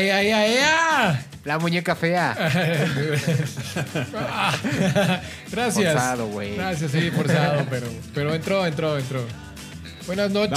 ¡Ea, 0.00 0.22
ea, 0.22 0.46
ea, 0.46 0.46
ea! 0.46 1.26
La 1.44 1.58
muñeca 1.58 1.94
fea. 1.94 2.34
Gracias. 5.50 5.92
Forzado, 5.92 6.26
güey. 6.28 6.56
Gracias, 6.56 6.90
sí, 6.90 7.10
forzado, 7.10 7.64
pero, 7.70 7.86
pero 8.14 8.34
entró, 8.34 8.66
entró, 8.66 8.98
entró. 8.98 9.24
Buenas 10.06 10.30
noches. 10.30 10.56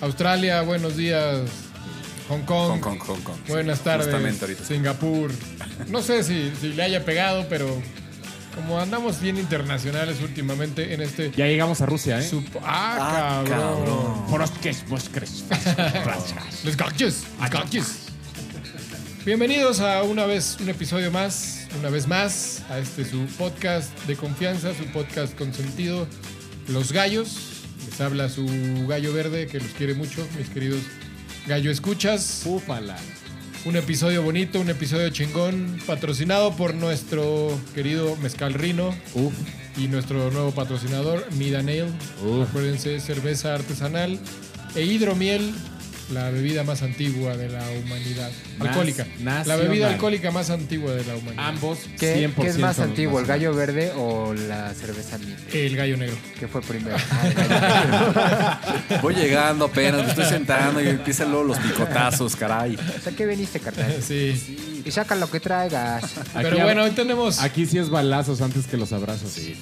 Australia, 0.00 0.62
buenos 0.62 0.96
días. 0.96 1.40
Hong 2.28 2.42
Kong. 2.42 2.70
Hong 2.72 2.80
Kong, 2.80 2.98
Hong 3.06 3.20
Kong. 3.20 3.36
Buenas 3.48 3.78
Sí, 3.78 3.84
tardes. 3.84 4.06
Justamente 4.06 4.44
ahorita. 4.44 4.64
Singapur. 4.64 5.30
No 5.88 6.02
sé 6.02 6.24
si, 6.24 6.52
si 6.60 6.70
le 6.72 6.82
haya 6.82 7.04
pegado, 7.04 7.46
pero 7.48 7.80
como 8.54 8.80
andamos 8.80 9.20
bien 9.20 9.36
internacionales 9.36 10.16
últimamente 10.22 10.94
en 10.94 11.02
este. 11.02 11.30
Ya 11.36 11.46
llegamos 11.46 11.80
a 11.82 11.86
Rusia, 11.86 12.18
¿eh? 12.18 12.28
sup- 12.28 12.58
ah, 12.64 12.96
Ah, 12.98 13.44
cabrón. 13.48 13.84
cabrón. 13.84 14.26
Los 16.64 16.76
gachos, 16.76 17.24
los 17.40 17.50
gachos. 17.50 17.86
Bienvenidos 19.26 19.80
a 19.80 20.04
una 20.04 20.24
vez, 20.24 20.56
un 20.60 20.68
episodio 20.68 21.10
más, 21.10 21.66
una 21.80 21.90
vez 21.90 22.06
más, 22.06 22.62
a 22.70 22.78
este 22.78 23.04
su 23.04 23.26
podcast 23.36 23.90
de 24.06 24.14
confianza, 24.14 24.72
su 24.72 24.84
podcast 24.92 25.36
con 25.36 25.52
sentido, 25.52 26.06
Los 26.68 26.92
Gallos. 26.92 27.64
Les 27.90 28.00
habla 28.00 28.28
su 28.28 28.46
gallo 28.86 29.12
verde 29.12 29.48
que 29.48 29.58
los 29.58 29.72
quiere 29.72 29.94
mucho, 29.94 30.24
mis 30.38 30.48
queridos 30.48 30.80
gallo 31.48 31.72
escuchas. 31.72 32.42
Fúfala. 32.44 32.96
Un 33.64 33.74
episodio 33.74 34.22
bonito, 34.22 34.60
un 34.60 34.70
episodio 34.70 35.10
chingón, 35.10 35.76
patrocinado 35.88 36.54
por 36.54 36.74
nuestro 36.74 37.58
querido 37.74 38.14
Mezcal 38.22 38.54
Rino 38.54 38.94
Uf. 39.14 39.34
y 39.76 39.88
nuestro 39.88 40.30
nuevo 40.30 40.52
patrocinador, 40.52 41.26
Mida 41.32 41.62
Nail. 41.62 41.86
Uf. 42.24 42.48
Acuérdense, 42.48 43.00
cerveza 43.00 43.56
artesanal 43.56 44.20
e 44.76 44.82
hidromiel, 44.84 45.52
la 46.12 46.30
bebida 46.30 46.62
más 46.64 46.82
antigua 46.82 47.36
de 47.36 47.48
la 47.48 47.62
humanidad. 47.70 48.30
Nas- 48.58 48.68
alcohólica. 48.68 49.06
La 49.20 49.56
bebida 49.56 49.88
alcohólica 49.90 50.30
más 50.30 50.50
antigua 50.50 50.92
de 50.92 51.04
la 51.04 51.16
humanidad. 51.16 51.48
Ambos 51.48 51.78
¿Qué, 51.98 52.28
100% 52.28 52.34
qué 52.42 52.46
es 52.48 52.58
más 52.58 52.78
antiguo, 52.78 53.18
el 53.20 53.26
gallo 53.26 53.54
verde 53.54 53.92
o 53.96 54.32
la 54.34 54.72
cerveza 54.74 55.18
miel? 55.18 55.36
El 55.52 55.76
gallo 55.76 55.96
negro. 55.96 56.16
¿Qué 56.38 56.46
fue 56.48 56.62
primero? 56.62 56.96
Ah. 58.18 58.60
Voy 59.02 59.14
llegando 59.14 59.66
apenas, 59.66 60.02
me 60.02 60.08
estoy 60.10 60.24
sentando 60.26 60.80
y 60.80 60.88
empiezan 60.88 61.30
luego 61.30 61.44
los 61.44 61.58
picotazos, 61.58 62.36
caray. 62.36 62.76
O 62.76 63.00
sea, 63.02 63.12
¿qué 63.12 63.26
viniste, 63.26 63.60
carnal? 63.60 63.94
Sí. 64.06 64.82
Y 64.84 64.90
saca 64.90 65.14
lo 65.16 65.28
que 65.30 65.40
traigas. 65.40 66.04
Pero 66.34 66.58
bueno, 66.60 66.84
hoy 66.84 66.90
tenemos, 66.92 67.40
Aquí 67.40 67.66
sí 67.66 67.78
es 67.78 67.90
balazos 67.90 68.40
antes 68.40 68.66
que 68.66 68.76
los 68.76 68.92
abrazos. 68.92 69.30
Sí. 69.32 69.56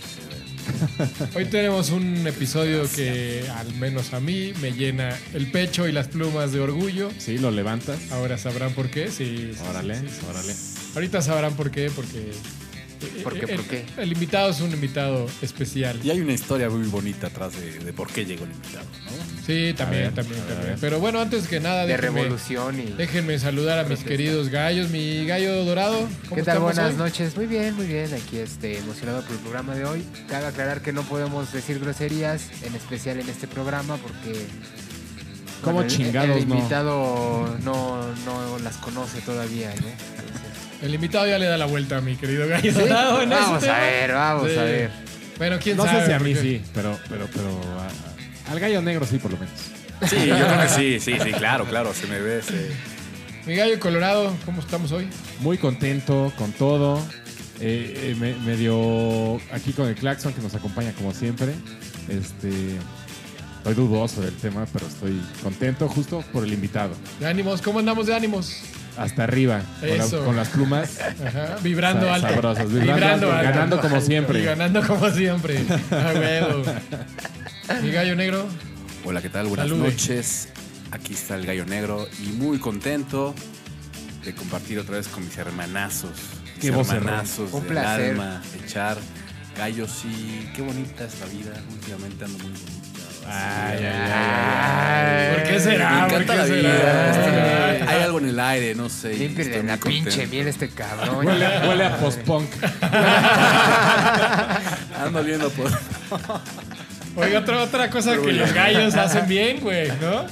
hoy 1.34 1.44
tenemos 1.46 1.90
un 1.90 2.26
episodio 2.26 2.88
que 2.94 3.44
al 3.56 3.74
menos 3.74 4.12
a 4.12 4.20
mí 4.20 4.52
me 4.60 4.72
llena 4.72 5.16
el 5.32 5.50
pecho 5.50 5.86
y 5.88 5.92
las 5.92 6.08
plumas 6.08 6.52
de 6.52 6.60
orgullo. 6.60 7.10
Sí, 7.18 7.38
lo 7.38 7.50
levantas. 7.50 7.98
Ahora 8.12 8.38
sabrán 8.38 8.72
por 8.72 8.90
qué. 8.90 9.10
Sí, 9.10 9.52
sí, 9.54 9.60
Órale, 9.68 9.94
sí, 9.96 10.06
sí, 10.08 10.16
sí. 10.20 10.26
órale. 10.28 10.54
Ahorita 10.94 11.22
sabrán 11.22 11.54
por 11.54 11.70
qué, 11.70 11.90
porque... 11.94 12.32
¿Por 13.22 13.34
qué, 13.34 13.46
el, 13.52 13.56
por 13.56 13.64
qué? 13.66 13.84
El 13.98 14.12
invitado 14.12 14.50
es 14.50 14.60
un 14.60 14.70
invitado 14.72 15.26
especial. 15.42 15.98
Y 16.02 16.10
hay 16.10 16.20
una 16.20 16.32
historia 16.32 16.68
muy 16.70 16.86
bonita 16.88 17.28
atrás 17.28 17.52
de, 17.58 17.78
de 17.78 17.92
por 17.92 18.08
qué 18.10 18.24
llegó 18.24 18.44
el 18.44 18.50
invitado, 18.52 18.84
¿no? 19.06 19.44
Sí, 19.46 19.74
también, 19.76 20.04
ver, 20.04 20.14
también, 20.14 20.40
también. 20.48 20.76
Pero 20.80 21.00
bueno, 21.00 21.20
antes 21.20 21.46
que 21.48 21.60
nada, 21.60 21.82
De 21.86 21.92
déjenme, 21.96 22.22
revolución 22.22 22.80
y... 22.80 22.92
déjenme 22.92 23.38
saludar 23.38 23.78
a 23.78 23.84
mis 23.84 24.00
queridos 24.04 24.48
gallos. 24.48 24.90
Mi 24.90 25.26
gallo 25.26 25.64
dorado, 25.64 26.08
¿cómo 26.28 26.36
¿Qué 26.36 26.42
tal? 26.42 26.60
Buenas 26.60 26.92
hoy? 26.92 26.96
noches. 26.96 27.36
Muy 27.36 27.46
bien, 27.46 27.74
muy 27.74 27.86
bien. 27.86 28.12
Aquí 28.14 28.38
este, 28.38 28.78
emocionado 28.78 29.22
por 29.22 29.32
el 29.32 29.38
programa 29.38 29.74
de 29.74 29.84
hoy. 29.84 30.02
Cabe 30.28 30.46
aclarar 30.46 30.80
que 30.80 30.92
no 30.92 31.02
podemos 31.02 31.52
decir 31.52 31.78
groserías, 31.78 32.42
en 32.62 32.74
especial 32.74 33.20
en 33.20 33.28
este 33.28 33.46
programa, 33.46 33.96
porque... 33.98 34.46
¿Cómo 35.62 35.80
el- 35.82 35.88
chingados 35.88 36.36
el, 36.36 36.48
no? 36.48 36.54
invitado 36.56 37.56
no, 37.64 38.14
no 38.26 38.58
las 38.62 38.76
conoce 38.78 39.20
todavía, 39.22 39.74
¿no? 39.80 39.86
El 40.84 40.94
invitado 40.94 41.26
ya 41.26 41.38
le 41.38 41.46
da 41.46 41.56
la 41.56 41.66
vuelta 41.66 41.96
a 41.96 42.00
mi 42.00 42.14
querido 42.16 42.46
gallo 42.46 42.72
¿sí? 42.72 42.78
dorado 42.78 43.22
en 43.22 43.30
Vamos 43.30 43.62
este 43.62 43.70
a 43.70 43.74
tema. 43.74 43.86
ver, 43.86 44.12
vamos 44.12 44.50
Sí. 44.50 44.58
a 44.58 44.62
ver. 44.64 44.90
Bueno, 45.38 45.56
quién 45.60 45.76
No 45.76 45.84
sabe. 45.84 46.00
sé 46.00 46.06
si 46.06 46.12
a 46.12 46.18
mí 46.18 46.34
porque- 46.34 46.48
sí, 46.48 46.62
pero, 46.74 46.98
pero, 47.08 47.26
pero 47.32 47.60
a- 47.80 48.48
a- 48.48 48.52
al 48.52 48.60
gallo 48.60 48.82
negro 48.82 49.06
sí, 49.06 49.18
por 49.18 49.32
lo 49.32 49.38
menos. 49.38 49.54
Sí, 50.08 50.26
yo 50.26 50.34
creo 50.36 50.60
que 50.60 50.68
sí, 50.68 51.00
sí, 51.00 51.18
sí, 51.22 51.32
claro, 51.32 51.64
claro, 51.64 51.94
se 51.94 52.06
me 52.06 52.20
ve. 52.20 52.42
Mi 53.46 53.54
gallo 53.56 53.78
colorado, 53.80 54.34
¿cómo 54.44 54.60
estamos 54.60 54.92
hoy? 54.92 55.08
Muy 55.40 55.56
contento 55.58 56.32
con 56.36 56.52
todo. 56.52 56.98
Eh, 57.60 58.12
eh, 58.12 58.16
me- 58.18 58.34
medio 58.46 59.36
aquí 59.52 59.72
con 59.72 59.88
el 59.88 59.94
Claxon 59.94 60.32
que 60.34 60.42
nos 60.42 60.54
acompaña 60.54 60.92
como 60.92 61.14
siempre. 61.14 61.52
Este, 62.08 62.50
estoy 63.58 63.74
dudoso 63.74 64.20
del 64.20 64.34
tema, 64.36 64.66
pero 64.72 64.86
estoy 64.86 65.18
contento 65.42 65.88
justo 65.88 66.22
por 66.32 66.44
el 66.44 66.52
invitado. 66.52 66.94
De 67.20 67.26
ánimos, 67.26 67.62
¿cómo 67.62 67.78
andamos 67.78 68.06
de 68.06 68.14
ánimos? 68.14 68.58
Hasta 68.96 69.24
arriba, 69.24 69.60
con, 69.80 69.88
la- 69.88 69.94
Eso. 70.04 70.24
con 70.24 70.36
las 70.36 70.48
plumas 70.48 70.98
Ajá, 71.00 71.56
vibrando 71.62 72.06
sa- 72.06 72.14
alto. 72.14 72.28
sabrosas, 72.28 72.72
vibrando, 72.72 73.04
alto, 73.06 73.28
ganando 73.28 73.80
como 73.80 73.96
Y 73.96 74.00
siempre. 74.02 74.42
ganando 74.44 74.86
como 74.86 75.10
siempre. 75.10 75.58
A 75.90 76.12
huevo. 76.14 76.62
Mi 77.82 77.90
gallo 77.90 78.14
negro. 78.16 78.46
Hola, 79.04 79.20
¿qué 79.20 79.28
tal? 79.30 79.46
Buenas 79.46 79.68
Salude. 79.68 79.90
noches. 79.90 80.48
Aquí 80.92 81.14
está 81.14 81.34
el 81.34 81.44
gallo 81.46 81.66
negro 81.66 82.06
y 82.24 82.28
muy 82.32 82.58
contento 82.58 83.34
de 84.24 84.34
compartir 84.34 84.78
otra 84.78 84.96
vez 84.96 85.08
con 85.08 85.24
mis 85.24 85.36
hermanazos. 85.36 86.12
Mis 86.54 86.60
Qué 86.60 86.68
hermanazos 86.68 87.52
Un 87.52 87.60
del 87.64 87.72
placer. 87.72 88.10
alma, 88.12 88.42
echar 88.64 88.96
gallos 89.58 90.02
y 90.04 90.50
qué 90.54 90.62
bonita 90.62 91.04
es 91.04 91.18
la 91.20 91.26
vida. 91.26 91.52
Últimamente 91.72 92.24
ando 92.24 92.38
muy 92.38 92.52
bonita. 92.52 92.83
Ay, 93.26 93.84
ay, 93.84 94.10
ay. 94.12 95.34
¿Por 95.34 95.42
qué 95.44 95.60
será? 95.60 95.90
Me 95.90 96.00
¿Por 96.00 96.08
encanta 96.22 96.32
qué 96.32 96.38
la 96.38 96.46
será? 96.46 96.60
vida. 96.60 97.10
este, 97.10 97.90
hay 97.90 98.02
algo 98.02 98.18
en 98.18 98.28
el 98.28 98.40
aire, 98.40 98.74
no 98.74 98.88
sé. 98.88 99.14
Límpiale 99.14 99.62
la 99.62 99.76
pinche 99.76 100.26
miel 100.26 100.48
este 100.48 100.68
cabrón. 100.68 101.26
Huele, 101.26 101.46
huele 101.68 101.84
a 101.86 101.96
post-punk. 101.98 102.48
Ando 105.04 105.18
oliendo 105.20 105.50
por. 105.50 105.70
Oiga, 107.16 107.40
otra, 107.40 107.62
otra 107.62 107.90
cosa 107.90 108.16
que 108.20 108.32
los 108.32 108.52
gallos 108.52 108.94
hacen 108.94 109.26
bien, 109.28 109.60
güey, 109.60 109.88
¿no? 110.00 110.24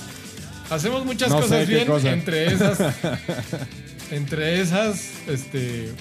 Hacemos 0.71 1.05
muchas 1.05 1.31
No 1.31 1.41
cosas 1.41 1.67
bien, 1.67 1.87
cosa. 1.87 2.11
entre 2.11 2.47
esas, 2.47 2.79
entre 4.11 4.61
esas, 4.61 5.11
este, 5.29 5.93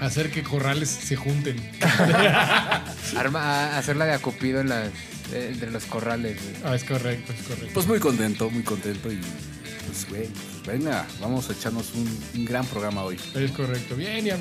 hacer 0.00 0.30
que 0.30 0.42
corrales 0.42 0.88
se 0.88 1.16
junten. 1.16 1.56
Arma, 3.16 3.76
hacerla 3.76 4.06
de 4.06 4.12
acupido 4.12 4.60
en 4.60 4.68
las, 4.68 4.88
eh, 5.32 5.50
entre 5.52 5.70
los 5.70 5.84
corrales. 5.84 6.38
Ah, 6.64 6.74
es 6.74 6.84
correcto, 6.84 7.32
es 7.32 7.42
correcto. 7.46 7.70
Pues 7.74 7.86
muy 7.86 7.98
contento, 7.98 8.50
muy 8.50 8.62
contento 8.62 9.12
y. 9.12 9.20
Pues, 9.86 10.08
güey, 10.08 10.26
pues 10.28 10.78
venga, 10.78 11.06
vamos 11.20 11.48
a 11.50 11.52
echarnos 11.52 11.92
un, 11.94 12.08
un 12.34 12.44
gran 12.44 12.64
programa 12.66 13.02
hoy. 13.02 13.16
Es 13.34 13.50
correcto. 13.52 13.96
Bien, 13.96 14.24
ya. 14.24 14.38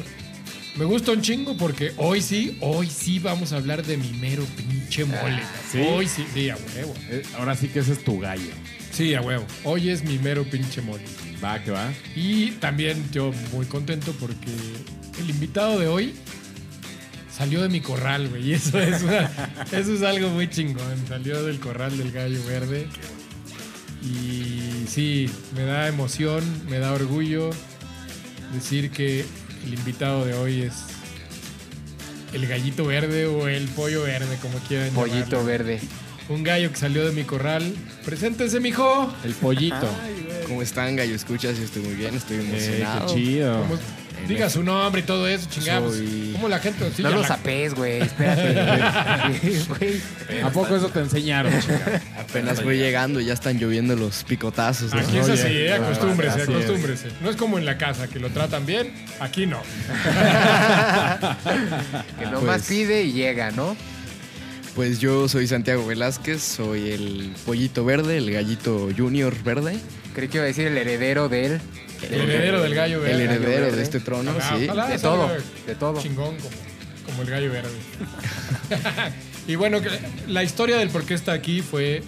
Me 0.76 0.86
gusta 0.86 1.12
un 1.12 1.22
chingo 1.22 1.58
porque 1.58 1.92
hoy 1.98 2.22
sí, 2.22 2.58
hoy 2.62 2.90
sí 2.90 3.20
vamos 3.20 3.52
a 3.52 3.58
hablar 3.58 3.84
de 3.84 3.98
mi 3.98 4.14
mero 4.14 4.46
pinche 4.56 5.04
mole. 5.04 5.42
¿sí? 5.72 5.80
Hoy 5.80 6.08
sí, 6.08 6.26
sí, 6.34 6.50
a 6.50 6.56
huevo. 6.56 6.94
Eh, 7.10 7.24
Ahora 7.38 7.56
sí 7.56 7.68
que 7.68 7.80
ese 7.80 7.94
es 7.94 8.04
tu 8.04 8.20
gallo. 8.20 8.52
Sí, 8.92 9.14
a 9.16 9.22
huevo. 9.22 9.46
Hoy 9.64 9.90
es 9.90 10.04
mi 10.04 10.20
mero 10.20 10.44
pinche 10.44 10.82
mole. 10.82 11.04
Va, 11.44 11.62
que 11.64 11.72
va. 11.72 11.92
Y 12.16 12.52
también 12.52 13.04
yo 13.12 13.32
muy 13.52 13.66
contento 13.66 14.14
porque 14.20 14.52
el 15.20 15.30
invitado 15.30 15.80
de 15.80 15.88
hoy 15.88 16.14
salió 17.36 17.62
de 17.62 17.70
mi 17.70 17.82
corral, 17.82 18.28
güey. 18.30 18.50
Y 18.50 18.54
eso 18.54 18.80
es, 18.80 19.02
una- 19.04 19.30
eso 19.72 19.94
es 19.94 20.02
algo 20.04 20.30
muy 20.30 20.50
chingón. 20.50 20.96
Salió 21.08 21.44
del 21.44 21.60
corral 21.60 21.98
del 21.98 22.12
gallo 22.12 22.44
verde. 22.46 22.88
Y 24.04 24.86
sí, 24.88 25.30
me 25.56 25.64
da 25.64 25.88
emoción, 25.88 26.44
me 26.70 26.80
da 26.80 26.94
orgullo 26.94 27.50
decir 28.54 28.92
que 28.92 29.26
el 29.66 29.74
invitado 29.74 30.26
de 30.26 30.34
hoy 30.36 30.62
es 30.62 30.74
el 32.34 32.48
gallito 32.48 32.86
verde 32.86 33.26
o 33.26 33.48
el 33.48 33.68
pollo 33.70 34.04
verde, 34.04 34.38
como 34.42 34.58
quieran 34.60 34.90
Pollito 34.92 35.18
llamarlo. 35.18 35.44
verde. 35.46 35.80
Un 36.30 36.44
gallo 36.44 36.70
que 36.72 36.78
salió 36.78 37.06
de 37.06 37.12
mi 37.12 37.24
corral. 37.24 37.74
Preséntese, 38.06 38.60
mijo. 38.60 39.12
El 39.26 39.34
pollito. 39.34 39.90
¿Cómo 40.48 40.62
están, 40.62 40.96
gallo? 40.96 41.16
Escuchas, 41.16 41.58
estoy 41.58 41.82
muy 41.82 41.96
bien, 41.96 42.16
estoy 42.16 42.38
Eh, 42.38 42.42
emocionado. 42.42 43.08
qué 43.08 43.14
chido. 43.22 43.62
¿Cómo- 43.64 43.80
diga 44.28 44.50
su 44.50 44.64
nombre 44.64 45.02
y 45.02 45.04
todo 45.04 45.28
eso, 45.28 45.48
chingados. 45.50 45.96
Soy- 45.96 46.30
¿Cómo 46.34 46.48
la 46.50 46.60
gente? 46.60 46.92
sí, 46.96 47.02
no 47.04 47.10
lo 47.12 47.24
sapés, 47.24 47.74
güey. 47.74 48.02
Espérate. 48.02 49.34
Güey. 49.68 50.02
¿A 50.44 50.50
poco 50.52 50.76
eso 50.76 50.90
te 50.90 51.00
enseñaron, 51.00 51.52
chica? 51.62 52.02
Apenas 52.20 52.64
voy 52.64 52.78
llegando, 52.78 53.20
ya 53.20 53.34
están 53.34 53.58
lloviendo 53.60 53.96
los 53.96 54.24
picotazos. 54.24 54.94
¿no? 54.94 55.00
Aquí 55.02 55.18
es 55.18 55.30
así, 55.30 55.48
eh, 55.48 55.74
acostúmbrese, 55.74 56.42
acostúmbrese. 56.44 57.08
No 57.22 57.30
es 57.30 57.36
como 57.36 57.58
en 57.58 57.66
la 57.66 57.78
casa, 57.78 58.08
que 58.08 58.20
lo 58.20 58.30
tratan 58.30 58.66
bien. 58.66 58.92
Aquí 59.20 59.46
no. 59.48 59.62
Que 62.20 62.26
nomás 62.26 62.42
Pues- 62.44 62.68
pide 62.68 63.04
y 63.04 63.14
llega, 63.14 63.52
¿no? 63.52 63.76
Pues 64.76 65.00
yo 65.00 65.28
soy 65.28 65.48
Santiago 65.48 65.86
Velázquez, 65.86 66.42
soy 66.42 66.92
el 66.92 67.34
pollito 67.46 67.84
verde, 67.84 68.18
el 68.18 68.32
gallito 68.32 68.90
junior 68.96 69.36
verde, 69.44 69.78
Creí 70.14 70.28
que 70.30 70.38
iba 70.38 70.44
a 70.44 70.48
decir 70.48 70.68
el 70.68 70.78
heredero 70.78 71.28
de 71.30 71.46
él. 71.46 71.62
El 72.04 72.22
heredero 72.22 72.62
del 72.62 72.74
gallo 72.76 73.02
verde. 73.02 73.16
el 73.16 73.22
heredero 73.22 73.66
verde. 73.66 73.78
de 73.78 73.84
este 73.84 74.00
trono, 74.00 74.32
Ojalá, 74.32 74.58
sí. 74.58 74.66
ojalá 74.66 74.88
De 74.88 75.00
todo, 75.00 75.30
de 75.68 75.76
todo. 75.76 76.02
Chingón 76.02 76.36
como, 76.38 76.56
como 77.06 77.22
el 77.24 77.30
gallo 77.30 77.52
verde. 77.52 77.70
y 79.48 79.56
bueno, 79.56 79.80
la 80.28 80.44
historia 80.44 80.78
del 80.78 80.90
por 80.90 81.04
qué 81.06 81.14
está 81.14 81.34
aquí 81.34 81.62
fue 81.62 82.04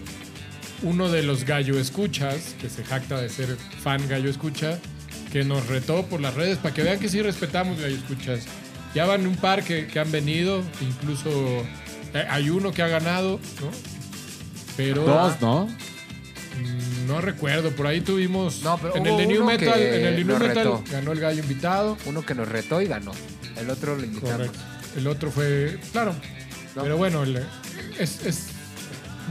uno 0.83 1.09
de 1.09 1.23
los 1.23 1.43
gallo 1.45 1.77
escuchas, 1.79 2.55
que 2.59 2.69
se 2.69 2.83
jacta 2.83 3.19
de 3.21 3.29
ser 3.29 3.55
fan 3.83 4.07
gallo 4.07 4.29
escucha, 4.29 4.79
que 5.31 5.43
nos 5.43 5.67
retó 5.67 6.05
por 6.05 6.21
las 6.21 6.33
redes 6.33 6.57
para 6.57 6.73
que 6.73 6.83
vean 6.83 6.99
que 6.99 7.09
sí 7.09 7.21
respetamos 7.21 7.79
gallo 7.79 7.95
escuchas. 7.95 8.45
Ya 8.95 9.05
van 9.05 9.25
un 9.25 9.35
par 9.37 9.63
que, 9.63 9.87
que 9.87 9.99
han 9.99 10.11
venido, 10.11 10.63
incluso 10.81 11.29
eh, 12.13 12.25
hay 12.29 12.49
uno 12.49 12.71
que 12.73 12.81
ha 12.81 12.87
ganado, 12.87 13.39
¿no? 13.61 13.71
Pero 14.75 15.03
Dos, 15.03 15.39
¿no? 15.41 15.65
mm, 15.65 16.90
no 17.07 17.21
recuerdo, 17.21 17.71
por 17.71 17.88
ahí 17.88 18.01
tuvimos 18.01 18.62
No, 18.63 18.77
pero 18.81 18.95
en 18.95 19.06
el 19.06 19.18
de 19.18 19.27
New 19.27 19.38
uno 19.44 19.45
Metal, 19.51 19.74
que 19.74 20.00
en 20.00 20.06
el 20.06 20.15
de 20.15 20.24
New 20.24 20.27
nos 20.27 20.39
Metal 20.39 20.56
retó. 20.56 20.83
ganó 20.92 21.12
el 21.12 21.19
gallo 21.19 21.42
invitado. 21.42 21.98
Uno 22.06 22.25
que 22.25 22.36
nos 22.36 22.48
retó 22.48 22.81
y 22.81 22.88
ganó. 22.88 23.12
El 23.57 23.69
otro 23.69 23.95
lo 23.98 24.03
invitamos. 24.03 24.31
Correcto. 24.38 24.59
El 24.98 25.07
otro 25.07 25.31
fue, 25.31 25.77
claro. 25.92 26.13
No. 26.75 26.83
Pero 26.83 26.98
bueno, 26.98 27.24
el- 27.24 27.38
es, 28.00 28.25
es- 28.25 28.45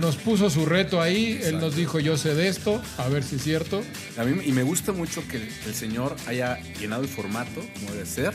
nos 0.00 0.16
puso 0.16 0.48
su 0.50 0.64
reto 0.66 1.02
ahí. 1.02 1.38
Él 1.42 1.58
nos 1.60 1.74
dijo, 1.76 1.98
yo 2.00 2.16
sé 2.16 2.34
de 2.34 2.48
esto, 2.48 2.80
a 2.98 3.08
ver 3.08 3.22
si 3.22 3.36
es 3.36 3.42
cierto. 3.42 3.82
A 4.18 4.24
mí, 4.24 4.40
y 4.44 4.52
me 4.52 4.62
gusta 4.62 4.92
mucho 4.92 5.22
que 5.28 5.36
el 5.66 5.74
señor 5.74 6.16
haya 6.26 6.58
llenado 6.78 7.02
el 7.02 7.08
formato, 7.08 7.60
como 7.74 7.92
debe 7.92 8.06
ser, 8.06 8.32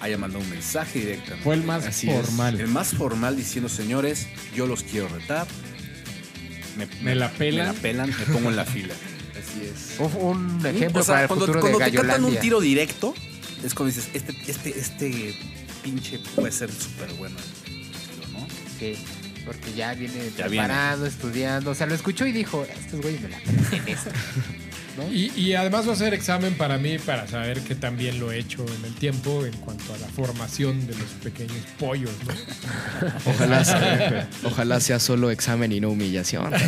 haya 0.00 0.18
mandado 0.18 0.42
un 0.44 0.50
mensaje 0.50 0.98
directamente. 1.00 1.42
Fue 1.44 1.54
el 1.54 1.62
más 1.62 1.86
Así 1.86 2.10
es. 2.10 2.26
formal. 2.26 2.60
el 2.60 2.68
más 2.68 2.88
formal 2.88 3.36
diciendo, 3.36 3.68
señores, 3.70 4.26
yo 4.54 4.66
los 4.66 4.82
quiero 4.82 5.08
retar. 5.08 5.46
Me, 6.76 6.86
Me 7.02 7.14
la 7.14 7.30
pelan. 7.30 7.68
Me 7.68 7.72
la 7.74 7.80
pelan, 7.80 8.08
me 8.10 8.34
pongo 8.34 8.50
en 8.50 8.56
la 8.56 8.64
fila. 8.64 8.94
Así 9.32 9.64
es. 9.64 9.98
Un, 9.98 10.60
un 10.60 10.66
ejemplo 10.66 11.00
O 11.00 11.04
sea, 11.04 11.14
para 11.14 11.22
el 11.22 11.28
cuando, 11.28 11.46
futuro 11.46 11.60
cuando 11.60 11.78
de 11.78 11.90
te 11.90 11.96
cantan 11.96 12.24
un 12.24 12.36
tiro 12.36 12.60
directo, 12.60 13.14
es 13.64 13.74
cuando 13.74 13.94
dices, 13.94 14.10
este, 14.14 14.36
este, 14.46 14.78
este 14.78 15.34
pinche 15.82 16.18
puede 16.34 16.52
ser 16.52 16.70
súper 16.70 17.12
bueno. 17.14 17.36
¿no? 18.32 18.46
Sí, 18.78 18.96
porque 19.44 19.72
ya 19.74 19.94
viene 19.94 20.30
Ya 20.36 20.46
preparado, 20.46 21.06
estudiando. 21.06 21.70
O 21.70 21.74
sea, 21.74 21.86
lo 21.86 21.94
escuchó 21.94 22.26
y 22.26 22.32
dijo, 22.32 22.64
estos 22.64 23.00
güeyes 23.00 23.20
me 23.22 23.28
la 23.28 23.38
en 23.72 23.88
esto. 23.88 24.10
¿No? 24.96 25.12
Y, 25.12 25.32
y 25.34 25.54
además 25.54 25.88
va 25.88 25.92
a 25.92 25.96
ser 25.96 26.14
examen 26.14 26.56
para 26.56 26.78
mí 26.78 26.98
para 26.98 27.26
saber 27.26 27.60
que 27.62 27.74
también 27.74 28.20
lo 28.20 28.30
he 28.30 28.38
hecho 28.38 28.64
en 28.64 28.84
el 28.84 28.94
tiempo 28.94 29.44
en 29.44 29.52
cuanto 29.54 29.92
a 29.92 29.98
la 29.98 30.06
formación 30.06 30.86
de 30.86 30.94
los 30.96 31.08
pequeños 31.22 31.56
pollos. 31.80 32.12
¿no? 32.24 32.32
Ojalá 33.32 33.64
sea, 33.64 34.28
ojalá 34.44 34.78
sea 34.78 35.00
solo 35.00 35.32
examen 35.32 35.72
y 35.72 35.80
no 35.80 35.90
humillación. 35.90 36.52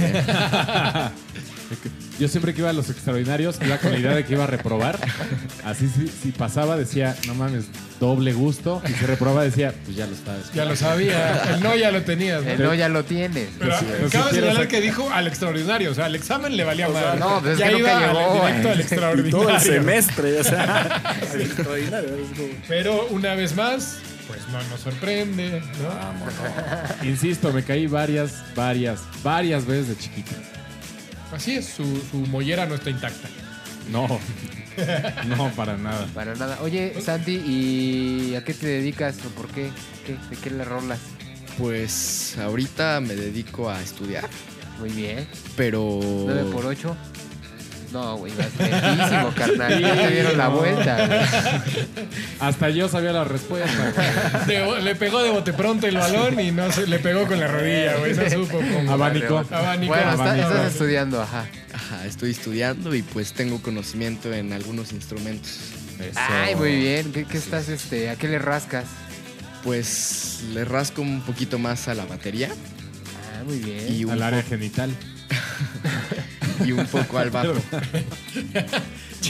Yo 2.18 2.28
siempre 2.28 2.52
que 2.54 2.60
iba 2.60 2.70
a 2.70 2.72
los 2.72 2.90
extraordinarios 2.90 3.58
iba 3.64 3.78
con 3.78 3.92
la 3.92 3.98
idea 3.98 4.14
de 4.14 4.24
que 4.24 4.32
iba 4.34 4.44
a 4.44 4.48
reprobar. 4.48 4.98
Así 5.64 5.88
si, 5.88 6.08
si 6.08 6.32
pasaba 6.32 6.76
decía, 6.76 7.16
no 7.26 7.34
mames, 7.34 7.66
doble 8.00 8.32
gusto. 8.32 8.82
Y 8.88 8.92
si 8.92 9.06
reprobaba 9.06 9.42
decía, 9.44 9.72
pues 9.84 9.96
ya 9.96 10.06
lo 10.06 10.14
sabes. 10.16 10.52
Ya 10.54 10.64
lo 10.64 10.76
sabía. 10.76 11.42
El 11.54 11.60
no 11.62 11.74
ya 11.76 11.90
lo 11.90 12.02
tenías. 12.02 12.42
¿no? 12.44 12.50
El 12.50 12.62
no 12.62 12.74
ya 12.74 12.88
lo 12.88 13.04
tienes. 13.04 13.48
Pero 13.58 13.72
no 13.72 13.78
sé 13.78 14.16
cabe 14.18 14.30
si 14.30 14.36
señalar 14.40 14.68
que 14.68 14.80
dijo 14.80 15.10
al 15.12 15.26
extraordinario. 15.26 15.90
O 15.90 15.94
sea, 15.94 16.06
al 16.06 16.14
examen 16.14 16.56
le 16.56 16.64
valía 16.64 16.88
más. 16.88 17.18
no, 17.18 17.40
pues 17.40 17.52
es 17.54 17.58
ya 17.58 17.68
que 17.68 17.78
iba 17.78 17.92
nunca 17.92 18.10
al- 18.10 18.16
llegó, 18.16 18.34
directo 18.46 18.68
al 18.70 18.80
extraordinario. 18.80 19.38
todo 19.38 19.50
el 19.50 19.60
semestre, 19.60 20.40
o 20.40 20.44
sea, 20.44 21.14
es 21.22 21.34
extraordinario. 21.34 22.08
es 22.14 22.38
como- 22.38 22.48
Pero 22.68 23.06
una 23.10 23.34
vez 23.34 23.54
más, 23.56 23.98
pues 24.28 24.40
no 24.48 24.62
nos 24.64 24.80
sorprende, 24.80 25.62
¿no? 25.82 27.06
Insisto, 27.08 27.52
me 27.52 27.62
caí 27.62 27.86
varias, 27.86 28.42
varias, 28.54 29.00
varias 29.22 29.64
veces 29.66 29.88
de 29.88 29.96
chiquito. 29.98 30.32
Así 31.32 31.54
es, 31.56 31.66
su, 31.66 31.84
su 32.10 32.18
mollera 32.28 32.66
no 32.66 32.74
está 32.76 32.90
intacta. 32.90 33.28
No, 33.90 34.06
no, 35.36 35.50
para 35.50 35.76
nada. 35.76 36.06
Para 36.14 36.34
nada. 36.34 36.58
Oye, 36.62 36.94
Santi, 37.00 37.36
¿y 37.36 38.34
a 38.36 38.44
qué 38.44 38.54
te 38.54 38.66
dedicas 38.66 39.16
o 39.26 39.28
por 39.30 39.48
qué? 39.48 39.70
¿Qué? 40.06 40.16
¿De 40.30 40.36
qué 40.40 40.50
le 40.50 40.64
rolas? 40.64 40.98
Pues 41.58 42.36
ahorita 42.38 43.00
me 43.00 43.14
dedico 43.14 43.70
a 43.70 43.80
estudiar, 43.82 44.24
Muy 44.78 44.90
bien. 44.90 45.26
pero... 45.56 46.00
9 46.02 46.50
por 46.52 46.66
8. 46.66 46.96
No, 47.92 48.16
güey, 48.18 48.32
vas 48.36 48.48
lentísimo, 48.58 49.32
carnal. 49.34 49.80
Ya 49.80 49.94
te 49.94 50.10
dieron 50.10 50.36
la 50.36 50.48
vuelta. 50.48 51.06
güey. 51.06 51.18
Hasta 52.40 52.68
yo 52.68 52.88
sabía 52.88 53.12
la 53.12 53.24
respuesta. 53.24 53.70
De- 54.46 54.82
le 54.82 54.94
pegó 54.96 55.22
de 55.22 55.30
bote 55.30 55.52
pronto 55.54 55.86
el 55.86 55.96
balón 55.96 56.38
y 56.40 56.50
no 56.50 56.70
se 56.72 56.86
le 56.86 56.98
pegó 56.98 57.26
con 57.26 57.40
la 57.40 57.46
rodilla, 57.48 57.96
güey. 57.96 58.12
No 58.14 58.28
supo 58.28 58.58
cómo. 58.58 58.92
Abanico. 58.92 59.38
Abanico. 59.50 59.94
Bueno, 59.94 60.10
está- 60.12 60.36
estás 60.36 60.72
estudiando, 60.72 61.22
ajá. 61.22 61.46
Ajá, 61.76 62.06
estoy 62.06 62.30
estudiando 62.30 62.94
y 62.94 63.02
pues 63.02 63.32
tengo 63.34 63.60
conocimiento 63.60 64.32
en 64.32 64.52
algunos 64.54 64.92
instrumentos. 64.92 65.58
Eso. 66.00 66.18
Ay, 66.18 66.54
muy 66.54 66.74
bien. 66.76 67.12
¿Qué, 67.12 67.24
qué 67.24 67.36
estás, 67.38 67.68
este, 67.68 68.08
a 68.10 68.16
qué 68.16 68.28
le 68.28 68.38
rascas? 68.38 68.86
Pues 69.62 70.40
le 70.54 70.64
rasco 70.64 71.02
un 71.02 71.20
poquito 71.22 71.58
más 71.58 71.88
a 71.88 71.94
la 71.94 72.04
batería 72.06 72.48
Ah, 72.50 73.44
muy 73.44 73.58
bien. 73.58 73.92
y 73.92 74.04
un, 74.04 74.12
Al 74.12 74.22
área 74.22 74.42
genital. 74.42 74.90
y 76.64 76.72
un 76.72 76.86
poco 76.86 77.18
al 77.18 77.30
bajo. 77.36 77.54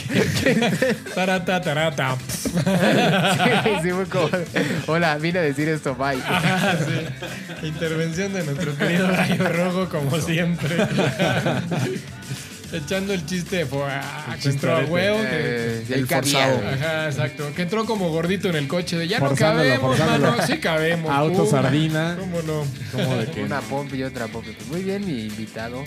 Tarata, 1.15 1.61
tarata. 1.61 2.17
Sí, 3.63 3.69
sí, 3.83 3.89
fue 3.91 4.05
como, 4.05 4.29
Hola, 4.87 5.17
vine 5.17 5.39
a 5.39 5.41
decir 5.41 5.67
esto, 5.69 5.95
bye. 5.95 6.19
Ah, 6.25 6.75
sí. 6.85 7.67
Intervención 7.67 8.33
de 8.33 8.43
nuestro 8.43 8.75
querido 8.77 9.07
Gallo 9.07 9.49
Rojo, 9.49 9.89
como 9.89 10.19
siempre. 10.21 10.75
Echando 12.73 13.13
el 13.13 13.25
chiste 13.25 13.63
de 13.63 13.67
ah, 13.85 14.35
que 14.41 14.49
entró 14.49 14.75
a 14.75 14.81
huevo. 14.81 15.17
que- 15.21 15.27
Eh, 15.31 15.85
el 15.89 16.05
forzado. 16.05 16.61
Ajá, 16.67 17.05
exacto. 17.05 17.49
Que 17.55 17.61
entró 17.61 17.85
como 17.85 18.09
gordito 18.09 18.49
en 18.49 18.57
el 18.57 18.67
coche 18.67 18.97
de 18.97 19.07
ya 19.07 19.19
no 19.19 19.29
Forzándolo, 19.29 19.63
cabemos, 19.69 19.97
forzándolo. 19.97 20.31
mano. 20.31 20.47
Sí 20.47 20.57
cabemos. 20.57 21.09
Auto 21.11 21.45
sardina. 21.45 22.17
¿Cómo 22.19 22.41
no? 22.41 22.65
¿Cómo 22.91 23.15
de 23.15 23.25
que 23.27 23.43
Una 23.43 23.61
no? 23.61 23.67
pompa 23.67 23.95
y 23.95 24.03
otra 24.03 24.27
pompa. 24.27 24.49
Pues 24.53 24.67
muy 24.67 24.83
bien, 24.83 25.05
mi 25.05 25.27
invitado. 25.27 25.81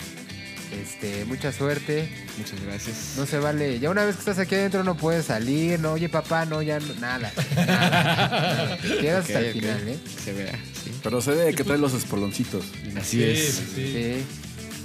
Este, 0.71 1.25
mucha 1.25 1.51
suerte. 1.51 2.09
Muchas 2.37 2.61
gracias. 2.63 3.13
No 3.17 3.25
se 3.25 3.39
vale. 3.39 3.79
Ya 3.79 3.89
una 3.89 4.05
vez 4.05 4.15
que 4.15 4.19
estás 4.21 4.39
aquí 4.39 4.55
adentro 4.55 4.83
no 4.83 4.95
puedes 4.95 5.25
salir. 5.25 5.79
No, 5.79 5.93
oye, 5.93 6.07
papá, 6.09 6.45
no, 6.45 6.61
ya 6.61 6.79
no- 6.79 6.93
nada. 6.99 7.31
nada. 7.55 8.77
Quedas 9.01 9.25
hasta 9.25 9.39
el 9.41 9.53
final, 9.53 9.87
¿eh? 9.87 9.97
se 10.23 10.33
vea, 10.33 10.53
sí. 10.83 10.91
Pero 11.03 11.21
se 11.21 11.31
ve 11.31 11.53
que 11.53 11.63
trae 11.63 11.77
los 11.77 11.93
espoloncitos. 11.93 12.65
Así 12.97 13.17
Sí, 13.17 13.23
es. 13.23 13.39
sí, 13.53 13.63
sí. 13.75 13.85
Sí. 13.93 14.23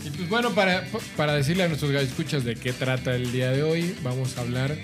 Y 0.07 0.11
pues 0.11 0.29
bueno, 0.29 0.51
para, 0.55 0.85
para 1.17 1.35
decirle 1.35 1.65
a 1.65 1.69
nuestros 1.69 1.93
escuchas 1.95 2.45
de 2.45 2.55
qué 2.57 2.73
trata 2.73 3.15
el 3.15 3.31
día 3.33 3.51
de 3.51 3.63
hoy, 3.63 3.95
vamos 4.03 4.37
a 4.39 4.41
hablar. 4.43 4.77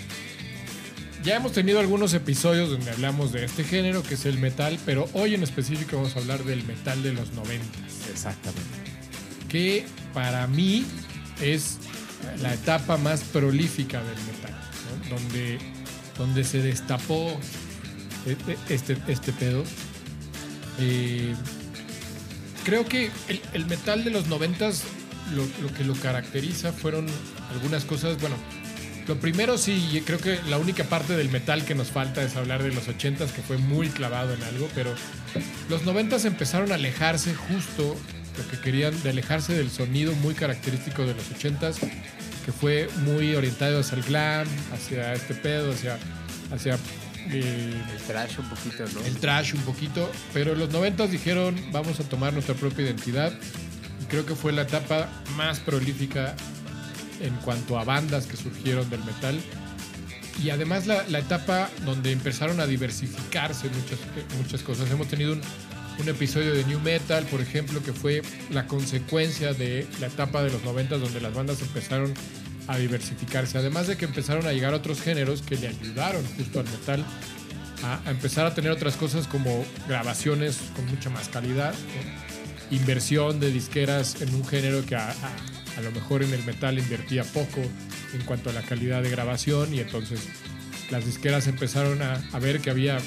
Ya 1.25 1.37
hemos 1.37 1.53
tenido 1.53 1.79
algunos 1.79 2.15
episodios 2.15 2.71
donde 2.71 2.91
hablamos 2.91 3.33
de 3.33 3.45
este 3.45 3.63
género, 3.63 4.03
que 4.03 4.15
es 4.15 4.25
el 4.27 4.39
metal, 4.39 4.79
pero 4.85 5.09
hoy 5.13 5.35
en 5.35 5.45
específico 5.45 5.97
vamos 5.97 6.17
a 6.17 6.19
hablar 6.21 6.43
del 6.45 6.65
metal 6.65 7.03
de 7.05 7.13
los 7.13 7.33
90, 7.33 7.65
Exactamente. 8.11 8.92
Que 9.53 9.85
para 10.15 10.47
mí 10.47 10.85
es 11.43 11.77
la 12.41 12.55
etapa 12.55 12.97
más 12.97 13.21
prolífica 13.21 14.03
del 14.03 14.17
metal, 14.25 14.55
¿no? 15.11 15.17
donde, 15.17 15.59
donde 16.17 16.43
se 16.43 16.63
destapó 16.63 17.39
e- 18.27 18.51
e- 18.51 18.75
este, 18.75 18.97
este 19.09 19.33
pedo. 19.33 19.63
Eh, 20.79 21.35
creo 22.65 22.87
que 22.87 23.11
el, 23.29 23.41
el 23.53 23.67
metal 23.67 24.05
de 24.05 24.11
los 24.11 24.27
noventas 24.29 24.85
lo, 25.35 25.45
lo 25.61 25.73
que 25.75 25.85
lo 25.85 25.95
caracteriza 25.95 26.73
fueron 26.73 27.07
algunas 27.51 27.85
cosas, 27.85 28.19
bueno, 28.21 28.37
lo 29.07 29.21
primero 29.21 29.59
sí, 29.59 30.03
creo 30.07 30.19
que 30.19 30.41
la 30.49 30.57
única 30.59 30.85
parte 30.85 31.15
del 31.15 31.29
metal 31.29 31.65
que 31.67 31.75
nos 31.75 31.91
falta 31.91 32.23
es 32.23 32.37
hablar 32.37 32.63
de 32.63 32.73
los 32.73 32.89
ochentas, 32.89 33.33
que 33.33 33.43
fue 33.43 33.59
muy 33.59 33.89
clavado 33.89 34.33
en 34.33 34.43
algo, 34.45 34.69
pero 34.75 34.95
los 35.69 35.83
noventas 35.83 36.25
empezaron 36.25 36.73
a 36.73 36.77
alejarse 36.77 37.35
justo 37.35 37.97
lo 38.37 38.49
que 38.49 38.59
querían, 38.59 39.01
de 39.03 39.11
alejarse 39.11 39.55
del 39.55 39.71
sonido 39.71 40.15
muy 40.17 40.35
característico 40.35 41.05
de 41.05 41.15
los 41.15 41.31
ochentas, 41.31 41.79
que 42.45 42.53
fue 42.53 42.89
muy 43.05 43.35
orientado 43.35 43.81
hacia 43.81 43.97
el 43.97 44.03
glam, 44.03 44.47
hacia 44.73 45.13
este 45.13 45.35
pedo, 45.35 45.73
hacia, 45.73 45.99
hacia 46.53 46.79
eh, 47.31 47.73
El 47.95 48.03
trash 48.07 48.39
un 48.39 48.49
poquito, 48.49 48.85
¿no? 48.95 49.07
el 49.07 49.17
trash 49.17 49.55
un 49.55 49.63
poquito, 49.63 50.11
pero 50.33 50.55
los 50.55 50.71
noventas 50.71 51.11
dijeron 51.11 51.55
vamos 51.71 52.01
a 52.01 52.05
tomar 52.05 52.33
nuestra 52.33 52.55
propia 52.55 52.87
identidad 52.87 53.33
y 54.03 54.05
creo 54.07 54.27
que 54.27 54.35
fue 54.35 54.53
la 54.53 54.63
etapa 54.63 55.09
más 55.37 55.61
prolífica 55.61 56.35
en 57.21 57.35
cuanto 57.37 57.79
a 57.79 57.85
bandas 57.85 58.27
que 58.27 58.37
surgieron 58.37 58.91
del 58.91 59.05
metal 59.05 59.41
y 60.43 60.51
además 60.51 60.87
la, 60.87 61.07
la 61.09 61.21
etapa 61.21 61.71
donde 61.85 62.11
empezaron 62.11 62.59
a 62.59 62.67
diversificarse 62.67 63.69
muchas, 63.69 63.99
muchas 64.39 64.63
cosas. 64.63 64.91
Hemos 64.91 65.07
tenido 65.07 65.35
un, 65.35 65.41
un 65.99 66.09
episodio 66.09 66.55
de 66.55 66.65
New 66.65 66.81
Metal, 66.81 67.25
por 67.27 67.41
ejemplo, 67.41 67.83
que 67.83 67.93
fue 67.93 68.23
la 68.51 68.67
consecuencia 68.67 69.53
de 69.55 69.87
la 70.01 70.09
etapa 70.09 70.43
de 70.43 70.51
los 70.51 70.63
noventas 70.65 71.01
donde 71.01 71.21
las 71.21 71.35
bandas 71.35 71.61
empezaron 71.63 72.13
a 72.67 72.79
diversificarse, 72.79 73.59
además 73.59 73.87
de 73.87 73.97
que 73.97 74.05
empezaron 74.05 74.47
a 74.47 74.53
llegar 74.53 74.75
otros 74.75 75.01
géneros 75.01 75.43
que 75.43 75.57
le 75.57 75.69
ayudaron 75.69 76.25
justo 76.37 76.61
al 76.61 76.67
metal 76.67 77.05
a, 77.83 78.11
empezar 78.11 78.47
a 78.47 78.55
tener 78.55 78.71
otras 78.71 78.97
cosas 78.97 79.27
como 79.27 79.65
grabaciones 79.89 80.59
con 80.77 80.87
mucha 80.87 81.11
más 81.11 81.29
calidad, 81.29 81.75
inversión 82.71 83.41
de 83.41 83.51
disqueras 83.51 84.21
en 84.23 84.35
un 84.35 84.47
género 84.47 84.85
que 84.87 84.95
a, 84.95 85.15
lo 85.83 85.91
mejor 85.91 86.23
en 86.23 86.33
el 86.33 86.45
metal 86.45 86.79
invertía 86.79 87.25
poco 87.25 87.61
en 88.15 88.23
cuanto 88.25 88.51
a 88.51 88.53
la 88.53 88.63
calidad 88.63 89.03
de 89.03 89.11
grabación 89.11 89.75
y 89.75 89.81
entonces 89.81 90.21
las 90.91 91.05
disqueras 91.05 91.49
empezaron 91.49 92.01
a 92.03 92.39
ver 92.39 92.61
que 92.61 92.71
había 92.71 92.99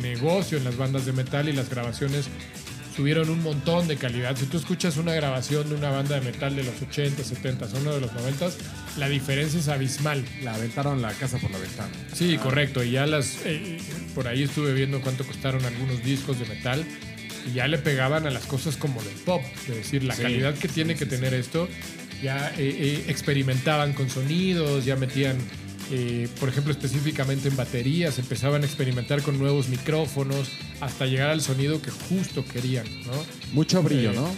negocio 0.00 0.58
en 0.58 0.64
las 0.64 0.76
bandas 0.76 1.04
de 1.06 1.12
metal 1.12 1.48
y 1.48 1.52
las 1.52 1.68
grabaciones 1.68 2.26
subieron 2.96 3.30
un 3.30 3.42
montón 3.42 3.88
de 3.88 3.96
calidad. 3.96 4.36
Si 4.36 4.44
tú 4.46 4.58
escuchas 4.58 4.96
una 4.98 5.14
grabación 5.14 5.68
de 5.68 5.74
una 5.74 5.90
banda 5.90 6.14
de 6.16 6.20
metal 6.20 6.54
de 6.54 6.62
los 6.62 6.80
80, 6.82 7.24
70, 7.24 7.66
uno 7.80 7.94
de 7.94 8.00
los 8.00 8.12
90, 8.12 8.50
la 8.98 9.08
diferencia 9.08 9.58
es 9.58 9.68
abismal. 9.68 10.24
La 10.42 10.54
aventaron 10.54 11.00
la 11.00 11.10
casa 11.12 11.38
por 11.38 11.50
la 11.50 11.58
ventana. 11.58 11.90
Sí, 12.14 12.36
correcto. 12.36 12.84
Y 12.84 12.90
ya 12.92 13.06
las. 13.06 13.38
eh, 13.46 13.78
por 14.14 14.28
ahí 14.28 14.42
estuve 14.42 14.74
viendo 14.74 15.00
cuánto 15.00 15.24
costaron 15.26 15.64
algunos 15.64 16.02
discos 16.04 16.38
de 16.38 16.44
metal. 16.46 16.84
Y 17.50 17.54
ya 17.54 17.66
le 17.66 17.78
pegaban 17.78 18.26
a 18.26 18.30
las 18.30 18.44
cosas 18.44 18.76
como 18.76 19.02
del 19.02 19.14
pop. 19.14 19.42
Es 19.68 19.74
decir, 19.74 20.04
la 20.04 20.14
Sí, 20.14 20.22
calidad 20.22 20.54
que 20.54 20.68
tiene 20.68 20.94
que 20.94 21.06
tener 21.06 21.32
esto. 21.34 21.68
Ya 22.22 22.50
eh, 22.50 22.54
eh, 22.58 23.04
experimentaban 23.08 23.94
con 23.94 24.10
sonidos, 24.10 24.84
ya 24.84 24.96
metían. 24.96 25.38
Eh, 25.90 26.28
por 26.40 26.48
ejemplo, 26.48 26.72
específicamente 26.72 27.48
en 27.48 27.56
baterías, 27.56 28.18
empezaban 28.18 28.62
a 28.62 28.66
experimentar 28.66 29.22
con 29.22 29.38
nuevos 29.38 29.68
micrófonos 29.68 30.48
hasta 30.80 31.06
llegar 31.06 31.30
al 31.30 31.40
sonido 31.42 31.80
que 31.82 31.90
justo 31.90 32.44
querían, 32.44 32.86
¿no? 33.06 33.12
Mucho 33.52 33.82
brillo, 33.82 34.12
Eh, 34.12 34.14
¿no? 34.14 34.34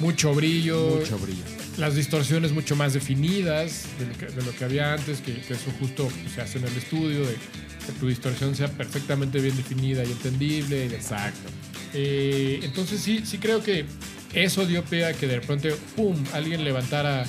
Mucho 0.00 0.34
brillo, 0.34 0.96
Mucho 1.00 1.18
brillo. 1.18 1.42
las 1.76 1.94
distorsiones 1.96 2.52
mucho 2.52 2.76
más 2.76 2.92
definidas 2.94 3.84
de 3.98 4.06
lo 4.06 4.12
que, 4.18 4.26
de 4.26 4.42
lo 4.44 4.52
que 4.56 4.64
había 4.64 4.94
antes, 4.94 5.20
que, 5.20 5.40
que 5.40 5.54
eso 5.54 5.70
justo 5.80 6.08
se 6.34 6.40
hace 6.40 6.58
en 6.58 6.64
el 6.64 6.76
estudio, 6.76 7.20
de 7.26 7.34
que 7.34 7.92
tu 7.98 8.06
distorsión 8.08 8.54
sea 8.54 8.68
perfectamente 8.68 9.40
bien 9.40 9.56
definida 9.56 10.04
y 10.04 10.12
entendible. 10.12 10.86
y. 10.86 10.94
Exacto. 10.94 11.48
Eh, 11.94 12.60
entonces 12.62 13.00
sí, 13.00 13.22
sí 13.24 13.38
creo 13.38 13.62
que 13.62 13.86
eso 14.34 14.66
dio 14.66 14.84
pie 14.84 15.06
a 15.06 15.14
que 15.14 15.26
de 15.26 15.40
repente, 15.40 15.74
¡pum!, 15.96 16.14
alguien 16.34 16.62
levantara 16.62 17.24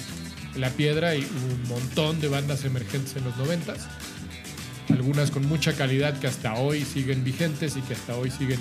la 0.56 0.70
piedra 0.72 1.16
y 1.16 1.22
un 1.22 1.64
montón 1.68 2.20
de 2.20 2.28
bandas 2.28 2.66
emergentes 2.66 3.16
en 3.16 3.24
los 3.24 3.38
noventas. 3.38 3.88
Algunas 4.90 5.32
con 5.32 5.48
mucha 5.48 5.74
calidad 5.74 6.18
que 6.20 6.28
hasta 6.28 6.56
hoy 6.56 6.84
siguen 6.84 7.24
vigentes 7.24 7.78
y 7.78 7.82
que 7.82 7.94
hasta 7.94 8.16
hoy 8.16 8.32
siguen 8.32 8.60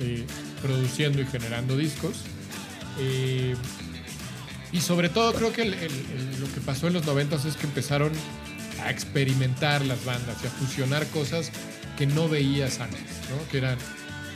eh, 0.00 0.24
produciendo 0.62 1.20
y 1.22 1.26
generando 1.26 1.76
discos. 1.76 2.22
Eh, 2.98 3.54
y 4.72 4.80
sobre 4.80 5.08
todo 5.08 5.32
creo 5.32 5.52
que 5.52 5.64
lo 5.64 6.52
que 6.54 6.60
pasó 6.64 6.88
en 6.88 6.94
los 6.94 7.06
noventas 7.06 7.44
es 7.44 7.56
que 7.56 7.66
empezaron 7.66 8.12
a 8.82 8.90
experimentar 8.90 9.84
las 9.84 10.04
bandas 10.04 10.36
y 10.42 10.46
a 10.46 10.50
fusionar 10.50 11.06
cosas 11.08 11.50
que 11.96 12.06
no 12.06 12.28
veías 12.28 12.80
antes, 12.80 13.00
¿no? 13.30 13.48
Que 13.50 13.58
eran, 13.58 13.78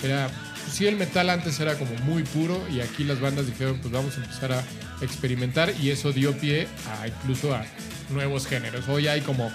era, 0.03 0.31
sí 0.71 0.87
el 0.87 0.97
metal 0.97 1.29
antes 1.31 1.61
era 1.61 1.79
como 1.79 1.95
muy 2.05 2.23
puro 2.23 2.65
y 2.71 2.81
aquí 2.81 3.05
las 3.05 3.21
bandas 3.21 3.47
dijeron 3.47 3.79
pues 3.81 3.93
vamos 3.93 4.17
a 4.17 4.23
empezar 4.23 4.53
a 4.53 4.65
experimentar 5.03 5.73
y 5.81 5.91
eso 5.91 6.13
dio 6.13 6.33
pie 6.37 6.67
a 7.01 7.09
incluso 7.09 7.55
a 7.55 7.65
nuevos 8.11 8.47
géneros. 8.47 8.89
Hoy 8.89 9.09
hay 9.09 9.21
como 9.21 9.51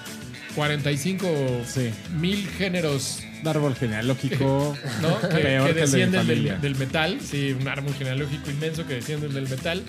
45 0.55 1.63
Sí. 1.67 1.91
mil 2.17 2.47
géneros 2.57 3.19
Un 3.41 3.47
árbol 3.49 3.75
genealógico. 3.75 4.75
¿no? 5.01 5.19
que, 5.21 5.27
Peor 5.43 5.67
que 5.73 5.81
descienden 5.81 6.25
del, 6.27 6.61
del 6.61 6.75
metal, 6.75 7.19
sí, 7.21 7.55
un 7.59 7.67
árbol 7.67 7.93
genealógico 7.93 8.49
inmenso 8.49 8.87
que 8.87 8.95
descienden 8.95 9.33
del 9.33 9.47
metal, 9.49 9.83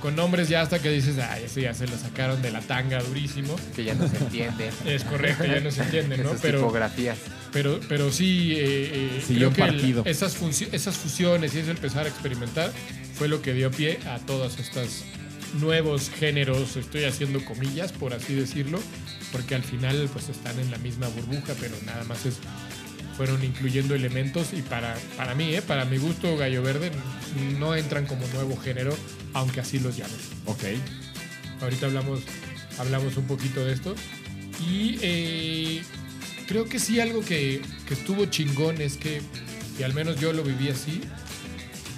con 0.00 0.16
nombres 0.16 0.48
ya 0.48 0.62
hasta 0.62 0.80
que 0.80 0.90
dices, 0.90 1.16
ay, 1.18 1.44
ese 1.44 1.62
ya 1.62 1.74
se 1.74 1.86
lo 1.86 1.96
sacaron 1.96 2.40
de 2.42 2.50
la 2.50 2.60
tanga 2.60 3.02
durísimo. 3.02 3.54
Que 3.76 3.84
ya 3.84 3.94
no 3.94 4.08
se 4.08 4.16
entiende. 4.16 4.70
Es 4.86 5.04
correcto, 5.04 5.44
ya 5.44 5.60
no 5.60 5.70
se 5.70 5.82
entiende, 5.82 6.16
¿no? 6.18 6.24
Esas 6.30 6.40
Pero, 6.40 6.58
tipografías. 6.60 7.18
pero, 7.52 7.78
pero 7.88 8.10
sí, 8.10 8.52
eh, 8.56 8.90
eh, 9.18 9.22
creo 9.28 9.48
un 9.48 9.54
que 9.54 9.62
el- 9.62 10.02
esas, 10.06 10.36
esas 10.72 10.96
fusiones 10.96 11.54
y 11.54 11.58
ese 11.60 11.70
empezar 11.70 12.06
a 12.06 12.08
experimentar 12.08 12.72
fue 13.14 13.28
lo 13.28 13.42
que 13.42 13.52
dio 13.52 13.70
pie 13.70 13.98
a 14.08 14.18
todas 14.18 14.58
estas 14.58 15.04
nuevos 15.60 16.10
géneros, 16.10 16.76
estoy 16.76 17.04
haciendo 17.04 17.44
comillas, 17.44 17.92
por 17.92 18.14
así 18.14 18.34
decirlo, 18.34 18.80
porque 19.32 19.54
al 19.56 19.62
final 19.64 20.08
pues 20.12 20.28
están 20.28 20.58
en 20.60 20.70
la 20.70 20.78
misma 20.78 21.08
burbuja, 21.08 21.54
pero 21.60 21.74
nada 21.84 22.04
más 22.04 22.24
es 22.24 22.36
fueron 23.16 23.42
incluyendo 23.44 23.94
elementos 23.94 24.48
y 24.52 24.62
para, 24.62 24.96
para 25.16 25.34
mí, 25.34 25.54
eh, 25.54 25.62
para 25.62 25.84
mi 25.84 25.98
gusto, 25.98 26.36
Gallo 26.36 26.62
Verde 26.62 26.90
no 27.58 27.74
entran 27.76 28.06
como 28.06 28.26
nuevo 28.28 28.56
género, 28.58 28.96
aunque 29.34 29.60
así 29.60 29.78
los 29.78 29.96
llamen. 29.96 30.16
ok. 30.46 30.64
Ahorita 31.62 31.86
hablamos, 31.86 32.20
hablamos 32.78 33.16
un 33.18 33.26
poquito 33.26 33.64
de 33.64 33.72
esto. 33.74 33.94
Y 34.66 34.98
eh, 35.02 35.82
creo 36.46 36.64
que 36.66 36.78
sí 36.78 37.00
algo 37.00 37.20
que, 37.24 37.60
que 37.86 37.94
estuvo 37.94 38.24
chingón 38.26 38.80
es 38.80 38.96
que, 38.96 39.20
y 39.78 39.82
al 39.82 39.92
menos 39.94 40.18
yo 40.20 40.32
lo 40.32 40.42
viví 40.42 40.68
así, 40.70 41.00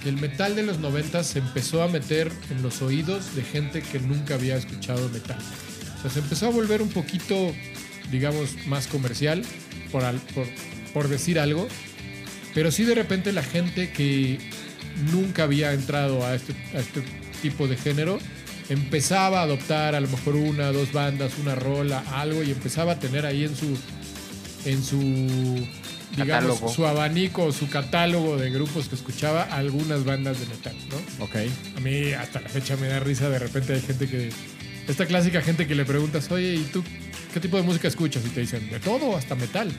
que 0.01 0.09
el 0.09 0.17
metal 0.17 0.55
de 0.57 0.63
los 0.63 0.79
90 0.79 1.23
se 1.23 1.39
empezó 1.39 1.81
a 1.81 1.87
meter 1.87 2.29
en 2.49 2.61
los 2.61 2.81
oídos 2.81 3.35
de 3.35 3.43
gente 3.43 3.81
que 3.81 3.99
nunca 3.99 4.33
había 4.35 4.57
escuchado 4.57 5.07
metal. 5.09 5.37
O 5.97 6.01
sea, 6.01 6.11
se 6.11 6.19
empezó 6.19 6.47
a 6.47 6.49
volver 6.49 6.81
un 6.81 6.89
poquito, 6.89 7.53
digamos, 8.11 8.49
más 8.67 8.87
comercial, 8.87 9.43
por, 9.93 10.03
al- 10.03 10.19
por, 10.35 10.45
por 10.93 11.07
decir 11.07 11.39
algo. 11.39 11.67
Pero 12.53 12.71
sí 12.71 12.83
de 12.83 12.95
repente 12.95 13.31
la 13.31 13.43
gente 13.43 13.91
que 13.91 14.37
nunca 15.11 15.43
había 15.43 15.73
entrado 15.73 16.25
a 16.25 16.35
este, 16.35 16.53
a 16.75 16.79
este 16.79 17.01
tipo 17.41 17.67
de 17.67 17.75
género 17.77 18.19
empezaba 18.69 19.39
a 19.39 19.43
adoptar 19.43 19.95
a 19.95 19.99
lo 19.99 20.07
mejor 20.07 20.35
una, 20.35 20.71
dos 20.71 20.93
bandas, 20.93 21.33
una 21.41 21.55
rola, 21.55 22.03
algo 22.13 22.43
y 22.43 22.51
empezaba 22.51 22.93
a 22.93 22.99
tener 22.99 23.25
ahí 23.25 23.43
en 23.43 23.55
su 23.55 23.77
en 24.65 24.81
su 24.83 24.97
digamos 26.15 26.59
Catálogo. 26.59 26.69
su 26.73 26.85
abanico, 26.85 27.51
su 27.51 27.69
catálogo 27.69 28.37
de 28.37 28.51
grupos 28.51 28.87
que 28.87 28.95
escuchaba 28.95 29.43
algunas 29.43 30.05
bandas 30.05 30.39
de 30.39 30.45
metal, 30.45 30.75
¿no? 30.89 31.25
Ok. 31.25 31.35
A 31.75 31.79
mí 31.79 32.13
hasta 32.13 32.39
la 32.39 32.49
fecha 32.49 32.77
me 32.77 32.87
da 32.87 32.99
risa, 32.99 33.29
de 33.29 33.39
repente 33.39 33.73
hay 33.73 33.81
gente 33.81 34.07
que 34.07 34.29
esta 34.87 35.05
clásica 35.07 35.41
gente 35.41 35.65
que 35.67 35.75
le 35.75 35.85
preguntas, 35.85 36.29
"Oye, 36.31 36.53
¿y 36.55 36.63
tú 36.71 36.83
qué 37.33 37.39
tipo 37.39 37.57
de 37.57 37.63
música 37.63 37.87
escuchas?" 37.87 38.23
y 38.25 38.29
te 38.29 38.41
dicen, 38.41 38.69
"De 38.69 38.79
todo, 38.79 39.17
hasta 39.17 39.35
metal." 39.35 39.71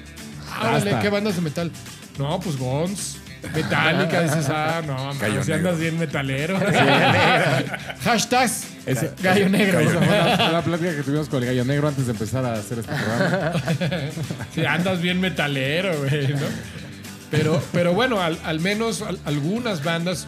Ah. 0.61 0.99
¿qué 1.03 1.09
bandas 1.09 1.37
de 1.37 1.43
metal? 1.43 1.71
No, 2.19 2.39
pues 2.41 2.57
Guns, 2.57 3.19
Metallica, 3.55 4.23
dices, 4.23 4.47
ah, 4.49 4.81
no, 4.87 5.13
man, 5.15 5.45
si 5.45 5.53
andas 5.53 5.79
bien 5.79 5.99
metalero. 5.99 6.59
Hashtags. 8.05 8.65
Ese- 8.87 9.13
Gallo 9.23 9.49
negro. 9.49 9.81
Esa 9.81 9.99
fue 9.99 10.07
una, 10.09 10.49
una 10.51 10.63
plática 10.63 10.95
que 10.97 11.03
tuvimos 11.03 11.29
con 11.29 11.43
el 11.43 11.49
gallo 11.49 11.65
negro 11.65 11.89
antes 11.89 12.07
de 12.07 12.13
empezar 12.13 12.45
a 12.45 12.55
hacer 12.55 12.79
este 12.81 12.93
programa. 12.93 13.53
Sí, 14.55 14.65
andas 14.65 15.01
bien 15.01 15.21
metalero, 15.21 15.99
güey, 15.99 16.29
¿no? 16.29 16.47
Pero, 17.31 17.63
pero 17.73 17.93
bueno, 17.95 18.21
al, 18.21 18.39
al 18.45 18.61
menos 18.61 19.03
al- 19.03 19.19
algunas 19.25 19.83
bandas 19.83 20.27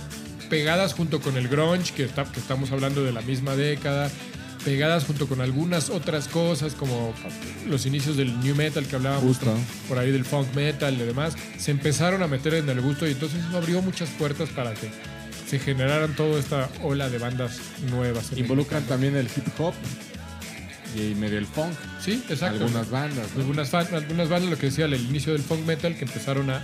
pegadas 0.50 0.95
junto 0.95 1.21
con 1.21 1.37
el 1.37 1.49
grunge, 1.49 1.92
que, 1.95 2.04
está- 2.04 2.25
que 2.25 2.40
estamos 2.40 2.73
hablando 2.73 3.04
de 3.04 3.12
la 3.12 3.21
misma 3.21 3.54
década, 3.56 4.11
pegadas 4.67 5.05
junto 5.05 5.29
con 5.29 5.41
algunas 5.41 5.91
otras 5.91 6.27
cosas 6.27 6.75
como 6.75 7.15
los 7.69 7.87
inicios 7.87 8.17
del 8.17 8.41
new 8.41 8.57
metal 8.57 8.85
que 8.85 8.97
hablábamos 8.97 9.37
Justo. 9.37 9.55
por 9.89 9.97
ahí 9.97 10.11
del 10.11 10.25
funk 10.25 10.53
metal 10.57 10.93
y 10.93 11.05
demás, 11.05 11.37
se 11.57 11.71
empezaron 11.71 12.21
a 12.25 12.27
meter 12.27 12.55
en 12.55 12.69
el 12.69 12.81
gusto 12.81 13.07
y 13.07 13.13
entonces 13.13 13.45
eso 13.45 13.57
abrió 13.57 13.81
muchas 13.81 14.09
puertas 14.11 14.49
para 14.49 14.75
que 14.75 14.91
se 15.49 15.61
generaran 15.61 16.17
toda 16.17 16.41
esta 16.41 16.69
ola 16.83 17.09
de 17.09 17.19
bandas 17.19 17.61
nuevas. 17.89 18.33
Involucran 18.37 18.83
también 18.87 19.15
el 19.15 19.27
hip 19.27 19.47
hop 19.61 19.73
y 20.97 21.15
medio 21.15 21.39
el 21.39 21.47
funk. 21.47 21.73
Sí, 22.01 22.25
exacto. 22.29 22.65
Algunas 22.65 22.91
bandas. 22.91 23.29
¿no? 23.37 23.43
Algunas, 23.43 23.73
algunas 23.73 24.29
bandas, 24.29 24.51
lo 24.51 24.59
que 24.59 24.67
decía, 24.67 24.87
el 24.87 24.95
inicio 24.95 25.33
del 25.33 25.43
funk 25.43 25.65
metal, 25.65 25.97
que 25.97 26.07
empezaron 26.07 26.51
a, 26.51 26.61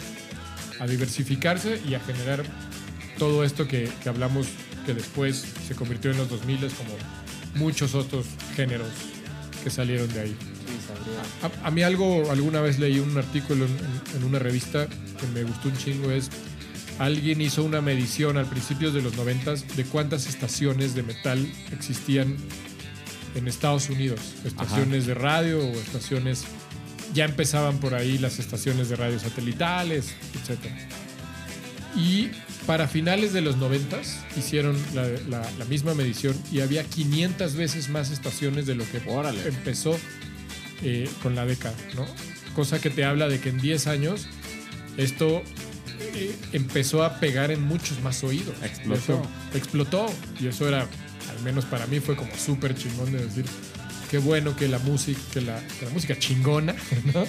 a 0.81 0.87
diversificarse 0.89 1.81
y 1.89 1.95
a 1.95 2.01
generar 2.01 2.43
todo 3.17 3.45
esto 3.45 3.69
que, 3.69 3.89
que 4.03 4.09
hablamos, 4.09 4.49
que 4.87 4.93
después 4.93 5.45
se 5.69 5.77
convirtió 5.77 6.11
en 6.11 6.17
los 6.17 6.29
2000 6.29 6.59
como 6.59 6.97
muchos 7.55 7.95
otros 7.95 8.27
géneros 8.57 8.89
que 9.63 9.71
salieron 9.71 10.13
de 10.13 10.21
ahí. 10.21 10.37
A, 11.63 11.69
a 11.69 11.71
mí 11.71 11.83
algo, 11.83 12.31
alguna 12.31 12.61
vez 12.61 12.79
leí 12.79 12.99
un 12.99 13.17
artículo 13.17 13.65
en, 13.67 13.73
en- 13.73 14.17
en 14.19 14.25
una 14.25 14.39
revista 14.39 14.87
que 14.89 15.27
me 15.35 15.43
gustó 15.45 15.69
un 15.69 15.77
chingo, 15.77 16.11
es 16.11 16.31
alguien 16.99 17.41
hizo 17.41 17.63
una 17.65 17.81
medición 17.81 18.37
al 18.37 18.47
principios 18.47 18.93
de 18.95 19.03
los 19.03 19.15
90 19.17 19.55
de 19.77 19.85
cuántas 19.85 20.27
estaciones 20.27 20.95
de 20.95 21.03
metal 21.03 21.47
existían 21.73 22.37
en 23.35 23.49
Estados 23.49 23.89
Unidos. 23.91 24.21
Estaciones 24.45 25.07
de 25.07 25.15
radio 25.15 25.59
o 25.59 25.73
estaciones... 25.73 26.45
Ya 27.15 27.27
empezaban 27.27 27.79
por 27.79 27.95
ahí 27.95 28.17
las 28.17 28.39
estaciones 28.39 28.89
de 28.89 28.97
radio 28.97 29.19
satelitales, 29.19 30.15
etc. 30.35 30.59
Y 31.97 32.31
para 32.67 32.87
finales 32.89 33.33
de 33.33 33.41
los 33.41 33.57
90 33.57 34.01
hicieron 34.37 34.77
la, 34.95 35.07
la- 35.29 35.51
la 35.59 35.65
misma 35.67 35.95
medición 35.95 36.37
y 36.53 36.61
había 36.61 36.85
500 36.85 37.55
veces 37.57 37.89
más 37.89 38.11
estaciones 38.11 38.67
de 38.67 38.75
lo 38.75 38.85
que 38.91 39.01
Órale. 39.09 39.47
empezó 39.47 39.99
eh, 40.83 41.09
con 41.23 41.35
la 41.35 41.45
década, 41.47 41.75
¿no? 41.95 42.07
Cosa 42.55 42.81
que 42.81 42.91
te 42.91 43.05
habla 43.05 43.29
de 43.29 43.41
que 43.41 43.49
en 43.49 43.59
10 43.61 43.87
años 43.87 44.27
esto 44.97 45.43
eh, 46.15 46.35
empezó 46.53 47.03
a 47.05 47.19
pegar 47.21 47.51
en 47.51 47.63
muchos 47.63 48.01
más 48.03 48.23
oídos. 48.25 48.55
Explotó. 48.63 49.01
Eso- 49.15 49.27
explotó. 49.55 50.07
Y 50.41 50.47
eso 50.49 50.69
era, 50.69 50.81
al 50.83 51.43
menos 51.45 51.65
para 51.65 51.87
mí, 51.87 52.01
fue 52.01 52.15
como 52.17 52.31
súper 52.37 52.75
chingón 52.75 53.11
de 53.13 53.25
decir, 53.25 53.45
qué 54.11 54.19
bueno 54.19 54.55
que 54.57 54.69
la 54.69 54.79
música, 54.81 55.21
que 55.33 55.41
la, 55.41 55.61
que 55.79 55.87
la 55.87 55.91
música 55.93 56.19
chingona, 56.19 56.75
¿no? 57.15 57.25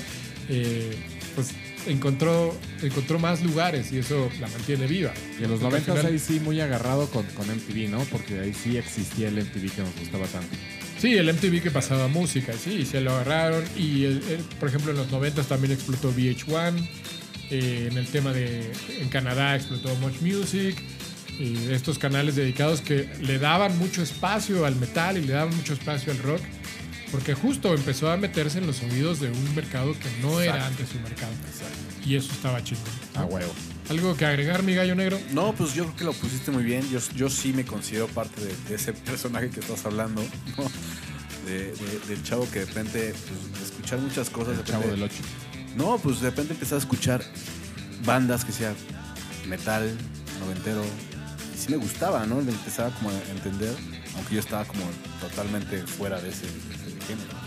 Eh, 0.49 0.97
pues 1.35 1.51
encontró, 1.87 2.57
encontró 2.81 3.19
más 3.19 3.41
lugares 3.43 3.91
y 3.91 3.99
eso 3.99 4.29
la 4.39 4.47
mantiene 4.47 4.87
viva. 4.87 5.13
Y 5.39 5.43
en 5.43 5.51
los 5.51 5.59
Porque 5.59 5.77
al 5.77 5.81
90 5.85 5.93
final- 5.93 6.05
ahí 6.13 6.19
sí 6.19 6.39
muy 6.39 6.59
agarrado 6.61 7.07
con, 7.09 7.25
con 7.27 7.47
MTV, 7.49 7.89
¿no? 7.89 7.99
Porque 8.05 8.39
ahí 8.39 8.53
sí 8.53 8.77
existía 8.77 9.27
el 9.29 9.37
MTV 9.37 9.71
que 9.71 9.81
nos 9.81 9.95
gustaba 9.99 10.25
tanto. 10.27 10.55
Sí, 10.99 11.13
el 11.15 11.27
MTV 11.33 11.61
que 11.61 11.71
pasaba 11.71 12.07
música, 12.07 12.53
sí, 12.53 12.79
y 12.81 12.85
se 12.85 13.01
lo 13.01 13.11
agarraron. 13.11 13.63
Y, 13.77 14.05
el- 14.05 14.23
el- 14.29 14.43
por 14.59 14.69
ejemplo, 14.69 14.91
en 14.91 14.97
los 14.97 15.11
90 15.11 15.43
también 15.43 15.73
explotó 15.73 16.11
VH1. 16.11 16.75
Eh, 17.51 17.89
en 17.91 17.97
el 17.97 18.07
tema 18.07 18.31
de. 18.31 18.71
En 19.01 19.09
Canadá 19.09 19.55
explotó 19.55 19.93
Much 19.97 20.21
Music. 20.21 20.75
Y 21.39 21.71
estos 21.71 21.97
canales 21.99 22.35
dedicados 22.35 22.81
que 22.81 23.09
le 23.21 23.39
daban 23.39 23.75
mucho 23.79 24.01
espacio 24.03 24.65
al 24.67 24.75
metal 24.75 25.17
y 25.17 25.21
le 25.21 25.33
daban 25.33 25.55
mucho 25.55 25.73
espacio 25.73 26.11
al 26.13 26.19
rock. 26.19 26.41
Porque 27.13 27.33
justo 27.35 27.73
empezó 27.73 28.11
a 28.11 28.17
meterse 28.17 28.57
en 28.57 28.67
los 28.67 28.81
oídos 28.81 29.19
de 29.21 29.29
un 29.29 29.55
mercado 29.55 29.93
que 29.93 30.09
no 30.21 30.41
era 30.41 30.65
antes 30.67 30.89
su 30.89 30.99
mercado. 30.99 31.31
Y 32.05 32.15
eso 32.15 32.31
estaba 32.33 32.61
chido. 32.63 32.81
A 33.15 33.23
huevo. 33.23 33.53
¿Algo 33.89 34.17
que 34.17 34.25
agregar, 34.25 34.63
mi 34.63 34.73
gallo 34.73 34.95
negro? 34.95 35.19
No, 35.31 35.53
pues 35.53 35.73
yo 35.75 35.83
creo 35.85 35.95
que 35.95 36.03
lo 36.05 36.13
pusiste 36.13 36.49
muy 36.51 36.63
bien. 36.63 36.89
Yo, 36.89 36.99
yo 37.15 37.29
sí 37.29 37.53
me 37.53 37.63
considero 37.65 38.07
parte 38.07 38.41
de, 38.43 38.53
de 38.67 38.75
ese 38.75 38.91
personaje 38.93 39.49
que 39.49 39.59
estás 39.59 39.85
hablando, 39.85 40.21
¿no? 40.57 40.63
De- 41.45 41.71
de- 41.73 41.99
del 42.07 42.23
chavo 42.23 42.49
que 42.49 42.59
de 42.59 42.65
repente, 42.65 43.13
pues, 43.13 43.59
de 43.59 43.65
escuchar 43.65 43.99
muchas 43.99 44.29
cosas. 44.29 44.57
El 44.57 44.63
chavo 44.65 44.87
del 44.89 45.03
8. 45.03 45.15
No, 45.77 45.97
pues 45.99 46.19
de 46.19 46.29
repente 46.31 46.53
empecé 46.53 46.75
a 46.75 46.77
escuchar 46.79 47.23
bandas 48.05 48.43
que 48.43 48.51
sea 48.51 48.73
metal, 49.47 49.95
noventero. 50.39 50.83
Y 51.53 51.57
sí 51.59 51.67
me 51.69 51.77
gustaba, 51.77 52.25
¿no? 52.25 52.41
Le 52.41 52.51
empezaba 52.51 52.89
como 52.95 53.11
a 53.11 53.13
entender, 53.31 53.75
aunque 54.15 54.33
yo 54.35 54.39
estaba 54.39 54.65
como 54.65 54.83
totalmente 55.21 55.77
fuera 55.85 56.19
de 56.21 56.29
ese 56.29 56.45
género. 57.07 57.43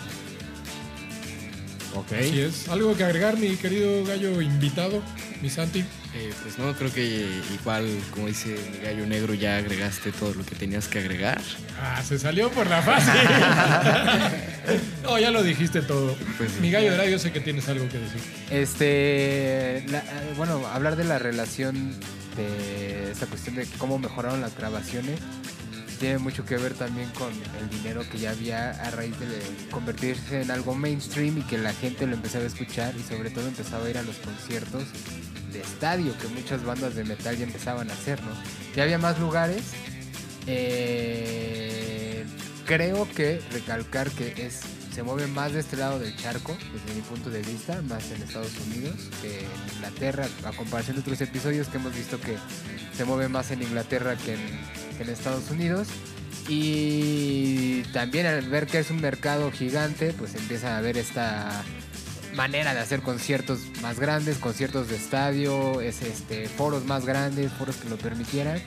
Ok. 1.94 2.12
Así 2.12 2.40
es. 2.40 2.68
¿Algo 2.68 2.94
que 2.96 3.04
agregar, 3.04 3.38
mi 3.38 3.56
querido 3.56 4.04
gallo 4.04 4.40
invitado, 4.42 5.02
mi 5.40 5.48
Santi? 5.48 5.80
Eh, 6.14 6.32
pues 6.42 6.58
no, 6.58 6.72
creo 6.74 6.92
que 6.92 7.26
igual, 7.60 7.86
como 8.10 8.26
dice 8.26 8.56
mi 8.72 8.78
gallo 8.86 9.06
negro, 9.06 9.34
ya 9.34 9.56
agregaste 9.58 10.12
todo 10.12 10.34
lo 10.34 10.44
que 10.44 10.54
tenías 10.54 10.88
que 10.88 10.98
agregar. 10.98 11.40
Ah, 11.80 12.02
se 12.02 12.18
salió 12.18 12.50
por 12.50 12.66
la 12.68 12.82
fácil. 12.82 13.12
no, 15.02 15.18
ya 15.18 15.30
lo 15.30 15.42
dijiste 15.42 15.82
todo. 15.82 16.14
Pues 16.38 16.52
sí. 16.52 16.60
mi 16.60 16.70
gallo 16.70 16.96
de 16.96 17.10
yo 17.10 17.18
sé 17.18 17.32
que 17.32 17.40
tienes 17.40 17.68
algo 17.68 17.88
que 17.88 17.98
decir. 17.98 18.20
Este, 18.50 19.84
la- 19.88 19.98
eh, 19.98 20.34
bueno, 20.36 20.66
hablar 20.66 20.96
de 20.96 21.04
la 21.04 21.18
relación 21.18 21.92
de 22.36 23.10
esta 23.12 23.26
cuestión 23.26 23.56
de 23.56 23.66
cómo 23.78 23.98
mejoraron 23.98 24.40
las 24.42 24.54
grabaciones 24.56 25.18
tiene 25.98 26.18
mucho 26.18 26.44
que 26.44 26.56
ver 26.56 26.74
también 26.74 27.10
con 27.10 27.32
el 27.60 27.70
dinero 27.70 28.02
que 28.10 28.18
ya 28.18 28.30
había 28.30 28.70
a 28.70 28.90
raíz 28.90 29.18
de 29.18 29.40
convertirse 29.70 30.42
en 30.42 30.50
algo 30.50 30.74
mainstream 30.74 31.38
y 31.38 31.42
que 31.42 31.58
la 31.58 31.72
gente 31.72 32.06
lo 32.06 32.14
empezaba 32.14 32.44
a 32.44 32.48
escuchar 32.48 32.94
y 32.96 33.02
sobre 33.02 33.30
todo 33.30 33.46
empezaba 33.48 33.86
a 33.86 33.90
ir 33.90 33.98
a 33.98 34.02
los 34.02 34.16
conciertos 34.16 34.84
de 35.52 35.60
estadio 35.60 36.16
que 36.18 36.28
muchas 36.28 36.64
bandas 36.64 36.94
de 36.94 37.04
metal 37.04 37.36
ya 37.36 37.44
empezaban 37.44 37.90
a 37.90 37.94
hacer, 37.94 38.22
¿no? 38.22 38.32
Ya 38.74 38.82
había 38.84 38.98
más 38.98 39.18
lugares. 39.18 39.62
eh, 40.46 42.24
creo 42.66 43.08
que 43.14 43.40
recalcar 43.52 44.10
que 44.10 44.34
es 44.46 44.60
se 44.96 45.02
mueve 45.02 45.26
más 45.26 45.52
de 45.52 45.60
este 45.60 45.76
lado 45.76 45.98
del 45.98 46.16
charco, 46.16 46.56
desde 46.72 46.94
mi 46.94 47.02
punto 47.02 47.28
de 47.28 47.42
vista, 47.42 47.82
más 47.82 48.10
en 48.12 48.22
Estados 48.22 48.52
Unidos 48.66 48.94
que 49.20 49.40
en 49.40 49.74
Inglaterra, 49.74 50.26
a 50.42 50.52
comparación 50.52 50.96
de 50.96 51.02
otros 51.02 51.20
episodios 51.20 51.68
que 51.68 51.76
hemos 51.76 51.94
visto 51.94 52.18
que 52.18 52.38
se 52.96 53.04
mueve 53.04 53.28
más 53.28 53.50
en 53.50 53.60
Inglaterra 53.60 54.16
que 54.16 54.32
en, 54.32 54.40
que 54.96 55.12
Estados 55.12 55.50
Unidos. 55.50 55.88
Y 56.48 57.82
también 57.92 58.24
al 58.24 58.48
ver 58.48 58.66
que 58.66 58.78
es 58.78 58.90
un 58.90 59.02
mercado 59.02 59.52
gigante, 59.52 60.14
pues 60.14 60.34
empieza 60.34 60.76
a 60.76 60.78
haber 60.78 60.96
esta 60.96 61.62
manera 62.34 62.72
de 62.72 62.80
hacer 62.80 63.02
conciertos 63.02 63.58
más 63.82 64.00
grandes, 64.00 64.38
conciertos 64.38 64.88
de 64.88 64.96
estadio, 64.96 65.82
es 65.82 66.00
este 66.00 66.48
foros 66.48 66.86
más 66.86 67.04
grandes, 67.04 67.52
foros 67.52 67.76
que 67.76 67.90
lo 67.90 67.98
permitieran 67.98 68.62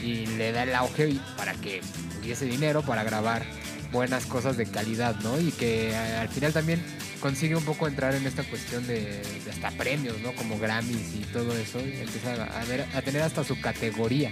y 0.00 0.26
le 0.26 0.52
da 0.52 0.62
el 0.62 0.76
auge 0.76 1.16
para 1.36 1.54
que 1.54 1.80
hubiese 2.20 2.44
dinero 2.44 2.82
para 2.82 3.02
grabar 3.02 3.44
buenas 3.92 4.26
cosas 4.26 4.56
de 4.56 4.66
calidad, 4.66 5.14
¿no? 5.22 5.38
Y 5.40 5.52
que 5.52 5.90
eh, 5.90 5.96
al 5.96 6.28
final 6.28 6.52
también 6.52 6.80
consigue 7.20 7.54
un 7.54 7.64
poco 7.64 7.86
entrar 7.86 8.14
en 8.14 8.26
esta 8.26 8.42
cuestión 8.42 8.86
de, 8.86 9.00
de 9.44 9.50
hasta 9.50 9.70
premios, 9.72 10.18
¿no? 10.20 10.32
Como 10.34 10.58
Grammys 10.58 11.14
y 11.14 11.24
todo 11.32 11.56
eso, 11.56 11.78
y 11.80 12.00
empieza 12.00 12.32
a, 12.44 12.64
ver, 12.64 12.84
a 12.94 13.02
tener 13.02 13.22
hasta 13.22 13.44
su 13.44 13.60
categoría. 13.60 14.30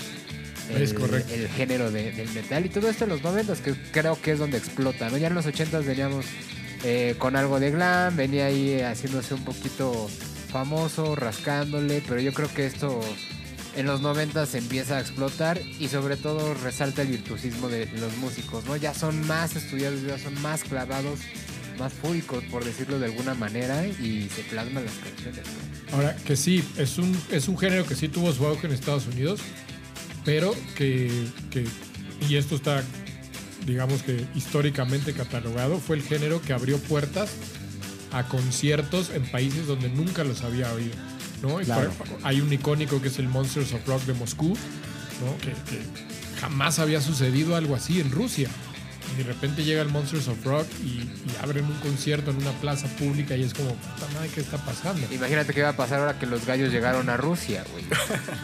Es 0.71 0.91
el- 0.91 0.95
correcto. 0.95 1.33
El 1.35 1.49
género 1.49 1.91
de- 1.91 2.13
del 2.13 2.29
metal 2.31 2.65
y 2.67 2.69
todo 2.69 2.89
esto 2.89 3.05
en 3.05 3.11
los 3.11 3.23
90 3.23 3.55
que 3.57 3.75
creo 3.93 4.21
que 4.21 4.33
es 4.33 4.39
donde 4.39 4.57
explota, 4.59 5.09
¿no? 5.11 5.17
Ya 5.19 5.27
en 5.29 5.35
los 5.35 5.47
80 5.47 5.79
veníamos 5.81 6.25
eh, 6.83 7.15
con 7.19 7.37
algo 7.37 7.61
de 7.61 7.71
glam, 7.71 8.17
venía 8.17 8.47
ahí 8.47 8.81
haciéndose 8.81 9.35
un 9.35 9.45
poquito 9.45 10.09
famoso, 10.51 11.15
rascándole, 11.15 12.03
pero 12.09 12.21
yo 12.21 12.33
creo 12.33 12.53
que 12.53 12.67
esto 12.67 13.01
en 13.77 13.87
los 13.87 14.01
90 14.01 14.47
se 14.47 14.59
empieza 14.59 14.97
a 14.97 15.01
explotar 15.01 15.61
y 15.79 15.89
sobre 15.89 16.17
todo 16.17 16.55
resalta 16.55 17.03
el 17.03 17.09
virtuosismo 17.09 17.69
de 17.69 17.87
los 17.99 18.17
músicos, 18.19 18.65
¿no? 18.65 18.77
Ya 18.77 18.95
son 18.95 19.27
más 19.27 19.57
estudiados, 19.57 20.03
ya 20.03 20.19
son 20.19 20.41
más 20.43 20.65
clavados, 20.65 21.21
más 21.79 21.93
fúricos, 21.93 22.43
por 22.51 22.65
decirlo 22.65 22.99
de 22.99 23.07
alguna 23.07 23.35
manera, 23.35 23.87
y 23.87 24.29
se 24.35 24.43
plasman 24.43 24.85
las 24.85 24.95
canciones. 24.95 25.43
Ahora, 25.93 26.15
que 26.17 26.37
sí, 26.37 26.63
es 26.77 26.99
un, 26.99 27.17
es 27.31 27.49
un 27.49 27.57
género 27.59 27.87
que 27.87 27.95
sí 27.95 28.09
tuvo 28.09 28.33
su 28.33 28.45
auge 28.47 28.67
en 28.67 28.73
Estados 28.73 29.07
Unidos, 29.07 29.41
pero 30.25 30.55
que- 30.75 31.29
y 32.29 32.37
esto 32.37 32.57
está, 32.57 32.83
digamos 33.67 34.03
que 34.03 34.27
históricamente 34.35 35.15
catalogado, 35.15 35.79
fue 35.79 35.97
el 35.97 36.03
género 36.03 36.43
que 36.43 36.53
abrió 36.53 36.79
puertas 36.79 37.31
a 38.13 38.25
conciertos 38.27 39.11
en 39.15 39.23
países 39.31 39.67
donde 39.67 39.89
nunca 39.89 40.23
los 40.25 40.43
había 40.43 40.71
oído. 40.73 40.95
¿No? 41.43 41.61
Y 41.61 41.65
Claro. 41.65 41.91
hay 42.23 42.41
un 42.41 42.53
icónico 42.53 43.01
que 43.01 43.09
es 43.09 43.19
el 43.19 43.29
Monsters 43.29 43.73
of 43.73 43.87
Rock 43.87 44.03
de 44.05 44.15
Moscú, 44.15 44.49
¿no? 44.51 45.39
que, 45.39 45.51
que 45.71 45.81
jamás 46.41 46.79
había 46.79 47.01
sucedido 47.01 47.57
algo 47.57 47.75
así 47.77 48.01
en 48.01 48.11
Rusia. 48.11 48.49
Y 49.13 49.17
de 49.19 49.25
repente 49.25 49.65
llega 49.65 49.83
el 49.83 49.89
Monsters 49.89 50.29
of 50.29 50.45
Rock 50.45 50.67
y, 50.85 50.87
y 51.01 51.11
abren 51.43 51.65
un 51.65 51.75
concierto 51.81 52.31
en 52.31 52.37
una 52.37 52.53
plaza 52.53 52.87
pública 52.97 53.37
y 53.37 53.43
es 53.43 53.53
como, 53.55 53.71
puta 53.75 54.07
madre, 54.15 54.31
¿qué 54.33 54.41
está 54.41 54.57
pasando? 54.59 55.05
Imagínate 55.13 55.53
qué 55.53 55.63
va 55.63 55.71
a 55.71 55.77
pasar 55.77 55.99
ahora 56.01 56.19
que 56.19 56.27
los 56.27 56.47
gallos 56.47 56.71
llegaron 56.73 57.09
a 57.11 57.17
Rusia, 57.17 57.65
güey. 57.73 57.85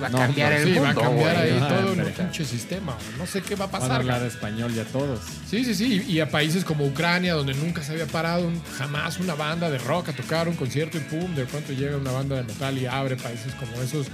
Va 0.03 0.09
a 0.09 0.11
No, 0.17 0.19
cambiar 0.19 0.53
no, 0.53 0.59
el 0.59 0.65
Sí, 0.65 0.71
mundo, 0.71 0.83
va 0.85 0.91
a 0.91 0.95
cambiar 0.95 1.37
ahí 1.37 1.59
Ah, 1.63 1.69
todo 1.69 1.93
el 1.93 2.13
pinche 2.13 2.45
sistema. 2.45 2.95
güey. 2.95 3.19
No 3.19 3.27
sé 3.27 3.43
qué 3.43 3.55
va 3.55 3.67
a 3.67 3.69
Van 3.69 3.77
a 3.77 3.81
pasar. 3.87 4.01
hablar 4.01 4.23
español 4.25 4.75
ya 4.75 4.85
todos. 4.85 5.21
Sí, 5.49 5.65
sí, 5.65 5.75
sí. 5.75 6.05
Y 6.09 6.21
a 6.21 6.29
países 6.31 6.65
como 6.65 6.85
Ucrania, 6.85 7.35
donde 7.35 7.55
nunca 7.55 7.83
se 7.83 7.93
había 7.93 8.07
parado 8.07 8.47
un- 8.49 8.61
jamás 8.77 9.19
una 9.21 9.35
banda 9.35 9.71
de 9.71 9.79
rock 9.79 10.09
a 10.09 10.13
tocar 10.15 10.49
un 10.49 10.57
concierto 10.57 10.99
y 10.99 11.01
pum, 11.01 11.35
de 11.35 11.45
pronto 11.47 11.73
llega 11.73 11.97
una 11.97 12.11
banda 12.11 12.37
de 12.37 12.43
metal 12.43 12.77
y 12.77 12.87
abre 12.87 13.17
países 13.17 13.55
como 13.55 13.81
esos 13.83 14.09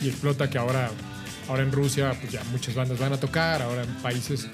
y 0.00 0.08
explota 0.08 0.50
que 0.50 0.58
ahora, 0.58 0.90
ahora 1.48 1.62
en 1.62 1.70
Rusia 1.70 2.12
pues 2.20 2.32
ya 2.32 2.42
muchas 2.50 2.74
bandas 2.74 2.98
van 2.98 3.12
a 3.12 3.18
tocar, 3.18 3.62
ahora 3.62 3.82
en 3.84 3.88
países 4.02 4.48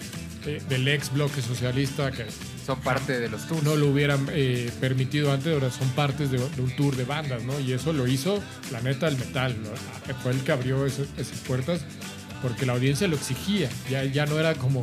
eh, 0.47 0.63
del 0.69 0.87
ex 0.89 1.13
bloque 1.13 1.43
socialista 1.43 2.11
que 2.13 2.27
Son 2.67 2.81
parte 2.81 3.19
de 3.19 3.29
los 3.29 3.47
tours. 3.49 3.63
no 3.63 3.77
lo 3.77 3.89
hubieran 3.89 4.27
eh, 4.31 4.71
permitido 4.81 5.33
antes, 5.33 5.53
ahora 5.53 5.71
son 5.71 5.89
partes 5.91 6.31
de, 6.31 6.39
de 6.39 6.63
un 6.63 6.75
tour 6.77 6.97
de 6.97 7.05
bandas, 7.05 7.43
¿no? 7.45 7.59
Y 7.61 7.73
eso 7.73 7.93
lo 7.93 8.07
hizo, 8.07 8.43
la 8.71 8.81
neta, 8.81 9.09
el 9.09 9.17
metal, 9.17 9.57
¿no? 9.63 10.15
Fue 10.23 10.33
el 10.33 10.41
que 10.41 10.53
abrió 10.53 10.85
ese- 10.87 11.07
esas 11.17 11.39
puertas 11.47 11.81
porque 12.43 12.67
la 12.67 12.75
audiencia 12.75 13.09
lo 13.09 13.17
exigía, 13.17 13.69
ya, 13.91 14.05
ya 14.05 14.25
no 14.27 14.39
era 14.39 14.55
como, 14.55 14.81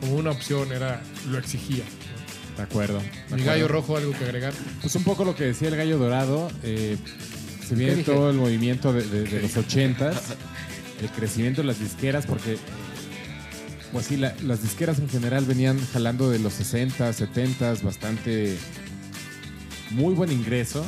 como 0.00 0.14
una 0.14 0.30
opción, 0.30 0.70
era 0.72 1.02
lo 1.30 1.38
exigía. 1.38 1.82
¿no? 1.84 2.56
De 2.58 2.62
acuerdo. 2.62 2.98
de 2.98 3.04
Mi 3.04 3.08
acuerdo. 3.26 3.44
gallo 3.46 3.68
rojo, 3.68 3.96
algo 3.96 4.12
que 4.12 4.24
agregar. 4.24 4.52
Pues 4.82 4.94
un 4.94 5.02
poco 5.04 5.24
lo 5.24 5.34
que 5.34 5.44
decía 5.44 5.68
el 5.68 5.76
gallo 5.76 5.98
dorado. 5.98 6.50
eh, 6.62 6.96
se 7.66 7.74
viene 7.74 8.02
todo 8.04 8.28
el 8.30 8.36
movimiento 8.36 8.92
de, 8.92 9.02
de- 9.04 9.24
de 9.24 9.40
los 9.42 9.56
ochentas, 9.56 10.22
el 11.02 11.08
crecimiento 11.08 11.62
de 11.62 11.68
las 11.68 11.80
disqueras, 11.80 12.26
porque, 12.26 12.58
pues 13.92 14.06
sí, 14.06 14.16
la- 14.16 14.34
las 14.42 14.62
disqueras 14.62 14.98
en 14.98 15.08
general 15.08 15.44
venían 15.44 15.78
jalando 15.92 16.30
de 16.30 16.38
los 16.38 16.54
60, 16.54 17.12
70, 17.12 17.74
bastante 17.82 18.56
muy 19.90 20.14
buen 20.14 20.32
ingreso, 20.32 20.84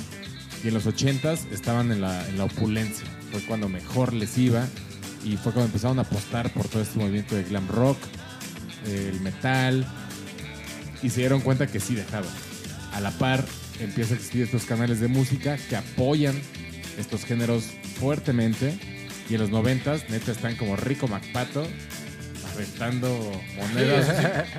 y 0.63 0.69
en 0.69 0.75
los 0.75 0.87
80s 0.87 1.41
estaban 1.53 1.93
en 1.93 2.01
la, 2.01 2.27
en 2.29 2.39
la 2.39 2.45
opulencia. 2.45 3.07
Fue 3.31 3.43
cuando 3.43 3.69
mejor 3.69 4.13
les 4.15 4.39
iba, 4.39 4.67
y 5.25 5.37
fue 5.37 5.53
cuando 5.53 5.67
empezaron 5.67 5.99
a 5.99 6.03
apostar 6.03 6.53
por 6.53 6.69
todo 6.69 6.83
este 6.83 6.99
movimiento 6.99 7.35
de 7.35 7.45
glam 7.45 7.69
rock, 7.69 7.99
el 8.87 9.21
metal, 9.21 9.87
y 11.03 11.11
se 11.11 11.21
dieron 11.21 11.41
cuenta 11.41 11.67
que 11.67 11.81
sí 11.81 11.95
dejaban. 11.95 12.31
A 12.93 13.01
la 13.01 13.11
par 13.11 13.45
empiezan 13.81 14.15
a 14.15 14.17
existir 14.17 14.43
estos 14.43 14.65
canales 14.65 15.01
de 15.01 15.09
música 15.09 15.57
que 15.69 15.77
apoyan 15.77 16.41
estos 16.99 17.25
géneros 17.25 17.65
fuertemente. 17.99 18.79
Y 19.29 19.35
en 19.35 19.41
los 19.41 19.51
noventas, 19.51 20.09
neta, 20.11 20.33
están 20.33 20.55
como 20.57 20.77
Rico 20.77 21.09
MacPato, 21.09 21.67
arrestando 22.55 23.09
monedas, 23.57 24.09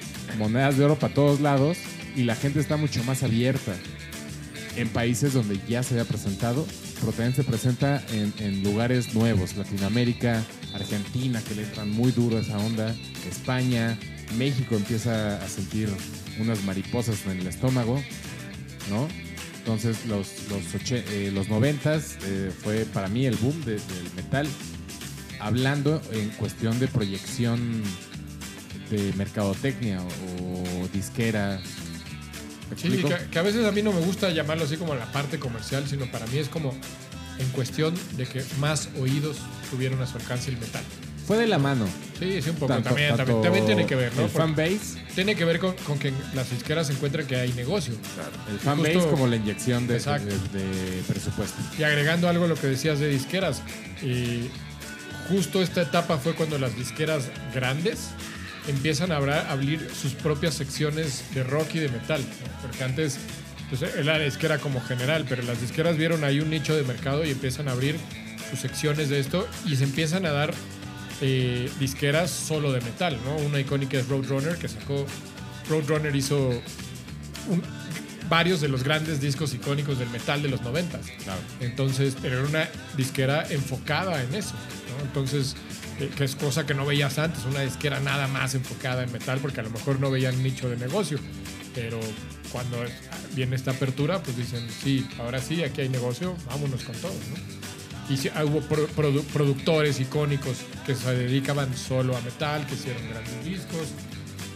monedas 0.38 0.78
de 0.78 0.86
oro 0.86 0.98
para 1.00 1.14
todos 1.14 1.40
lados. 1.42 1.78
Y 2.16 2.24
la 2.24 2.36
gente 2.36 2.60
está 2.60 2.78
mucho 2.78 3.04
más 3.04 3.24
abierta 3.24 3.74
en 4.78 4.88
países 4.90 5.34
donde 5.34 5.60
ya 5.68 5.84
se 5.84 5.94
había 5.96 6.06
presentado, 6.06 6.66
pero 7.00 7.12
también 7.12 7.36
se 7.36 7.44
presenta 7.44 8.02
en, 8.12 8.34
en 8.40 8.64
lugares 8.64 9.14
nuevos, 9.14 9.56
Latinoamérica, 9.56 10.44
Argentina, 10.74 11.42
que 11.48 11.56
le 11.56 11.64
entran 11.64 11.90
muy 11.90 12.12
duro 12.12 12.38
a 12.38 12.42
esa 12.42 12.58
onda, 12.58 12.94
España, 13.30 13.98
México 14.38 14.76
empieza 14.76 15.38
a 15.44 15.48
sentir 15.48 15.90
unas 16.40 16.64
mariposas 16.64 17.18
en 17.26 17.40
el 17.40 17.48
estómago, 17.48 18.02
¿no? 18.90 19.08
Entonces 19.60 20.06
los, 20.08 20.28
los, 20.50 20.74
oche- 20.76 21.04
eh, 21.10 21.32
los 21.34 21.48
90 21.50 22.00
fue 22.64 22.86
para 22.86 23.08
mí 23.08 23.26
el 23.26 23.36
boom 23.38 23.60
de- 23.66 23.74
del 23.76 24.14
metal, 24.16 24.48
hablando 25.48 26.02
en 26.12 26.30
cuestión 26.32 26.80
de 26.80 26.88
proyección 26.88 27.82
de 28.90 29.14
mercadotecnia 29.18 30.02
o, 30.02 30.88
disquera. 30.94 31.60
¿Me 32.70 32.78
Sí, 32.78 32.90
que, 33.04 33.16
que 33.30 33.40
a 33.40 33.44
veces 33.44 33.66
a 33.66 33.72
mí 33.72 33.82
no 33.84 33.92
me 33.94 34.00
gusta 34.02 34.30
llamarlo 34.32 34.64
así 34.66 34.76
como 34.78 34.96
la 34.96 35.12
parte 35.12 35.38
comercial, 35.40 35.88
sino 35.88 36.10
para 36.12 36.26
mí 36.28 36.38
es 36.40 36.50
como 36.50 36.74
en 37.38 37.48
cuestión 37.50 37.94
de 38.18 38.26
que 38.26 38.44
más 38.60 38.90
oídos 39.00 39.38
tuvieron 39.70 40.02
a 40.02 40.08
su 40.08 40.18
alcance 40.18 40.50
el 40.50 40.58
metal. 40.58 40.84
Fue 41.28 41.38
de 41.38 41.48
la 41.48 41.58
mano. 41.58 41.86
Sí, 42.20 42.40
sí, 42.42 42.52
un 42.52 42.56
poco. 42.56 42.68
Tanto- 42.74 42.90
también, 42.90 43.10
tanto 43.10 43.24
también, 43.26 43.42
también 43.44 43.66
tiene 43.66 43.86
que 43.88 43.96
ver, 43.96 44.16
¿no? 44.16 44.24
El 44.24 44.30
fanbase, 44.30 44.80
tiene 45.16 45.36
que 45.36 45.44
ver 45.44 45.60
con, 45.60 45.74
con 45.86 45.98
que 46.00 46.14
las 46.36 46.50
disqueras 46.52 46.90
encuentran 46.92 47.26
que 47.26 47.36
hay 47.36 47.52
negocio. 47.54 47.96
el 48.52 48.60
fanbase 48.60 49.00
como 49.10 49.26
la 49.28 49.36
inyección 49.36 49.88
de, 49.88 49.96
de- 50.00 50.60
de 50.60 51.02
presupuesto. 51.08 51.58
Y 51.80 51.84
agregando 51.84 52.30
algo 52.30 52.46
a 52.46 52.48
lo 52.48 52.56
que 52.56 52.68
decías 52.68 53.00
de 53.00 53.10
disqueras, 53.10 53.62
eh, 54.04 54.48
justo 55.30 55.62
esta 55.62 55.82
etapa 55.82 56.18
fue 56.18 56.34
cuando 56.36 56.58
las 56.58 56.76
disqueras 56.76 57.30
grandes 57.54 58.10
empiezan 58.68 59.12
a 59.12 59.18
abrir 59.18 59.90
sus 60.00 60.14
propias 60.14 60.56
secciones 60.56 61.24
de 61.34 61.44
rock 61.44 61.76
y 61.76 61.80
de 61.80 61.90
metal. 61.90 62.22
¿no? 62.22 62.62
Porque 62.62 62.84
antes 62.84 63.18
pues, 63.70 63.82
era 63.82 64.18
la 64.18 64.20
disquera 64.20 64.58
como 64.58 64.82
general, 64.82 65.26
pero 65.30 65.44
las 65.44 65.62
disqueras 65.62 65.98
vieron 65.98 66.24
ahí 66.24 66.40
un 66.40 66.50
nicho 66.50 66.76
de 66.76 66.84
mercado 66.84 67.24
y 67.26 67.32
empiezan 67.32 67.68
a 67.68 67.72
abrir 67.74 67.96
sus 68.50 68.60
secciones 68.60 69.10
de 69.10 69.20
esto 69.20 69.48
y 69.66 69.76
se 69.76 69.84
empiezan 69.84 70.26
a 70.26 70.32
dar 70.32 70.54
eh, 71.22 71.70
disqueras 71.80 72.30
solo 72.32 72.72
de 72.72 72.82
metal. 72.82 73.18
¿no? 73.26 73.36
Una 73.38 73.60
icónica 73.60 73.98
es 73.98 74.08
Roadrunner, 74.08 74.58
que 74.58 74.68
sacó. 74.68 75.06
Roadrunner 75.70 76.16
hizo 76.16 76.50
un- 77.48 77.64
varios 78.30 78.60
de 78.60 78.68
los 78.68 78.84
grandes 78.84 79.22
discos 79.22 79.54
icónicos 79.54 80.00
del 80.00 80.10
metal 80.10 80.42
de 80.42 80.50
los 80.50 80.62
90 80.64 81.00
entonces, 81.60 82.16
pero 82.20 82.40
era 82.40 82.48
una 82.48 82.70
disquera 82.98 83.46
enfocada 83.52 84.20
en 84.24 84.34
eso, 84.34 84.54
¿no? 84.98 85.02
Entonces, 85.04 85.56
eh, 86.00 86.10
que 86.16 86.24
es 86.24 86.36
cosa 86.36 86.66
que 86.66 86.74
no 86.74 86.86
veías 86.86 87.18
antes, 87.20 87.46
una 87.46 87.62
disquera 87.62 88.00
nada 88.00 88.28
más 88.28 88.56
enfocada 88.56 89.04
en 89.04 89.12
metal, 89.12 89.40
porque 89.42 89.60
a 89.60 89.64
lo 89.64 89.70
mejor 89.70 90.00
no 90.00 90.10
veían 90.12 90.42
nicho 90.44 90.70
de 90.70 90.78
negocio. 90.78 91.20
Pero 91.74 92.00
cuando 92.52 92.78
viene 93.36 93.56
esta 93.56 93.72
apertura, 93.72 94.22
pues 94.24 94.38
dicen, 94.38 94.66
sí, 94.84 95.06
ahora 95.20 95.42
sí, 95.42 95.64
aquí 95.64 95.82
hay 95.82 95.90
negocio, 95.90 96.36
vámonos 96.48 96.84
con 96.84 96.96
todo, 96.96 97.12
¿no? 97.14 97.56
Y 98.14 98.18
sí, 98.18 98.30
ah, 98.36 98.46
hubo 98.46 98.62
pro- 98.62 98.88
produ- 98.90 99.24
productores 99.34 100.00
icónicos 100.00 100.58
que 100.86 100.96
se 100.96 101.12
dedicaban 101.16 101.76
solo 101.76 102.16
a 102.16 102.22
metal, 102.22 102.66
que 102.68 102.76
hicieron 102.76 103.02
grandes 103.10 103.44
discos. 103.44 103.88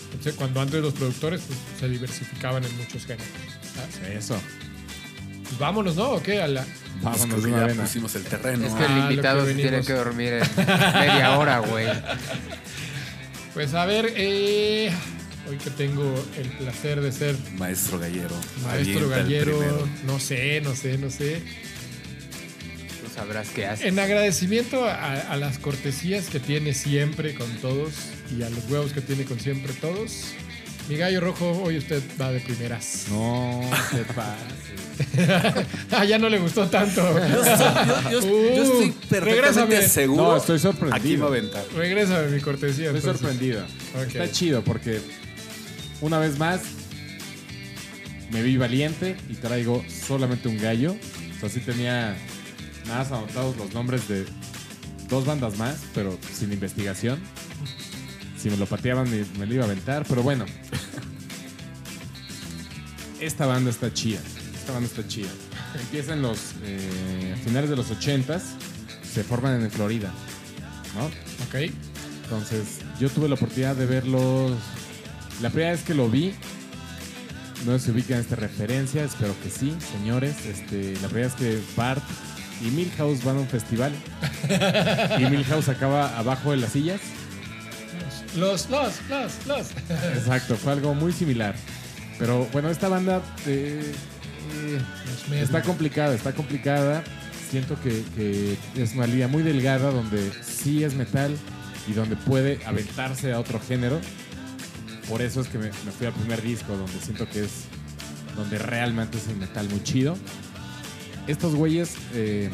Entonces, 0.05 0.35
cuando 0.35 0.61
antes 0.61 0.81
los 0.81 0.93
productores 0.93 1.41
pues, 1.47 1.57
se 1.79 1.89
diversificaban 1.89 2.63
en 2.63 2.77
muchos 2.77 3.05
géneros. 3.05 3.27
¿sabes? 3.75 4.17
Eso. 4.17 4.39
Pues 5.49 5.59
vámonos, 5.59 5.95
¿no? 5.95 6.11
¿O 6.11 6.21
qué? 6.23 6.41
A 6.41 6.47
la, 6.47 6.65
Vámonos 7.01 7.43
de 7.43 7.49
que 7.49 7.55
una 7.55 7.67
ya 7.73 7.81
pusimos 7.81 8.15
el 8.15 8.23
terreno. 8.23 8.65
Es 8.65 8.73
que 8.73 8.83
Ah, 8.83 8.87
el 8.87 8.95
lo 8.95 9.01
invitado 9.11 9.45
que 9.45 9.53
se 9.53 9.61
tiene 9.61 9.81
que 9.81 9.93
dormir 9.93 10.33
en 10.33 10.41
media 10.99 11.37
hora, 11.37 11.59
güey. 11.59 11.87
Pues 13.53 13.73
a 13.73 13.85
ver, 13.85 14.13
eh, 14.15 14.91
hoy 15.49 15.57
que 15.57 15.69
tengo 15.71 16.13
el 16.37 16.47
placer 16.49 17.01
de 17.01 17.11
ser 17.11 17.35
Maestro 17.57 17.99
Gallero. 17.99 18.35
maestro 18.63 19.09
gallero, 19.09 19.87
no 20.05 20.19
sé, 20.19 20.61
no 20.61 20.75
sé, 20.75 20.97
no 20.97 21.09
sé. 21.09 21.41
Tú 23.01 23.09
sabrás 23.13 23.49
qué 23.49 23.65
haces. 23.65 23.85
En 23.87 23.97
agradecimiento 23.99 24.85
a, 24.85 25.13
a 25.15 25.37
las 25.37 25.57
cortesías 25.57 26.27
que 26.29 26.39
tiene 26.39 26.73
siempre 26.73 27.33
con 27.33 27.49
todos 27.57 27.93
y 28.37 28.43
a 28.43 28.49
los 28.49 28.65
huevos 28.69 28.93
que 28.93 29.01
tiene 29.01 29.23
con 29.25 29.39
siempre 29.39 29.73
todos, 29.73 30.25
mi 30.87 30.95
gallo 30.97 31.19
rojo, 31.21 31.51
hoy 31.63 31.77
usted 31.77 32.01
va 32.19 32.31
de 32.31 32.39
primeras. 32.39 33.05
No 33.09 33.61
te 33.91 34.03
pases. 34.13 35.65
ah, 35.91 36.03
ya 36.05 36.17
no 36.17 36.29
le 36.29 36.39
gustó 36.39 36.67
tanto. 36.67 37.01
Yo, 37.29 37.43
estoy- 37.43 38.11
yo- 38.11 38.11
yo- 38.11 38.19
Uh, 38.19 38.55
yo 38.55 38.63
estoy 38.63 38.91
perfectamente 39.09 39.87
seguro. 39.87 40.23
No, 40.23 40.37
estoy 40.37 40.59
sorprendido. 40.59 40.95
Aquí 40.97 41.15
va 41.15 41.25
a 41.25 41.29
aventar. 41.29 41.63
Regrésame 41.75 42.27
mi 42.29 42.41
cortesía. 42.41 42.87
Estoy 42.87 42.97
entonces. 42.99 43.21
sorprendido. 43.21 43.65
Está 44.07 44.31
chido 44.31 44.63
porque 44.63 44.99
una 46.01 46.19
vez 46.19 46.37
más 46.37 46.61
me 48.31 48.41
vi 48.43 48.57
valiente 48.57 49.15
y 49.29 49.35
traigo 49.35 49.83
solamente 50.07 50.47
un 50.49 50.57
gallo. 50.59 50.95
O 51.37 51.39
sea, 51.39 51.49
sí 51.49 51.59
tenía 51.61 52.15
nada 52.87 52.99
más 53.03 53.11
anotados 53.11 53.55
los 53.57 53.73
nombres 53.73 54.07
de 54.09 54.25
dos 55.07 55.25
bandas 55.25 55.57
más, 55.57 55.77
pero 55.95 56.17
sin 56.37 56.51
investigación. 56.51 57.19
Si 58.41 58.49
me 58.49 58.57
lo 58.57 58.65
pateaban 58.65 59.09
me, 59.09 59.25
me 59.37 59.45
lo 59.45 59.53
iba 59.53 59.63
a 59.63 59.65
aventar, 59.67 60.05
pero 60.07 60.23
bueno. 60.23 60.45
Esta 63.19 63.45
banda 63.45 63.69
está 63.69 63.93
chida. 63.93 64.19
Esta 64.55 64.71
banda 64.71 64.87
está 64.87 65.05
chida. 65.07 65.29
Empieza 65.79 66.13
en 66.13 66.21
los 66.21 66.53
eh, 66.63 67.35
finales 67.43 67.69
de 67.69 67.75
los 67.75 67.91
80s. 67.91 68.41
Se 69.03 69.23
forman 69.23 69.61
en 69.61 69.69
Florida. 69.69 70.11
¿No? 70.95 71.05
Ok. 71.47 71.71
Entonces, 72.23 72.79
yo 72.99 73.09
tuve 73.09 73.27
la 73.27 73.35
oportunidad 73.35 73.75
de 73.75 73.85
verlos. 73.85 74.53
La 75.41 75.49
primera 75.49 75.71
vez 75.71 75.81
que 75.81 75.93
lo 75.93 76.09
vi, 76.09 76.33
no 77.65 77.77
sé 77.77 77.85
si 77.85 77.91
ubican 77.91 78.19
esta 78.19 78.35
referencia, 78.35 79.03
espero 79.03 79.33
que 79.43 79.49
sí, 79.49 79.75
señores. 79.91 80.45
Este, 80.45 80.93
la 81.01 81.07
primera 81.07 81.27
vez 81.27 81.33
que 81.33 81.59
Bart 81.75 82.03
y 82.61 82.71
Milhouse 82.71 83.23
van 83.23 83.37
a 83.37 83.39
un 83.39 83.47
festival 83.47 83.93
y 85.19 85.23
Milhouse 85.23 85.69
acaba 85.69 86.17
abajo 86.17 86.51
de 86.51 86.57
las 86.57 86.71
sillas. 86.71 87.01
Los, 88.37 88.69
los, 88.69 88.93
los, 89.09 89.47
los. 89.47 89.67
Exacto, 90.15 90.55
fue 90.55 90.73
algo 90.73 90.93
muy 90.93 91.11
similar. 91.11 91.55
Pero 92.17 92.47
bueno, 92.51 92.69
esta 92.69 92.89
banda 92.89 93.21
eh, 93.47 93.93
eh, 95.31 95.41
está 95.41 95.61
complicada, 95.61 96.13
está 96.13 96.33
complicada. 96.33 97.03
Siento 97.49 97.79
que, 97.81 98.03
que 98.15 98.57
es 98.75 98.93
una 98.93 99.07
línea 99.07 99.27
muy 99.27 99.41
delgada 99.41 99.89
donde 99.89 100.31
sí 100.43 100.83
es 100.83 100.93
metal 100.93 101.35
y 101.87 101.93
donde 101.93 102.15
puede 102.15 102.59
aventarse 102.65 103.31
a 103.31 103.39
otro 103.39 103.59
género. 103.59 103.99
Por 105.07 105.21
eso 105.21 105.41
es 105.41 105.47
que 105.47 105.57
me, 105.57 105.65
me 105.65 105.91
fui 105.91 106.05
al 106.05 106.13
primer 106.13 106.41
disco 106.41 106.77
donde 106.77 106.99
siento 107.01 107.27
que 107.27 107.45
es 107.45 107.63
donde 108.35 108.59
realmente 108.59 109.17
es 109.17 109.27
el 109.27 109.37
metal 109.37 109.67
muy 109.69 109.81
chido. 109.83 110.15
Estos 111.29 111.53
güeyes, 111.53 111.93
eh, 112.15 112.49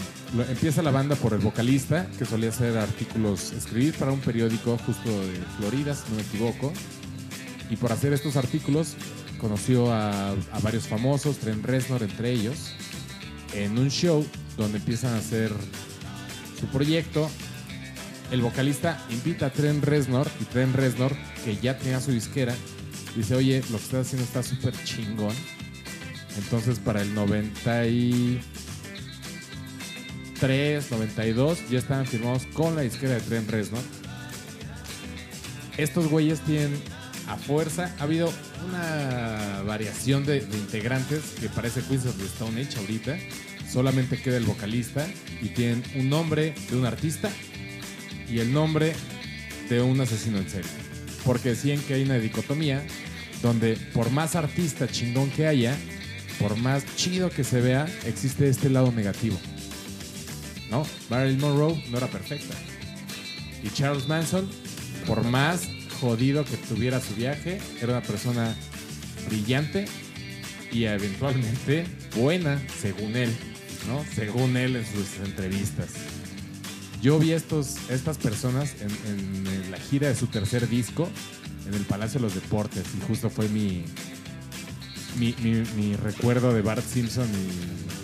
empieza 0.49 0.81
la 0.81 0.91
banda 0.91 1.15
por 1.15 1.31
el 1.31 1.39
vocalista, 1.39 2.07
que 2.19 2.25
solía 2.25 2.49
hacer 2.49 2.77
artículos, 2.77 3.53
escribir 3.53 3.93
para 3.93 4.11
un 4.11 4.19
periódico 4.19 4.77
justo 4.85 5.09
de 5.09 5.39
Florida, 5.57 5.95
si 5.95 6.09
no 6.09 6.17
me 6.17 6.23
equivoco. 6.23 6.73
Y 7.69 7.77
por 7.77 7.93
hacer 7.93 8.11
estos 8.11 8.35
artículos 8.35 8.95
conoció 9.39 9.93
a, 9.93 10.35
varios 10.61 10.89
famosos, 10.89 11.37
Trent 11.37 11.63
Reznor 11.63 12.03
entre 12.03 12.33
ellos, 12.33 12.73
en 13.53 13.77
un 13.77 13.89
show 13.89 14.27
donde 14.57 14.79
empiezan 14.79 15.13
a 15.13 15.19
hacer 15.19 15.53
su 16.59 16.65
proyecto. 16.67 17.29
El 18.29 18.41
vocalista 18.41 19.01
invita 19.09 19.45
a 19.45 19.53
Trent 19.53 19.85
Reznor 19.85 20.27
y 20.41 20.43
Trent 20.43 20.75
Reznor, 20.75 21.15
que 21.45 21.55
ya 21.55 21.77
tenía 21.77 22.01
su 22.01 22.11
disquera, 22.11 22.53
dice, 23.15 23.35
oye, 23.35 23.61
lo 23.71 23.77
que 23.77 23.83
estás 23.85 24.07
haciendo 24.07 24.25
está 24.25 24.43
súper 24.43 24.73
chingón. 24.83 25.33
Entonces 26.37 26.79
para 26.79 27.01
el 27.01 27.13
93, 30.41 30.91
92 30.91 31.69
ya 31.69 31.79
estaban 31.79 32.05
firmados 32.05 32.45
con 32.53 32.75
la 32.75 32.81
disquera 32.81 33.13
de 33.13 33.21
Trent 33.21 33.49
Reznor. 33.49 33.81
Estos 35.77 36.07
güeyes 36.07 36.41
tienen 36.41 36.73
a 37.27 37.37
fuerza, 37.37 37.93
ha 37.99 38.03
habido 38.03 38.31
una 38.67 39.61
variación 39.65 40.25
de, 40.25 40.41
de 40.41 40.57
integrantes 40.57 41.35
que 41.39 41.49
parece 41.49 41.81
Queens 41.81 42.05
of 42.05 42.17
the 42.17 42.25
Stone 42.25 42.61
Age 42.61 42.77
ahorita. 42.79 43.17
Solamente 43.71 44.21
queda 44.21 44.37
el 44.37 44.43
vocalista 44.43 45.07
y 45.41 45.49
tienen 45.49 45.83
un 45.95 46.09
nombre 46.09 46.53
de 46.69 46.77
un 46.77 46.85
artista 46.85 47.29
y 48.29 48.39
el 48.39 48.53
nombre 48.53 48.93
de 49.69 49.81
un 49.81 49.99
asesino 49.99 50.37
en 50.37 50.49
serie. 50.49 50.71
Porque 51.25 51.49
decían 51.49 51.79
que 51.79 51.95
hay 51.95 52.03
una 52.03 52.15
dicotomía 52.15 52.85
donde 53.41 53.77
por 53.93 54.11
más 54.11 54.35
artista 54.35 54.87
chingón 54.87 55.29
que 55.31 55.47
haya, 55.47 55.75
por 56.39 56.55
más 56.57 56.85
chido 56.95 57.29
que 57.29 57.43
se 57.43 57.61
vea, 57.61 57.87
existe 58.05 58.47
este 58.47 58.69
lado 58.69 58.91
negativo. 58.91 59.37
¿No? 60.75 60.85
Marilyn 61.09 61.39
Monroe 61.39 61.81
no 61.89 61.97
era 61.97 62.07
perfecta. 62.07 62.53
Y 63.63 63.69
Charles 63.69 64.09
Manson, 64.09 64.49
por 65.07 65.23
más 65.23 65.69
jodido 66.01 66.43
que 66.43 66.57
tuviera 66.57 66.99
su 66.99 67.15
viaje, 67.15 67.61
era 67.81 67.93
una 67.93 68.01
persona 68.01 68.53
brillante 69.29 69.85
y 70.73 70.83
eventualmente 70.83 71.85
buena, 72.13 72.61
según 72.81 73.15
él, 73.15 73.33
¿no? 73.87 74.03
Según 74.13 74.57
él 74.57 74.75
en 74.75 74.85
sus 74.85 75.25
entrevistas. 75.25 75.91
Yo 77.01 77.19
vi 77.19 77.31
estos, 77.31 77.77
estas 77.89 78.17
personas 78.17 78.75
en, 78.81 79.71
la 79.71 79.77
gira 79.77 80.09
de 80.09 80.15
su 80.15 80.27
tercer 80.27 80.67
disco 80.67 81.09
en 81.67 81.73
el 81.73 81.83
Palacio 81.83 82.19
de 82.19 82.25
los 82.25 82.35
Deportes 82.35 82.83
y 82.97 83.07
justo 83.07 83.29
fue 83.29 83.47
mi, 83.47 83.85
mi, 85.17 85.95
recuerdo 85.95 86.53
de 86.53 86.61
Bart 86.61 86.83
Simpson 86.85 87.29
y, 87.29 87.94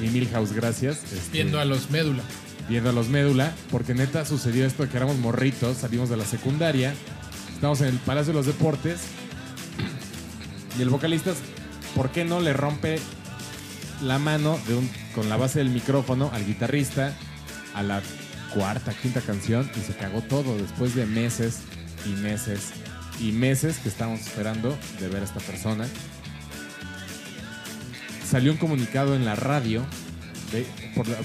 y 0.00 0.08
Milhouse, 0.08 0.52
gracias. 0.52 1.04
este, 1.12 1.30
Viendo 1.32 1.60
a 1.60 1.64
los 1.64 1.90
médula. 1.90 2.22
viendo 2.68 2.90
a 2.90 2.92
los 2.92 3.08
médula, 3.08 3.52
porque 3.70 3.94
neta 3.94 4.24
sucedió 4.24 4.66
esto 4.66 4.88
que 4.88 4.96
éramos 4.96 5.16
morritos, 5.18 5.78
salimos 5.78 6.08
de 6.08 6.16
la 6.16 6.24
secundaria, 6.24 6.94
estamos 7.52 7.80
en 7.80 7.88
el 7.88 7.96
Palacio 7.98 8.32
de 8.32 8.38
los 8.38 8.46
Deportes 8.46 9.00
y 10.78 10.82
el 10.82 10.88
vocalista, 10.90 11.32
¿por 11.94 12.10
qué 12.10 12.24
no 12.24 12.40
le 12.40 12.52
rompe 12.52 12.98
la 14.02 14.18
mano 14.18 14.58
de 14.66 14.76
un, 14.76 14.90
con 15.14 15.28
la 15.28 15.36
base 15.36 15.58
del 15.58 15.70
micrófono 15.70 16.30
al 16.32 16.46
guitarrista 16.46 17.14
a 17.74 17.82
la 17.82 18.00
cuarta, 18.54 18.92
quinta 18.94 19.20
canción 19.20 19.70
y 19.76 19.80
se 19.80 19.94
cagó 19.94 20.22
todo 20.22 20.56
después 20.56 20.94
de 20.94 21.06
meses 21.06 21.58
y 22.06 22.10
meses 22.20 22.70
y 23.20 23.32
meses 23.32 23.78
que 23.78 23.88
estábamos 23.88 24.20
esperando 24.20 24.76
de 24.98 25.08
ver 25.08 25.20
a 25.22 25.24
esta 25.24 25.40
persona. 25.40 25.86
Salió 28.30 28.52
un 28.52 28.58
comunicado 28.58 29.14
en 29.16 29.24
la 29.24 29.34
radio 29.36 29.82
de- 30.52 30.66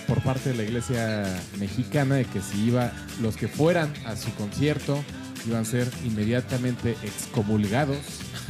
por, 0.08 0.22
parte 0.24 0.50
de 0.52 0.56
la 0.56 0.64
iglesia 0.64 1.26
mexicana 1.60 2.16
de 2.16 2.26
que 2.26 2.42
si 2.42 2.66
iba, 2.66 2.92
los 3.22 3.36
que 3.38 3.48
fueran 3.48 3.92
a 4.06 4.16
su 4.16 4.32
concierto 4.36 5.04
iban 5.48 5.62
a 5.62 5.66
ser 5.66 5.90
inmediatamente 6.04 6.96
excomulgados. 7.04 7.98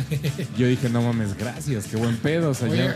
Yo 0.57 0.67
dije, 0.67 0.89
no 0.89 1.01
mames, 1.01 1.37
gracias, 1.37 1.85
qué 1.87 1.97
buen 1.97 2.17
pedo. 2.17 2.53
Sea, 2.53 2.69
Oye, 2.69 2.89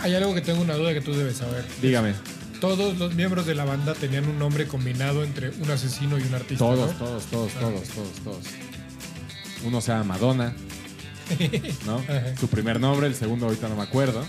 hay 0.00 0.14
algo 0.14 0.34
que 0.34 0.40
tengo 0.40 0.60
una 0.62 0.74
duda 0.74 0.92
que 0.94 1.00
tú 1.00 1.12
debes 1.14 1.36
saber. 1.38 1.64
dígame, 1.82 2.14
Todos 2.60 2.96
los 2.98 3.14
miembros 3.14 3.46
de 3.46 3.54
la 3.54 3.64
banda 3.64 3.94
tenían 3.94 4.26
un 4.28 4.38
nombre 4.38 4.66
combinado 4.66 5.24
entre 5.24 5.50
un 5.50 5.70
asesino 5.70 6.18
y 6.18 6.22
un 6.22 6.34
artista. 6.34 6.64
todos, 6.64 6.92
¿no? 6.92 6.98
todos, 6.98 7.24
todos, 7.26 7.52
Ah. 7.56 7.60
todos, 7.60 7.88
todos, 7.88 8.12
todos. 8.24 8.44
Uno 9.64 9.80
se 9.80 9.92
llama 9.92 10.04
Madonna, 10.04 10.54
¿no? 11.86 11.96
Ajá. 11.98 12.36
Su 12.38 12.48
primer 12.48 12.80
nombre, 12.80 13.06
el 13.06 13.14
segundo 13.14 13.46
ahorita 13.46 13.68
no 13.68 13.76
me 13.76 13.82
acuerdo. 13.82 14.24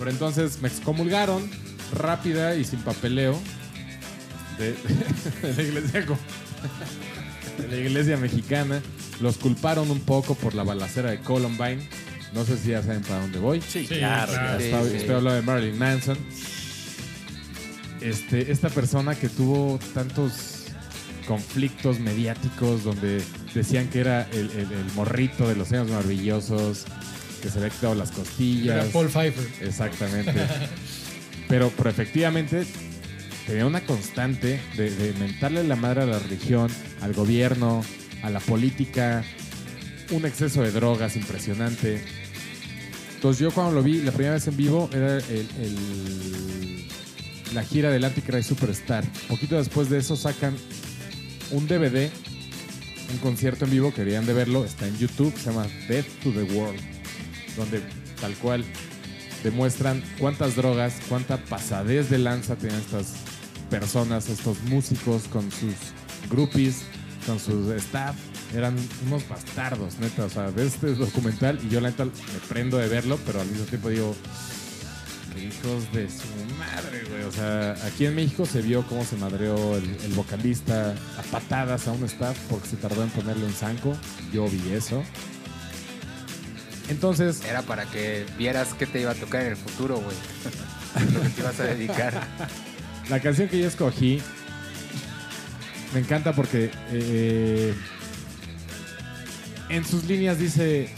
Pero 0.00 0.10
entonces 0.10 0.60
me 0.60 0.66
excomulgaron 0.68 1.48
rápida 1.94 2.56
y 2.56 2.64
sin 2.64 2.80
papeleo 2.80 3.38
de, 4.58 4.72
de 5.42 5.54
la 5.56 5.62
iglesia 5.62 6.06
co- 6.06 6.18
de 7.58 7.68
la 7.68 7.76
iglesia 7.76 8.16
mexicana. 8.16 8.80
Los 9.20 9.36
culparon 9.36 9.90
un 9.90 10.00
poco 10.00 10.34
por 10.34 10.54
la 10.54 10.62
balacera 10.64 11.10
de 11.10 11.18
Columbine. 11.20 11.86
No 12.32 12.44
sé 12.44 12.56
si 12.56 12.70
ya 12.70 12.82
saben 12.82 13.02
para 13.02 13.20
dónde 13.20 13.38
voy. 13.38 13.60
Sí, 13.60 13.86
Sí, 13.86 13.96
claro. 13.98 14.32
claro. 14.32 14.58
ya. 14.58 14.64
Sí, 14.64 14.72
Estoy, 14.72 14.90
sí. 14.90 14.96
estoy 14.96 15.14
hablando 15.16 15.34
de 15.34 15.42
Marilyn 15.42 15.78
Manson. 15.78 16.18
Este, 18.00 18.50
esta 18.50 18.70
persona 18.70 19.14
que 19.14 19.28
tuvo 19.28 19.78
tantos 19.92 20.64
conflictos 21.28 22.00
mediáticos 22.00 22.82
donde 22.82 23.22
decían 23.54 23.88
que 23.88 24.00
era 24.00 24.22
el, 24.32 24.50
el- 24.52 24.72
el 24.72 24.92
morrito 24.96 25.46
de 25.46 25.54
los 25.56 25.70
años 25.72 25.88
maravillosos, 25.90 26.86
que 27.40 27.48
se 27.50 27.58
había 27.58 27.70
quitado 27.70 27.94
las 27.94 28.10
Era 28.10 28.18
costillas. 28.18 28.86
Paul 28.92 29.08
Pfeiffer. 29.08 29.48
Exactamente. 29.66 30.32
pero, 31.48 31.72
pero 31.76 31.90
efectivamente 31.90 32.64
tenía 33.46 33.66
una 33.66 33.80
constante 33.84 34.60
de, 34.76 34.90
de 34.90 35.12
mentarle 35.14 35.64
la 35.64 35.76
madre 35.76 36.02
a 36.02 36.06
la 36.06 36.18
religión, 36.18 36.70
al 37.00 37.12
gobierno, 37.14 37.84
a 38.22 38.30
la 38.30 38.40
política, 38.40 39.24
un 40.10 40.24
exceso 40.26 40.62
de 40.62 40.70
drogas 40.70 41.16
impresionante. 41.16 42.02
Entonces 43.14 43.40
yo 43.40 43.50
cuando 43.50 43.72
lo 43.74 43.82
vi 43.82 44.00
la 44.02 44.12
primera 44.12 44.34
vez 44.34 44.46
en 44.46 44.56
vivo 44.56 44.88
era 44.92 45.16
el- 45.18 45.48
el- 45.60 46.86
la 47.54 47.64
gira 47.64 47.90
del 47.90 48.04
Antichrist 48.04 48.48
Superstar. 48.48 49.04
Poquito 49.28 49.56
después 49.56 49.90
de 49.90 49.98
eso 49.98 50.16
sacan 50.16 50.54
un 51.50 51.66
DVD, 51.66 52.10
un 53.12 53.18
concierto 53.18 53.64
en 53.64 53.72
vivo, 53.72 53.92
querían 53.92 54.24
de 54.24 54.32
verlo, 54.32 54.64
está 54.64 54.86
en 54.86 54.96
YouTube, 54.98 55.34
se 55.36 55.46
llama 55.50 55.66
Death 55.88 56.06
to 56.22 56.30
the 56.30 56.44
World, 56.54 56.80
donde 57.56 57.82
tal 58.20 58.34
cual 58.34 58.64
demuestran 59.42 60.02
cuántas 60.18 60.56
drogas, 60.56 60.94
cuánta 61.08 61.38
pasadez 61.38 62.10
de 62.10 62.18
lanza 62.18 62.56
tenían 62.56 62.80
estas 62.80 63.14
personas, 63.70 64.28
estos 64.28 64.60
músicos 64.64 65.24
con 65.24 65.50
sus 65.50 65.74
groupies, 66.30 66.82
con 67.26 67.38
su 67.38 67.72
staff. 67.74 68.16
Eran 68.54 68.76
unos 69.06 69.28
bastardos, 69.28 69.98
neta. 70.00 70.24
O 70.24 70.30
sea, 70.30 70.48
ves 70.50 70.74
este 70.74 70.94
documental 70.94 71.58
y 71.64 71.68
yo 71.68 71.80
la 71.80 71.90
neta 71.90 72.04
me 72.04 72.10
prendo 72.48 72.78
de 72.78 72.88
verlo, 72.88 73.18
pero 73.24 73.40
al 73.40 73.46
mismo 73.46 73.64
tiempo 73.66 73.88
digo, 73.88 74.16
hijos 75.38 75.92
de 75.92 76.08
su 76.08 76.26
madre, 76.58 77.04
güey. 77.08 77.22
O 77.22 77.32
sea, 77.32 77.76
aquí 77.86 78.06
en 78.06 78.16
México 78.16 78.44
se 78.46 78.60
vio 78.60 78.84
cómo 78.86 79.04
se 79.04 79.16
madreó 79.16 79.76
el, 79.76 79.84
el 80.04 80.12
vocalista 80.14 80.94
a 81.16 81.22
patadas 81.30 81.86
a 81.86 81.92
un 81.92 82.04
staff 82.04 82.36
porque 82.48 82.68
se 82.68 82.76
tardó 82.76 83.02
en 83.02 83.10
ponerle 83.10 83.46
un 83.46 83.52
zanco. 83.52 83.96
Yo 84.32 84.48
vi 84.48 84.72
eso. 84.72 85.02
Entonces, 86.90 87.42
Era 87.44 87.62
para 87.62 87.84
que 87.86 88.26
vieras 88.36 88.74
qué 88.78 88.84
te 88.86 89.00
iba 89.00 89.12
a 89.12 89.14
tocar 89.14 89.42
en 89.42 89.48
el 89.48 89.56
futuro, 89.56 89.96
güey. 89.96 90.16
Lo 91.14 91.22
que 91.22 91.28
te 91.28 91.40
ibas 91.40 91.60
a 91.60 91.64
dedicar. 91.64 92.20
La 93.08 93.20
canción 93.20 93.48
que 93.48 93.58
yo 93.58 93.68
escogí 93.68 94.20
me 95.94 96.00
encanta 96.00 96.32
porque 96.32 96.70
eh, 96.92 97.74
en 99.68 99.84
sus 99.84 100.04
líneas 100.04 100.38
dice 100.38 100.92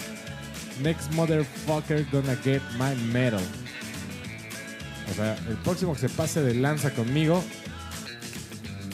Next 0.83 1.12
motherfucker 1.12 2.07
gonna 2.11 2.37
get 2.42 2.62
my 2.78 2.94
medal. 3.12 3.42
O 5.11 5.14
sea, 5.14 5.37
el 5.48 5.57
próximo 5.57 5.94
que 5.94 6.00
se 6.00 6.09
pase 6.09 6.42
de 6.42 6.55
lanza 6.55 6.90
conmigo 6.90 7.44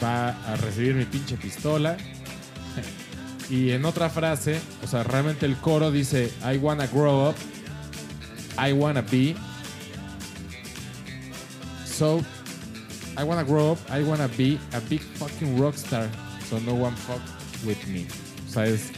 va 0.02 0.30
a 0.52 0.56
recibir 0.56 0.94
mi 0.94 1.04
pinche 1.04 1.37
pistola. 1.37 1.96
Y 3.50 3.70
en 3.70 3.84
otra 3.87 4.11
frase, 4.11 4.61
o 4.84 4.87
sea, 4.87 5.02
realmente 5.04 5.46
el 5.46 5.56
coro 5.56 5.90
dice 5.90 6.30
I 6.44 6.58
wanna 6.58 6.87
grow 6.87 7.30
up, 7.30 7.37
I 8.58 8.72
wanna 8.72 9.02
be. 9.02 9.34
So 11.87 12.22
I 13.16 13.24
wanna 13.24 13.42
grow 13.44 13.72
up, 13.72 13.78
I 13.90 14.02
wanna 14.02 14.28
be 14.28 14.58
a 14.72 14.80
big 14.88 15.00
fucking 15.00 15.58
rockstar, 15.58 16.08
so 16.48 16.61
no 16.61 16.74
one 16.74 16.96
fuck 16.96 17.20
with 17.66 17.78
me. 17.88 18.06
O 18.48 18.52
sea, 18.52 18.66
es 18.66 18.90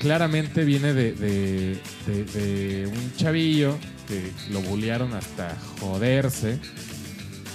claramente 0.00 0.64
viene 0.64 0.92
de, 0.92 1.12
de- 1.12 1.80
de- 2.06 2.86
un 2.86 3.12
chavillo 3.16 3.78
que 4.06 4.30
lo 4.50 4.60
bullearon 4.60 5.14
hasta 5.14 5.56
joderse. 5.80 6.58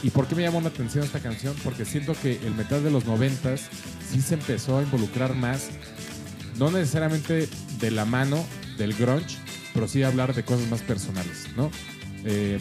¿Y 0.04 0.10
por 0.10 0.28
qué 0.28 0.34
me 0.36 0.41
llamó 0.41 0.60
la 0.62 0.70
atención 0.70 1.04
esta 1.04 1.20
canción? 1.20 1.54
Porque 1.63 1.86
siento 1.86 2.15
que 2.20 2.39
el 2.44 2.56
metal 2.56 2.84
de 2.84 2.89
los 2.89 3.06
noventas 3.06 3.62
sí 4.12 4.20
se 4.22 4.34
empezó 4.34 4.80
a 4.80 4.82
involucrar 4.82 5.36
más, 5.36 5.70
no 6.58 6.72
necesariamente 6.72 7.48
de 7.80 7.92
la 7.92 8.06
mano 8.06 8.44
del 8.78 8.94
grunge, 8.94 9.38
pero 9.74 9.88
sí 9.88 10.04
hablar 10.04 10.34
de 10.34 10.44
cosas 10.44 10.68
más 10.70 10.82
personales, 10.82 11.48
¿no? 11.56 11.72
Eh, 12.26 12.60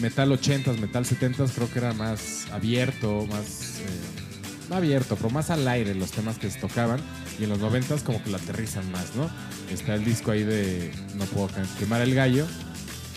metal 0.00 0.30
80s, 0.30 0.78
metal 0.78 1.04
70s 1.04 1.50
creo 1.54 1.70
que 1.70 1.78
era 1.78 1.92
más 1.92 2.46
abierto, 2.52 3.26
más... 3.26 3.80
eh, 3.80 4.22
no 4.70 4.76
abierto, 4.76 5.16
pero 5.16 5.30
más 5.30 5.50
al 5.50 5.66
aire 5.68 5.94
los 5.94 6.10
temas 6.12 6.38
que 6.38 6.50
se 6.50 6.58
tocaban. 6.58 7.00
Y 7.38 7.44
en 7.44 7.50
los 7.50 7.60
90s 7.60 8.02
como 8.02 8.22
que 8.22 8.30
lo 8.30 8.36
aterrizan 8.36 8.90
más, 8.92 9.14
¿no? 9.16 9.30
Está 9.70 9.94
el 9.94 10.04
disco 10.04 10.30
ahí 10.30 10.44
de... 10.44 10.90
No 11.14 11.24
puedo 11.24 11.48
quemar 11.78 12.02
el 12.02 12.14
gallo, 12.14 12.46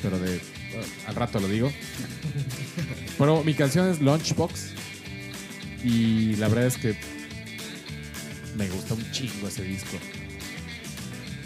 pero 0.01 0.19
de... 0.19 0.41
al 1.07 1.15
rato 1.15 1.39
lo 1.39 1.47
digo. 1.47 1.71
Pero 3.17 3.43
mi 3.45 3.53
canción 3.53 3.89
es 3.89 4.01
Lunchbox. 4.01 4.71
Y 5.83 6.35
la 6.35 6.49
verdad 6.49 6.65
es 6.65 6.77
que 6.77 6.97
me 8.57 8.67
gusta 8.69 8.93
un 8.93 9.11
chingo 9.11 9.47
ese 9.47 9.63
disco. 9.63 9.97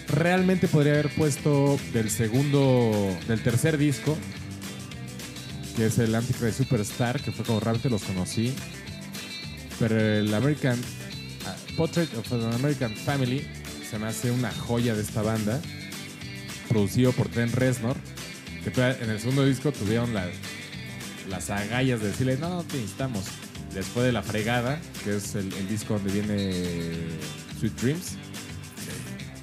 Realmente 0.08 0.67
podría 0.67 0.93
haber 0.93 1.10
puesto 1.10 1.80
del 1.93 2.10
segundo, 2.10 3.15
del 3.28 3.41
tercer 3.43 3.78
disco, 3.78 4.17
que 5.76 5.86
es 5.86 6.00
el 6.00 6.15
Antichrist 6.15 6.58
Superstar, 6.58 7.22
que 7.22 7.32
fue 7.32 7.45
como 7.45 7.60
realmente 7.60 7.89
los 7.89 8.04
conocí. 8.04 8.54
Pero 9.78 10.00
el 10.00 10.34
American 10.34 10.80
ah, 11.45 11.56
Portrait 11.78 12.12
of 12.15 12.32
an 12.34 12.54
American 12.54 12.93
Family 12.95 13.45
se 13.89 13.98
me 14.00 14.08
hace 14.08 14.32
una 14.32 14.52
joya 14.52 14.95
de 14.95 15.02
esta 15.04 15.22
banda, 15.22 15.62
producido 16.67 17.12
por 17.12 17.30
Trent 17.30 17.54
Reznor, 17.54 17.95
que 18.63 18.69
en 18.82 19.10
el 19.10 19.19
segundo 19.19 19.45
disco 19.45 19.72
tuvieron 19.72 20.13
la- 20.13 20.30
las 21.30 21.50
agallas 21.52 22.02
de 22.02 22.08
decirle, 22.08 22.38
no, 22.38 22.50
no 22.50 22.63
te 22.63 22.78
necesitamos. 22.78 23.24
Después 23.73 24.05
de 24.05 24.12
La 24.12 24.23
Fregada, 24.23 24.79
que 25.03 25.15
es 25.17 25.36
el, 25.36 25.51
el 25.53 25.67
disco 25.69 25.93
donde 25.95 26.12
viene 26.12 26.51
Sweet 27.60 27.73
Dreams, 27.82 28.17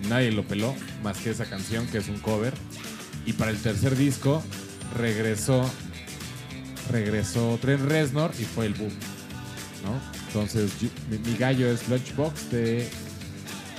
nadie 0.09 0.33
lo 0.33 0.43
peló 0.45 0.75
más 1.03 1.17
que 1.19 1.31
esa 1.31 1.45
canción, 1.47 1.87
que 1.87 1.99
es 1.99 2.09
un 2.09 2.19
cover. 2.19 2.53
Y 3.25 3.33
para 3.35 3.51
el 3.51 3.59
tercer 3.59 3.97
disco 3.97 4.43
regresó 4.97 5.69
regresó 6.91 7.59
Trent 7.61 7.83
Reznor 7.89 8.31
y 8.39 8.45
fue 8.45 8.67
el 8.67 8.75
boom, 8.75 8.93
¿no? 9.85 10.01
Entonces 10.29 10.71
yo- 10.81 10.89
mi, 11.11 11.19
mi 11.19 11.37
gallo 11.37 11.69
es 11.69 11.89
Lunchbox 11.89 12.51
de 12.51 12.89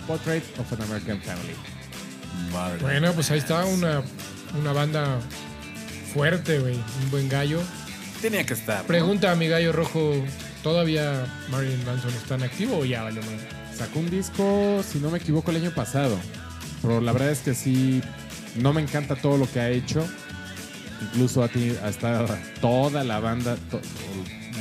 Portrait 0.06 0.44
of 0.60 0.72
an 0.74 0.82
American 0.82 1.22
Family. 1.22 1.54
Madre. 2.52 2.80
Bueno, 2.82 3.14
pues 3.14 3.32
ahí 3.32 3.40
está 3.40 3.64
una, 3.66 4.02
una 4.60 4.74
banda 4.74 5.20
fuerte, 6.14 6.60
güey. 6.60 6.76
Un 7.04 7.12
buen 7.12 7.30
gallo. 7.30 7.62
Tenía 8.22 8.46
que 8.46 8.54
estar. 8.54 8.82
¿no? 8.82 8.88
Pregunta 8.88 9.32
a 9.32 9.36
mi 9.36 9.48
gallo 9.48 9.72
rojo, 9.72 10.14
¿todavía 10.64 11.26
Marilyn 11.50 11.86
Manson 11.86 12.14
está 12.14 12.36
en 12.36 12.44
activo 12.44 12.80
o 12.80 12.86
ya 12.86 13.04
vale 13.04 13.22
madre? 13.22 13.40
Sacó 13.78 14.00
un 14.00 14.10
disco, 14.10 14.82
si 14.90 15.00
no 15.00 15.12
me 15.12 15.20
equivoco, 15.20 15.52
el 15.52 15.58
año 15.58 15.72
pasado. 15.72 16.18
Pero 16.82 17.00
la 17.02 17.12
verdad 17.12 17.32
es 17.32 17.40
que 17.40 17.54
sí, 17.54 18.02
no 18.56 18.74
me 18.74 18.82
encanta 18.82 19.16
todo 19.16 19.38
lo 19.38 19.50
que 19.52 19.60
ha 19.60 19.70
hecho. 19.70 20.06
Incluso 21.02 21.44
ha, 21.44 21.48
tenido- 21.48 21.78
ha 21.84 21.90
estado 21.90 22.28
toda 22.60 23.04
la 23.04 23.20
banda, 23.20 23.56
to- 23.70 23.80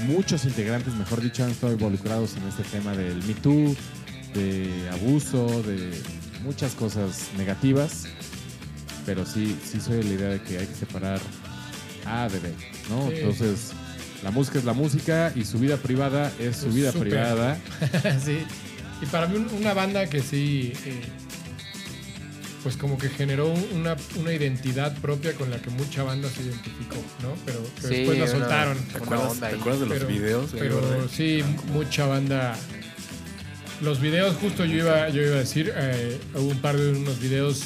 muchos 0.07 0.45
integrantes, 0.45 0.93
mejor 0.95 1.23
dicho, 1.23 1.43
han 1.45 1.51
estado 1.51 1.73
involucrados 1.73 2.37
en 2.37 2.47
este 2.49 2.63
tema 2.65 2.95
del 2.95 3.23
Me 3.25 3.33
Too, 3.35 3.75
de 4.35 4.91
abuso, 4.93 5.63
de 5.63 5.99
muchas 6.45 6.75
cosas 6.75 7.29
negativas. 7.39 8.05
Pero 9.07 9.25
sí, 9.25 9.57
sí 9.65 9.81
soy 9.81 9.97
de 9.99 10.05
la 10.05 10.11
idea 10.15 10.29
de 10.29 10.43
que 10.43 10.59
hay 10.59 10.67
que 10.67 10.75
separar 10.75 11.21
A 12.07 12.29
de 12.29 12.39
B, 12.41 12.53
¿no? 12.89 13.09
Sí. 13.09 13.17
Entonces, 13.17 13.73
la 14.23 14.31
música 14.31 14.59
es 14.59 14.65
la 14.65 14.73
música 14.73 15.33
y 15.35 15.45
su 15.45 15.59
vida 15.59 15.77
privada 15.77 16.33
es 16.41 16.57
su 16.57 16.69
Es 16.69 16.75
vida 16.75 16.93
privada. 16.93 17.59
sí. 18.25 18.39
Y 19.03 19.07
para 19.07 19.27
mí 19.27 19.37
un- 19.37 19.49
una 19.61 19.75
banda 19.75 20.07
que 20.09 20.23
sí... 20.23 20.73
eh, 20.87 21.03
pues 22.63 22.77
como 22.77 22.99
que 22.99 23.09
generó 23.09 23.49
un- 23.49 23.65
una, 23.75 23.97
una 24.19 24.33
identidad 24.33 24.97
propia 24.99 25.33
con 25.35 25.51
la 25.51 25.59
que 25.59 25.71
mucha 25.71 26.03
banda 26.03 26.29
se 26.29 26.43
identificó, 26.43 26.97
¿no? 27.23 27.35
Pero, 27.45 27.63
pero 27.81 27.89
Sí, 27.89 27.95
después 28.01 28.19
la 28.19 28.27
soltaron. 28.27 28.79
¿Te 28.87 28.99
acuerdas, 28.99 29.31
onda 29.33 29.49
¿te 29.49 29.55
ahí. 29.55 29.61
acuerdas 29.61 29.81
de 29.83 29.87
los 29.87 29.99
pero, 29.99 30.09
videos? 30.09 30.51
Pero 30.59 31.09
sí, 31.09 31.45
mucha 31.73 32.07
banda. 32.07 32.57
Los 33.83 34.01
videos, 34.01 34.35
justo 34.37 34.65
yo 34.65 34.79
iba, 34.79 35.09
yo 35.11 35.23
iba 35.23 35.37
a 35.37 35.41
decir, 35.41 35.73
eh, 35.77 36.19
hubo 36.35 36.49
un 36.49 36.59
par 36.61 36.77
de 36.77 36.91
unos 36.93 37.21
videos 37.21 37.61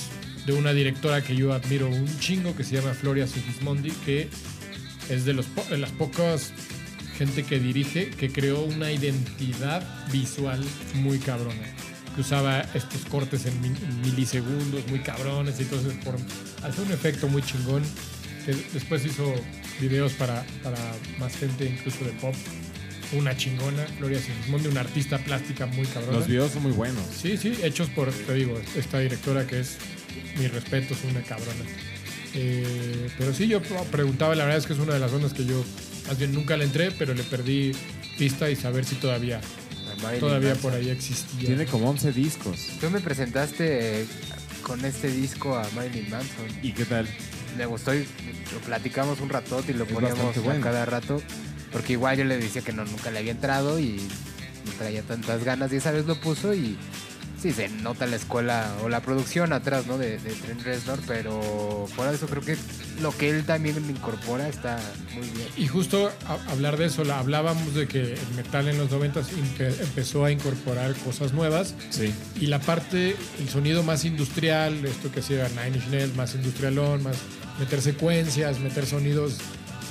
de 0.46 0.52
una 0.52 0.72
directora 0.72 1.22
que 1.22 1.36
yo 1.36 1.52
admiro 1.52 1.88
un 1.88 2.06
chingo 2.18 2.56
que 2.56 2.64
se 2.64 2.76
llama 2.76 2.94
Floria 2.94 3.26
Sigismondi, 3.26 3.90
que 4.04 4.28
es 5.08 5.24
de, 5.24 5.32
los 5.34 5.46
po- 5.46 5.64
de 5.70 5.78
las 5.78 5.90
pocas 5.90 6.52
gente 7.18 7.42
que 7.44 7.58
dirige 7.58 8.08
que 8.10 8.30
creó 8.32 8.62
una 8.62 8.90
identidad 8.92 9.82
visual 10.10 10.62
muy 10.94 11.18
cabrona. 11.18 11.62
Que 12.14 12.22
usaba 12.22 12.60
estos 12.74 13.04
cortes 13.04 13.46
en, 13.46 13.60
mi- 13.60 13.68
en 13.68 14.00
milisegundos 14.02 14.86
muy 14.88 15.00
cabrones 15.00 15.58
y 15.60 15.62
entonces 15.62 15.92
por 16.04 16.16
hacer 16.64 16.84
un 16.84 16.92
efecto 16.92 17.28
muy 17.28 17.42
chingón. 17.42 17.82
Que 18.46 18.54
después 18.72 19.04
hizo 19.04 19.34
videos 19.80 20.12
para, 20.14 20.44
para 20.62 20.78
más 21.18 21.36
gente, 21.36 21.66
incluso 21.66 22.04
de 22.04 22.12
pop. 22.12 22.34
Una 23.12 23.36
chingona, 23.36 23.84
Gloria 23.98 24.18
Sigismondi, 24.20 24.68
una 24.68 24.80
artista 24.80 25.18
plástica 25.18 25.66
muy 25.66 25.84
cabrona. 25.86 26.18
Los 26.18 26.28
videos 26.28 26.52
son 26.52 26.62
muy 26.62 26.72
buenos. 26.72 27.04
Sí, 27.20 27.36
sí, 27.36 27.52
hechos 27.62 27.90
por, 27.90 28.10
te 28.10 28.32
digo, 28.34 28.58
esta 28.76 29.00
directora 29.00 29.46
que 29.48 29.60
es, 29.60 29.76
mi 30.38 30.46
respeto, 30.48 30.94
es 30.94 31.00
una 31.10 31.22
cabrona. 31.22 31.64
Eh, 32.34 33.08
pero 33.18 33.34
sí, 33.34 33.48
yo 33.48 33.60
preguntaba, 33.90 34.34
la 34.34 34.44
verdad 34.44 34.58
es 34.58 34.66
que 34.66 34.72
es 34.72 34.78
una 34.78 34.94
de 34.94 35.00
las 35.00 35.12
bandas 35.12 35.32
que 35.32 35.44
yo, 35.44 35.64
más 36.06 36.18
bien 36.18 36.32
nunca 36.32 36.56
le 36.56 36.64
entré, 36.64 36.90
pero 36.92 37.14
le 37.14 37.22
perdí 37.24 37.72
pista 38.18 38.48
y 38.50 38.56
saber 38.56 38.84
si 38.84 38.94
todavía, 38.96 39.40
todavía 40.20 40.50
Manson. 40.50 40.62
por 40.70 40.74
ahí 40.78 40.90
existía. 40.90 41.48
Tiene 41.48 41.66
como 41.66 41.90
11 41.90 42.12
discos. 42.12 42.68
Tú 42.80 42.90
me 42.90 43.00
presentaste 43.00 44.02
eh, 44.02 44.06
con 44.62 44.84
este 44.84 45.08
disco 45.10 45.56
a 45.56 45.68
Marilyn 45.74 46.08
Manson. 46.10 46.46
¿Y 46.62 46.72
qué 46.72 46.84
tal? 46.84 47.08
Me 47.56 47.66
gustó 47.66 47.94
y 47.94 48.06
lo 48.52 48.60
platicamos 48.64 49.20
un 49.20 49.28
ratote 49.28 49.72
y 49.72 49.74
lo 49.74 49.84
Es 49.84 49.92
poníamos 49.92 50.36
a 50.36 50.40
bueno. 50.40 50.60
cada 50.62 50.84
rato. 50.86 51.20
Porque 51.72 51.92
igual 51.94 52.16
yo 52.18 52.24
le 52.24 52.36
decía 52.36 52.62
que 52.62 52.72
no, 52.72 52.84
nunca 52.84 53.10
le 53.10 53.18
había 53.20 53.30
entrado 53.32 53.78
y 53.80 53.96
no 54.66 54.72
traía 54.78 55.02
tantas 55.02 55.44
ganas. 55.44 55.72
Y 55.72 55.76
esa 55.76 55.90
vez 55.92 56.04
lo 56.06 56.20
puso 56.20 56.52
y 56.54 56.76
sí, 57.40 57.52
se 57.52 57.68
nota 57.68 58.06
la 58.06 58.16
escuela 58.16 58.72
o 58.82 58.88
la 58.88 59.00
producción 59.00 59.52
atrás, 59.52 59.86
¿no? 59.86 59.98
De, 59.98 60.18
de 60.18 60.30
Trent 60.32 60.62
Reznor. 60.62 60.98
Pero 61.06 61.86
fuera 61.94 62.10
de 62.10 62.16
eso 62.16 62.26
creo 62.26 62.42
que 62.42 62.56
lo 63.00 63.16
que 63.16 63.30
él 63.30 63.44
también 63.44 63.76
incorpora 63.88 64.48
está 64.48 64.78
muy 65.14 65.26
bien. 65.30 65.48
Y 65.56 65.66
justo 65.66 66.10
a- 66.26 66.52
hablar 66.52 66.76
de 66.76 66.86
eso, 66.86 67.04
la, 67.04 67.18
hablábamos 67.18 67.74
de 67.74 67.86
que 67.88 68.14
el 68.14 68.34
metal 68.36 68.68
en 68.68 68.78
los 68.78 68.90
90 68.90 69.22
empezó 69.82 70.24
a 70.24 70.30
incorporar 70.30 70.94
cosas 70.96 71.32
nuevas 71.32 71.74
Sí. 71.90 72.12
y 72.40 72.46
la 72.46 72.58
parte, 72.60 73.16
el 73.38 73.48
sonido 73.48 73.82
más 73.82 74.04
industrial, 74.04 74.84
esto 74.84 75.10
que 75.10 75.20
hacía 75.20 75.48
Nine 75.48 75.76
Inch 75.78 75.86
Nails, 75.88 76.14
más 76.16 76.34
industrialón, 76.34 77.02
más 77.02 77.16
meter 77.58 77.80
secuencias, 77.82 78.58
meter 78.60 78.86
sonidos 78.86 79.38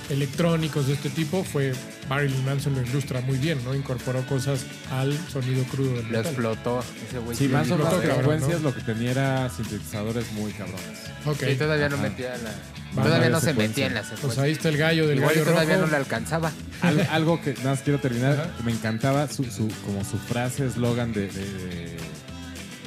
electrónicos 0.09 0.87
de 0.87 0.93
este 0.93 1.09
tipo, 1.09 1.43
fue 1.43 1.73
Marilyn 2.09 2.43
Manson 2.45 2.73
lo 2.75 2.81
ilustra 2.81 3.21
muy 3.21 3.37
bien, 3.37 3.63
¿no? 3.63 3.75
Incorporó 3.75 4.25
cosas 4.25 4.61
al 4.91 5.15
sonido 5.29 5.63
crudo 5.65 5.93
del 5.95 6.03
Lo 6.05 6.17
metal. 6.17 6.25
explotó 6.25 6.83
ese 7.07 7.19
güey. 7.19 7.37
Sí, 7.37 7.45
sí, 7.45 7.49
más 7.53 7.67
o 7.71 7.77
lo 7.77 7.85
menos 7.85 7.93
cabrón, 8.01 8.15
frecuencias 8.17 8.61
¿no? 8.61 8.69
lo 8.69 8.75
que 8.75 8.81
tenía 8.81 9.11
era 9.11 9.49
sintetizadores 9.49 10.31
muy 10.33 10.51
cabrones. 10.53 10.99
Ok. 11.25 11.43
Sí, 11.47 11.55
todavía 11.55 11.89
no 11.89 11.97
metía 11.97 12.37
la... 12.37 12.51
Van 12.93 13.05
Todavía 13.05 13.29
no 13.29 13.39
se 13.39 13.47
secuencias. 13.47 13.69
metía 13.69 13.85
en 13.87 13.93
la 13.93 14.01
Pues 14.01 14.15
secuencia. 14.19 14.43
ahí 14.43 14.51
está 14.51 14.69
el 14.69 14.77
gallo 14.77 15.07
del 15.07 15.17
Igual 15.19 15.35
gallo 15.35 15.45
todavía 15.45 15.75
rojo. 15.75 15.85
no 15.85 15.91
le 15.91 15.97
alcanzaba. 15.97 16.51
Al- 16.81 17.07
algo 17.11 17.39
que 17.39 17.53
nada 17.53 17.69
más 17.71 17.81
quiero 17.81 17.99
terminar, 17.99 18.51
me 18.65 18.71
encantaba 18.71 19.27
su, 19.27 19.43
su- 19.43 19.71
como 19.85 20.03
su 20.03 20.17
frase 20.17 20.65
eslogan 20.65 21.13
de, 21.13 21.27
de, 21.27 21.45
de- 21.53 21.97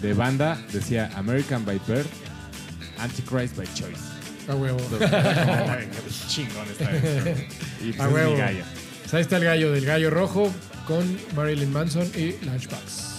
de 0.02 0.14
banda, 0.14 0.60
decía 0.72 1.08
American 1.14 1.64
by 1.64 1.80
birth, 1.86 2.08
Antichrist 2.98 3.56
by 3.56 3.66
choice. 3.74 4.00
A 4.48 4.54
huevo. 4.54 4.78
Chingón 6.28 6.66
está. 6.70 6.90
Y 7.84 7.92
pues 7.92 8.00
A 8.00 8.06
es 8.08 8.12
huevo. 8.14 8.32
mi 8.32 8.38
gallo. 8.38 8.64
Pues 9.02 9.14
ahí 9.14 9.20
está 9.22 9.36
el 9.36 9.44
gallo 9.44 9.72
del 9.72 9.84
gallo 9.84 10.10
rojo 10.10 10.52
con 10.86 11.18
Marilyn 11.36 11.72
Manson 11.72 12.10
y 12.16 12.32
Lunchbox. 12.44 13.10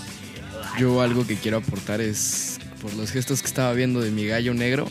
Yo 0.80 1.02
algo 1.02 1.26
que 1.28 1.36
quiero 1.36 1.58
aportar 1.58 2.02
es, 2.02 2.58
por 2.82 2.94
los 2.96 3.12
gestos 3.12 3.42
que 3.42 3.48
estaba 3.48 3.74
viendo 3.74 4.00
de 4.02 4.10
mi 4.10 4.26
gallo 4.26 4.54
negro, 4.54 4.88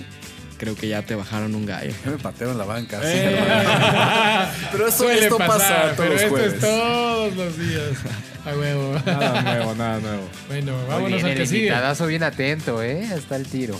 creo 0.58 0.76
que 0.76 0.86
ya 0.88 1.02
te 1.02 1.14
bajaron 1.16 1.54
un 1.56 1.66
gallo. 1.66 1.92
Ya 2.04 2.10
me 2.12 2.18
pateo 2.18 2.52
en 2.52 2.58
la 2.58 2.64
banca. 2.64 2.98
sí, 3.00 3.06
Eh. 3.12 3.38
Pero 4.70 4.86
eso 4.88 4.98
Suele 4.98 5.22
esto 5.22 5.38
pasar, 5.38 5.58
pasa 5.58 5.82
todos 5.82 5.96
pero 5.96 6.12
los 6.12 6.20
esto 6.22 6.30
jueves. 6.30 6.54
es 6.54 6.60
todos 6.60 7.36
los 7.36 7.58
días. 7.58 7.98
A 8.44 8.56
huevo. 8.56 8.94
Nada 9.06 9.42
nuevo, 9.42 9.74
nada 9.74 9.98
nuevo. 10.00 10.28
Bueno, 10.48 10.72
Muy 10.76 10.86
vámonos 10.88 11.08
bien, 11.12 11.24
al 11.24 11.30
el 11.32 11.38
que 11.38 11.46
sigue. 11.46 11.58
invitadazo 11.60 12.06
bien 12.06 12.22
atento, 12.22 12.82
¿eh? 12.82 13.08
Hasta 13.16 13.36
el 13.36 13.46
tiro. 13.46 13.78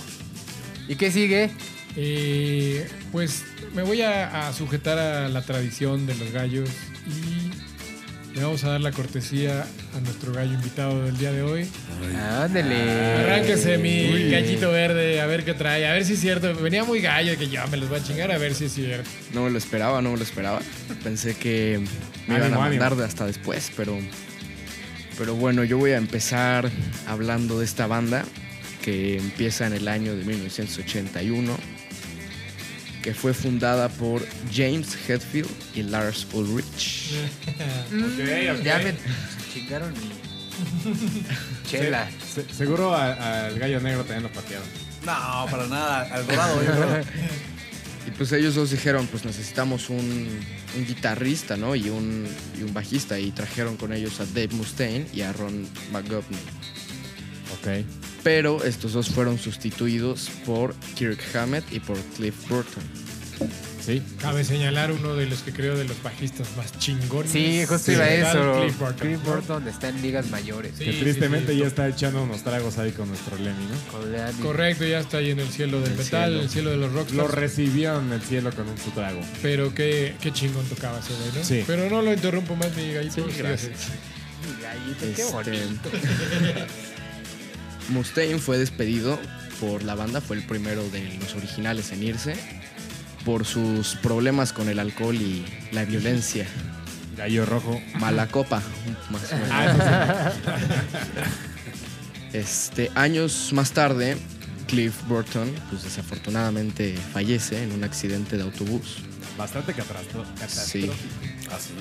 ¿Y 0.88 0.96
qué 0.96 1.10
sigue? 1.12 1.50
Eh, 1.96 2.86
pues 3.10 3.44
me 3.74 3.82
voy 3.82 4.02
a, 4.02 4.48
a 4.48 4.52
sujetar 4.52 4.98
a 4.98 5.28
la 5.28 5.42
tradición 5.42 6.06
de 6.06 6.14
los 6.14 6.30
gallos 6.32 6.68
y 7.06 7.50
le 8.34 8.42
vamos 8.42 8.64
a 8.64 8.70
dar 8.70 8.80
la 8.80 8.92
cortesía 8.92 9.66
a 9.94 10.00
nuestro 10.00 10.32
gallo 10.32 10.54
invitado 10.54 11.04
del 11.04 11.18
día 11.18 11.32
de 11.32 11.42
hoy. 11.42 11.68
Ándele. 12.40 12.80
Arránquese 13.20 13.76
mi 13.76 14.30
gallito 14.30 14.70
verde, 14.72 15.20
a 15.20 15.26
ver 15.26 15.44
qué 15.44 15.52
trae, 15.52 15.86
a 15.86 15.92
ver 15.92 16.06
si 16.06 16.14
es 16.14 16.20
cierto. 16.20 16.54
Venía 16.54 16.82
muy 16.84 17.00
gallo 17.02 17.36
que 17.36 17.48
ya 17.48 17.66
me 17.66 17.76
los 17.76 17.90
voy 17.90 17.98
a 18.00 18.02
chingar, 18.02 18.32
a 18.32 18.38
ver 18.38 18.54
si 18.54 18.64
es 18.66 18.72
cierto. 18.72 19.08
No 19.34 19.44
me 19.44 19.50
lo 19.50 19.58
esperaba, 19.58 20.00
no 20.00 20.12
me 20.12 20.16
lo 20.16 20.22
esperaba. 20.22 20.60
Pensé 21.04 21.34
que 21.36 21.78
me 22.26 22.36
iban 22.36 22.44
Ánimo, 22.44 22.62
a 22.62 22.66
ánimo. 22.66 22.80
mandar 22.82 22.96
de 22.96 23.04
hasta 23.04 23.26
después, 23.26 23.70
pero, 23.76 23.98
pero 25.18 25.34
bueno, 25.34 25.62
yo 25.64 25.76
voy 25.76 25.90
a 25.90 25.98
empezar 25.98 26.70
hablando 27.06 27.58
de 27.58 27.66
esta 27.66 27.86
banda 27.86 28.24
que 28.82 29.18
empieza 29.18 29.66
en 29.66 29.74
el 29.74 29.88
año 29.88 30.16
de 30.16 30.24
1981, 30.24 31.54
que 33.02 33.12
fue 33.14 33.34
fundada 33.34 33.88
por 33.88 34.24
James 34.52 34.96
Hetfield 35.08 35.50
y 35.74 35.82
Lars 35.82 36.26
Ulrich. 36.32 37.10
Mm, 37.90 38.62
Ya 38.64 38.78
me 38.78 38.94
chingaron 39.52 39.92
mi 39.92 40.10
chela. 41.68 42.08
Se- 42.34 42.46
seguro 42.54 42.94
al 42.96 43.58
gallo 43.58 43.80
negro 43.80 44.04
también 44.04 44.22
lo 44.22 44.32
patearon. 44.32 44.66
No, 45.04 45.46
para 45.50 45.66
nada. 45.66 46.02
Al 46.14 46.26
dorado. 46.26 46.60
Y 48.04 48.10
pues 48.10 48.32
ellos 48.32 48.56
dos 48.56 48.72
dijeron, 48.72 49.06
pues 49.06 49.24
necesitamos 49.24 49.88
un, 49.88 49.96
un 50.76 50.84
guitarrista, 50.86 51.56
¿no? 51.56 51.76
Y 51.76 51.88
un, 51.88 52.26
y 52.58 52.64
un 52.64 52.74
bajista. 52.74 53.16
Y 53.16 53.30
trajeron 53.30 53.76
con 53.76 53.92
ellos 53.92 54.18
a 54.18 54.24
Dave 54.26 54.48
Mustaine 54.52 55.06
y 55.12 55.20
a 55.20 55.32
Ron 55.32 55.68
McGovney. 55.92 56.40
Ok. 57.60 57.86
Pero 58.22 58.62
estos 58.64 58.92
dos 58.92 59.08
fueron 59.08 59.38
sustituidos 59.38 60.30
por 60.46 60.74
Kirk 60.94 61.18
Hammett 61.34 61.64
y 61.72 61.80
por 61.80 61.98
Cliff 62.16 62.34
Burton. 62.48 62.82
Sí. 63.84 64.00
Cabe 64.20 64.44
señalar 64.44 64.92
uno 64.92 65.16
de 65.16 65.26
los 65.26 65.40
que 65.40 65.52
creo 65.52 65.76
de 65.76 65.82
los 65.84 66.00
bajistas 66.04 66.46
más 66.56 66.78
chingones. 66.78 67.32
Sí, 67.32 67.64
justo 67.66 67.90
iba 67.90 68.04
a 68.04 68.08
metal, 68.10 68.36
eso. 68.38 68.60
Cliff 68.62 68.78
Burton. 68.78 69.08
Cliff 69.08 69.18
¿no? 69.24 69.32
Burton 69.32 69.66
está 69.68 69.88
en 69.88 70.02
ligas 70.02 70.30
mayores. 70.30 70.74
Sí, 70.78 70.84
que 70.84 70.92
tristemente 70.92 71.48
sí, 71.48 71.54
sí. 71.54 71.60
ya 71.62 71.66
está 71.66 71.88
echando 71.88 72.22
unos 72.22 72.44
tragos 72.44 72.78
ahí 72.78 72.92
con 72.92 73.08
nuestro 73.08 73.36
Lemmy, 73.38 73.64
¿no? 73.64 73.90
Con. 73.90 74.40
Correcto, 74.40 74.84
ya 74.84 75.00
está 75.00 75.16
ahí 75.16 75.30
en 75.32 75.40
el 75.40 75.48
cielo 75.48 75.80
del 75.80 75.90
El 75.90 75.98
metal, 75.98 76.06
cielo. 76.26 76.36
en 76.38 76.42
el 76.44 76.48
cielo 76.50 76.70
de 76.70 76.76
los 76.76 76.92
Lo 76.92 76.98
rockstars. 77.00 77.30
recibió 77.34 77.98
en 77.98 78.12
el 78.12 78.22
cielo 78.22 78.52
con 78.54 78.68
un 78.68 78.78
su 78.78 78.90
trago. 78.92 79.20
Pero 79.42 79.74
qué, 79.74 80.14
qué 80.20 80.32
chingón 80.32 80.64
tocaba 80.66 81.00
ese 81.00 81.14
güey, 81.14 81.32
¿no? 81.34 81.42
Sí. 81.44 81.64
Pero 81.66 81.90
no 81.90 82.02
lo 82.02 82.12
interrumpo 82.12 82.54
más, 82.54 82.72
mi 82.76 82.92
gallito. 82.92 83.14
Sí, 83.28 83.36
gracias. 83.36 83.88
Mi 84.46 84.62
gallito, 84.62 85.00
qué 85.00 85.10
Este, 85.10 85.24
bonito. 85.24 85.90
Mustaine 87.90 88.38
fue 88.38 88.58
despedido 88.58 89.18
por 89.60 89.82
la 89.82 89.94
banda, 89.94 90.20
fue 90.20 90.36
el 90.36 90.42
primero 90.44 90.82
de 90.90 91.16
los 91.20 91.34
originales 91.34 91.92
en 91.92 92.02
irse, 92.02 92.34
por 93.24 93.44
sus 93.44 93.94
problemas 93.96 94.52
con 94.52 94.68
el 94.68 94.78
alcohol 94.78 95.14
y 95.16 95.44
la 95.72 95.84
violencia. 95.84 96.46
Gallo 97.16 97.44
rojo. 97.46 97.80
Mala 98.00 98.26
copa, 98.28 98.62
más 99.10 99.32
o 99.32 99.36
menos. 99.36 99.50
Ah, 99.52 100.32
Este, 102.32 102.90
años 102.94 103.50
más 103.52 103.72
tarde, 103.72 104.16
Cliff 104.66 104.94
Burton, 105.06 105.50
pues 105.70 105.82
desafortunadamente 105.84 106.96
fallece 107.12 107.62
en 107.62 107.72
un 107.72 107.84
accidente 107.84 108.36
de 108.38 108.42
autobús. 108.42 108.98
Bastante 109.36 109.74
catastro- 109.74 110.24
Sí. 110.24 110.40
catastrófico. 110.40 110.94
Así 111.54 111.72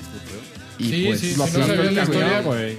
es. 0.78 0.86
Y 0.86 0.90
Sí, 0.90 1.04
pues 1.06 1.20
sí, 1.20 1.34
Lo 1.36 1.46
Si 1.46 1.52
no 1.58 1.66
la 1.66 2.02
historia, 2.02 2.40
güey. 2.42 2.76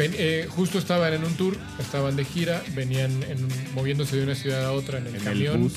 Ven- 0.00 0.14
eh, 0.16 0.46
justo 0.48 0.78
estaban 0.78 1.12
en 1.12 1.24
un 1.24 1.34
tour, 1.34 1.58
estaban 1.78 2.16
de 2.16 2.24
gira, 2.24 2.62
venían 2.74 3.10
en 3.24 3.46
moviéndose 3.74 4.16
de 4.16 4.22
una 4.24 4.34
ciudad 4.34 4.64
a 4.64 4.72
otra 4.72 4.96
en 4.98 5.06
el 5.08 5.10
En 5.10 5.16
el 5.20 5.24
camión, 5.24 5.62
bus. 5.64 5.74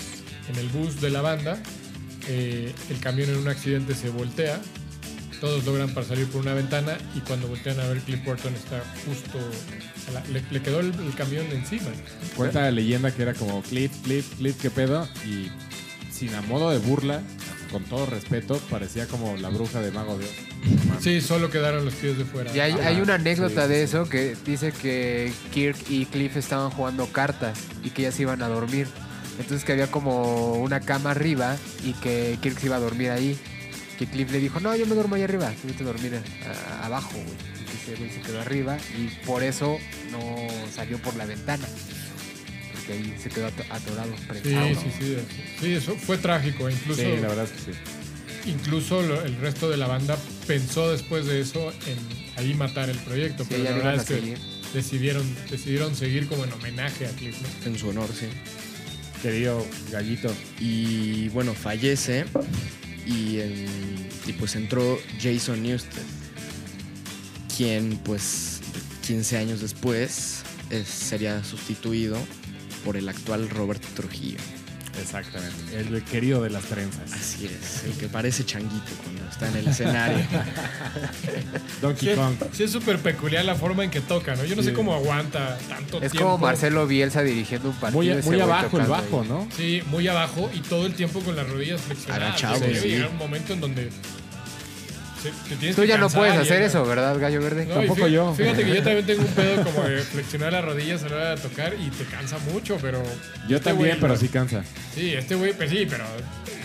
en 0.49 0.55
el 0.55 0.69
bus 0.69 1.01
de 1.01 1.09
la 1.09 1.21
banda. 1.21 1.61
Eh, 2.29 2.73
el 2.89 2.99
camión 2.99 3.29
en 3.29 3.35
un 3.35 3.49
accidente 3.49 3.93
se 3.95 4.07
voltea, 4.09 4.61
todos 5.41 5.65
logran 5.65 5.93
para 5.93 6.07
salir 6.07 6.25
por 6.27 6.39
una 6.39 6.53
ventana 6.53 6.97
y 7.17 7.19
cuando 7.19 7.49
voltean 7.49 7.77
a 7.81 7.87
ver 7.89 7.97
Cliff 7.99 8.23
Burton 8.23 8.53
está 8.55 8.81
justo, 9.05 9.39
la- 10.13 10.23
le, 10.31 10.41
le 10.49 10.61
quedó 10.61 10.79
el, 10.79 10.93
el 11.05 11.13
camión 11.15 11.45
encima. 11.51 11.89
Cuenta 12.37 12.61
la 12.61 12.71
leyenda 12.71 13.11
que 13.13 13.23
era 13.23 13.33
como 13.33 13.61
clip, 13.61 13.91
clip, 14.05 14.23
clip, 14.37 14.57
qué 14.61 14.69
pedo. 14.69 15.05
Y 15.27 15.49
sin 16.13 16.33
a 16.35 16.41
modo 16.43 16.69
de 16.71 16.77
burla, 16.77 17.21
con 17.73 17.83
todo 17.83 18.05
respeto, 18.05 18.57
parecía 18.69 19.05
como 19.07 19.35
la 19.35 19.49
bruja 19.49 19.81
de 19.81 19.91
Mago 19.91 20.17
de 20.17 20.23
Oz. 20.25 20.31
Sí, 21.03 21.19
solo 21.19 21.49
quedaron 21.49 21.83
los 21.83 21.93
pies 21.95 22.17
de 22.17 22.23
fuera. 22.23 22.55
Y 22.55 22.59
hay, 22.61 23.01
una 23.01 23.15
anécdota 23.15 23.63
Sí, 23.63 23.69
de 23.69 23.75
sí. 23.79 23.83
eso 23.83 24.07
que 24.07 24.37
dice 24.45 24.71
que 24.71 25.33
Kirk 25.51 25.75
y 25.89 26.05
Cliff 26.05 26.37
estaban 26.37 26.69
jugando 26.71 27.07
cartas 27.07 27.59
y 27.83 27.89
que 27.89 28.03
ya 28.03 28.11
se 28.13 28.21
iban 28.21 28.41
a 28.41 28.47
dormir. 28.47 28.87
Entonces 29.39 29.65
que 29.65 29.71
había 29.73 29.87
como 29.91 30.53
una 30.61 30.79
cama 30.79 31.11
arriba 31.11 31.57
y 31.83 31.93
que 31.93 32.37
Kirk 32.41 32.57
se 32.59 32.67
iba 32.67 32.75
a 32.77 32.79
dormir 32.79 33.09
ahí. 33.09 33.37
Que 33.97 34.07
Cliff 34.07 34.31
le 34.31 34.39
dijo, 34.39 34.59
no, 34.59 34.75
yo 34.75 34.85
me 34.85 34.95
duermo 34.95 35.15
ahí 35.15 35.23
arriba, 35.23 35.51
tú 35.61 35.67
vete 35.67 35.83
a 35.83 35.87
dormir 35.87 36.21
a- 36.79 36.85
abajo, 36.85 37.11
güey. 37.13 37.25
Y 37.25 37.91
ese 37.91 37.95
güey 37.97 38.09
se 38.11 38.21
quedó 38.21 38.39
arriba 38.41 38.77
y 38.97 39.07
por 39.25 39.43
eso 39.43 39.77
no 40.11 40.19
salió 40.73 40.97
por 40.99 41.15
la 41.15 41.25
ventana. 41.25 41.65
Porque 42.85 42.93
ahí 42.93 43.15
se 43.21 43.29
quedó 43.29 43.47
ato- 43.47 43.63
atorado, 43.69 44.11
Sí, 44.43 44.49
sí, 44.75 44.91
sí. 44.99 45.15
Sí, 45.61 45.71
eso 45.73 45.95
fue 45.95 46.17
trágico. 46.17 46.69
Incluso, 46.69 47.01
Sí, 47.01 47.07
la 47.21 47.27
verdad 47.29 47.45
es 47.45 47.51
que 47.51 47.71
sí. 47.73 47.79
incluso 48.49 48.99
el 49.23 49.35
resto 49.37 49.69
de 49.69 49.77
la 49.77 49.87
banda 49.87 50.17
pensó 50.47 50.91
después 50.91 51.25
de 51.25 51.39
eso 51.39 51.71
en 51.87 51.97
ahí 52.35 52.53
matar 52.55 52.89
el 52.89 52.97
proyecto. 52.97 53.43
Sí, 53.43 53.49
pero 53.51 53.63
la 53.63 53.71
verdad 53.71 53.95
es 53.95 54.03
que 54.03 54.15
seguir. 54.19 54.37
decidieron, 54.73 55.35
decidieron 55.49 55.95
seguir 55.95 56.27
como 56.27 56.43
en 56.43 56.51
homenaje 56.51 57.05
a 57.07 57.09
Cliff. 57.11 57.37
¿no? 57.41 57.71
En 57.71 57.79
su 57.79 57.87
honor, 57.89 58.09
sí. 58.17 58.25
Querido 59.21 59.65
gallito. 59.89 60.33
Y 60.59 61.29
bueno, 61.29 61.53
fallece 61.53 62.25
y, 63.05 63.37
y 64.27 64.33
pues 64.37 64.55
entró 64.55 64.99
Jason 65.21 65.63
Newsted, 65.63 66.01
quien 67.55 67.97
pues 68.03 68.59
15 69.07 69.37
años 69.37 69.61
después 69.61 70.43
es- 70.69 70.87
sería 70.87 71.41
sustituido 71.43 72.17
por 72.83 72.97
el 72.97 73.07
actual 73.09 73.49
Robert 73.49 73.81
Trujillo. 73.95 74.39
Exactamente. 75.01 75.75
El 75.79 76.03
querido 76.03 76.43
de 76.43 76.51
las 76.51 76.65
trenzas. 76.65 77.11
Así 77.11 77.47
es, 77.47 77.83
el 77.83 77.93
que 77.93 78.07
parece 78.07 78.45
changuito 78.45 78.91
cuando 79.03 79.27
está 79.27 79.49
en 79.49 79.55
el 79.57 79.67
escenario. 79.69 80.19
Donkey 81.81 82.09
Sí, 82.09 82.15
Kong. 82.15 82.35
sí 82.51 82.63
es 82.63 82.71
súper 82.71 82.99
peculiar 82.99 83.43
la 83.43 83.55
forma 83.55 83.83
en 83.83 83.89
que 83.89 84.01
toca, 84.01 84.35
¿no? 84.35 84.45
Yo 84.45 84.55
no 84.55 84.61
sé 84.63 84.71
cómo 84.73 84.93
aguanta 84.93 85.57
tanto 85.67 85.97
Es 86.01 86.11
tiempo. 86.11 86.29
como 86.33 86.37
Marcelo 86.37 86.85
Bielsa 86.85 87.23
dirigiendo 87.23 87.69
un 87.69 87.75
partido. 87.75 88.03
Muy, 88.03 88.21
muy 88.23 88.39
abajo 88.39 88.79
el 88.79 88.85
bajo, 88.85 89.21
ahí. 89.21 89.27
¿no? 89.29 89.47
Sí, 89.57 89.81
muy 89.87 90.07
abajo 90.07 90.49
y 90.53 90.59
todo 90.59 90.85
el 90.85 90.93
tiempo 90.93 91.21
con 91.21 91.35
las 91.35 91.49
rodillas 91.49 91.81
flexionadas. 91.81 92.27
Agachado, 92.29 92.55
O 92.55 92.59
sea, 92.59 92.67
debe 92.67 92.79
sí. 92.79 92.87
llegar 92.89 93.09
un 93.09 93.17
momento 93.17 93.53
en 93.53 93.61
donde 93.61 93.89
te 95.59 95.73
Tú 95.73 95.83
ya 95.83 95.97
no 95.97 96.09
puedes 96.09 96.35
hacer 96.35 96.59
ya- 96.59 96.65
eso, 96.65 96.85
¿verdad, 96.85 97.17
Gallo 97.19 97.41
Verde? 97.41 97.65
No, 97.65 97.75
Tampoco 97.75 98.07
yo. 98.07 98.33
Fíjate 98.35 98.63
que 98.65 98.75
yo 98.75 98.83
también 98.83 99.05
tengo 99.05 99.21
un 99.21 99.27
pedo 99.33 99.63
como 99.63 99.83
de 99.87 99.99
flexionar 100.01 100.53
las 100.53 100.65
rodillas 100.65 101.03
a 101.03 101.09
la 101.09 101.15
hora 101.15 101.35
de 101.35 101.41
tocar 101.41 101.73
y 101.79 101.89
te 101.89 102.05
cansa 102.05 102.37
mucho, 102.51 102.77
pero. 102.81 103.01
Yo 103.47 103.57
este 103.57 103.69
también, 103.69 103.89
güey 103.91 103.99
pero 104.01 104.17
sí 104.17 104.27
cansa. 104.27 104.63
Sí, 104.93 105.13
este 105.13 105.35
güey, 105.35 105.53
pues 105.53 105.69
sí, 105.69 105.85
pero 105.89 106.03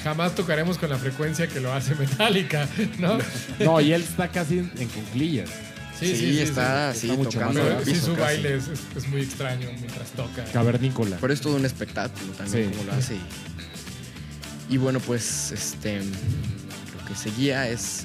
jamás 0.02 0.34
tocaremos 0.34 0.78
con 0.78 0.90
la 0.90 0.98
frecuencia 0.98 1.46
que 1.46 1.60
lo 1.60 1.72
hace 1.72 1.94
Metallica, 1.96 2.68
¿no? 2.98 3.18
No, 3.58 3.80
y 3.80 3.92
él 3.92 4.02
está 4.02 4.28
casi 4.28 4.58
en, 4.58 4.68
cuclillas. 4.88 5.50
Sí, 5.98 6.38
está 6.40 6.90
así 6.90 7.10
Está 7.10 7.18
mucho 7.18 7.38
tocando 7.40 7.60
más 7.60 7.70
el 7.70 7.76
Pero 7.84 7.84
sí, 7.96 8.00
su 8.00 8.14
casi. 8.14 8.20
baile 8.20 8.54
es, 8.56 8.68
es- 8.68 8.80
es 8.96 9.08
muy 9.08 9.20
extraño 9.22 9.68
mientras 9.80 10.08
toca. 10.10 10.44
Cavernícola. 10.52 11.16
Pero 11.20 11.32
es 11.32 11.40
todo 11.40 11.56
un 11.56 11.64
espectáculo 11.66 12.32
también 12.34 12.70
Sí. 12.70 12.76
como 12.78 12.84
lo 12.90 12.92
hace. 12.96 13.14
Y, 13.16 14.74
y 14.74 14.76
bueno, 14.76 15.00
pues 15.00 15.50
este 15.50 15.98
lo 15.98 17.04
que 17.08 17.16
seguía 17.16 17.68
es 17.68 18.04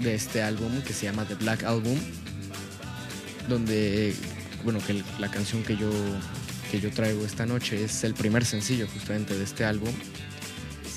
de 0.00 0.14
este 0.14 0.42
álbum 0.42 0.80
que 0.82 0.92
se 0.92 1.04
llama 1.06 1.24
The 1.26 1.34
Black 1.36 1.64
Album, 1.64 1.98
donde 3.48 4.14
bueno, 4.64 4.78
que 4.86 5.02
la 5.18 5.30
canción 5.30 5.62
que 5.62 5.76
yo 5.76 5.90
que 6.70 6.80
yo 6.80 6.90
traigo 6.90 7.24
esta 7.24 7.46
noche 7.46 7.82
es 7.84 8.04
el 8.04 8.14
primer 8.14 8.44
sencillo 8.44 8.86
justamente 8.92 9.36
de 9.36 9.42
este 9.44 9.64
álbum. 9.64 9.90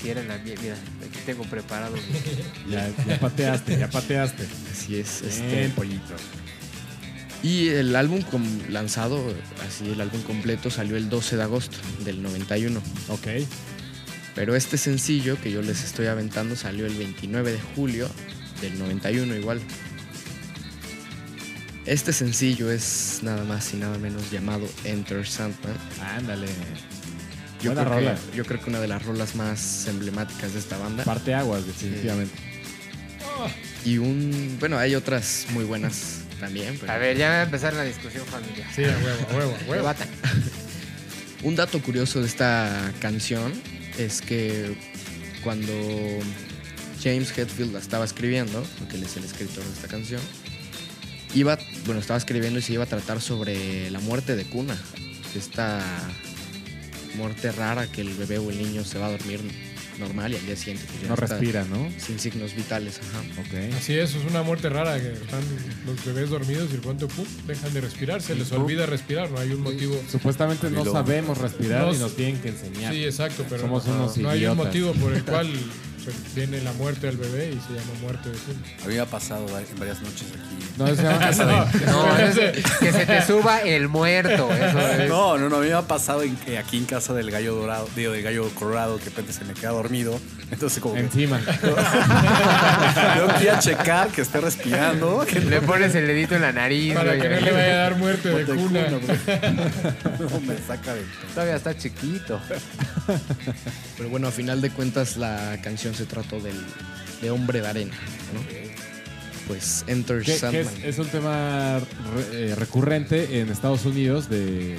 Si 0.00 0.08
era 0.10 0.22
la 0.22 0.38
mía, 0.38 0.54
mira, 0.62 0.74
aquí 1.00 1.18
tengo 1.26 1.42
preparado. 1.44 1.96
Ya, 2.70 2.90
ya 3.06 3.18
pateaste, 3.18 3.78
ya 3.78 3.90
pateaste. 3.90 4.46
Así 4.72 4.96
es, 4.96 5.22
Este 5.22 5.68
pollito. 5.70 6.14
y 7.42 7.68
el 7.68 7.94
álbum 7.96 8.22
lanzado, 8.70 9.20
así 9.66 9.90
el 9.90 10.00
álbum 10.00 10.22
completo 10.22 10.70
salió 10.70 10.96
el 10.96 11.08
12 11.08 11.36
de 11.36 11.42
agosto 11.42 11.76
del 12.04 12.22
91. 12.22 12.80
Ok. 13.08 13.26
Pero 14.34 14.54
este 14.56 14.78
sencillo 14.78 15.40
que 15.40 15.50
yo 15.50 15.62
les 15.62 15.82
estoy 15.84 16.06
aventando 16.06 16.54
salió 16.56 16.86
el 16.86 16.94
29 16.94 17.52
de 17.52 17.60
julio 17.74 18.08
del 18.64 18.78
91 18.78 19.36
igual. 19.36 19.60
Este 21.86 22.12
sencillo 22.12 22.70
es 22.70 23.20
nada 23.22 23.44
más 23.44 23.72
y 23.74 23.76
nada 23.76 23.98
menos 23.98 24.30
llamado 24.30 24.66
Enter 24.84 25.26
Sandman. 25.26 25.74
Ándale. 26.00 26.46
Yo 27.60 27.72
Buena 27.72 27.84
creo, 27.88 28.00
rola. 28.00 28.14
que, 28.30 28.36
yo 28.36 28.44
creo 28.44 28.60
que 28.60 28.70
una 28.70 28.80
de 28.80 28.88
las 28.88 29.04
rolas 29.04 29.34
más 29.34 29.86
emblemáticas 29.86 30.52
de 30.54 30.58
esta 30.60 30.78
banda. 30.78 31.04
Parte 31.04 31.34
aguas, 31.34 31.66
definitivamente. 31.66 32.34
Y 33.84 33.98
un... 33.98 34.56
Bueno, 34.60 34.78
hay 34.78 34.94
otras 34.94 35.46
muy 35.50 35.64
buenas 35.64 36.20
también. 36.40 36.76
pero- 36.80 36.92
A 36.92 36.96
ver, 36.98 37.16
ya 37.18 37.28
va 37.28 37.40
a 37.40 37.42
empezar 37.42 37.74
la 37.74 37.84
discusión 37.84 38.24
familiar. 38.26 38.66
Sí, 38.74 38.84
a 38.84 38.88
huevo, 38.88 39.26
a 39.30 39.34
huevo, 39.36 39.56
a 39.66 39.70
huevo. 39.70 39.94
Un 41.42 41.56
dato 41.56 41.80
curioso 41.82 42.20
de 42.20 42.26
esta 42.26 42.92
canción 43.00 43.52
es 43.98 44.22
que 44.22 44.74
cuando 45.42 45.72
James 47.04 47.36
Hetfield 47.36 47.72
la 47.72 47.78
estaba 47.78 48.04
escribiendo, 48.06 48.64
porque 48.78 48.96
él 48.96 49.02
es 49.02 49.16
el 49.18 49.24
escritor 49.24 49.62
de 49.62 49.72
esta 49.72 49.88
canción, 49.88 50.22
iba, 51.34 51.58
bueno, 51.84 52.00
estaba 52.00 52.16
escribiendo 52.16 52.58
y 52.58 52.62
se 52.62 52.72
iba 52.72 52.84
a 52.84 52.86
tratar 52.86 53.20
sobre 53.20 53.90
la 53.90 54.00
muerte 54.00 54.34
de 54.36 54.44
cuna, 54.44 54.76
esta 55.36 55.82
muerte 57.16 57.52
rara 57.52 57.86
que 57.86 58.00
el 58.00 58.14
bebé 58.14 58.38
o 58.38 58.50
el 58.50 58.58
niño 58.58 58.84
se 58.84 58.98
va 58.98 59.06
a 59.06 59.10
dormir 59.10 59.40
normal 59.98 60.32
y 60.32 60.36
al 60.36 60.46
día 60.46 60.56
siguiente 60.56 60.84
pues, 60.88 61.02
ya 61.02 61.08
No 61.08 61.14
está 61.14 61.26
respira, 61.26 61.64
¿no? 61.64 61.88
sin 61.98 62.18
signos 62.18 62.54
vitales. 62.54 62.98
Ajá. 62.98 63.20
Ok. 63.40 63.74
Así 63.76 63.94
es, 63.94 64.14
es 64.14 64.24
una 64.28 64.42
muerte 64.42 64.68
rara 64.68 64.98
que 64.98 65.12
están 65.12 65.42
los 65.86 66.04
bebés 66.04 66.30
dormidos 66.30 66.70
y 66.70 66.74
de 66.74 66.78
pronto 66.78 67.06
pum, 67.08 67.24
dejan 67.46 67.72
de 67.72 67.80
respirar, 67.80 68.22
se 68.22 68.34
les 68.34 68.50
olvida 68.52 68.86
respirar, 68.86 69.30
no 69.30 69.38
hay 69.38 69.52
un 69.52 69.60
motivo. 69.60 70.00
Supuestamente 70.10 70.70
no 70.70 70.84
sabemos 70.84 71.38
respirar 71.38 71.86
No 71.86 71.94
y 71.94 71.98
nos 71.98 72.16
tienen 72.16 72.40
que 72.40 72.48
enseñar. 72.48 72.92
Sí, 72.92 73.04
exacto, 73.04 73.44
pero 73.48 73.62
Somos 73.62 73.86
no, 73.86 73.94
unos 73.94 74.16
no 74.16 74.30
hay 74.30 74.46
un 74.46 74.56
motivo 74.56 74.92
por 74.94 75.12
el 75.12 75.22
cual 75.24 75.48
viene 76.34 76.60
la 76.62 76.72
muerte 76.72 77.06
del 77.06 77.16
bebé 77.16 77.48
y 77.48 77.52
se 77.54 77.72
llama 77.78 77.92
muerte 78.00 78.30
de 78.30 78.36
cuna. 78.38 78.58
A 78.84 78.88
mí 78.88 78.94
me 78.94 79.00
ha 79.00 79.06
pasado 79.06 79.46
en 79.58 79.78
varias 79.78 80.00
noches 80.02 80.26
aquí. 80.32 80.72
No, 80.76 80.86
se 80.94 81.02
llama 81.02 81.18
casa 81.20 81.44
de- 81.46 81.86
No, 81.86 82.16
es 82.16 82.34
que 82.80 82.92
se 82.92 83.06
te 83.06 83.22
suba 83.26 83.60
el 83.62 83.88
muerto. 83.88 84.52
Eso 84.52 84.80
es. 84.80 85.08
No, 85.08 85.38
no, 85.38 85.48
no, 85.48 85.56
a 85.56 85.60
mí 85.60 85.66
me 85.68 85.72
ha 85.74 85.82
pasado 85.82 86.22
en- 86.22 86.36
eh, 86.46 86.58
aquí 86.58 86.76
en 86.78 86.84
casa 86.86 87.14
del 87.14 87.30
gallo 87.30 87.54
dorado, 87.54 87.88
digo, 87.96 88.12
del 88.12 88.22
gallo 88.22 88.48
colorado, 88.54 88.98
que 88.98 89.04
de 89.04 89.10
repente 89.10 89.32
se 89.32 89.44
me 89.44 89.54
queda 89.54 89.70
dormido. 89.70 90.18
Entonces, 90.50 90.80
como 90.82 90.96
Encima. 90.96 91.40
tengo 93.14 93.28
que 93.38 93.44
ir 93.44 93.50
a 93.50 93.58
checar 93.58 94.08
que 94.08 94.20
esté 94.22 94.40
respirando. 94.40 95.24
Que 95.28 95.40
Le 95.40 95.60
pones 95.62 95.94
el 95.94 96.06
dedito 96.06 96.34
en 96.34 96.42
la 96.42 96.52
nariz. 96.52 96.94
Para 96.94 97.18
que 97.18 97.28
no 97.28 97.40
le 97.40 97.50
vaya 97.52 97.72
a 97.72 97.76
dar 97.76 97.96
muerte 97.96 98.28
de 98.28 98.44
cuna. 98.44 98.80
No, 98.90 100.40
me 100.40 100.56
saca 100.66 100.94
de. 100.94 101.02
Todavía 101.34 101.56
está 101.56 101.76
chiquito. 101.76 102.40
Pero 103.96 104.08
bueno, 104.10 104.28
a 104.28 104.30
final 104.30 104.60
de 104.60 104.70
cuentas 104.70 105.16
la 105.16 105.56
canción 105.62 105.93
se 105.94 106.04
trató 106.06 106.40
del, 106.40 106.56
de 107.22 107.30
Hombre 107.30 107.60
de 107.60 107.66
Arena. 107.68 107.94
¿no? 108.34 108.40
Pues 109.46 109.84
Enter 109.86 110.20
Que, 110.20 110.32
que 110.32 110.38
Sandman. 110.38 110.66
es, 110.78 110.84
es 110.84 110.98
un 110.98 111.06
tema 111.08 111.78
re- 111.80 112.50
eh, 112.50 112.54
recurrente 112.54 113.40
en 113.40 113.50
Estados 113.50 113.84
Unidos 113.84 114.28
de, 114.30 114.78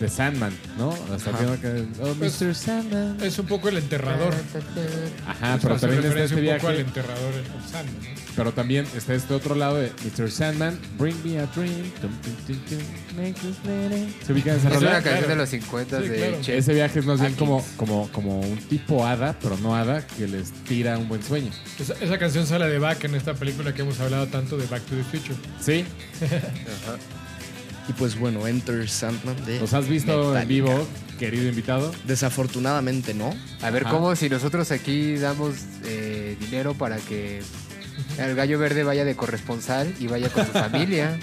de 0.00 0.08
Sandman, 0.10 0.52
¿no? 0.76 0.90
Hasta 1.14 1.30
Ajá. 1.30 1.56
que, 1.60 1.86
oh, 2.02 2.12
Pues, 2.18 2.40
Mr. 2.42 2.54
Sandman. 2.54 3.16
Es 3.22 3.38
un 3.38 3.46
poco 3.46 3.68
el 3.70 3.78
enterrador. 3.78 4.34
Ajá, 5.26 5.58
pero 5.62 5.74
Hace 5.74 5.86
también 5.86 6.04
está 6.04 6.24
este 6.24 6.34
un 6.36 6.40
poco 6.56 6.68
al 6.68 6.74
viaje. 6.74 6.80
enterrador 6.88 7.34
el 7.34 7.70
Sandman, 7.70 7.94
¿no? 8.14 8.26
Pero 8.36 8.52
también 8.52 8.86
está 8.94 9.14
este 9.14 9.32
otro 9.32 9.54
lado 9.54 9.76
de 9.76 9.90
Mr. 10.04 10.30
Sandman, 10.30 10.78
Bring 10.98 11.16
Me 11.24 11.38
a 11.38 11.46
Dream. 11.46 11.90
Tum, 12.02 12.10
tum, 12.20 12.34
tum, 12.46 12.56
tum, 12.68 12.78
make 13.16 13.32
this 13.34 13.56
little- 13.64 14.12
¿Se 14.26 14.32
ubican 14.34 14.56
esa 14.56 14.68
Es 14.68 14.74
rola? 14.74 14.86
una 14.90 14.94
canción 14.96 15.14
claro. 15.16 15.28
de 15.28 15.36
los 15.36 15.48
50 15.48 16.02
Sí, 16.02 16.08
de 16.08 16.16
claro. 16.16 16.38
Che. 16.42 16.58
Ese 16.58 16.74
viaje 16.74 16.98
es 16.98 17.06
más 17.06 17.20
bien 17.20 17.34
como, 17.34 17.64
como, 17.78 18.08
como 18.12 18.40
un 18.40 18.58
tipo 18.68 19.06
hada, 19.06 19.34
pero 19.40 19.56
no 19.58 19.74
hada, 19.74 20.06
que 20.06 20.28
les 20.28 20.52
tira 20.64 20.98
un 20.98 21.08
buen 21.08 21.22
sueño. 21.22 21.50
Esa, 21.80 21.94
esa 21.94 22.18
canción 22.18 22.46
sale 22.46 22.68
de 22.68 22.78
Back 22.78 23.04
en 23.04 23.14
esta 23.14 23.32
película 23.32 23.72
que 23.72 23.80
hemos 23.80 23.98
hablado 24.00 24.26
tanto 24.26 24.58
de 24.58 24.66
Back 24.66 24.82
to 24.82 24.94
the 24.94 25.04
Future. 25.04 25.36
¿Sí? 25.58 25.84
Y 27.88 27.92
pues 27.92 28.18
bueno, 28.18 28.46
Enter 28.46 28.88
Sandman 28.88 29.44
de 29.44 29.60
¿Los 29.60 29.72
has 29.72 29.88
visto 29.88 30.36
en 30.36 30.48
vivo, 30.48 30.88
querido 31.18 31.48
invitado? 31.48 31.92
Desafortunadamente 32.06 33.14
no. 33.14 33.32
A 33.62 33.70
ver, 33.70 33.84
Ajá. 33.86 33.94
¿cómo 33.94 34.16
si 34.16 34.28
nosotros 34.28 34.70
aquí 34.72 35.14
damos 35.16 35.54
eh, 35.84 36.36
dinero 36.40 36.74
para 36.74 36.96
que 36.96 37.42
el 38.18 38.34
gallo 38.34 38.58
verde 38.58 38.82
vaya 38.82 39.04
de 39.04 39.14
corresponsal 39.14 39.94
y 40.00 40.08
vaya 40.08 40.28
con 40.30 40.44
su 40.46 40.52
familia 40.52 41.16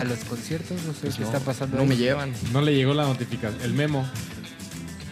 a 0.00 0.04
los 0.04 0.18
conciertos? 0.20 0.82
No 0.84 0.92
sé 0.92 1.00
Pues 1.02 1.14
qué 1.14 1.20
no, 1.20 1.26
está 1.28 1.38
pasando. 1.40 1.76
no 1.76 1.82
ahí. 1.84 1.88
me 1.90 1.96
llevan. 1.96 2.32
No 2.52 2.62
le 2.62 2.74
llegó 2.74 2.94
la 2.94 3.04
notificación, 3.04 3.60
el 3.62 3.72
memo. 3.72 4.04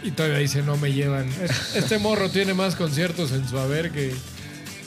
Y 0.03 0.11
todavía 0.11 0.39
dice, 0.39 0.61
no 0.63 0.75
me 0.77 0.91
llevan. 0.91 1.29
Es- 1.41 1.75
Este 1.77 1.99
morro 1.99 2.29
tiene 2.29 2.53
más 2.53 2.75
conciertos 2.75 3.31
en 3.31 3.47
su 3.47 3.57
haber 3.59 3.91
que, 3.91 4.13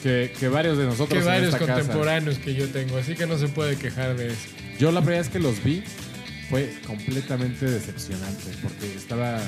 Que, 0.02 0.34
que 0.38 0.48
varios 0.48 0.76
de 0.76 0.84
nosotros 0.84 1.08
que 1.08 1.18
en 1.20 1.24
varios 1.24 1.54
casa. 1.54 1.72
contemporáneos 1.72 2.36
que 2.38 2.52
yo 2.54 2.68
tengo. 2.68 2.98
Así 2.98 3.14
que 3.14 3.26
no 3.26 3.38
se 3.38 3.48
puede 3.48 3.76
quejar 3.76 4.16
de 4.16 4.26
eso. 4.32 4.48
Yo 4.78 4.90
la 4.92 5.00
primera 5.00 5.20
vez 5.22 5.30
que 5.30 5.38
los 5.38 5.62
vi 5.62 5.82
fue 6.50 6.74
completamente 6.86 7.66
decepcionante 7.70 8.44
porque 8.62 8.94
estaba 8.94 9.40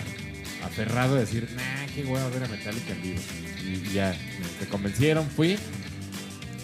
aferrado 0.64 1.16
a 1.16 1.20
decir, 1.20 1.48
nah, 1.56 1.86
qué 1.94 2.02
ver 2.30 2.44
a 2.44 2.48
Metallica 2.48 2.92
en 2.92 3.02
vivo. 3.02 3.20
Y 3.64 3.92
ya, 3.92 4.16
me, 4.60 4.66
convencieron, 4.68 5.28
fui. 5.28 5.56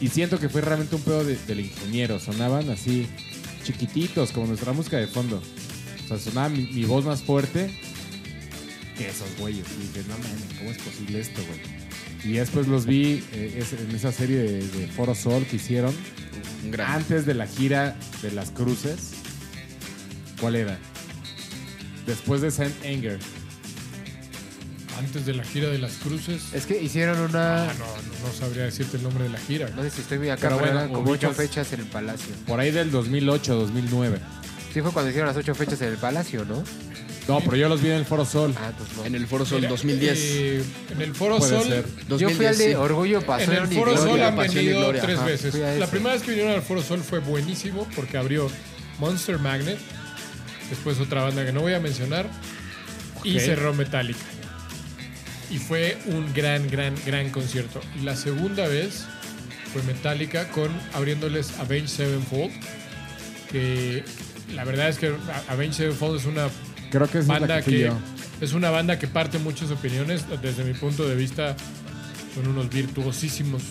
Y 0.00 0.08
siento 0.08 0.38
que 0.40 0.48
fue 0.48 0.60
realmente 0.60 0.94
un 0.96 1.02
pedo 1.02 1.24
de- 1.24 1.36
del 1.46 1.60
ingeniero. 1.60 2.18
Sonaban 2.18 2.68
así 2.70 3.06
chiquititos, 3.64 4.32
como 4.32 4.46
nuestra 4.48 4.72
música 4.72 4.96
de 4.96 5.06
fondo. 5.06 5.42
O 6.04 6.08
sea, 6.08 6.18
sonaba 6.18 6.48
mi, 6.48 6.66
mi 6.72 6.84
voz 6.84 7.04
más 7.04 7.22
fuerte. 7.22 7.70
que 8.96 9.08
esos 9.08 9.28
güeyes. 9.38 9.64
Y 9.78 9.86
dije, 9.86 10.04
no 10.08 10.14
mames, 10.18 10.58
¿cómo 10.58 10.70
es 10.70 10.78
posible 10.78 11.20
esto, 11.20 11.40
güey? 11.46 11.82
Y 12.24 12.32
después 12.34 12.68
los 12.68 12.86
vi 12.86 13.24
eh, 13.32 13.58
es- 13.58 13.72
en 13.72 13.90
esa 13.94 14.12
serie 14.12 14.38
de, 14.38 14.66
de 14.68 14.86
Foro 14.88 15.14
Sol 15.14 15.44
que 15.46 15.56
hicieron 15.56 15.94
Un 16.64 16.70
gran. 16.70 16.92
antes 16.92 17.26
de 17.26 17.34
la 17.34 17.46
gira 17.46 17.96
de 18.22 18.30
las 18.32 18.50
cruces. 18.50 19.10
¿Cuál 20.40 20.56
era? 20.56 20.78
Después 22.06 22.40
de 22.40 22.50
Saint 22.50 22.74
Anger. 22.84 23.18
Antes 24.98 25.24
de 25.26 25.34
la 25.34 25.42
gira 25.42 25.68
de 25.68 25.78
las 25.78 25.92
cruces. 25.94 26.52
Es 26.52 26.66
que 26.66 26.80
hicieron 26.80 27.18
una. 27.18 27.70
Ah, 27.70 27.74
no, 27.78 27.86
no, 27.86 28.28
no 28.28 28.32
sabría 28.38 28.64
decirte 28.64 28.98
el 28.98 29.02
nombre 29.02 29.24
de 29.24 29.30
la 29.30 29.38
gira. 29.38 29.68
No 29.74 29.82
sé 29.82 29.90
si 29.90 30.00
estoy 30.02 30.18
muy 30.18 30.28
acá, 30.28 30.48
Pero 30.48 30.58
bueno, 30.60 30.88
como 30.92 31.10
ocho 31.10 31.28
ubicas- 31.30 31.36
fechas 31.36 31.72
en 31.72 31.80
el 31.80 31.86
Palacio. 31.86 32.34
Por 32.46 32.60
ahí 32.60 32.70
del 32.70 32.90
2008, 32.90 33.54
2009. 33.54 34.18
Sí 34.72 34.80
fue 34.80 34.92
cuando 34.92 35.08
hicieron 35.10 35.28
las 35.28 35.36
ocho 35.36 35.54
fechas 35.54 35.80
en 35.82 35.88
el 35.88 35.96
Palacio, 35.96 36.44
¿no? 36.44 36.62
No, 37.28 37.40
pero 37.40 37.56
yo 37.56 37.68
los 37.68 37.80
vi 37.80 37.88
en 37.88 37.94
el 37.96 38.04
Foro 38.04 38.24
Sol. 38.24 38.52
Ah, 38.58 38.72
pues 38.76 38.90
no. 38.96 39.04
En 39.04 39.14
el 39.14 39.26
Foro 39.28 39.44
Sol 39.46 39.58
Mira, 39.60 39.68
2010. 39.70 40.18
eh, 40.18 40.62
en 40.90 41.00
el 41.02 41.14
Foro 41.14 41.38
Puede 41.38 41.56
Sol. 41.56 41.68
ser. 41.68 41.84
Yo 42.18 42.28
fui 42.30 42.46
al 42.46 42.58
de 42.58 42.68
sí. 42.70 42.74
Orgullo, 42.74 43.18
En 43.20 43.24
Pasión 43.26 43.56
el 43.56 43.72
y 43.72 43.76
Foro 43.76 43.92
Gloria. 43.92 44.10
Sol 44.12 44.22
han 44.22 44.36
Pasión 44.36 44.54
y 44.64 44.66
venido 44.66 44.80
Gloria, 44.80 45.02
tres 45.02 45.18
ajá, 45.18 45.26
veces. 45.26 45.50
fui 45.52 45.60
a 45.62 45.66
La 45.66 45.74
ese. 45.76 45.86
primera 45.86 46.14
vez 46.14 46.22
que 46.24 46.30
vinieron 46.32 46.52
al 46.54 46.62
Foro 46.62 46.82
Sol 46.82 47.00
fue 47.02 47.20
buenísimo 47.20 47.86
porque 47.94 48.16
abrió 48.18 48.50
Monster 48.98 49.38
Magnet, 49.38 49.78
después 50.68 50.98
otra 50.98 51.22
banda 51.22 51.46
que 51.46 51.52
no 51.52 51.60
voy 51.60 51.74
a 51.74 51.80
mencionar, 51.80 52.26
y 53.22 53.36
Ok. 53.36 53.40
cerró 53.42 53.72
Metallica. 53.72 54.18
Y 55.48 55.58
fue 55.58 55.98
un 56.06 56.32
gran, 56.34 56.68
gran, 56.70 56.94
gran 57.06 57.30
concierto. 57.30 57.80
Y 58.00 58.04
la 58.04 58.16
segunda 58.16 58.66
vez 58.66 59.04
fue 59.72 59.82
Metallica 59.84 60.48
con 60.48 60.70
abriéndoles 60.92 61.52
Avenged 61.60 61.88
Sevenfold, 61.88 62.50
que 63.50 64.02
la 64.54 64.64
verdad 64.64 64.88
es 64.88 64.98
que 64.98 65.12
Avenged 65.48 65.74
Sevenfold 65.76 66.18
es 66.20 66.26
una 66.26 66.48
Creo 66.93 67.09
que 67.09 67.18
esa 67.18 67.34
es 67.36 67.40
la 67.43 67.57
que 67.57 67.62
fui 67.62 67.72
que 67.72 67.80
yo. 67.86 67.99
es 68.40 68.53
una 68.53 68.70
banda 68.70 68.99
que 68.99 69.09
parte 69.09 69.38
muchas 69.38 69.70
opiniones 69.72 70.24
desde 70.43 70.62
mi 70.64 70.74
punto 70.74 71.09
de 71.09 71.16
vista 71.16 71.57
son 72.34 72.47
unos 72.49 72.68
virtuosísimos 72.70 73.62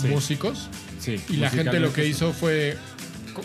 Sí. 0.00 0.08
músicos 0.08 0.68
Sí, 1.00 1.18
y 1.30 1.36
la 1.36 1.48
gente 1.48 1.80
lo 1.80 1.92
que 1.92 2.06
hizo 2.06 2.32
fue 2.34 2.76
co- 3.32 3.42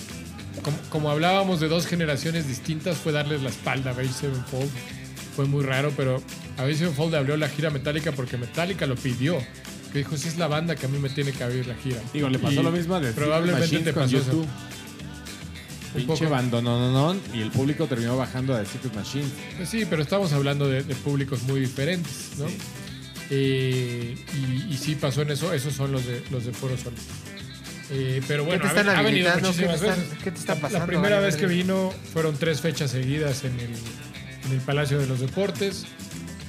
como, 0.63 0.77
como 0.89 1.09
hablábamos 1.11 1.59
de 1.61 1.67
dos 1.69 1.85
generaciones 1.87 2.47
distintas 2.47 2.97
fue 2.97 3.11
darles 3.13 3.41
la 3.41 3.49
espalda 3.49 3.91
a 3.91 3.93
Avenged 3.93 4.13
Sevenfold 4.15 4.69
fue 5.35 5.45
muy 5.45 5.63
raro 5.63 5.93
pero 5.95 6.21
Avenged 6.57 6.79
Sevenfold 6.79 7.15
abrió 7.15 7.37
la 7.37 7.47
gira 7.47 7.69
Metallica 7.69 8.11
porque 8.11 8.37
Metallica 8.37 8.85
lo 8.85 8.95
pidió 8.95 9.37
que 9.93 9.99
dijo 9.99 10.15
esa 10.15 10.27
es 10.27 10.37
la 10.37 10.47
banda 10.47 10.75
que 10.75 10.85
a 10.87 10.89
mí 10.89 10.97
me 10.99 11.09
tiene 11.09 11.31
que 11.31 11.43
abrir 11.43 11.67
la 11.67 11.75
gira 11.75 11.99
Digo, 12.13 12.27
le 12.29 12.39
pasó 12.39 12.59
Y 12.59 12.63
lo 12.63 12.71
mismo 12.71 12.95
a 12.95 13.01
The 13.01 13.11
probablemente 13.13 13.79
te 13.79 13.93
pasó 13.93 14.17
con 14.17 14.21
eso. 14.21 14.45
Un 15.93 16.05
Pinche 16.05 16.23
poco. 16.25 16.29
bandononón 16.29 17.19
y 17.33 17.41
el 17.41 17.51
público 17.51 17.85
terminó 17.87 18.15
bajando 18.17 18.55
a 18.55 18.59
The 18.63 18.65
Secret 18.65 18.95
Machine. 18.95 19.25
Pues 19.57 19.69
sí, 19.69 19.85
pero 19.89 20.01
estamos 20.01 20.31
hablando 20.33 20.67
de, 20.69 20.83
de 20.83 20.95
públicos 20.95 21.43
muy 21.43 21.59
diferentes, 21.59 22.31
¿no? 22.37 22.47
Sí. 22.47 22.57
Eh, 23.29 24.15
y, 24.69 24.73
y 24.73 24.77
sí 24.77 24.95
pasó 24.95 25.21
en 25.21 25.31
eso, 25.31 25.53
esos 25.53 25.73
son 25.73 25.91
los 25.91 26.05
de 26.05 26.23
los 26.31 26.45
de 26.45 26.51
Foro 26.53 26.77
Sol. 26.77 26.93
Eh, 27.89 28.21
pero 28.27 28.45
bueno, 28.45 28.61
te 28.61 28.67
ha, 28.67 28.71
están 28.81 28.89
ha 28.89 29.01
venido 29.01 29.29
muchísimas 29.39 29.79
¿Qué 29.81 29.85
te 29.87 29.91
están- 29.91 29.99
veces. 29.99 30.23
qué 30.23 30.31
te 30.31 30.39
está 30.39 30.53
La- 30.55 30.55
La, 30.55 30.67
pasando? 30.67 30.87
primera 30.87 31.19
vez 31.19 31.35
que 31.35 31.45
vino 31.45 31.93
fueron 32.13 32.35
tres 32.37 32.61
fechas 32.61 32.91
seguidas 32.91 33.43
en 33.43 33.59
el, 33.59 33.69
en 34.45 34.51
el 34.51 34.59
Palacio 34.61 34.97
de 34.97 35.07
los 35.07 35.19
Deportes. 35.19 35.85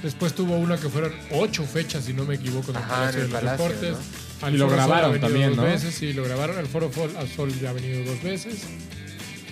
Después 0.01 0.33
tuvo 0.33 0.57
una 0.57 0.77
que 0.77 0.89
fueron 0.89 1.13
ocho 1.31 1.63
fechas, 1.65 2.05
si 2.05 2.13
no 2.13 2.25
me 2.25 2.35
equivoco, 2.35 2.71
en 2.71 2.77
el 2.77 2.83
Ajá, 2.83 2.95
Palacio 2.95 3.19
en 3.19 3.25
el 3.25 3.31
de 3.31 3.41
los 3.41 3.43
Palacio, 3.57 3.65
Deportes. 3.81 3.97
Al 4.41 4.55
Y 4.55 4.57
lo 4.57 4.67
grabaron 4.69 5.19
también, 5.21 5.49
dos 5.49 5.57
¿no? 5.57 5.63
veces, 5.63 5.95
sí, 5.95 6.11
lo 6.13 6.23
grabaron. 6.25 6.57
Al 6.57 6.67
Foro 6.67 6.91
Sol, 6.93 7.11
al 7.17 7.29
Sol 7.29 7.49
ya 7.61 7.69
ha 7.69 7.73
venido 7.73 8.03
dos 8.03 8.21
veces. 8.21 8.63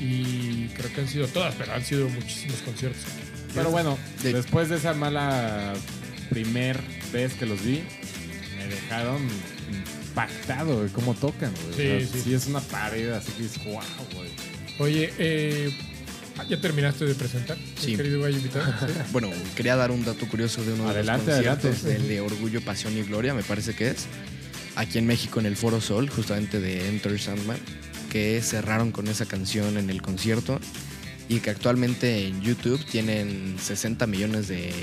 Y 0.03 0.67
creo 0.75 0.91
que 0.93 1.01
han 1.01 1.07
sido 1.07 1.27
todas, 1.27 1.53
pero 1.55 1.73
han 1.73 1.85
sido 1.85 2.09
muchísimos 2.09 2.57
conciertos. 2.61 3.03
Pero 3.53 3.69
bueno, 3.69 3.97
De- 4.23 4.33
después 4.33 4.69
de 4.69 4.77
esa 4.77 4.93
mala 4.93 5.73
primer 6.29 6.79
vez 7.13 7.33
que 7.33 7.45
los 7.45 7.63
vi, 7.63 7.83
me 8.57 8.65
dejaron 8.67 9.21
impactado 10.07 10.83
de 10.83 10.89
cómo 10.91 11.13
tocan, 11.13 11.51
güey. 11.51 11.75
Sí, 11.75 12.03
O 12.05 12.07
sea, 12.09 12.13
sí. 12.13 12.21
sí 12.23 12.33
es 12.33 12.47
una 12.47 12.61
pared, 12.61 13.09
así 13.11 13.31
que 13.33 13.45
es 13.45 13.63
wow, 13.63 13.81
güey. 14.15 14.29
Oye, 14.79 15.13
eh, 15.19 15.71
¿ya 16.49 16.59
terminaste 16.59 17.05
de 17.05 17.13
presentar? 17.13 17.57
Sí. 17.79 17.95
Querido 17.95 18.27
invitado. 18.27 18.73
Sí. 18.87 18.93
Bueno, 19.11 19.29
quería 19.55 19.75
dar 19.75 19.91
un 19.91 20.03
dato 20.03 20.27
curioso 20.27 20.63
de 20.63 20.73
uno 20.73 20.89
Adelante, 20.89 21.31
de 21.31 21.37
los 21.43 21.47
conciertos 21.57 21.83
adelante. 21.83 22.07
del 22.07 22.07
de 22.15 22.21
Orgullo, 22.21 22.61
Pasión 22.61 22.97
y 22.97 23.03
Gloria, 23.03 23.33
me 23.35 23.43
parece 23.43 23.75
que 23.75 23.89
es. 23.89 24.07
Aquí 24.75 24.97
en 24.97 25.05
México, 25.05 25.39
en 25.39 25.45
el 25.45 25.57
Foro 25.57 25.79
Sol, 25.81 26.09
justamente 26.09 26.59
de 26.61 26.87
Enter 26.87 27.19
Sandman, 27.19 27.57
que 28.11 28.41
cerraron 28.43 28.91
con 28.91 29.07
esa 29.07 29.25
canción 29.25 29.77
en 29.77 29.89
el 29.89 30.01
concierto 30.01 30.59
y 31.29 31.39
que 31.39 31.49
actualmente 31.49 32.27
en 32.27 32.41
YouTube 32.41 32.83
tienen 32.85 33.55
60 33.57 34.05
millones 34.05 34.49
de, 34.49 34.73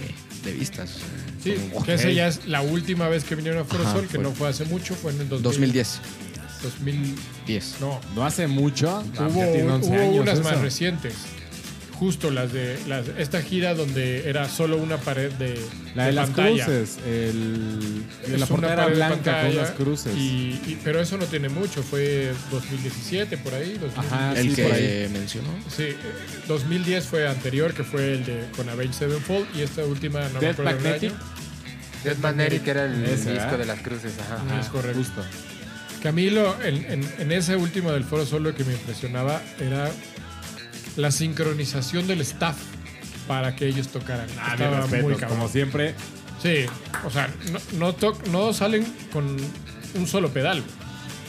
de 0.45 0.53
vistas. 0.55 0.97
Sí, 1.45 1.55
Como- 1.74 1.85
que 1.85 1.93
esa 1.95 2.11
ya 2.11 2.26
es 2.26 2.47
la 2.47 2.62
última 2.62 3.07
vez 3.11 3.24
que 3.24 3.35
vinieron 3.35 3.61
a 3.61 3.64
Foro 3.64 3.83
Ajá, 3.85 3.93
Sol, 3.93 4.07
que 4.09 4.14
fue- 4.14 4.22
no 4.24 4.33
fue 4.33 4.49
hace 4.49 4.64
mucho, 4.64 4.95
fue 4.95 5.12
en 5.12 5.20
el 5.20 5.29
2000, 5.29 5.43
2010. 5.43 6.01
2000 6.62 7.14
10. 7.47 7.74
no, 7.81 8.01
No 8.16 8.24
hace 8.24 8.47
mucho, 8.47 8.89
ah, 9.18 9.29
hubo, 9.29 9.41
ya 9.41 9.53
tiene 9.53 9.70
11 9.72 9.89
hubo 9.91 9.99
años 9.99 10.20
unas 10.22 10.39
eso. 10.39 10.49
más 10.51 10.61
recientes. 10.62 11.14
Justo 11.99 12.30
las 12.30 12.53
de 12.53 12.78
las, 12.86 13.09
esta 13.18 13.42
gira 13.42 13.74
donde 13.74 14.28
era 14.28 14.49
solo 14.49 14.76
una 14.76 14.99
pared 14.99 15.32
de, 15.32 15.59
La 15.96 16.07
de, 16.07 16.12
las 16.12 16.26
pantalla. 16.30 16.64
cruces, 16.64 16.99
el, 17.05 18.05
de 18.26 18.38
la 18.38 18.46
de 18.46 18.94
blanca 18.94 19.42
con 19.42 19.57
las 19.57 19.70
cruces. 19.72 20.14
Y, 20.16 20.61
y- 20.66 20.78
pero 20.84 21.01
eso 21.01 21.16
no 21.18 21.24
tiene 21.24 21.49
mucho, 21.49 21.82
fue 21.82 22.32
2017 22.53 23.36
por 23.38 23.53
ahí. 23.55 23.78
2000. 23.80 23.99
Ajá, 23.99 24.32
el 24.38 24.51
sí, 24.51 24.55
que 24.55 24.62
por 24.62 24.72
ahí. 24.72 25.09
mencionó. 25.12 25.49
Sí, 25.76 25.82
eh, 25.82 25.96
2010 26.46 27.05
fue 27.05 27.26
anterior, 27.26 27.74
que 27.74 27.82
fue 27.82 28.12
el 28.14 28.24
de 28.24 28.44
con 28.57 28.68
Avenged 28.68 28.94
Sevenfold, 28.96 29.46
y 29.57 29.62
esta 29.62 29.84
última 29.84 30.20
no 30.28 30.34
me 30.34 30.40
Death 30.46 30.61
acuerdo 30.61 30.78
el 30.88 30.94
año. 30.94 31.12
Death 32.05 32.18
Magnetic 32.18 32.66
era 32.68 32.84
el 32.84 33.05
Ese, 33.07 33.32
disco 33.32 33.34
¿verdad? 33.34 33.59
de 33.59 33.66
las 33.66 33.80
cruces, 33.80 34.12
ajá. 34.20 34.34
Ajá. 34.36 34.44
Ajá, 34.46 34.61
es 34.61 34.66
correcto. 34.68 34.99
Justo. 34.99 35.24
Camilo, 36.01 36.57
en, 36.62 36.76
en, 36.92 37.12
en 37.18 37.32
ese 37.32 37.57
último 37.57 37.90
del 37.90 38.05
Foro 38.05 38.24
Solo 38.24 38.55
que 38.55 38.62
me 38.62 38.72
impresionaba 38.72 39.42
era 39.59 39.90
la 40.99 41.11
sincronización 41.11 42.07
del 42.07 42.20
staff 42.20 42.57
para 43.26 43.57
que 43.57 43.66
ellos 43.66 43.88
tocaran. 43.88 44.26
Ah, 44.38 44.57
respetos, 44.57 45.03
muy 45.03 45.14
cabrón. 45.14 45.38
como 45.38 45.49
siempre. 45.49 45.94
Sí, 46.42 46.66
o 47.05 47.11
sea, 47.11 47.28
no, 47.53 47.59
no, 47.78 47.92
to- 47.94 48.18
no 48.30 48.53
salen 48.53 48.84
con 49.12 49.36
un 49.94 50.07
solo 50.07 50.28
pedal. 50.30 50.62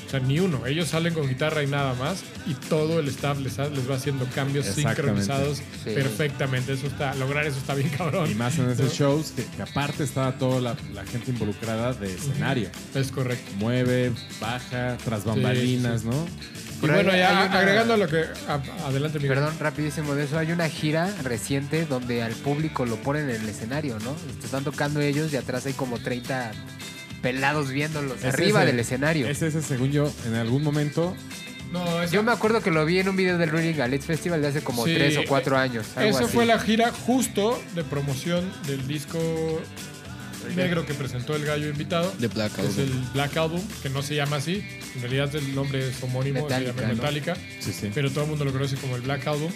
O 0.05 0.09
sea, 0.11 0.20
ni 0.22 0.39
uno. 0.39 0.65
Ellos 0.65 0.88
salen 0.88 1.13
con 1.13 1.28
guitarra 1.30 1.61
y 1.61 1.67
nada 1.67 1.93
más. 1.93 2.24
Y 2.47 2.55
todo 2.55 2.99
el 2.99 3.07
staff 3.09 3.38
les, 3.39 3.59
ha- 3.59 3.70
les 3.70 3.88
va 3.88 3.95
haciendo 3.95 4.26
cambios 4.34 4.65
sincronizados 4.65 5.57
Sí. 5.84 5.91
perfectamente. 5.93 6.74
Eso 6.74 6.88
está, 6.88 7.13
lograr 7.15 7.45
eso 7.45 7.57
está 7.59 7.76
bien 7.76 7.89
cabrón. 7.89 8.30
Y 8.30 8.34
más 8.34 8.57
en 8.57 8.72
esos 8.72 8.88
¿No? 8.88 8.91
shows 8.91 9.32
que, 9.36 9.45
que 9.45 9.61
aparte 9.61 10.03
estaba 10.03 10.32
toda 10.39 10.59
la, 10.61 10.76
la 10.95 11.05
gente 11.05 11.30
involucrada 11.30 11.93
de 11.93 12.11
escenario. 12.15 12.70
Es 12.95 13.11
correcto. 13.11 13.51
Mueve, 13.57 14.11
baja, 14.41 14.97
tras 15.05 15.26
bambalinas, 15.26 16.01
sí. 16.01 16.07
¿no? 16.07 16.26
Y 16.80 16.82
Por 16.82 16.91
ahí 16.91 17.03
bueno, 17.03 17.17
ya 17.17 17.41
hay 17.41 17.47
una- 17.47 17.59
agregando 17.59 17.93
a 17.93 17.97
lo 17.97 18.07
que. 18.07 18.23
a- 18.47 18.88
adelante, 18.88 19.19
Miguel. 19.19 19.36
Perdón, 19.36 19.53
rapidísimo 19.59 20.15
de 20.15 20.23
eso. 20.23 20.38
Hay 20.39 20.51
una 20.53 20.69
gira 20.69 21.13
reciente 21.23 21.86
donde 21.86 22.23
al 22.23 22.32
público 22.34 22.86
lo 22.86 22.95
ponen 22.97 23.30
en 23.30 23.41
el 23.41 23.49
escenario, 23.49 23.99
¿no? 23.99 24.13
Te 24.39 24.45
están 24.45 24.63
tocando 24.63 25.01
ellos 25.01 25.34
y 25.34 25.38
atrás 25.38 25.65
hay 25.65 25.73
como 25.73 25.99
30 25.99 26.51
pelados 27.21 27.69
viéndolos 27.71 28.19
Es 28.23 28.34
arriba 28.34 28.61
ese- 28.61 28.71
del 28.71 28.80
escenario. 28.80 29.27
Es 29.27 29.41
ese, 29.41 29.61
según 29.61 29.91
yo, 29.91 30.09
en 30.25 30.36
algún 30.36 30.63
momento. 30.63 31.15
No, 31.73 32.01
esa- 32.01 32.11
Yo 32.13 32.23
me 32.23 32.32
acuerdo 32.32 32.61
que 32.61 32.71
lo 32.71 32.86
vi 32.86 32.99
en 32.99 33.09
un 33.09 33.15
video 33.17 33.38
del 33.38 33.49
Reading 33.51 33.75
Galitz 33.75 34.05
Festival 34.05 34.41
de 34.41 34.47
hace 34.47 34.61
como 34.63 34.86
Sí, 34.86 34.95
3 34.95 35.17
o 35.17 35.21
4 35.27 35.57
años. 35.57 35.86
algo 35.97 36.09
Esa 36.09 36.23
así. 36.23 36.34
fue 36.34 36.45
la 36.45 36.57
gira 36.59 36.91
justo 36.91 37.61
de 37.75 37.84
promoción 37.84 38.49
del 38.65 38.88
disco 38.88 39.19
negro 40.56 40.86
que 40.86 40.93
presentó 40.93 41.36
el 41.36 41.45
gallo 41.45 41.70
invitado. 41.70 42.14
De 42.20 42.28
Black 42.28 42.56
que 42.56 42.66
es 42.66 42.78
el 42.78 42.91
Black 43.14 43.38
Album, 43.38 43.62
que 43.82 43.89
no 43.89 44.02
se 44.02 44.16
llama 44.16 44.38
así. 44.38 44.64
En 44.95 45.02
realidad 45.02 45.36
el 45.36 45.56
nombre 45.56 45.89
es 45.89 46.02
homónimo, 46.04 46.43
Metallica, 46.43 46.74
se 46.74 46.80
llama 46.82 46.93
¿no? 46.93 47.02
Metallica. 47.02 47.38
Sí, 47.60 47.74
sí. 47.74 47.91
Pero 47.93 48.10
todo 48.10 48.24
el 48.24 48.30
mundo 48.30 48.45
lo 48.45 48.52
conoce 48.52 48.76
como 48.78 48.95
el 48.95 49.02
Black 49.02 49.28
Album. 49.28 49.52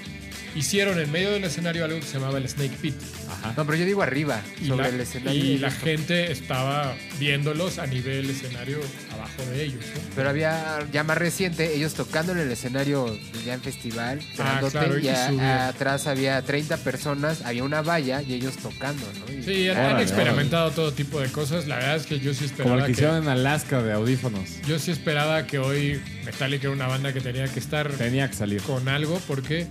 Hicieron 0.56 1.00
en 1.00 1.12
medio 1.12 1.32
del 1.32 1.44
escenario 1.46 1.84
algo 1.84 2.00
que 2.00 2.06
se 2.06 2.14
llamaba 2.20 2.38
el 2.38 2.48
Snake 2.48 2.78
Pit. 2.82 2.94
Ajá. 3.30 3.54
No, 3.58 3.66
pero 3.66 3.78
yo 3.78 3.86
digo 3.86 4.04
arriba, 4.04 4.40
Y, 4.62 4.68
sobre 4.68 4.84
la, 4.84 4.90
el 4.96 5.02
escenario. 5.02 5.44
y 5.44 5.58
la 5.58 5.72
gente 5.72 6.32
estaba 6.32 6.94
viéndolos 7.20 7.80
a 7.80 7.88
nivel 7.88 8.30
escenario 8.30 8.78
abajo 9.12 9.44
de 9.52 9.64
ellos. 9.64 9.84
¿no? 9.96 10.02
Pero 10.16 10.30
había 10.30 10.80
ya 10.92 11.04
más 11.04 11.18
reciente, 11.18 11.74
ellos 11.76 11.96
tocando 11.96 12.34
en 12.34 12.38
el 12.40 12.52
escenario 12.52 13.18
ya 13.44 13.56
en 13.56 13.62
festival, 13.62 14.20
grandote, 14.38 14.72
claro, 14.72 15.00
y 15.00 15.06
y 15.06 15.10
a- 15.10 15.28
subieron. 15.28 15.50
atrás 15.50 16.06
había 16.08 16.42
30 16.44 16.78
personas, 16.78 17.42
había 17.44 17.64
una 17.64 17.82
valla 17.82 18.22
y 18.22 18.34
ellos 18.34 18.56
tocando, 18.58 19.06
¿no? 19.28 19.34
Y- 19.34 19.42
Sí, 19.44 19.68
han, 19.70 19.78
Órale, 19.78 20.04
experimentado 20.04 20.70
todo 20.72 20.94
tipo 20.94 21.20
de 21.20 21.30
cosas. 21.30 21.68
La 21.68 21.78
verdad 21.78 21.96
es 21.96 22.06
que 22.06 22.20
yo 22.20 22.32
sí 22.34 22.42
Como 22.46 22.52
esperaba 22.52 22.76
el 22.76 22.82
que 22.82 22.86
que, 22.88 22.92
hicieron 22.94 23.24
en 23.24 23.30
Alaska 23.30 23.82
de 23.82 23.92
audífonos. 23.94 24.50
yo 24.68 24.78
sí 24.78 24.92
esperaba 24.92 25.48
que 25.48 25.58
hoy 25.58 26.00
Metallica 26.26 26.68
era 26.68 26.72
una 26.76 26.88
banda 26.88 27.12
que 27.12 27.22
tenía 27.22 27.48
que 27.48 27.60
estar 27.60 27.92
Tenía 27.94 28.30
que 28.30 28.36
salir. 28.36 28.62
con 28.62 28.88
algo 28.88 29.20
porque 29.28 29.68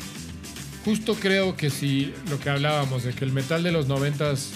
justo 0.84 1.14
creo 1.14 1.56
que 1.56 1.70
si 1.70 2.12
lo 2.30 2.38
que 2.40 2.50
hablábamos 2.50 3.04
de 3.04 3.12
que 3.12 3.24
el 3.24 3.32
metal 3.32 3.62
de 3.62 3.72
los 3.72 3.86
noventas 3.86 4.50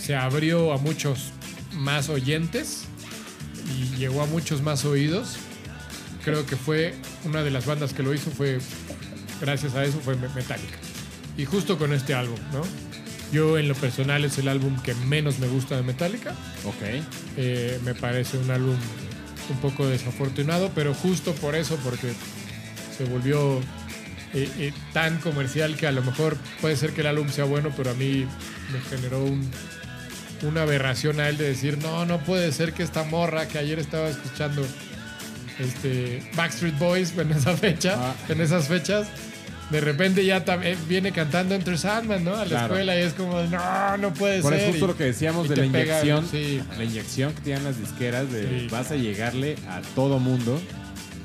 se 0.00 0.14
abrió 0.14 0.72
a 0.72 0.78
muchos 0.78 1.30
más 1.72 2.08
oyentes 2.08 2.82
y 3.76 3.96
llegó 3.96 4.22
a 4.22 4.26
muchos 4.26 4.62
más 4.62 4.84
oídos, 4.84 5.36
creo 6.24 6.44
que 6.46 6.56
fue 6.56 6.94
una 7.24 7.42
de 7.42 7.50
las 7.50 7.66
bandas 7.66 7.92
que 7.92 8.02
lo 8.02 8.14
hizo 8.14 8.30
fue 8.30 8.58
gracias 9.40 9.74
a 9.74 9.84
eso 9.84 9.98
fue 10.00 10.16
Me- 10.16 10.28
Metallica. 10.30 10.78
Y 11.36 11.44
justo 11.44 11.78
con 11.78 11.92
este 11.92 12.14
álbum, 12.14 12.38
¿no? 12.52 12.62
Yo 13.32 13.58
en 13.58 13.68
lo 13.68 13.74
personal 13.74 14.24
es 14.24 14.38
el 14.38 14.48
álbum 14.48 14.76
que 14.82 14.94
menos 14.94 15.38
me 15.38 15.46
gusta 15.46 15.76
de 15.76 15.82
Metallica. 15.82 16.32
Ok. 16.64 17.04
Eh, 17.36 17.78
me 17.84 17.94
parece 17.94 18.38
un 18.38 18.50
álbum 18.50 18.74
un 19.50 19.56
poco 19.58 19.86
desafortunado, 19.86 20.70
pero 20.74 20.94
justo 20.94 21.32
por 21.34 21.54
eso, 21.54 21.76
porque 21.84 22.12
se 22.96 23.04
volvió 23.04 23.60
eh, 24.34 24.48
eh, 24.58 24.72
tan 24.92 25.18
comercial 25.18 25.76
que 25.76 25.86
a 25.86 25.92
lo 25.92 26.02
mejor 26.02 26.36
puede 26.60 26.76
ser 26.76 26.92
que 26.92 27.00
el 27.02 27.06
álbum 27.08 27.28
sea 27.30 27.44
bueno, 27.44 27.72
pero 27.76 27.90
a 27.90 27.94
mí 27.94 28.26
me 28.72 28.80
generó 28.90 29.24
un- 29.24 29.48
una 30.42 30.62
aberración 30.62 31.18
a 31.20 31.28
él 31.28 31.36
de 31.36 31.48
decir, 31.48 31.78
no, 31.78 32.06
no 32.06 32.18
puede 32.20 32.52
ser 32.52 32.72
que 32.72 32.82
esta 32.82 33.02
morra 33.04 33.48
que 33.48 33.58
ayer 33.58 33.78
estaba 33.78 34.08
escuchando 34.08 34.64
este, 35.58 36.22
Backstreet 36.36 36.78
Boys 36.78 37.16
en 37.18 37.32
esa 37.32 37.56
fecha, 37.56 37.96
Ah. 37.98 38.14
en 38.28 38.40
esas 38.40 38.68
fechas. 38.68 39.08
De 39.70 39.80
repente 39.82 40.24
ya 40.24 40.42
eh, 40.62 40.76
viene 40.88 41.12
cantando 41.12 41.54
Enter 41.54 41.76
Sandman, 41.76 42.24
¿no? 42.24 42.34
A 42.36 42.44
la 42.44 42.44
Claro. 42.46 42.66
escuela 42.74 42.96
y 42.98 43.02
es 43.02 43.12
como, 43.12 43.42
no, 43.42 43.96
no 43.98 44.14
puede 44.14 44.40
Por 44.40 44.52
ser. 44.54 44.62
eso 44.62 44.70
justo 44.70 44.84
y- 44.84 44.88
lo 44.88 44.96
que 44.96 45.04
decíamos 45.04 45.48
de 45.48 45.56
la 45.56 45.72
pega, 45.72 46.00
inyección, 46.00 46.26
sí. 46.30 46.62
la 46.78 46.84
inyección 46.84 47.32
que 47.34 47.40
tienen 47.42 47.64
las 47.64 47.78
disqueras 47.78 48.32
de 48.32 48.60
Sí. 48.60 48.68
vas 48.70 48.90
a 48.92 48.96
llegarle 48.96 49.56
a 49.68 49.82
todo 49.94 50.18
mundo 50.20 50.58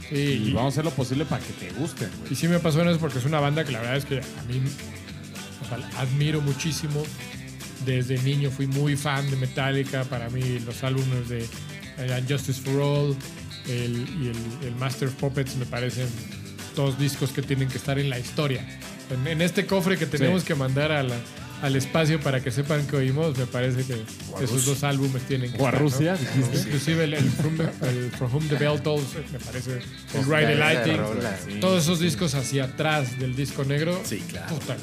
sí, 0.10 0.16
y, 0.50 0.54
vamos 0.54 0.72
a 0.72 0.74
hacer 0.76 0.86
lo 0.86 0.92
posible 0.92 1.26
para 1.26 1.44
que 1.44 1.54
te 1.54 1.72
gusten, 1.72 2.10
güey. 2.20 2.34
Y 2.34 2.36
sí 2.36 2.48
me 2.48 2.60
pasó 2.60 2.82
en 2.82 2.90
eso 2.90 3.00
porque 3.00 3.20
es 3.20 3.26
una 3.26 3.40
banda 3.40 3.64
que 3.64 3.72
la 3.72 3.80
verdad 3.80 3.98
es 3.98 4.06
que 4.06 4.20
a 4.20 4.44
mí 4.48 4.62
o 5.62 5.68
sea, 5.68 5.78
la 5.78 5.88
admiro 6.00 6.42
muchísimo. 6.42 7.04
Desde 7.86 8.18
niño 8.20 8.50
fui 8.50 8.66
muy 8.68 8.96
fan 8.96 9.30
de 9.30 9.36
Metallica. 9.36 10.04
Para 10.06 10.30
mí 10.30 10.60
los 10.66 10.84
álbumes 10.84 11.28
de 11.30 11.46
eh, 11.98 12.24
Justice 12.30 12.62
for 12.62 12.80
All 12.82 13.16
el- 13.68 14.08
y 14.22 14.28
el, 14.64 14.68
el 14.68 14.76
Master 14.76 15.10
of 15.10 15.16
Puppets 15.16 15.56
me 15.58 15.66
parecen 15.66 16.08
dos 16.76 16.98
discos 16.98 17.32
que 17.32 17.42
tienen 17.42 17.68
que 17.68 17.78
estar 17.78 18.00
en 18.00 18.10
la 18.10 18.20
historia. 18.20 18.66
En, 19.12 19.28
en 19.28 19.42
este 19.42 19.66
cofre 19.66 19.98
que 19.98 20.06
tenemos 20.06 20.42
Sí. 20.42 20.48
que 20.48 20.56
mandar 20.56 20.92
a 20.94 21.04
la- 21.04 21.16
al 21.64 21.76
espacio 21.78 22.20
para 22.20 22.42
que 22.44 22.52
sepan 22.52 22.86
que 22.86 22.96
oímos, 22.98 23.38
me 23.38 23.46
parece 23.48 23.84
que 23.86 23.96
esos 24.44 24.66
dos 24.66 24.84
álbumes 24.84 25.24
tienen 25.24 25.52
que 25.52 25.62
O 25.62 25.66
a 25.66 25.70
estar, 25.70 25.82
¿no? 25.82 25.90
Rusia, 25.90 26.16
dijiste. 26.16 26.58
Inclusive 26.60 27.04
el, 27.06 27.14
el 27.16 27.30
From, 27.32 27.58
el 27.82 28.12
For 28.12 28.30
Whom 28.34 28.48
the 28.50 28.56
Bell 28.56 28.82
Tolls, 28.82 29.08
me 29.32 29.40
parece, 29.40 29.80
el 30.14 30.26
Ride 30.26 30.84
the. 30.84 30.98
Sí. 31.54 31.60
todos 31.60 31.84
esos 31.84 32.00
discos 32.00 32.36
hacia 32.36 32.66
atrás 32.66 33.18
del 33.18 33.36
disco 33.36 33.64
negro, 33.64 34.00
Sí, 34.06 34.22
claro. 34.30 34.54
puta, 34.56 34.76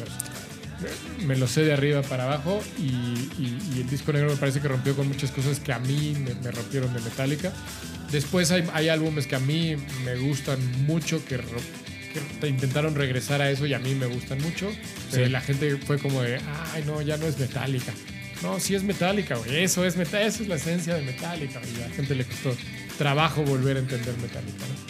me 1.26 1.36
los 1.36 1.50
sé 1.50 1.62
de 1.64 1.74
arriba 1.74 2.00
para 2.00 2.24
abajo 2.24 2.62
y, 2.78 2.84
y- 2.86 3.58
y 3.76 3.80
el 3.82 3.90
disco 3.90 4.12
negro 4.14 4.30
me 4.30 4.36
parece 4.36 4.60
que 4.60 4.68
rompió 4.68 4.96
con 4.96 5.06
muchas 5.06 5.30
cosas 5.30 5.60
que 5.60 5.74
a 5.74 5.78
mí 5.78 6.16
me, 6.18 6.34
me 6.36 6.50
rompieron 6.50 6.92
de 6.94 7.00
Metallica. 7.00 7.52
Después 8.10 8.50
hay, 8.50 8.66
hay 8.72 8.88
álbumes 8.88 9.26
que 9.26 9.36
a 9.36 9.40
mí 9.40 9.76
me 10.04 10.16
gustan 10.16 10.58
mucho, 10.86 11.22
que, 11.26 11.38
que 12.12 12.20
te 12.40 12.48
intentaron 12.48 12.94
regresar 12.94 13.40
a 13.40 13.50
eso 13.50 13.66
y 13.66 13.74
a 13.74 13.78
mí 13.78 13.94
me 13.94 14.06
gustan 14.06 14.40
mucho. 14.42 14.70
pero 15.10 15.28
la 15.28 15.40
gente 15.40 15.76
fue 15.76 15.98
como 15.98 16.22
de, 16.22 16.40
ay, 16.72 16.84
no, 16.86 17.00
ya 17.02 17.16
no 17.16 17.26
es 17.26 17.38
Metallica. 17.38 17.92
No, 18.42 18.58
sí 18.58 18.74
es 18.74 18.82
Metallica, 18.82 19.36
güey. 19.36 19.64
Eso 19.64 19.84
es 19.84 19.96
Metallica, 19.96 20.26
eso 20.26 20.42
es 20.42 20.48
la 20.48 20.56
esencia 20.56 20.94
de 20.94 21.02
Metallica. 21.02 21.60
Y 21.76 21.82
a 21.82 21.88
la 21.88 21.94
gente 21.94 22.14
le 22.14 22.24
costó 22.24 22.56
trabajo 22.98 23.42
volver 23.42 23.76
a 23.76 23.80
entender 23.80 24.16
Metallica, 24.18 24.66
¿no? 24.66 24.89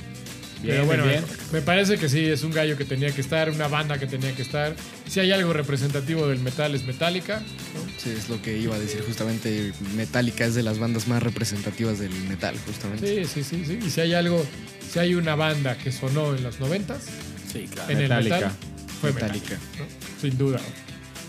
Bien, 0.62 0.74
Pero 0.76 0.86
bueno, 0.86 1.04
bien. 1.06 1.24
me 1.52 1.62
parece 1.62 1.96
que 1.96 2.08
sí, 2.08 2.24
es 2.26 2.42
un 2.44 2.52
gallo 2.52 2.76
que 2.76 2.84
tenía 2.84 3.11
que 3.12 3.20
estar, 3.22 3.48
una 3.50 3.66
banda 3.68 3.98
que 3.98 4.06
tenía 4.06 4.34
que 4.34 4.42
estar. 4.42 4.74
Si 5.08 5.18
hay 5.18 5.32
algo 5.32 5.52
representativo 5.54 6.28
del 6.28 6.40
metal 6.40 6.74
es 6.74 6.84
Metallica. 6.84 7.38
¿no? 7.38 7.80
Sí, 7.96 8.11
es 8.11 8.28
lo 8.28 8.40
que 8.42 8.58
iba 8.58 8.76
a 8.76 8.78
decir 8.78 9.02
justamente. 9.06 9.72
Metallica 9.96 10.44
es 10.44 10.54
de 10.54 10.62
las 10.62 10.78
bandas 10.78 11.08
más 11.08 11.22
representativas 11.22 11.98
del 11.98 12.12
metal, 12.28 12.54
justamente. 12.66 13.24
Sí, 13.24 13.42
sí, 13.42 13.44
sí, 13.44 13.64
sí. 13.66 13.78
Y 13.86 13.90
si 13.90 14.00
hay 14.02 14.12
algo, 14.14 14.44
si 14.92 14.98
hay 14.98 15.14
una 15.14 15.34
banda 15.34 15.78
que 15.78 15.90
sonó 15.92 16.34
en 16.36 16.42
los 16.42 16.61
noventas, 16.61 17.04
Sí, 17.50 17.66
claro. 17.72 17.90
en 17.90 17.98
Metallica. 17.98 18.36
el 18.36 18.42
metal, 18.44 18.56
fue 19.00 19.12
Metallica. 19.12 19.44
Metallica. 19.54 19.78
¿no? 19.78 20.20
Sin 20.20 20.38
duda. 20.38 20.61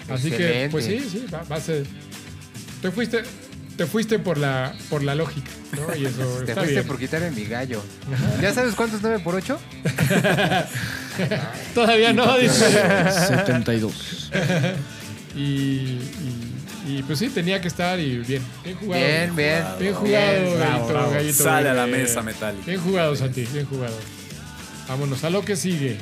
Así 0.09 0.29
que, 0.29 0.67
pues 0.69 0.85
sí, 0.85 0.99
sí, 1.09 1.25
va, 1.33 1.43
va 1.43 1.55
a 1.55 1.61
ser. 1.61 1.85
Te 2.81 2.91
fuiste, 2.91 3.21
te 3.77 3.85
fuiste 3.85 4.19
por 4.19 4.37
la, 4.37 4.73
por 4.89 5.03
la 5.03 5.15
lógica, 5.15 5.49
¿no? 5.75 5.95
Y 5.95 6.05
eso 6.05 6.23
Te 6.45 6.51
está 6.51 6.61
fuiste 6.61 6.73
bien. 6.81 6.87
por 6.87 6.99
quitarme 6.99 7.31
mi 7.31 7.45
gallo. 7.45 7.81
¿Ya 8.41 8.53
sabes 8.53 8.75
cuánto 8.75 8.97
es 8.97 9.01
9 9.01 9.19
por 9.23 9.35
8? 9.35 9.59
Todavía 11.73 12.13
no, 12.13 12.37
dice. 12.37 12.71
72. 13.27 14.31
Y, 15.33 15.39
y, 15.39 16.53
y, 16.87 17.03
pues 17.03 17.19
sí, 17.19 17.29
tenía 17.29 17.61
que 17.61 17.69
estar 17.69 17.97
y 17.97 18.17
bien. 18.17 18.43
Bien 18.65 18.75
jugado. 18.75 19.01
Bien, 19.01 19.33
bien. 19.33 19.63
Bien 19.79 19.93
jugado, 19.93 20.41
Bien. 20.41 20.59
Gallito, 20.59 20.87
bravo. 20.89 21.11
Gallito 21.11 21.43
Sale 21.43 21.69
a 21.69 21.73
la 21.73 21.87
mesa 21.87 22.21
Metallica. 22.21 22.65
Bien 22.65 22.81
jugado, 22.81 23.15
Santi, 23.15 23.45
bien 23.53 23.65
jugado. 23.65 23.95
Vámonos 24.89 25.23
a 25.23 25.29
lo 25.29 25.45
que 25.45 25.55
sigue. 25.55 25.99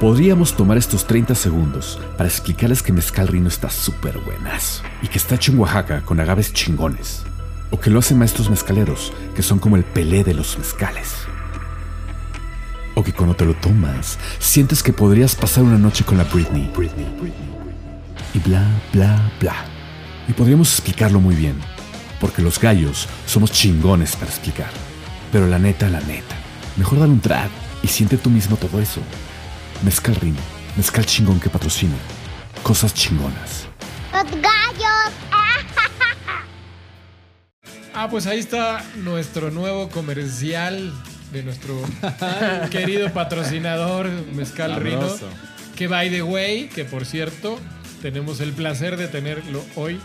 Podríamos 0.00 0.54
tomar 0.54 0.78
estos 0.78 1.08
30 1.08 1.34
segundos 1.34 1.98
para 2.16 2.28
explicarles 2.28 2.84
que 2.84 2.92
Mezcal 2.92 3.26
Rino 3.26 3.48
está 3.48 3.68
súper 3.68 4.16
buenas 4.18 4.80
y 5.02 5.08
que 5.08 5.18
está 5.18 5.34
hecho 5.34 5.50
en 5.50 5.58
Oaxaca 5.58 6.02
con 6.02 6.20
agaves 6.20 6.52
chingones. 6.52 7.24
O 7.72 7.80
que 7.80 7.90
lo 7.90 7.98
hacen 7.98 8.16
maestros 8.16 8.48
mezcaleros, 8.48 9.12
que 9.34 9.42
son 9.42 9.58
como 9.58 9.74
el 9.74 9.82
pelé 9.82 10.22
de 10.22 10.34
los 10.34 10.56
mezcales. 10.56 11.16
O 12.94 13.02
que 13.02 13.12
cuando 13.12 13.34
te 13.34 13.44
lo 13.44 13.54
tomas, 13.54 14.20
sientes 14.38 14.84
que 14.84 14.92
podrías 14.92 15.34
pasar 15.34 15.64
una 15.64 15.78
noche 15.78 16.04
con 16.04 16.16
la 16.16 16.22
Britney. 16.22 16.70
Britney. 16.76 17.06
Y 18.34 18.38
bla, 18.38 18.64
bla, 18.92 19.32
bla. 19.40 19.64
Y 20.28 20.32
podríamos 20.32 20.72
explicarlo 20.74 21.18
muy 21.18 21.34
bien, 21.34 21.56
porque 22.20 22.40
los 22.40 22.60
gallos 22.60 23.08
somos 23.26 23.50
chingones 23.50 24.14
para 24.14 24.30
explicar. 24.30 24.70
Pero 25.32 25.48
la 25.48 25.58
neta, 25.58 25.88
la 25.88 26.00
neta, 26.02 26.36
mejor 26.76 27.00
dale 27.00 27.14
un 27.14 27.20
trago 27.20 27.50
y 27.82 27.88
siente 27.88 28.16
tú 28.16 28.30
mismo 28.30 28.56
todo 28.56 28.80
eso. 28.80 29.00
Mezcal 29.82 30.14
Rino, 30.16 30.38
mezcal 30.76 31.04
chingón 31.06 31.38
que 31.40 31.48
patrocina. 31.48 31.94
Cosas 32.62 32.92
chingonas. 32.94 33.66
Los 34.12 34.24
gallos. 34.42 35.12
Ah, 37.94 38.08
pues 38.10 38.26
ahí 38.26 38.38
está 38.38 38.84
nuestro 38.96 39.50
nuevo 39.50 39.88
comercial 39.88 40.92
de 41.32 41.42
nuestro 41.42 41.80
querido 42.70 43.12
patrocinador 43.12 44.08
Mezcal 44.32 44.76
Rino. 44.80 45.08
Que 45.76 45.88
by 45.88 46.10
the 46.10 46.22
way, 46.22 46.68
que 46.68 46.84
por 46.84 47.04
cierto, 47.06 47.58
tenemos 48.02 48.40
el 48.40 48.52
placer 48.52 48.96
de 48.96 49.08
tenerlo 49.08 49.64
hoy 49.76 50.00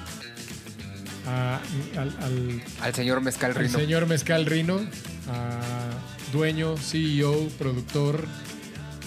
a- 1.27 1.59
al, 1.97 2.15
al- 2.21 2.61
Al 2.81 2.95
señor 2.95 3.21
Mezcal 3.21 3.51
al 3.51 3.57
Rino. 3.57 3.77
señor 3.79 4.05
Mezcal 4.07 4.45
Rino, 4.45 4.79
a 5.31 5.59
dueño, 6.31 6.77
CEO, 6.77 7.47
productor 7.59 8.25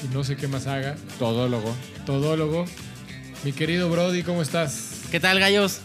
y 0.04 0.14
no 0.14 0.24
sé 0.24 0.36
qué 0.36 0.48
más 0.48 0.66
haga, 0.66 0.96
Todólogo. 1.18 1.74
todólogo. 2.04 2.64
Mi 3.44 3.52
querido 3.52 3.88
Brody, 3.90 4.22
¿cómo 4.22 4.42
estás? 4.42 5.02
¿Qué 5.10 5.20
tal, 5.20 5.38
gallos? 5.38 5.80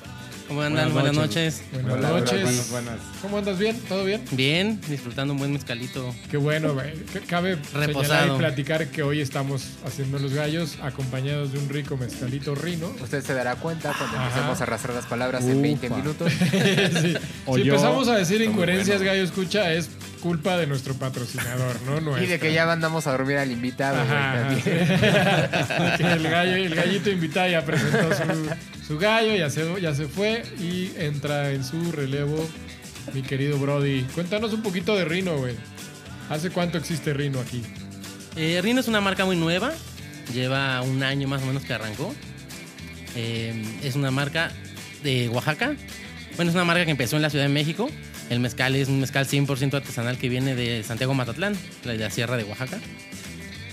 ¿Cómo 0.48 0.64
andan? 0.64 0.92
Buenas 0.92 1.16
Buenas, 1.16 1.28
noches. 1.30 1.62
noches. 1.72 1.84
Buenas 1.84 2.10
Hola, 2.12 2.20
noches. 2.20 2.42
Buenas, 2.42 2.70
buenas. 2.72 3.00
¿Cómo 3.22 3.38
andas? 3.38 3.58
¿Bien? 3.60 3.80
¿Todo 3.88 4.04
bien? 4.04 4.22
Bien, 4.32 4.82
disfrutando 4.90 5.32
un 5.34 5.40
buen 5.40 5.54
mezcalito. 5.54 6.14
Qué 6.30 6.36
bueno, 6.36 6.74
güey. 6.74 6.94
Cabe 7.28 7.56
señalar 7.64 7.88
Reposado. 7.88 8.36
y 8.36 8.40
platicar 8.40 8.88
que 8.88 9.02
hoy 9.04 9.22
estamos 9.22 9.64
haciendo 9.86 10.20
los 10.20 10.34
gallos 10.34 10.78
acompañados 10.82 11.54
de 11.54 11.60
un 11.60 11.70
rico 11.70 11.96
mezcalito 11.96 12.54
rino. 12.56 12.92
Usted 13.02 13.24
se 13.24 13.34
dará 13.34 13.56
cuenta 13.56 13.94
cuando 13.98 14.18
Ajá. 14.18 14.28
empecemos 14.28 14.60
a 14.60 14.64
arrastrar 14.64 14.96
las 14.96 15.06
palabras 15.06 15.46
en 15.46 15.62
20 15.62 15.88
Ufa. 15.88 15.96
minutos. 15.98 16.34
Sí. 17.02 17.16
Si 17.56 17.64
yo- 17.64 17.74
empezamos 17.76 18.08
a 18.10 18.16
decir 18.18 18.42
incoherencias, 18.42 18.98
bueno. 18.98 19.12
gallo 19.14 19.24
escucha, 19.24 19.72
es 19.72 19.90
culpa 20.22 20.58
de 20.58 20.68
nuestro 20.68 20.94
patrocinador, 20.94 21.76
¿no? 21.82 21.96
Y 21.98 22.00
de 22.00 22.02
Nuestra. 22.02 22.40
que 22.40 22.54
ya 22.54 22.66
mandamos 22.66 23.08
a 23.08 23.12
dormir 23.12 23.38
al 23.38 23.52
invitado, 23.52 24.00
Ajá, 24.00 24.56
sí. 24.56 24.62
gallo, 26.24 26.56
el 26.56 26.76
gallito 26.76 27.10
invitado 27.12 27.50
ya 27.50 27.66
presentó 27.66 28.14
su, 28.16 28.50
su 28.88 28.98
gallo, 29.00 29.36
ya 29.36 29.50
se, 29.50 29.82
ya 29.82 29.94
se 29.94 30.08
fue 30.08 30.44
y 30.60 30.94
entra 30.98 31.52
en 31.52 31.64
su 31.64 31.92
relevo 31.92 32.48
mi 33.14 33.22
querido 33.22 33.58
Brody. 33.58 34.04
Cuéntanos 34.14 34.54
un 34.54 34.62
poquito 34.62 34.96
de 34.96 35.06
Rino, 35.06 35.38
güey. 35.38 35.56
¿Hace 36.30 36.50
cuánto 36.50 36.78
existe 36.78 37.14
Rino 37.14 37.40
aquí? 37.40 37.62
Eh, 38.38 38.60
Rino 38.62 38.80
es 38.80 38.88
una 38.88 39.02
marca 39.02 39.26
muy 39.26 39.36
nueva. 39.36 39.74
Lleva 40.34 40.82
un 40.82 41.04
año 41.04 41.28
más 41.28 41.42
o 41.42 41.46
menos 41.46 41.64
que 41.64 41.74
arrancó. 41.74 42.14
Eh, 43.16 43.80
es 43.84 43.96
una 43.96 44.12
marca 44.12 44.52
de 45.04 45.28
Oaxaca. 45.30 45.76
Bueno, 46.38 46.50
es 46.50 46.56
una 46.56 46.64
marca 46.64 46.86
que 46.86 46.92
empezó 46.92 47.18
en 47.18 47.22
la 47.24 47.30
Ciudad 47.30 47.46
de 47.46 47.52
México. 47.52 47.90
El 48.32 48.40
mezcal 48.40 48.74
es 48.78 48.88
un 48.88 49.02
mezcal 49.02 49.28
100% 49.28 49.74
artesanal 49.74 50.18
que 50.18 50.30
viene 50.30 50.56
de 50.56 50.84
Santiago 50.84 51.14
Matatlán, 51.14 51.54
de 51.84 51.98
la 51.98 52.10
Sierra 52.10 52.38
de 52.38 52.46
Oaxaca. 52.46 52.80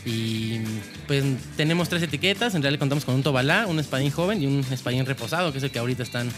Y 0.05 0.59
pues 1.07 1.23
tenemos 1.57 1.89
tres 1.89 2.03
etiquetas. 2.03 2.57
En 2.57 2.63
realidad 2.63 2.81
contamos 2.81 3.05
con 3.05 3.15
un 3.15 3.23
tobalá, 3.23 3.69
un 3.69 3.79
espadín 3.79 4.11
joven 4.11 4.43
y 4.43 4.47
un 4.47 4.67
espadín 4.73 5.07
reposado, 5.07 5.53
que 5.53 5.59
es 5.59 5.65
el 5.65 5.71
que 5.71 5.79
ahorita 5.79 6.03
están, 6.03 6.29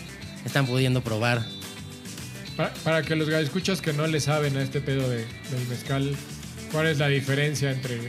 están 0.44 0.66
pudiendo 0.66 1.00
probar. 1.00 1.46
Para, 2.58 2.74
para 2.84 3.02
que 3.02 3.16
los 3.16 3.26
escuchas 3.30 3.80
que 3.80 3.94
no 3.94 4.06
le 4.06 4.20
saben 4.20 4.54
a 4.58 4.62
este 4.62 4.82
pedo 4.82 5.08
de, 5.08 5.24
del 5.50 5.66
mezcal, 5.70 6.14
¿cuál 6.72 6.88
es 6.88 6.98
la 6.98 7.08
diferencia 7.08 7.70
entre... 7.70 8.00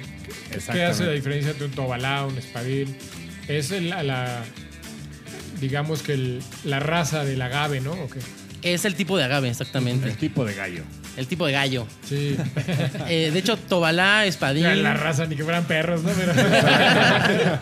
¿Qué, 0.73 0.83
hace 0.83 1.05
la 1.05 1.13
diferencia 1.13 1.51
entre 1.51 1.67
un 1.67 1.71
tobalá, 1.71 2.25
un 2.25 2.37
espadín? 2.37 2.97
Es 3.47 3.71
el- 3.71 3.91
la... 3.91 4.43
digamos 5.61 6.03
que 6.03 6.15
el- 6.15 6.43
la 6.65 6.81
raza 6.81 7.23
del 7.23 7.41
agave, 7.41 7.79
¿no? 7.79 7.93
¿O 7.93 8.09
qué? 8.09 8.19
Es 8.61 8.85
el 8.85 8.95
tipo 8.95 9.17
de 9.17 9.23
agave, 9.23 9.49
exactamente. 9.49 10.07
El 10.07 10.17
tipo 10.17 10.45
de 10.45 10.53
gallo. 10.53 10.83
el 11.17 11.25
tipo 11.27 11.45
de 11.47 11.53
gallo. 11.53 11.87
Sí. 12.07 12.37
Eh, 13.07 13.31
de 13.33 13.39
hecho, 13.39 13.57
Tobalá, 13.57 14.25
Espadín, 14.25 14.63
Ya 14.63 14.75
la 14.75 14.93
raza, 14.93 15.25
ni 15.25 15.35
que 15.35 15.43
fueran 15.43 15.65
perros, 15.65 16.03
¿no? 16.03 16.11
Pero... 16.11 16.31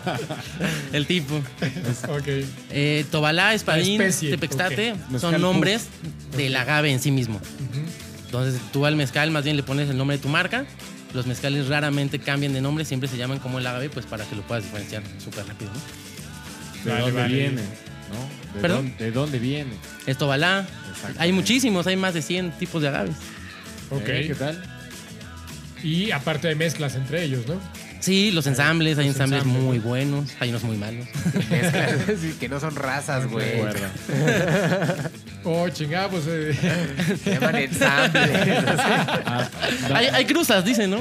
el 0.92 1.06
tipo. 1.06 1.36
ok. 1.36 2.28
Eh, 2.70 3.04
Tobalá, 3.10 3.54
Espadín, 3.54 4.00
especie, 4.00 4.30
Tepextate 4.30 4.94
son 5.18 5.40
nombres 5.40 5.86
del 6.36 6.54
agave 6.56 6.92
en 6.92 7.00
sí 7.00 7.10
mismo. 7.10 7.40
Entonces 8.26 8.60
tú 8.72 8.86
al 8.86 8.96
mezcal 8.96 9.30
más 9.30 9.44
bien 9.44 9.56
le 9.56 9.62
pones 9.62 9.88
el 9.90 9.96
nombre 9.96 10.16
de 10.16 10.22
tu 10.22 10.28
marca. 10.28 10.64
Los 11.14 11.26
mezcales 11.26 11.66
raramente 11.66 12.20
cambian 12.20 12.52
de 12.52 12.60
nombre, 12.60 12.84
siempre 12.84 13.08
se 13.08 13.16
llaman 13.16 13.40
como 13.40 13.58
el 13.58 13.66
agave, 13.66 13.90
pues 13.90 14.06
para 14.06 14.24
que 14.24 14.36
lo 14.36 14.42
puedas 14.42 14.62
diferenciar 14.62 15.02
súper 15.18 15.46
rápido. 15.46 15.70
¿no? 15.72 16.84
¿De 16.84 16.90
Vale, 16.90 17.00
dónde 17.02 17.20
vale. 17.22 17.34
viene? 17.34 17.62
¿No? 18.10 18.54
¿De, 18.54 18.60
¿Perdón? 18.60 18.86
dónde, 18.88 19.04
¿De 19.04 19.10
dónde 19.12 19.38
viene? 19.38 19.72
Es 20.06 20.18
Tobalá. 20.18 20.66
Exactamente. 20.90 21.22
Hay 21.22 21.32
muchísimos, 21.32 21.86
hay 21.86 21.96
más 21.96 22.14
de 22.14 22.22
100 22.22 22.52
tipos 22.52 22.82
de 22.82 22.88
agaves. 22.88 23.16
Ok. 23.90 24.02
¿Eh? 24.08 24.24
¿Qué 24.28 24.34
tal? 24.34 24.62
Y 25.82 26.10
aparte 26.10 26.48
de 26.48 26.54
mezclas 26.54 26.94
entre 26.94 27.22
ellos, 27.24 27.46
¿no? 27.46 27.54
Sí, 28.00 28.30
los 28.30 28.46
ensambles, 28.46 28.96
hay 28.98 29.06
Los 29.06 29.14
ensambles 29.16 29.42
ensambles, 29.42 29.62
muy 29.62 29.78
¿no? 29.78 29.84
buenos, 29.84 30.30
hay 30.40 30.48
unos 30.48 30.62
muy 30.62 30.76
malos. 30.78 31.06
Mezclas, 31.50 31.96
sí, 32.20 32.34
que 32.40 32.48
no 32.48 32.58
son 32.58 32.74
razas, 32.74 33.26
güey. 33.28 33.52
Recuerda. 33.52 33.90
Oh, 35.42 35.66
chingada, 35.70 36.10
pues. 36.10 36.24
eh, 36.28 36.52
Se 37.24 37.30
llaman 37.32 37.56
ensambles. 37.56 38.30
Ah, 39.24 39.48
hay, 39.94 40.06
hay 40.08 40.24
cruzas, 40.26 40.62
dicen, 40.62 40.90
¿no? 40.90 40.98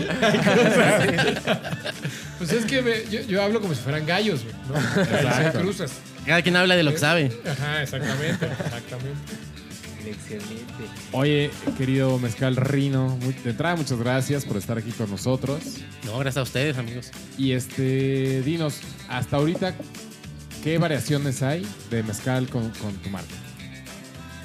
pues 2.37 2.51
es 2.53 2.65
que 2.65 2.81
me- 2.81 3.03
yo, 3.11 3.21
yo 3.21 3.43
hablo 3.43 3.59
como 3.61 3.73
si 3.73 3.81
fueran 3.81 4.05
gallos, 4.05 4.41
güey, 4.43 4.55
¿no? 4.69 4.75
Son 5.51 5.61
cruzas. 5.61 5.91
Cada 6.25 6.41
quien 6.41 6.55
habla 6.55 6.75
de 6.75 6.83
lo 6.83 6.91
que 6.91 6.97
sabe. 6.99 7.31
Ajá, 7.49 7.81
exactamente. 7.83 8.45
Exactamente. 8.45 9.33
Excelente. 10.05 10.83
Oye, 11.11 11.51
querido 11.77 12.17
Mezcal 12.19 12.55
Rino, 12.55 13.17
muy- 13.21 13.33
de 13.33 13.49
entrada 13.51 13.75
muchas 13.75 13.99
gracias 13.99 14.45
por 14.45 14.57
estar 14.57 14.77
aquí 14.77 14.91
con 14.91 15.09
nosotros. 15.09 15.59
No, 16.05 16.13
gracias 16.19 16.37
a 16.37 16.43
ustedes, 16.43 16.77
amigos. 16.77 17.11
Y 17.37 17.51
este, 17.51 18.41
dinos, 18.43 18.79
hasta 19.09 19.37
ahorita, 19.37 19.75
¿qué 20.63 20.77
variaciones 20.77 21.43
hay 21.43 21.67
de 21.91 22.03
mezcal 22.03 22.47
con, 22.47 22.69
con 22.71 22.93
tu 22.95 23.09
marca? 23.09 23.33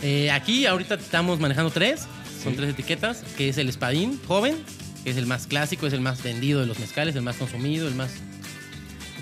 Eh, 0.02 0.30
aquí 0.30 0.66
ahorita 0.66 0.96
estamos 0.96 1.38
manejando 1.40 1.70
tres, 1.70 2.00
son 2.42 2.52
Sí. 2.52 2.56
tres 2.58 2.70
etiquetas, 2.70 3.22
que 3.36 3.48
es 3.48 3.56
el 3.58 3.68
espadín 3.68 4.20
joven, 4.26 4.56
que 5.04 5.10
es 5.10 5.16
el 5.16 5.26
más 5.26 5.46
clásico, 5.46 5.86
es 5.86 5.92
el 5.92 6.00
más 6.00 6.22
vendido 6.22 6.60
de 6.60 6.66
los 6.66 6.78
mezcales, 6.78 7.14
el 7.16 7.22
más 7.22 7.36
consumido, 7.36 7.86
el 7.88 7.94
más... 7.94 8.10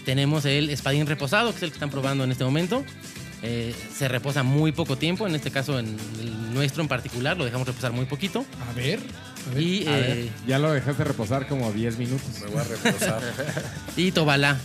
Tenemos 0.05 0.45
el 0.45 0.71
espadín 0.71 1.07
reposado, 1.07 1.51
que 1.51 1.59
es 1.59 1.63
el 1.63 1.71
que 1.71 1.77
están 1.77 1.91
probando 1.91 2.25
en 2.25 2.33
este 2.33 2.45
momento. 2.45 2.85
Eh, 3.45 3.75
se 3.97 4.07
reposa 4.07 4.45
muy 4.45 4.71
poco 4.71 4.97
tiempo, 4.97 5.27
en 5.27 5.35
este 5.35 5.51
caso 5.51 5.79
en 5.79 5.97
el 6.21 6.55
nuestro 6.55 6.83
en 6.83 6.89
particular, 6.89 7.37
lo 7.37 7.45
dejamos 7.45 7.67
reposar 7.67 7.93
muy 7.93 8.05
poquito. 8.05 8.45
A 8.71 8.73
ver. 8.73 9.01
A 9.51 9.55
ver. 9.55 9.63
Y, 9.63 9.87
A 9.89 9.97
ver, 9.97 10.11
eh, 10.11 10.31
ya 10.47 10.59
lo 10.59 10.73
dejaste 10.73 11.03
reposar 11.03 11.49
como 11.49 11.73
10 11.73 11.99
minutos. 11.99 12.29
Me 12.41 12.47
voy 12.51 12.61
a 12.61 12.65
reposar. 12.65 13.21
y 13.97 14.13
Tobalá. 14.13 14.61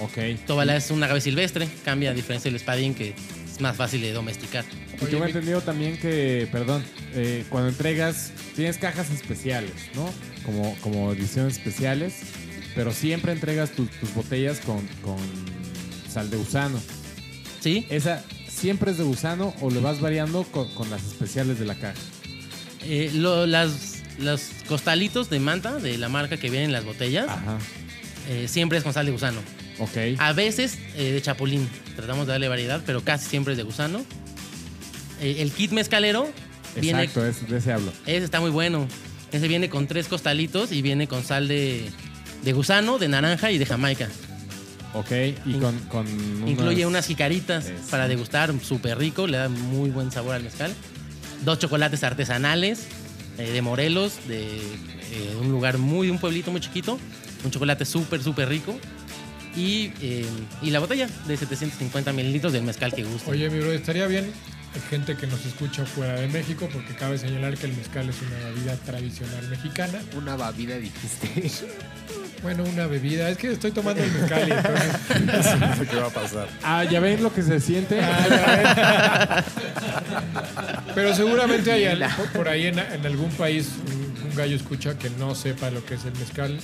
Ok. 0.00 0.18
Tobalá 0.46 0.76
es 0.76 0.90
un 0.90 1.02
agave 1.02 1.20
silvestre, 1.20 1.68
cambia 1.84 2.10
a 2.10 2.14
diferencia 2.14 2.50
del 2.50 2.56
espadín, 2.56 2.94
que 2.94 3.14
es 3.50 3.60
más 3.60 3.76
fácil 3.76 4.02
de 4.02 4.12
domesticar. 4.12 4.64
Y 5.00 5.06
tengo 5.06 5.24
entendido 5.24 5.62
también 5.62 5.96
que, 5.96 6.46
perdón, 6.52 6.84
eh, 7.14 7.44
cuando 7.48 7.70
entregas, 7.70 8.32
tienes 8.54 8.76
cajas 8.76 9.10
especiales, 9.10 9.72
¿no? 9.94 10.10
Como, 10.44 10.76
como 10.82 11.12
ediciones 11.12 11.54
especiales, 11.54 12.20
pero 12.80 12.94
siempre 12.94 13.32
entregas 13.32 13.72
tus, 13.72 13.90
tus 13.90 14.14
botellas 14.14 14.58
con, 14.60 14.78
con 15.02 15.18
sal 16.10 16.30
de 16.30 16.38
gusano. 16.38 16.80
¿Sí? 17.60 17.84
¿Esa 17.90 18.24
siempre 18.48 18.90
es 18.92 18.96
de 18.96 19.04
gusano 19.04 19.52
o 19.60 19.68
le 19.68 19.80
vas 19.80 20.00
variando 20.00 20.44
con, 20.44 20.72
con 20.72 20.88
las 20.88 21.04
especiales 21.04 21.58
de 21.58 21.66
la 21.66 21.74
caja? 21.74 21.92
Eh, 22.82 23.10
lo- 23.12 23.44
las, 23.46 23.98
los 24.18 24.40
costalitos 24.66 25.28
de 25.28 25.40
manta 25.40 25.74
de 25.76 25.98
la 25.98 26.08
marca 26.08 26.38
que 26.38 26.48
vienen 26.48 26.68
en 26.70 26.72
las 26.72 26.86
botellas, 26.86 27.28
Ajá. 27.28 27.58
eh, 28.30 28.48
siempre 28.48 28.78
es 28.78 28.84
con 28.84 28.94
sal 28.94 29.04
de 29.04 29.12
gusano. 29.12 29.40
Ok. 29.78 29.98
A 30.18 30.32
veces 30.32 30.78
eh, 30.96 31.12
de 31.12 31.20
chapulín. 31.20 31.68
Tratamos 31.96 32.26
de 32.26 32.32
darle 32.32 32.48
variedad, 32.48 32.82
pero 32.86 33.04
casi 33.04 33.28
siempre 33.28 33.52
es 33.52 33.58
de 33.58 33.62
gusano. 33.64 34.02
El 35.20 35.52
kit 35.52 35.72
mezcalero 35.72 36.32
viene. 36.80 37.02
Exacto, 37.02 37.26
es, 37.26 37.46
de 37.46 37.58
ese 37.58 37.74
hablo. 37.74 37.92
Ese 38.06 38.24
está 38.24 38.40
muy 38.40 38.50
bueno. 38.50 38.88
Ese 39.32 39.48
viene 39.48 39.68
con 39.68 39.86
tres 39.86 40.08
costalitos 40.08 40.72
y 40.72 40.80
viene 40.80 41.06
con 41.08 41.22
sal 41.24 41.46
de, 41.46 41.90
de 42.42 42.52
gusano, 42.52 42.98
de 42.98 43.08
naranja 43.08 43.50
y 43.50 43.58
de 43.58 43.66
jamaica. 43.66 44.08
Ok, 44.92 45.10
y 45.46 45.50
In- 45.52 45.60
con, 45.60 45.78
con 45.88 46.06
Incluye 46.48 46.84
unas 46.86 47.06
jicaritas 47.06 47.66
para 47.90 48.08
degustar, 48.08 48.52
súper 48.62 48.98
rico, 48.98 49.26
le 49.26 49.36
da 49.38 49.48
muy 49.48 49.90
buen 49.90 50.10
sabor 50.10 50.34
al 50.34 50.42
mezcal. 50.42 50.72
Dos 51.44 51.58
chocolates 51.60 52.02
artesanales 52.02 52.86
eh, 53.38 53.50
de 53.52 53.62
Morelos, 53.62 54.14
de 54.26 54.56
eh, 54.58 55.36
un 55.40 55.50
lugar 55.50 55.78
muy, 55.78 56.10
un 56.10 56.18
pueblito 56.18 56.50
muy 56.50 56.60
chiquito. 56.60 56.98
Un 57.44 57.50
chocolate 57.50 57.84
súper, 57.84 58.22
súper 58.22 58.48
rico. 58.48 58.78
Y, 59.56 59.92
eh, 60.02 60.26
y 60.62 60.70
la 60.70 60.78
botella 60.80 61.08
de 61.26 61.36
750 61.36 62.12
mililitros 62.12 62.52
del 62.52 62.62
mezcal 62.64 62.92
que 62.92 63.02
guste. 63.04 63.30
Oye, 63.30 63.48
mi 63.48 63.60
bro, 63.60 63.72
estaría 63.72 64.06
bien. 64.06 64.30
Hay 64.74 64.80
gente 64.88 65.16
que 65.16 65.26
nos 65.26 65.44
escucha 65.46 65.84
fuera 65.84 66.14
de 66.14 66.28
México, 66.28 66.68
porque 66.72 66.94
cabe 66.94 67.18
señalar 67.18 67.56
que 67.56 67.66
el 67.66 67.72
mezcal 67.76 68.08
es 68.08 68.16
una 68.22 68.38
bebida 68.50 68.76
tradicional 68.76 69.48
mexicana. 69.48 69.98
Una 70.16 70.36
babida 70.36 70.76
dijiste. 70.78 71.50
Bueno, 72.42 72.64
una 72.64 72.86
bebida. 72.86 73.28
Es 73.28 73.36
que 73.36 73.52
estoy 73.52 73.70
tomando 73.70 74.02
el 74.02 74.10
mezcal 74.12 74.48
y 74.48 74.52
entonces. 74.52 75.60
No 75.60 75.76
sé 75.76 75.86
qué 75.86 75.96
va 75.96 76.06
a 76.06 76.10
pasar. 76.10 76.48
Ah, 76.62 76.84
¿ya 76.84 76.98
ven 76.98 77.22
lo 77.22 77.30
que 77.34 77.42
se 77.42 77.60
siente? 77.60 78.00
Ah, 78.02 79.44
Pero 80.94 81.14
seguramente 81.14 81.70
hay 81.70 81.84
al- 81.84 82.08
por- 82.16 82.28
por 82.32 82.48
ahí 82.48 82.66
en, 82.66 82.78
en 82.78 83.04
algún 83.04 83.28
país 83.32 83.68
un, 83.86 84.30
un 84.30 84.34
gallo 84.36 84.56
escucha 84.56 84.98
que 84.98 85.10
no 85.10 85.34
sepa 85.34 85.70
lo 85.70 85.84
que 85.84 85.94
es 85.96 86.04
el 86.06 86.12
mezcal. 86.14 86.58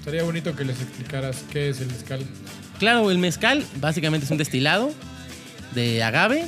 Estaría 0.00 0.22
bonito 0.22 0.54
que 0.54 0.64
les 0.66 0.78
explicaras 0.82 1.44
qué 1.50 1.70
es 1.70 1.80
el 1.80 1.86
mezcal. 1.88 2.20
Claro, 2.78 3.10
el 3.10 3.16
mezcal 3.16 3.64
básicamente 3.76 4.26
es 4.26 4.30
un 4.30 4.36
destilado 4.38 4.92
de 5.74 6.02
agave. 6.02 6.44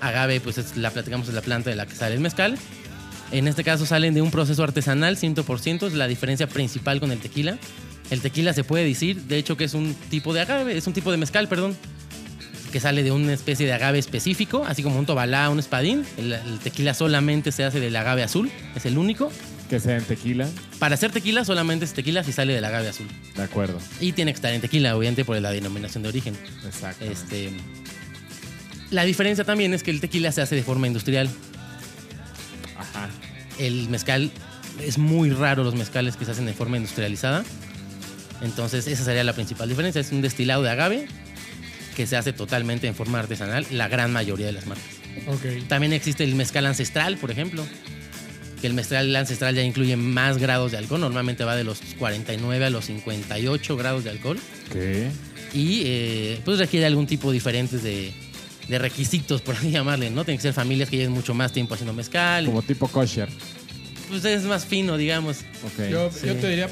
Agave, 0.00 0.40
pues 0.40 0.58
es, 0.58 0.76
la 0.76 0.90
platicamos, 0.90 1.28
es 1.28 1.34
la 1.34 1.40
planta 1.42 1.70
de 1.70 1.76
la 1.76 1.86
que 1.86 1.94
sale 1.94 2.14
el 2.14 2.20
mezcal. 2.20 2.56
En 3.30 3.46
este 3.46 3.62
caso 3.64 3.84
salen 3.84 4.14
de 4.14 4.22
un 4.22 4.30
proceso 4.30 4.62
artesanal 4.62 5.16
100%, 5.16 5.86
es 5.86 5.92
la 5.94 6.06
diferencia 6.06 6.46
principal 6.46 7.00
con 7.00 7.12
el 7.12 7.18
tequila. 7.18 7.58
El 8.10 8.20
tequila 8.22 8.54
se 8.54 8.64
puede 8.64 8.84
decir, 8.84 9.22
de 9.22 9.36
hecho, 9.36 9.56
que 9.56 9.64
es 9.64 9.74
un 9.74 9.94
tipo 10.08 10.32
de 10.32 10.40
agave, 10.40 10.76
es 10.76 10.86
un 10.86 10.94
tipo 10.94 11.10
de 11.10 11.18
mezcal, 11.18 11.46
perdón, 11.46 11.76
que 12.72 12.80
sale 12.80 13.02
de 13.02 13.12
una 13.12 13.32
especie 13.34 13.66
de 13.66 13.72
agave 13.72 13.98
específico, 13.98 14.64
así 14.66 14.82
como 14.82 14.98
un 14.98 15.04
tobalá, 15.06 15.50
un 15.50 15.58
espadín. 15.58 16.04
El, 16.16 16.32
el 16.32 16.58
tequila 16.58 16.94
solamente 16.94 17.52
se 17.52 17.64
hace 17.64 17.80
del 17.80 17.94
agave 17.96 18.22
azul, 18.22 18.50
es 18.74 18.86
el 18.86 18.96
único. 18.96 19.30
que 19.68 19.78
sea 19.78 19.98
en 19.98 20.04
tequila. 20.04 20.48
Para 20.78 20.94
hacer 20.94 21.10
tequila 21.10 21.44
solamente 21.44 21.84
es 21.84 21.92
tequila 21.92 22.24
si 22.24 22.32
sale 22.32 22.54
del 22.54 22.64
agave 22.64 22.88
azul. 22.88 23.06
De 23.36 23.42
acuerdo. 23.42 23.78
Y 24.00 24.12
tiene 24.12 24.32
que 24.32 24.36
estar 24.36 24.52
en 24.54 24.62
tequila, 24.62 24.96
obviamente, 24.96 25.26
por 25.26 25.38
la 25.38 25.50
denominación 25.50 26.02
de 26.02 26.08
origen. 26.08 26.34
Exacto. 26.64 27.04
Este, 27.04 27.50
la 28.90 29.04
diferencia 29.04 29.44
también 29.44 29.74
es 29.74 29.82
que 29.82 29.90
el 29.90 30.00
tequila 30.00 30.32
se 30.32 30.40
hace 30.40 30.54
de 30.54 30.62
forma 30.62 30.86
industrial. 30.86 31.28
Ajá. 32.76 33.08
El 33.58 33.88
mezcal 33.88 34.30
es 34.84 34.98
muy 34.98 35.30
raro 35.30 35.64
los 35.64 35.74
mezcales 35.74 36.16
que 36.16 36.24
se 36.24 36.30
hacen 36.30 36.46
de 36.46 36.54
forma 36.54 36.76
industrializada. 36.76 37.44
Entonces 38.40 38.86
esa 38.86 39.04
sería 39.04 39.24
la 39.24 39.32
principal 39.32 39.68
diferencia. 39.68 40.00
Es 40.00 40.12
un 40.12 40.22
destilado 40.22 40.62
de 40.62 40.70
agave 40.70 41.06
que 41.96 42.06
se 42.06 42.16
hace 42.16 42.32
totalmente 42.32 42.86
en 42.86 42.94
forma 42.94 43.18
artesanal, 43.18 43.66
la 43.72 43.88
gran 43.88 44.12
mayoría 44.12 44.46
de 44.46 44.52
las 44.52 44.66
marcas. 44.66 44.86
También 45.68 45.92
existe 45.92 46.22
el 46.24 46.34
mezcal 46.34 46.64
ancestral, 46.66 47.18
por 47.18 47.30
ejemplo. 47.30 47.66
Que 48.60 48.66
el 48.66 48.74
mezcal 48.74 49.14
ancestral 49.14 49.54
ya 49.54 49.62
incluye 49.62 49.96
más 49.96 50.38
grados 50.38 50.72
de 50.72 50.78
alcohol. 50.78 51.00
Normalmente 51.00 51.44
va 51.44 51.56
de 51.56 51.64
los 51.64 51.80
49 51.98 52.64
a 52.64 52.70
los 52.70 52.86
58 52.86 53.76
grados 53.76 54.04
de 54.04 54.10
alcohol. 54.10 54.38
Y 55.52 55.82
eh, 55.84 56.40
pues 56.44 56.58
requiere 56.58 56.86
algún 56.86 57.06
tipo 57.06 57.32
diferente 57.32 57.78
de, 57.78 58.12
de 58.68 58.78
requisitos, 58.78 59.40
por 59.42 59.54
así 59.56 59.70
llamarle, 59.70 60.10
¿no? 60.10 60.24
Tienen 60.24 60.38
que 60.38 60.42
ser 60.42 60.52
familias 60.52 60.88
que 60.90 60.96
lleven 60.96 61.12
mucho 61.12 61.34
más 61.34 61.52
tiempo 61.52 61.74
haciendo 61.74 61.92
mezcal. 61.94 62.46
Como 62.46 62.62
tipo 62.62 62.88
kosher. 62.88 63.28
Pues 64.08 64.24
es 64.24 64.44
más 64.44 64.64
fino, 64.66 64.96
digamos. 64.96 65.38
Ok. 65.64 65.88
Yo, 65.90 66.10
Sí. 66.10 66.26
yo 66.26 66.34
te 66.36 66.48
diría, 66.48 66.68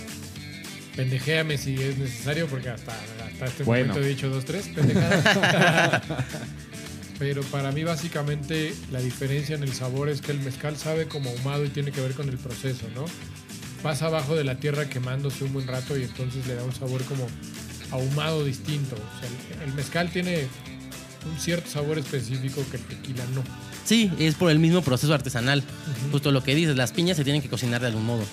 pendejéame 0.95 1.59
si 1.59 1.75
es 1.75 1.99
necesario, 1.99 2.47
porque 2.47 2.69
hasta, 2.71 2.93
hasta 3.27 3.47
este 3.47 3.65
Bueno. 3.65 3.89
momento 3.89 4.07
he 4.07 4.11
dicho 4.11 4.29
dos, 4.29 4.45
tres 4.45 4.69
pendejadas. 4.69 6.03
Pero 7.19 7.43
para 7.45 7.73
mí 7.73 7.83
básicamente 7.83 8.75
la 8.93 9.01
diferencia 9.01 9.55
en 9.57 9.63
el 9.63 9.73
sabor 9.73 10.11
es 10.11 10.21
que 10.21 10.33
el 10.33 10.41
mezcal 10.41 10.77
sabe 10.77 11.07
como 11.09 11.31
ahumado 11.31 11.65
y 11.65 11.71
tiene 11.71 11.91
que 11.91 12.01
ver 12.03 12.13
con 12.13 12.29
el 12.29 12.37
proceso, 12.37 12.87
¿no? 12.95 13.07
Pasa 13.83 14.07
abajo 14.07 14.35
de 14.37 14.45
la 14.45 14.57
tierra 14.59 14.89
quemándose 14.91 15.45
un 15.45 15.55
buen 15.55 15.67
rato 15.67 15.97
y 15.97 16.03
entonces 16.03 16.47
le 16.47 16.55
da 16.57 16.63
un 16.65 16.75
sabor 16.75 17.03
como 17.05 17.27
ahumado 17.91 18.45
distinto. 18.45 18.97
O 18.97 19.21
sea, 19.21 19.65
el 19.65 19.73
mezcal 19.73 20.11
tiene 20.11 20.47
un 21.31 21.39
cierto 21.39 21.71
sabor 21.71 21.99
específico 21.99 22.63
que 22.71 22.77
el 22.77 22.83
tequila 22.85 23.25
no. 23.35 23.43
Sí, 23.85 24.11
es 24.19 24.35
por 24.35 24.51
el 24.51 24.59
mismo 24.59 24.83
proceso 24.83 25.15
artesanal. 25.15 25.63
Justo 26.11 26.33
lo 26.33 26.43
que 26.43 26.55
dices, 26.55 26.77
las 26.77 26.93
piñas 26.93 27.17
se 27.17 27.25
tienen 27.25 27.43
que 27.43 27.49
cocinar 27.49 27.81
de 27.81 27.89
algún 27.89 28.05
modo. 28.05 28.25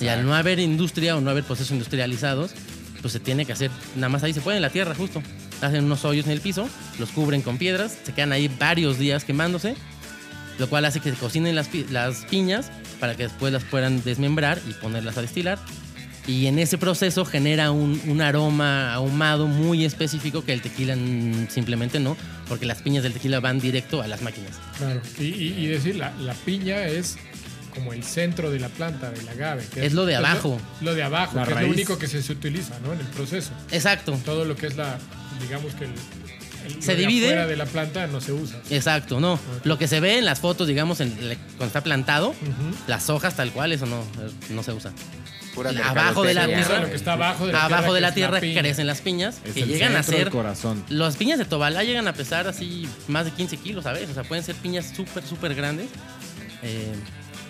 Y 0.00 0.08
al 0.08 0.24
no 0.24 0.34
haber 0.34 0.58
industria 0.58 1.16
o 1.16 1.20
no 1.20 1.30
haber 1.30 1.44
procesos 1.44 1.72
industrializados, 1.72 2.52
pues 3.00 3.12
se 3.12 3.20
tiene 3.20 3.46
que 3.46 3.52
hacer, 3.52 3.70
nada 3.94 4.08
más 4.08 4.22
ahí 4.22 4.32
se 4.32 4.40
pone 4.40 4.56
en 4.56 4.62
la 4.62 4.70
tierra 4.70 4.94
justo. 4.94 5.22
Hacen 5.60 5.84
unos 5.84 6.04
hoyos 6.04 6.26
en 6.26 6.32
el 6.32 6.40
piso, 6.40 6.68
los 6.98 7.10
cubren 7.10 7.42
con 7.42 7.58
piedras, 7.58 7.96
se 8.04 8.12
quedan 8.12 8.32
ahí 8.32 8.48
varios 8.48 8.98
días 8.98 9.24
quemándose, 9.24 9.74
lo 10.58 10.68
cual 10.68 10.84
hace 10.84 11.00
que 11.00 11.10
se 11.10 11.16
cocinen 11.16 11.54
las, 11.54 11.68
las 11.90 12.24
piñas 12.26 12.70
para 13.00 13.16
que 13.16 13.24
después 13.24 13.52
las 13.52 13.64
puedan 13.64 14.02
desmembrar 14.02 14.60
y 14.68 14.72
ponerlas 14.74 15.16
a 15.16 15.22
destilar. 15.22 15.58
Y 16.28 16.46
en 16.46 16.58
ese 16.60 16.76
proceso 16.78 17.24
genera 17.24 17.70
un, 17.72 18.00
un 18.06 18.20
aroma 18.20 18.92
ahumado 18.92 19.46
muy 19.48 19.84
específico 19.84 20.44
que 20.44 20.52
el 20.52 20.60
tequila 20.60 20.94
simplemente 21.48 21.98
no, 21.98 22.16
porque 22.48 22.66
las 22.66 22.82
piñas 22.82 23.02
del 23.02 23.14
tequila 23.14 23.40
van 23.40 23.58
directo 23.58 24.02
a 24.02 24.06
las 24.08 24.20
máquinas. 24.22 24.52
Claro. 24.76 25.00
Y, 25.18 25.24
y- 25.24 25.54
y 25.58 25.66
decir, 25.66 25.96
la, 25.96 26.12
la 26.20 26.34
piña 26.34 26.84
es 26.86 27.16
como 27.74 27.92
el 27.94 28.04
centro 28.04 28.50
de 28.50 28.60
la 28.60 28.68
planta, 28.68 29.10
del 29.10 29.26
agave. 29.28 29.64
que 29.72 29.86
Es 29.86 29.94
lo 29.94 30.04
de 30.04 30.16
abajo. 30.16 30.60
Lo, 30.82 30.94
de 30.94 31.02
abajo, 31.02 31.34
La 31.36 31.44
que 31.46 31.54
es 31.54 31.60
lo 31.62 31.66
único 31.68 31.98
que 31.98 32.06
se, 32.06 32.22
se 32.22 32.32
utiliza, 32.32 32.78
¿no? 32.84 32.92
En 32.92 33.00
el 33.00 33.06
proceso. 33.06 33.50
Exacto, 33.70 34.18
Todo 34.24 34.44
lo 34.44 34.54
que 34.54 34.66
es 34.66 34.76
la, 34.76 34.98
digamos 35.40 35.74
que 35.76 35.84
el, 35.84 35.92
el- 36.66 36.82
Se 36.82 36.92
lo 36.92 36.98
de 37.00 37.06
divide. 37.06 37.46
de 37.46 37.56
la 37.56 37.64
planta 37.66 38.06
no 38.06 38.20
se 38.20 38.32
usa. 38.32 38.58
exacto, 38.68 39.18
no. 39.20 39.38
Lo 39.64 39.78
que 39.78 39.88
se 39.88 40.00
ve 40.00 40.18
en 40.18 40.26
las 40.26 40.40
fotos, 40.40 40.68
digamos, 40.68 41.00
en- 41.00 41.12
cuando 41.56 41.66
está 41.66 41.82
plantado, 41.82 42.34
las 42.86 43.08
hojas 43.08 43.34
tal 43.34 43.50
cual, 43.52 43.72
eso 43.72 43.86
no, 43.86 44.02
no 44.50 44.62
se 44.62 44.72
usa. 44.72 44.92
Pura 45.58 45.70
Abajo 45.90 46.22
de 46.22 46.34
la 46.34 46.46
tierra. 46.46 46.80
Lo 46.80 46.90
que 46.90 46.96
está 46.96 47.12
abajo 47.14 47.46
de 47.46 47.52
la 47.52 47.64
Abajo 47.64 47.82
tierra, 47.82 47.92
de 47.92 47.96
que 47.96 48.00
la 48.00 48.08
es 48.08 48.14
tierra 48.14 48.40
piña. 48.40 48.60
crecen 48.60 48.86
las 48.86 49.00
piñas 49.00 49.38
Es 49.44 49.54
que 49.54 49.62
el 49.62 49.68
llegan 49.68 49.96
a 49.96 50.02
ser 50.02 50.30
corazón. 50.30 50.84
Las 50.88 51.16
piñas 51.16 51.38
de 51.38 51.44
Tobalá 51.44 51.82
llegan 51.84 52.06
a 52.08 52.12
pesar 52.12 52.46
así 52.46 52.88
más 53.08 53.24
de 53.24 53.30
15 53.32 53.56
kilos, 53.58 53.84
¿sabes? 53.84 54.08
O 54.08 54.14
sea, 54.14 54.22
pueden 54.24 54.44
ser 54.44 54.54
piñas 54.54 54.92
súper, 54.94 55.24
súper 55.24 55.54
grandes. 55.54 55.88
eh, 56.62 56.92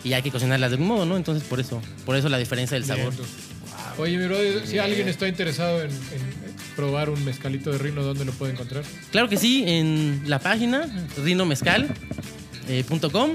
y 0.04 0.12
hay 0.12 0.22
que 0.22 0.30
cocinarlas 0.30 0.70
de 0.70 0.76
un 0.76 0.86
modo, 0.86 1.04
¿no? 1.04 1.16
Entonces, 1.16 1.42
por 1.46 1.58
eso, 1.60 1.82
por 2.06 2.14
eso 2.16 2.28
la 2.28 2.38
diferencia 2.38 2.76
del 2.76 2.84
sabor. 2.86 3.12
Oye, 3.98 4.16
mi 4.16 4.26
brother, 4.26 4.64
si 4.64 4.78
alguien 4.78 5.08
está 5.08 5.26
interesado 5.26 5.82
en, 5.82 5.90
en 5.90 6.54
probar 6.76 7.10
un 7.10 7.22
mezcalito 7.24 7.72
de 7.72 7.78
rino, 7.78 8.02
¿dónde 8.02 8.24
lo 8.24 8.30
puede 8.32 8.52
encontrar? 8.52 8.84
Claro 9.10 9.28
que 9.28 9.36
sí, 9.36 9.64
en 9.66 10.22
la 10.26 10.38
página 10.38 10.86
rinomezcal.com, 11.24 13.30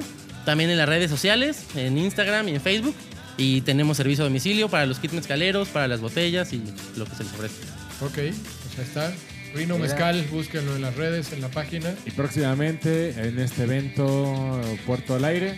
también 0.45 0.69
en 0.69 0.77
las 0.77 0.87
redes 0.87 1.11
sociales, 1.11 1.65
en 1.75 1.97
Instagram 1.97 2.47
y 2.47 2.55
en 2.55 2.61
Facebook. 2.61 2.95
Y 3.37 3.61
tenemos 3.61 3.97
servicio 3.97 4.23
a 4.23 4.27
domicilio 4.27 4.69
para 4.69 4.85
los 4.85 4.99
kits 4.99 5.13
mezcaleros, 5.13 5.69
para 5.69 5.87
las 5.87 6.01
botellas 6.01 6.53
y 6.53 6.61
lo 6.95 7.05
que 7.05 7.15
se 7.15 7.23
les 7.23 7.33
ofrece. 7.33 7.55
Ok, 8.01 8.13
pues 8.13 8.79
ahí 8.79 8.83
está. 8.83 9.13
Rino 9.53 9.75
Mira. 9.75 9.89
Mezcal, 9.89 10.25
búsquenlo 10.31 10.75
en 10.75 10.81
las 10.81 10.95
redes, 10.95 11.31
en 11.31 11.41
la 11.41 11.49
página. 11.49 11.93
Y 12.05 12.11
próximamente 12.11 13.09
en 13.11 13.39
este 13.39 13.63
evento 13.63 14.61
Puerto 14.85 15.15
al 15.15 15.25
Aire. 15.25 15.55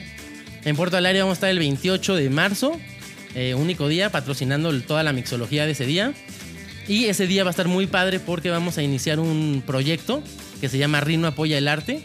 En 0.66 0.76
Puerto 0.76 0.96
del 0.96 1.06
Aire 1.06 1.20
vamos 1.20 1.34
a 1.34 1.38
estar 1.38 1.50
el 1.50 1.60
28 1.60 2.16
de 2.16 2.30
marzo, 2.30 2.80
eh, 3.36 3.54
único 3.54 3.88
día, 3.88 4.10
patrocinando 4.10 4.74
toda 4.82 5.04
la 5.04 5.14
mixología 5.14 5.66
de 5.66 5.72
ese 5.72 5.86
día. 5.86 6.14
Y 6.88 7.06
ese 7.06 7.28
día 7.28 7.44
va 7.44 7.50
a 7.50 7.52
estar 7.52 7.68
muy 7.68 7.88
padre 7.88 8.20
porque 8.20 8.50
vamos 8.50 8.78
a 8.78 8.84
iniciar 8.84 9.20
un 9.20 9.64
proyecto 9.66 10.22
que 10.62 10.70
se 10.70 10.78
llama 10.78 11.02
Rino 11.02 11.28
Apoya 11.28 11.58
el 11.58 11.68
Arte, 11.68 12.04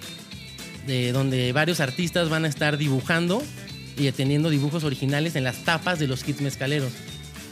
de 0.86 1.12
donde 1.12 1.52
varios 1.52 1.80
artistas 1.80 2.28
van 2.28 2.44
a 2.44 2.48
estar 2.48 2.78
dibujando 2.78 3.42
y 3.96 4.10
teniendo 4.12 4.50
dibujos 4.50 4.84
originales 4.84 5.36
en 5.36 5.44
las 5.44 5.64
tapas 5.64 5.98
de 5.98 6.06
los 6.06 6.24
kits 6.24 6.40
mezcaleros. 6.40 6.92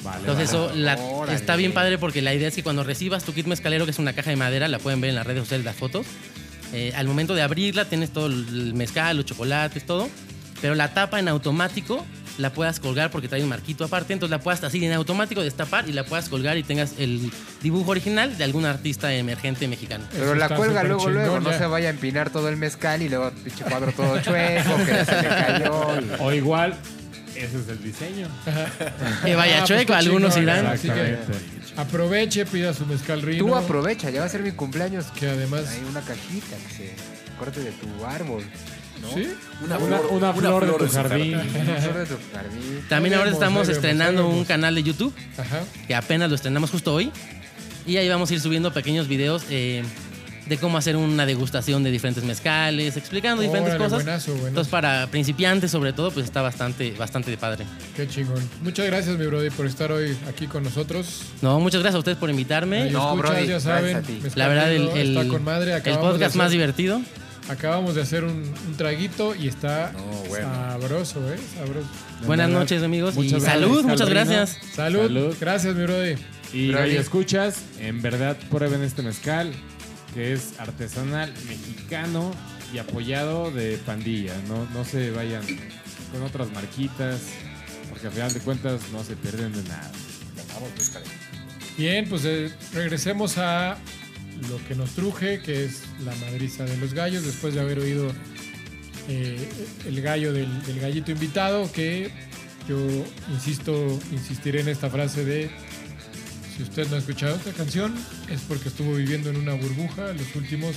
Vale, 0.05 0.21
Entonces 0.21 0.53
vale. 0.53 0.67
eso 0.67 0.77
la- 1.27 1.35
está 1.35 1.57
bien 1.57 1.73
padre 1.73 1.99
porque 1.99 2.23
la 2.23 2.33
idea 2.35 2.49
es 2.49 2.55
que 2.55 2.63
cuando 2.63 2.85
recibas 2.85 3.25
tu 3.25 3.33
kit 3.35 3.47
mezcalero, 3.47 3.85
que 3.85 3.91
es 3.91 3.99
una 3.99 4.13
caja 4.13 4.31
de 4.31 4.37
madera, 4.37 4.69
la 4.69 4.79
pueden 4.79 5.01
ver 5.01 5.11
en 5.11 5.17
las 5.17 5.27
redes 5.27 5.41
sociales 5.43 5.65
las 5.65 5.75
fotos, 5.77 6.07
eh, 6.73 6.93
al 6.95 7.07
momento 7.09 7.35
de 7.35 7.43
abrirla 7.43 7.85
tienes 7.87 8.11
todo 8.13 8.27
el 8.27 8.75
mezcal, 8.75 9.17
los 9.17 9.27
chocolates, 9.27 9.85
todo, 9.87 10.09
pero 10.61 10.75
la 10.75 10.95
tapa 10.95 11.19
en 11.19 11.29
automático 11.29 12.05
la 12.39 12.53
puedas 12.53 12.81
colgar 12.81 13.11
porque 13.11 13.29
trae 13.29 13.43
un 13.43 13.49
marquito 13.49 13.85
aparte, 13.85 14.13
entonces 14.15 14.31
la 14.31 14.41
puedas 14.41 14.63
así 14.65 14.85
en 14.85 14.93
automático 14.93 15.43
destapar 15.43 15.89
y 15.89 15.93
la 15.93 16.05
puedas 16.05 16.29
colgar 16.29 16.57
y 16.57 16.63
tengas 16.63 16.95
el 16.99 17.31
dibujo 17.63 17.91
original 17.91 18.39
de 18.39 18.45
algún 18.45 18.65
artista 18.65 19.13
emergente 19.13 19.69
mexicano. 19.69 20.05
Pero 20.13 20.25
Eso 20.27 20.35
la 20.37 20.49
cuelga 20.49 20.83
luego, 20.85 21.11
luego. 21.11 21.41
No 21.41 21.51
ya. 21.51 21.59
se 21.59 21.67
vaya 21.67 21.89
a 21.89 21.91
empinar 21.91 22.31
todo 22.31 22.49
el 22.49 22.57
mezcal 22.57 23.03
y 23.03 23.09
luego 23.09 23.31
pinche 23.45 23.65
cuadro 23.65 23.93
todo 23.93 24.19
chueco, 24.23 24.77
que 24.87 25.05
se 25.05 25.23
le 25.23 25.29
cayó. 25.29 26.01
y- 26.01 26.09
O 26.21 26.33
igual, 26.33 26.75
ese 27.35 27.59
es 27.61 27.69
el 27.69 27.83
diseño. 27.83 28.29
Que 29.25 29.35
vaya 29.37 29.57
Ah, 29.57 29.59
pues 29.59 29.69
chueco, 29.69 29.95
algunos 29.95 30.35
chingón, 30.35 30.55
irán. 30.55 30.67
Así 30.67 30.89
que 30.89 31.19
aproveche, 31.77 32.47
pida 32.47 32.73
su 32.75 32.87
mezcal 32.87 33.23
Rino. 33.23 33.45
Tú 33.47 33.55
aprovecha, 33.57 34.11
ya 34.11 34.21
va 34.21 34.27
a 34.27 34.29
ser 34.29 34.43
mi 34.43 34.53
cumpleaños. 34.53 35.07
Que 35.07 35.29
además... 35.29 35.65
Hay 35.69 35.85
una 35.89 36.01
cajita 36.01 36.57
que 36.69 36.75
se 36.75 36.93
corte 37.39 37.61
de 37.61 37.71
tu 37.73 38.05
árbol. 38.07 38.45
¿No? 39.03 39.09
¿Sí? 39.15 39.29
Una, 39.65 39.79
Una, 39.79 40.01
una 40.01 40.33
flor 40.33 40.67
de 40.67 40.73
tu 40.73 40.87
su 40.89 40.95
jardín. 40.95 41.35
Una 41.35 41.75
flor 41.81 41.95
de 41.99 42.07
tu 42.07 42.17
jardín. 42.33 42.85
También 42.89 43.15
ahora 43.15 43.31
estamos 43.31 43.69
estrenando 43.69 44.29
un 44.29 44.45
canal 44.45 44.75
de 44.75 44.83
YouTube 44.83 45.13
Ajá. 45.37 45.61
que 45.87 45.95
apenas 45.95 46.29
lo 46.29 46.35
estrenamos 46.37 46.71
justo 46.71 46.95
hoy. 46.95 47.11
Y 47.87 47.97
ahí 47.97 48.09
vamos 48.09 48.31
a 48.31 48.35
ir 48.35 48.41
subiendo 48.41 48.73
pequeños 48.73 49.09
videos 49.09 49.45
eh, 49.51 49.83
de 50.47 50.57
cómo 50.59 50.77
hacer 50.79 50.97
una 50.97 51.25
degustación 51.27 51.83
de 51.85 51.91
diferentes 51.91 52.23
mezcales, 52.25 52.97
explicando 52.99 53.43
diferentes 53.43 53.75
cosas. 53.77 54.05
buenazo, 54.05 54.31
buenazo. 54.33 54.49
Entonces, 54.49 54.71
para 54.71 55.07
principiantes, 55.07 55.71
sobre 55.71 55.93
todo, 55.95 56.11
pues 56.11 56.25
está 56.27 56.43
bastante, 56.43 56.93
bastante 56.93 57.35
padre. 57.39 57.65
Qué 57.97 58.07
chingón. 58.07 58.47
Muchas 58.63 58.87
gracias, 58.87 59.17
mi 59.19 59.27
brody, 59.27 59.49
por 59.51 59.67
estar 59.67 59.91
hoy 59.93 60.17
aquí 60.29 60.47
con 60.47 60.65
nosotros. 60.65 61.23
No, 61.43 61.59
muchas 61.61 61.81
gracias 61.81 61.97
a 61.97 61.99
ustedes 61.99 62.19
por 62.19 62.29
invitarme. 62.31 62.83
Ahí 62.83 62.91
No, 62.91 63.15
escuchas, 63.15 63.31
Brody, 63.31 63.41
ya 63.47 63.51
gracias 63.53 63.63
saben. 63.63 63.97
a 63.97 64.03
ti. 64.03 64.13
Mezcal 64.23 64.39
La 64.39 64.49
verdad, 64.49 64.73
el, 64.73 64.83
Rino 64.83 64.97
el- 64.97 65.17
está 65.19 65.29
con 65.33 65.45
madre. 65.45 65.71
el 65.73 65.77
Acabamos 65.79 66.07
de 66.07 66.13
podcast 66.13 66.37
más 66.37 66.51
divertido. 66.51 67.01
Acabamos 67.49 67.95
de 67.95 68.03
hacer 68.03 68.25
un, 68.25 68.43
un 68.67 68.77
traguito 68.77 69.35
y 69.35 69.49
está 69.49 69.93
No, 69.93 70.05
bueno. 70.29 70.47
sabroso, 70.55 71.33
¿eh? 71.33 71.39
Sabroso. 71.57 71.89
Buenas 72.27 72.49
verdad, 72.49 72.61
noches, 72.61 72.83
amigos. 72.83 73.15
Y 73.15 73.19
muchas 73.21 73.43
gracias, 73.43 73.53
salud, 73.61 73.85
muchas 73.85 74.09
gracias. 74.11 74.59
Salud. 74.75 75.03
Salud. 75.03 75.37
Gracias, 75.41 75.75
mi 75.75 75.83
brody. 75.85 76.15
Y 76.53 76.69
Brody. 76.69 76.91
ahí 76.91 76.97
escuchas, 76.97 77.63
en 77.79 78.03
verdad 78.03 78.37
prueben 78.51 78.83
este 78.83 79.03
mezcal, 79.03 79.53
que 80.15 80.33
es 80.35 80.59
artesanal, 80.59 81.33
mexicano 81.47 82.33
y 82.73 82.79
apoyado 82.79 83.51
de 83.51 83.79
pandilla. 83.79 84.35
No, 84.49 84.67
no 84.75 84.85
se 84.85 85.11
vayan 85.11 85.43
con 86.13 86.23
otras 86.23 86.51
marquitas, 86.53 87.21
porque 87.91 88.07
al 88.09 88.13
final 88.13 88.33
de 88.35 88.41
cuentas 88.41 88.81
no 88.93 89.03
se 89.05 89.17
pierden 89.17 89.53
de 89.53 89.63
nada. 89.69 89.91
Bien, 91.77 92.09
pues 92.09 92.25
eh, 92.25 92.51
regresemos 92.75 93.39
a 93.39 93.77
lo 94.49 94.63
que 94.67 94.75
nos 94.75 94.91
truje, 94.91 95.41
que 95.41 95.65
es 95.65 95.83
la 96.05 96.15
madriza 96.17 96.65
de 96.65 96.77
los 96.77 96.95
gallos, 96.95 97.25
después 97.25 97.55
de 97.55 97.61
haber 97.61 97.79
oído 97.79 98.13
eh, 99.09 99.49
el 99.87 100.01
gallo 100.03 100.33
del, 100.33 100.63
del 100.63 100.81
gallito 100.81 101.11
invitado, 101.11 101.71
que 101.73 102.11
yo 102.69 102.79
insisto, 103.33 103.99
insistiré 104.13 104.61
en 104.61 104.69
esta 104.69 104.91
frase 104.91 105.25
de, 105.25 105.51
si 106.57 106.63
usted 106.63 106.89
no 106.89 106.97
ha 106.97 106.99
escuchado 106.99 107.37
esta 107.37 107.53
canción, 107.53 107.95
es 108.31 108.43
porque 108.43 108.69
estuvo 108.69 108.95
viviendo 108.95 109.31
en 109.31 109.37
una 109.37 109.55
burbuja 109.55 110.13
los 110.13 110.37
últimos 110.37 110.77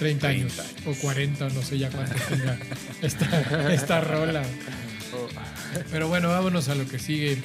30 0.00 0.26
años, 0.26 0.52
o 0.86 0.94
40, 0.94 1.50
no 1.50 1.62
sé 1.62 1.78
ya 1.78 1.90
cuánto 1.90 2.14
tenga 2.28 2.58
esta, 3.02 3.72
esta 3.72 4.00
rola. 4.00 4.42
Pero 5.90 6.08
bueno, 6.08 6.30
vámonos 6.30 6.68
a 6.68 6.74
lo 6.74 6.88
que 6.88 6.98
sigue. 6.98 7.38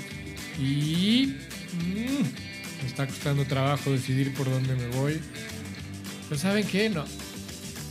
Y 0.58 1.36
mm, 1.74 2.45
me 2.86 2.92
está 2.92 3.08
costando 3.08 3.44
trabajo 3.46 3.90
decidir 3.92 4.32
por 4.36 4.48
dónde 4.50 4.76
me 4.76 4.88
voy. 4.96 5.20
Pero 6.30 6.40
¿saben 6.40 6.68
qué? 6.68 6.88
No. 6.90 7.04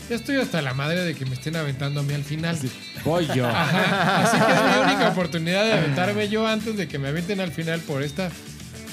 Ya 0.08 0.14
estoy 0.16 0.36
hasta 0.36 0.62
la 0.62 0.72
madre 0.72 1.02
de 1.02 1.14
que 1.14 1.24
me 1.26 1.34
estén 1.34 1.56
aventando 1.56 2.00
a 2.00 2.02
mí 2.04 2.14
al 2.14 2.22
final. 2.24 2.56
Voy 3.04 3.26
yo. 3.34 3.48
Ajá. 3.48 4.24
Así 4.24 4.36
que 4.38 4.52
es 4.52 4.76
mi 4.76 4.84
única 4.92 5.08
oportunidad 5.08 5.64
de 5.64 5.72
aventarme 5.72 6.28
yo 6.28 6.46
antes 6.46 6.76
de 6.76 6.86
que 6.86 6.98
me 6.98 7.08
avienten 7.08 7.40
al 7.40 7.50
final 7.50 7.80
por 7.80 8.02
esta 8.02 8.30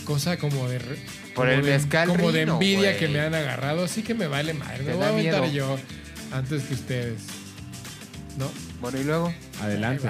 cosa 0.06 0.38
como 0.38 0.68
de... 0.68 0.80
Por 0.80 1.46
como 1.46 1.50
el 1.50 1.64
de- 1.66 1.72
mezcal 1.74 2.08
Como 2.10 2.32
de 2.32 2.42
envidia 2.42 2.98
que 2.98 3.08
me 3.08 3.20
han 3.20 3.36
agarrado. 3.36 3.84
Así 3.86 4.02
que 4.04 4.14
me 4.16 4.28
vale 4.28 4.54
madre. 4.54 4.84
Me 4.84 4.94
voy 4.96 5.04
a 5.04 5.10
aventar 5.10 5.42
miedo. 5.42 5.54
yo 5.78 5.80
antes 6.36 6.64
que 6.64 6.74
ustedes. 6.74 7.22
¿No? 8.38 8.50
Bueno, 8.82 9.00
y 9.00 9.04
luego. 9.04 9.34
Adelante. 9.62 10.08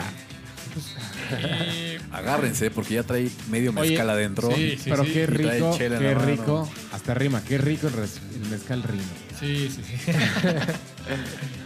Y- 0.78 1.98
Agárrense, 2.12 2.72
porque 2.72 2.96
ya 2.96 3.04
trae 3.04 3.30
medio 3.50 3.72
Oye, 3.72 3.90
mezcal 3.92 4.10
adentro. 4.10 4.50
sí, 4.56 4.78
sí, 4.78 4.90
Pero 4.90 5.04
sí. 5.06 5.12
qué 5.14 5.28
rico, 5.28 5.78
qué 5.78 6.14
rico, 6.16 6.70
hasta 6.92 7.14
rima, 7.14 7.42
qué 7.44 7.58
rico 7.58 7.88
el 7.88 8.50
mezcal 8.50 8.84
rino. 8.84 9.04
Sí, 9.40 9.70
sí, 9.70 9.82
sí. 9.84 10.12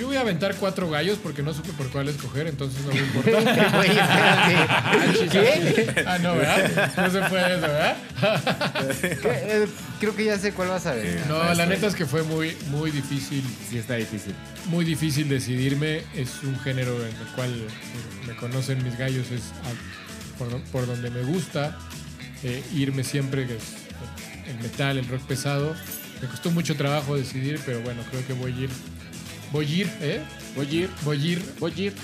Yo 0.00 0.06
voy 0.06 0.16
a 0.16 0.20
aventar 0.22 0.54
cuatro 0.56 0.88
gallos 0.88 1.18
porque 1.22 1.42
no 1.42 1.52
supe 1.52 1.74
por 1.74 1.90
cuál 1.90 2.08
escoger, 2.08 2.46
entonces 2.46 2.80
no 2.86 2.92
me 2.94 3.00
importa. 3.00 3.30
Güey, 3.76 3.90
espérate. 3.90 5.28
¿Qué? 5.28 6.04
ah, 6.06 6.18
no, 6.18 6.36
¿verdad? 6.36 6.92
No 6.96 7.10
se 7.10 7.20
puede 7.28 7.52
eso, 7.52 7.60
¿verdad? 7.60 7.96
Eh, 9.02 9.66
Creo 10.00 10.16
que 10.16 10.24
ya 10.24 10.38
sé 10.38 10.52
cuál 10.52 10.68
vas 10.68 10.86
a 10.86 10.94
ver. 10.94 11.22
No, 11.28 11.52
la 11.52 11.66
neta 11.66 11.86
es 11.86 11.94
que 11.94 12.06
fue 12.06 12.22
muy, 12.22 12.56
muy 12.70 12.90
difícil, 12.90 13.44
Sí 13.68 13.76
está 13.76 13.96
difícil. 13.96 14.34
muy 14.66 14.86
difícil 14.86 15.28
decidirme. 15.28 16.02
Es 16.14 16.42
un 16.44 16.58
género 16.60 16.96
en 16.98 17.14
el 17.14 17.26
cual 17.36 17.54
me 18.26 18.34
conocen 18.36 18.82
mis 18.82 18.96
gallos, 18.96 19.30
es 19.30 19.52
por 20.72 20.86
donde 20.86 21.10
me 21.10 21.22
gusta 21.24 21.76
eh, 22.42 22.62
irme 22.74 23.04
siempre, 23.04 23.46
que 23.46 23.56
es 23.56 23.64
el 24.48 24.58
metal, 24.62 24.96
el 24.96 25.06
rock 25.08 25.20
pesado. 25.24 25.76
Me 26.22 26.28
costó 26.28 26.50
mucho 26.50 26.74
trabajo 26.74 27.16
decidir, 27.16 27.60
pero 27.66 27.80
bueno, 27.82 28.02
creo 28.10 28.26
que 28.26 28.32
voy 28.32 28.52
a 28.52 28.60
ir. 28.62 28.70
Voy 29.52 29.66
a 29.66 29.68
ir, 29.68 29.90
¿eh? 30.00 30.20
Voy 30.56 30.66
a 30.66 30.72
ir, 30.72 30.90
Voy 31.02 31.18
a 31.18 31.26
ir 31.26 31.42
voy 31.58 31.72
a 31.72 31.80
ir. 31.80 31.94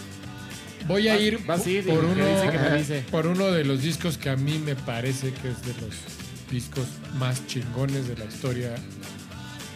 Voy 0.87 1.09
a 1.09 1.19
ir 1.19 1.39
vas 1.47 1.67
a 1.67 1.71
ir, 1.71 1.85
por 1.85 2.05
y 2.05 2.07
uno, 2.07 2.15
que 2.15 2.31
dice 2.31 2.51
que 2.51 2.59
me 2.59 2.79
dice. 2.79 3.05
por 3.11 3.27
uno 3.27 3.47
de 3.51 3.65
los 3.65 3.83
discos 3.83 4.19
que 4.19 4.31
a 4.31 4.37
mí 4.37 4.59
me 4.59 4.77
parece 4.77 5.33
que 5.33 5.49
es 5.51 5.63
de 5.63 5.75
los 5.81 5.95
discos 6.51 6.87
más 7.19 7.45
chingones 7.47 8.07
de 8.07 8.17
la 8.17 8.25
historia 8.27 8.75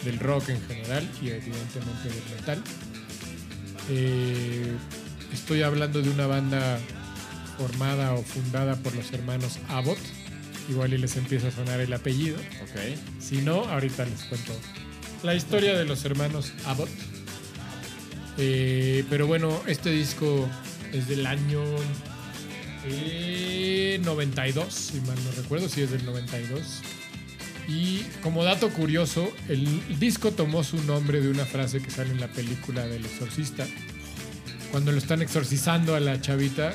del 0.05 0.19
rock 0.19 0.51
en 0.51 0.61
general 0.69 1.09
y 1.21 1.29
evidentemente 1.31 2.09
del 2.09 2.37
metal. 2.37 2.63
Eh, 3.91 4.73
estoy 5.33 5.63
hablando 5.63 6.01
de 6.01 6.11
una 6.11 6.27
banda 6.27 6.79
formada 7.59 8.15
o 8.15 8.23
fundada 8.23 8.77
por 8.77 8.95
los 8.95 9.13
hermanos 9.13 9.59
Abbott. 9.69 9.99
Igual 10.69 10.95
y 10.95 10.99
les 10.99 11.17
empieza 11.17 11.49
a 11.49 11.51
sonar 11.51 11.81
el 11.81 11.93
apellido. 11.93 12.37
Ok. 12.37 12.99
Si 13.21 13.39
no, 13.39 13.65
ahorita 13.65 14.05
les 14.05 14.23
cuento 14.25 14.53
la 15.23 15.35
historia 15.35 15.77
de 15.77 15.85
los 15.85 16.05
hermanos 16.05 16.53
Abbott. 16.67 16.89
Eh, 18.43 19.05
pero 19.11 19.27
bueno, 19.27 19.61
este 19.67 19.91
disco 19.91 20.49
es 20.95 21.07
del 21.09 21.27
año 21.27 21.63
eh, 22.87 24.01
92, 24.03 24.73
si 24.73 25.01
mal 25.03 25.19
no 25.23 25.31
recuerdo, 25.43 25.69
si 25.69 25.83
es 25.83 25.91
del 25.91 26.07
92. 26.07 26.81
Y 27.69 28.01
como 28.23 28.43
dato 28.43 28.71
curioso, 28.71 29.31
el 29.49 29.99
disco 30.01 30.33
tomó 30.33 30.65
su 30.65 30.83
nombre 30.85 31.21
de 31.21 31.29
una 31.29 31.45
frase 31.45 31.83
que 31.83 31.91
sale 31.91 32.13
en 32.13 32.21
la 32.21 32.29
película 32.29 32.87
del 32.87 33.05
exorcista. 33.05 33.67
Cuando 34.71 34.91
lo 34.91 34.99
están 34.99 35.21
exorcizando 35.21 35.95
a 35.95 36.01
la 36.01 36.19
chavita, 36.21 36.73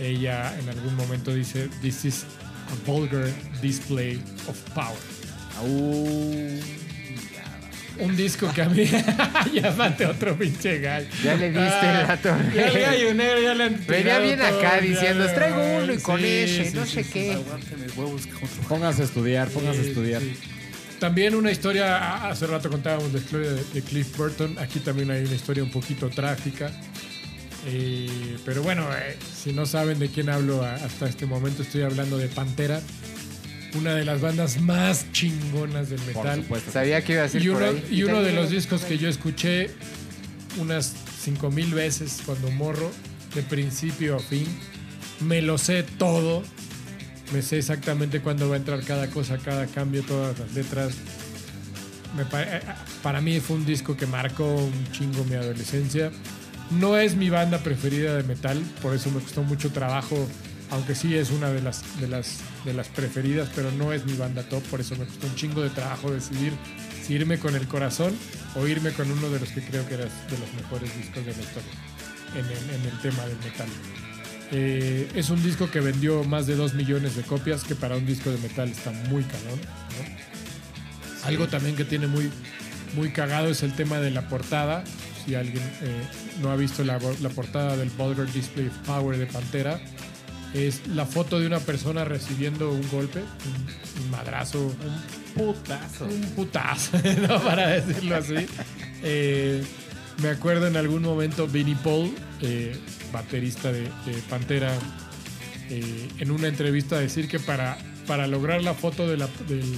ella 0.00 0.58
en 0.58 0.70
algún 0.70 0.96
momento 0.96 1.34
dice, 1.34 1.68
This 1.82 2.06
is 2.06 2.24
a 2.70 2.90
vulgar 2.90 3.28
display 3.60 4.22
of 4.48 4.58
power. 4.74 4.96
Un 8.02 8.16
disco 8.16 8.52
que 8.52 8.62
a 8.62 8.68
mí. 8.68 8.84
ya 9.54 9.70
mate 9.72 10.06
otro 10.06 10.36
pinche 10.36 10.78
gallo. 10.80 11.06
Ya 11.24 11.34
le 11.36 11.46
diste 11.50 11.60
Ah, 11.60 12.00
el 12.00 12.06
dato. 12.08 12.36
Ya 12.54 13.12
negro 13.14 13.40
ya 13.40 13.54
le 13.54 13.64
han 13.64 13.86
Venía 13.86 14.18
bien 14.18 14.38
todo, 14.40 14.58
acá 14.58 14.80
diciendo, 14.80 15.24
le- 15.24 15.32
traigo 15.32 15.62
uno 15.82 15.92
y 15.94 15.98
con 15.98 16.18
Sí, 16.18 16.26
ese, 16.26 16.64
sí, 16.70 16.76
no 16.76 16.84
sí, 16.84 16.92
sé 16.94 17.04
sí. 17.04 17.10
qué. 17.12 17.38
Huevos. 17.96 18.22
Póngase 18.68 19.02
a 19.02 19.04
estudiar, 19.04 19.48
póngase 19.48 19.80
a 19.80 19.82
estudiar. 19.84 20.20
sí. 20.22 20.34
También 20.98 21.34
una 21.34 21.50
historia, 21.50 22.28
hace 22.28 22.46
rato 22.46 22.70
contábamos 22.70 23.12
la 23.12 23.18
historia 23.18 23.50
de, 23.50 23.82
Cliff 23.82 24.16
Burton, 24.16 24.56
aquí 24.60 24.78
también 24.78 25.10
hay 25.10 25.24
una 25.24 25.34
historia 25.34 25.62
un 25.64 25.70
poquito 25.70 26.08
trágica. 26.10 26.70
Eh, 27.66 28.36
pero 28.44 28.62
bueno, 28.62 28.86
eh, 28.92 29.16
si 29.42 29.52
no 29.52 29.66
saben 29.66 29.98
de 29.98 30.08
quién 30.08 30.28
hablo 30.28 30.64
hasta 30.64 31.08
este 31.08 31.26
momento, 31.26 31.62
estoy 31.62 31.82
hablando 31.82 32.18
de 32.18 32.28
Pantera, 32.28 32.80
una 33.78 33.94
de 33.94 34.04
las 34.04 34.20
bandas 34.20 34.60
más 34.60 35.10
chingonas 35.12 35.90
del 35.90 36.00
Por 36.00 36.16
metal. 36.24 36.42
supuesto. 36.42 36.72
Sabía 36.72 37.02
que 37.02 37.14
iba 37.14 37.24
a 37.24 37.28
ser 37.28 37.42
Y 37.42 37.48
por 37.48 37.56
uno, 37.62 37.66
ahí. 37.66 37.84
y 37.90 38.02
uno 38.04 38.22
de 38.22 38.32
los 38.32 38.50
discos 38.50 38.82
que 38.82 38.98
yo 38.98 39.08
escuché 39.08 39.70
unas 40.58 40.92
5000 41.22 41.72
veces 41.74 42.20
cuando 42.26 42.50
morro, 42.50 42.90
de 43.34 43.42
principio 43.42 44.16
a 44.16 44.20
fin. 44.20 44.46
Me 45.20 45.40
lo 45.42 45.56
sé 45.58 45.82
todo. 45.98 46.42
Me 47.32 47.40
sé 47.40 47.58
exactamente 47.58 48.20
cuándo 48.20 48.48
va 48.48 48.56
a 48.56 48.58
entrar 48.58 48.82
cada 48.82 49.08
cosa, 49.08 49.38
cada 49.38 49.66
cambio, 49.66 50.02
todas 50.02 50.38
las 50.38 50.52
letras. 50.52 50.92
Me 52.14 52.24
eh, 52.24 52.60
para 53.02 53.22
mí 53.22 53.40
fue 53.40 53.56
un 53.56 53.64
disco 53.64 53.96
que 53.96 54.06
marcó 54.06 54.44
un 54.56 54.92
chingo 54.92 55.24
mi 55.24 55.36
adolescencia. 55.36 56.10
No 56.78 56.98
es 56.98 57.16
mi 57.16 57.30
banda 57.30 57.58
preferida 57.58 58.14
de 58.16 58.22
metal, 58.22 58.60
por 58.82 58.94
eso 58.94 59.10
me 59.10 59.20
costó 59.20 59.42
mucho 59.42 59.70
trabajo, 59.70 60.26
aunque 60.72 60.94
sí 60.94 61.14
es 61.14 61.30
una 61.30 61.50
de 61.50 61.60
las, 61.60 62.00
de 62.00 62.08
las, 62.08 62.38
de 62.64 62.72
las 62.72 62.88
preferidas, 62.88 63.50
pero 63.54 63.70
no 63.72 63.92
es 63.92 64.06
mi 64.06 64.14
banda 64.14 64.42
top, 64.42 64.62
por 64.64 64.80
eso 64.80 64.96
me 64.96 65.04
costó 65.04 65.26
un 65.26 65.34
chingo 65.34 65.62
de 65.62 65.68
trabajo 65.68 66.10
decidir 66.10 66.54
si 67.06 67.12
irme 67.12 67.38
con 67.38 67.54
el 67.54 67.68
corazón 67.68 68.14
o 68.56 68.66
irme 68.66 68.90
con 68.92 69.10
uno 69.10 69.28
de 69.28 69.38
los 69.38 69.50
que 69.50 69.60
creo 69.60 69.86
que 69.86 69.94
era 69.94 70.04
de 70.04 70.38
los 70.38 70.52
mejores 70.54 70.96
discos 70.96 71.26
de 71.26 71.32
la 71.32 71.42
historia 71.42 71.72
en 72.34 72.46
el, 72.46 72.80
en 72.80 72.90
el 72.90 73.00
tema 73.02 73.22
del 73.26 73.36
metal. 73.38 73.68
Eh, 74.50 75.10
es 75.14 75.28
un 75.28 75.42
disco 75.42 75.70
que 75.70 75.80
vendió 75.80 76.24
más 76.24 76.46
de 76.46 76.56
2 76.56 76.72
millones 76.72 77.16
de 77.16 77.22
copias, 77.22 77.64
que 77.64 77.74
para 77.74 77.96
un 77.96 78.06
disco 78.06 78.30
de 78.30 78.38
metal 78.38 78.70
está 78.70 78.92
muy 79.10 79.24
cabrón. 79.24 79.60
¿no? 79.60 81.26
Algo 81.26 81.48
también 81.48 81.76
que 81.76 81.84
tiene 81.84 82.06
muy, 82.06 82.30
muy 82.96 83.10
cagado 83.10 83.48
es 83.48 83.62
el 83.62 83.74
tema 83.74 84.00
de 84.00 84.10
la 84.10 84.26
portada. 84.26 84.84
Si 85.24 85.34
alguien 85.34 85.62
eh, 85.82 86.02
no 86.40 86.50
ha 86.50 86.56
visto 86.56 86.82
la, 86.82 86.98
la 87.20 87.28
portada 87.28 87.76
del 87.76 87.90
Vulgar 87.90 88.30
Display 88.32 88.68
of 88.68 88.76
Power 88.86 89.18
de 89.18 89.26
Pantera, 89.26 89.78
es 90.54 90.86
la 90.88 91.06
foto 91.06 91.40
de 91.40 91.46
una 91.46 91.60
persona 91.60 92.04
recibiendo 92.04 92.70
un 92.72 92.86
golpe, 92.90 93.20
un, 93.20 94.02
un 94.04 94.10
madrazo, 94.10 94.60
un 94.66 95.22
Putazo. 95.34 96.04
un 96.04 96.20
putazo, 96.36 96.98
¿no? 97.28 97.40
para 97.42 97.68
decirlo 97.68 98.16
así. 98.16 98.34
Eh, 99.02 99.62
me 100.22 100.28
acuerdo 100.28 100.66
en 100.66 100.76
algún 100.76 101.02
momento 101.02 101.46
Vinnie 101.48 101.76
Paul, 101.82 102.14
eh, 102.42 102.76
baterista 103.12 103.72
de, 103.72 103.80
de 103.82 104.12
Pantera, 104.28 104.72
eh, 105.70 106.08
en 106.18 106.30
una 106.30 106.48
entrevista 106.48 106.98
decir 106.98 107.28
que 107.28 107.38
para, 107.40 107.78
para 108.06 108.26
lograr 108.26 108.62
la 108.62 108.74
foto 108.74 109.08
de 109.08 109.16
la, 109.16 109.28
del- 109.48 109.74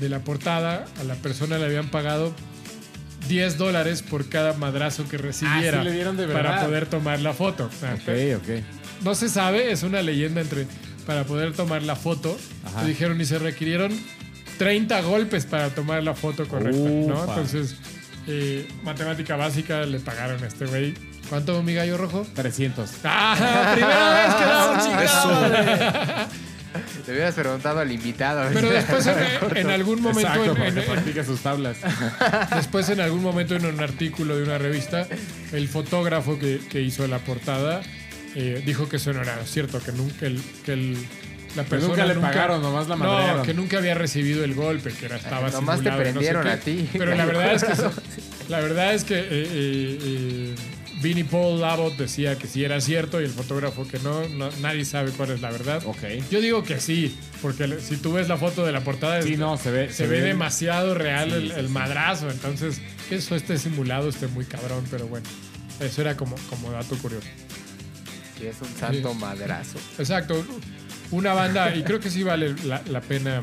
de 0.00 0.08
la 0.08 0.20
portada 0.20 0.84
a 1.00 1.04
la 1.04 1.14
persona 1.16 1.58
le 1.58 1.64
habían 1.64 1.88
pagado 1.88 2.32
10 3.28 3.58
dólares 3.58 4.02
por 4.02 4.28
cada 4.28 4.52
madrazo 4.52 5.08
que 5.08 5.18
recibiera 5.18 5.78
Ah, 5.80 5.82
sí 5.82 5.88
le 5.88 5.94
dieron 5.94 6.16
de 6.16 6.28
para 6.28 6.64
poder 6.64 6.86
tomar 6.86 7.18
la 7.20 7.32
foto. 7.32 7.68
Ah, 7.82 7.94
Ok, 7.94 8.42
ok. 8.42 8.62
No 9.02 9.14
se 9.14 9.28
sabe, 9.28 9.70
es 9.72 9.82
una 9.82 10.02
leyenda 10.02 10.40
entre 10.40 10.66
para 11.06 11.24
poder 11.24 11.52
tomar 11.52 11.82
la 11.82 11.96
foto. 11.96 12.36
Ajá. 12.64 12.82
Le 12.82 12.88
dijeron 12.88 13.20
y 13.20 13.24
se 13.24 13.38
requirieron 13.38 13.92
30 14.58 15.00
golpes 15.02 15.46
para 15.46 15.70
tomar 15.70 16.02
la 16.02 16.14
foto 16.14 16.46
correcta, 16.48 16.78
¿no? 16.88 17.24
Entonces, 17.24 17.76
eh, 18.26 18.68
matemática 18.82 19.36
básica 19.36 19.84
le 19.86 20.00
pagaron 20.00 20.42
a 20.42 20.46
este 20.46 20.66
güey. 20.66 20.94
¿Cuánto, 21.28 21.62
mi 21.62 21.74
gallo 21.74 21.96
rojo? 21.96 22.26
300. 22.34 22.90
¡Ah! 23.04 23.72
Primera 23.74 24.14
vez 24.14 24.34
que 24.34 24.44
da 24.44 24.70
un 24.70 24.80
chingado. 24.80 26.28
Te 27.04 27.12
hubieras 27.12 27.34
preguntado 27.34 27.80
al 27.80 27.90
invitado. 27.90 28.50
Pero 28.52 28.70
después 28.70 29.06
en, 29.06 29.16
en 29.56 29.70
algún 29.70 30.02
momento 30.02 30.44
Exacto, 30.44 31.10
en- 31.18 31.24
sus 31.24 31.40
tablas. 31.40 31.78
Después, 32.54 32.88
en 32.90 33.00
algún 33.00 33.22
momento, 33.22 33.54
en 33.54 33.64
un 33.64 33.80
artículo 33.80 34.36
de 34.36 34.42
una 34.42 34.58
revista, 34.58 35.06
el 35.52 35.68
fotógrafo 35.68 36.38
que, 36.38 36.60
que 36.68 36.82
hizo 36.82 37.06
la 37.06 37.18
portada 37.18 37.80
eh, 38.36 38.62
dijo 38.64 38.88
que 38.88 38.96
eso 38.96 39.12
no 39.12 39.22
era 39.22 39.44
cierto, 39.46 39.80
que 39.80 39.92
nunca 39.92 40.26
el, 40.26 40.40
que 40.64 40.72
el- 40.74 40.96
la 41.56 41.64
Que 41.64 41.70
persona. 41.70 41.88
nunca 41.88 42.04
le 42.06 42.14
pagaron, 42.20 42.60
nomás 42.62 42.86
la 42.86 42.96
No, 42.96 43.04
madrearon. 43.04 43.46
que 43.46 43.54
nunca 43.54 43.78
había 43.78 43.94
recibido 43.94 44.44
el 44.44 44.54
golpe, 44.54 44.90
que 44.92 45.06
era, 45.06 45.16
estaba 45.16 45.48
Nomás 45.50 45.78
te 45.82 45.84
simulado 45.90 46.02
y 46.02 46.12
no 46.12 46.20
sé 46.20 46.32
prendieron 46.32 46.46
a 46.48 46.56
ti. 46.58 46.88
Pero 46.92 47.14
la 47.14 47.24
verdad 47.24 47.54
es 47.54 47.64
que, 47.64 47.72
la 48.50 48.60
verdad 48.60 48.94
es 48.94 49.04
que 49.04 49.14
eh, 49.18 49.26
eh, 49.30 49.98
eh, 50.02 50.54
Vinnie 51.02 51.24
Paul 51.24 51.64
Abbott 51.64 51.96
decía 51.96 52.36
que 52.36 52.46
sí 52.46 52.62
era 52.62 52.78
cierto 52.82 53.20
y 53.22 53.24
el 53.24 53.30
fotógrafo 53.30 53.88
que 53.88 53.98
no, 54.00 54.28
no- 54.28 54.50
nadie 54.60 54.84
sabe 54.84 55.12
cuál 55.12 55.30
es 55.30 55.40
la 55.40 55.50
verdad. 55.50 55.82
Ok. 55.86 55.98
Yo 56.30 56.42
digo 56.42 56.62
que 56.62 56.78
sí, 56.78 57.16
porque 57.40 57.78
si 57.80 57.96
tú 57.96 58.12
ves 58.14 58.28
la 58.28 58.36
foto 58.36 58.66
de 58.66 58.72
la 58.72 58.80
portada, 58.82 59.22
Sí, 59.22 59.32
es- 59.34 59.38
no, 59.38 59.56
se 59.56 59.70
ve. 59.70 59.90
se 59.92 60.06
ve 60.06 60.20
demasiado 60.20 60.94
real 60.94 61.30
Sí, 61.30 61.36
el, 61.36 61.50
el 61.52 61.66
sí. 61.68 61.72
madrazo. 61.72 62.28
Entonces, 62.30 62.82
que 63.08 63.14
eso 63.16 63.34
esté 63.34 63.56
simulado 63.56 64.10
esté 64.10 64.26
muy 64.28 64.44
cabrón, 64.44 64.84
pero 64.90 65.06
bueno. 65.06 65.26
Eso 65.80 66.00
era 66.02 66.16
como, 66.18 66.36
como 66.50 66.70
dato 66.70 66.96
curioso. 66.98 67.28
Es 68.40 68.56
un 68.60 68.68
santo 68.78 69.12
Sí. 69.12 69.18
madrazo. 69.18 69.78
Exacto. 69.98 70.44
Una 71.10 71.32
banda, 71.34 71.74
y 71.74 71.82
creo 71.84 72.00
que 72.00 72.10
sí 72.10 72.22
vale 72.22 72.54
la, 72.64 72.82
la 72.90 73.00
pena 73.00 73.40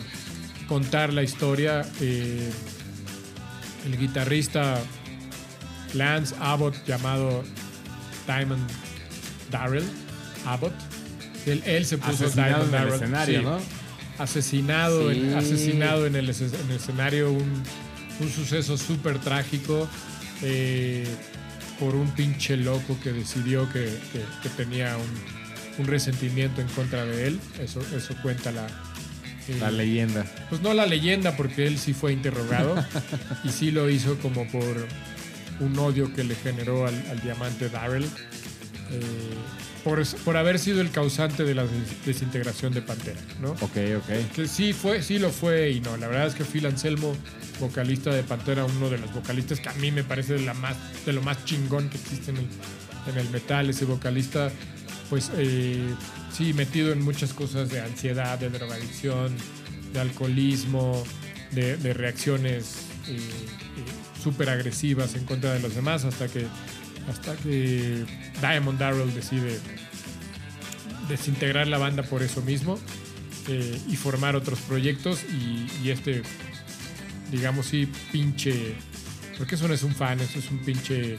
contar 0.67 1.13
la 1.13 1.23
historia. 1.23 1.81
eh, 2.01 2.51
el 3.85 3.97
guitarrista 3.97 4.79
Lance 5.93 6.33
Abbott, 6.39 6.75
llamado 6.85 7.43
Diamond 8.27 8.65
Darrell 9.51 9.83
Abbott. 10.45 10.73
Él, 11.45 11.61
él 11.65 11.85
se 11.85 11.97
puso 11.97 12.25
Asesinado 12.25 12.65
Diamond 12.65 12.75
en 12.75 12.81
el 12.87 12.93
escenario, 12.93 13.39
sí. 13.39 13.45
¿no? 13.45 13.59
asesinado, 14.23 15.11
en, 15.11 15.33
asesinado 15.33 16.05
en, 16.05 16.15
el, 16.15 16.29
es- 16.29 16.41
en 16.41 16.69
el 16.69 16.75
escenario, 16.77 17.31
un, 17.31 17.63
un 18.21 18.29
suceso 18.29 18.77
súper 18.77 19.19
trágico 19.19 19.87
eh, 20.41 21.05
por 21.79 21.95
un 21.95 22.09
pinche 22.11 22.57
loco 22.57 22.97
que 23.03 23.11
decidió 23.13 23.67
que, 23.71 23.85
que- 24.11 24.23
que 24.41 24.49
tenía 24.49 24.95
un, 24.97 25.81
un 25.83 25.87
resentimiento 25.87 26.61
en 26.61 26.67
contra 26.67 27.05
de 27.05 27.27
él. 27.27 27.39
Eso, 27.59 27.79
eso 27.95 28.15
cuenta 28.21 28.51
la, 28.51 28.67
eh, 29.47 29.57
La 29.59 29.71
leyenda. 29.71 30.25
pues 30.49 30.61
no 30.61 30.73
la 30.73 30.85
leyenda, 30.85 31.35
porque 31.35 31.65
él 31.67 31.77
sí 31.79 31.93
fue 31.93 32.13
interrogado 32.13 32.75
y 33.43 33.49
sí 33.49 33.71
lo 33.71 33.89
hizo 33.89 34.17
como 34.19 34.47
por 34.47 34.87
un 35.59 35.77
odio 35.79 36.13
que 36.13 36.23
le 36.23 36.35
generó 36.35 36.87
al, 36.87 36.95
al 37.09 37.21
diamante 37.21 37.69
Darrell. 37.69 38.03
eh, 38.05 38.99
por, 39.83 40.05
por 40.19 40.37
haber 40.37 40.59
sido 40.59 40.81
el 40.81 40.91
causante 40.91 41.43
de 41.43 41.55
la 41.55 41.63
des- 41.63 42.05
desintegración 42.05 42.73
de 42.73 42.81
Pantera, 42.81 43.19
¿no? 43.41 43.51
Ok, 43.51 43.77
ok. 43.97 44.33
Que 44.35 44.47
sí 44.47 44.73
fue, 44.73 45.01
sí 45.01 45.19
lo 45.19 45.29
fue 45.31 45.71
y 45.71 45.81
no. 45.81 45.97
La 45.97 46.07
verdad 46.07 46.27
es 46.27 46.35
que 46.35 46.45
Phil 46.45 46.65
Anselmo, 46.65 47.15
vocalista 47.59 48.09
de 48.11 48.23
Pantera, 48.23 48.63
uno 48.65 48.89
de 48.89 48.97
los 48.97 49.13
vocalistas 49.13 49.59
que 49.59 49.69
a 49.69 49.73
mí 49.73 49.91
me 49.91 50.03
parece 50.03 50.33
de, 50.33 50.41
la 50.41 50.53
más, 50.53 50.77
de 51.05 51.13
lo 51.13 51.21
más 51.21 51.43
chingón 51.45 51.89
que 51.89 51.97
existe 51.97 52.31
en 52.31 52.37
el, 52.37 52.47
en 53.11 53.17
el 53.17 53.29
metal. 53.29 53.69
Ese 53.69 53.85
vocalista, 53.85 54.51
pues 55.09 55.31
eh, 55.37 55.83
sí, 56.35 56.53
metido 56.53 56.93
en 56.93 57.01
muchas 57.01 57.33
cosas 57.33 57.69
de 57.69 57.81
ansiedad, 57.81 58.39
de 58.39 58.49
drogadicción, 58.49 59.35
de 59.91 59.99
alcoholismo, 59.99 61.03
de, 61.51 61.77
de 61.77 61.93
reacciones 61.93 62.75
eh, 63.09 63.17
eh, 63.17 64.21
súper 64.23 64.49
agresivas 64.49 65.13
en 65.15 65.25
contra 65.25 65.53
de 65.53 65.59
los 65.59 65.75
demás, 65.75 66.05
hasta 66.05 66.27
que, 66.29 66.45
hasta 67.09 67.35
que 67.37 68.05
Diamond 68.41 68.79
Darrell 68.79 69.13
decide 69.13 69.59
desintegrar 71.09 71.67
la 71.67 71.77
banda 71.77 72.03
por 72.03 72.23
eso 72.23 72.41
mismo 72.41 72.79
eh, 73.47 73.77
y 73.89 73.95
formar 73.95 74.35
otros 74.35 74.59
proyectos 74.59 75.19
y, 75.23 75.67
y 75.85 75.89
este, 75.89 76.21
digamos 77.31 77.65
sí, 77.67 77.89
pinche, 78.11 78.75
porque 79.37 79.55
eso 79.55 79.67
no 79.67 79.73
es 79.73 79.83
un 79.83 79.93
fan, 79.93 80.19
eso 80.21 80.39
es 80.39 80.49
un 80.49 80.59
pinche 80.59 81.17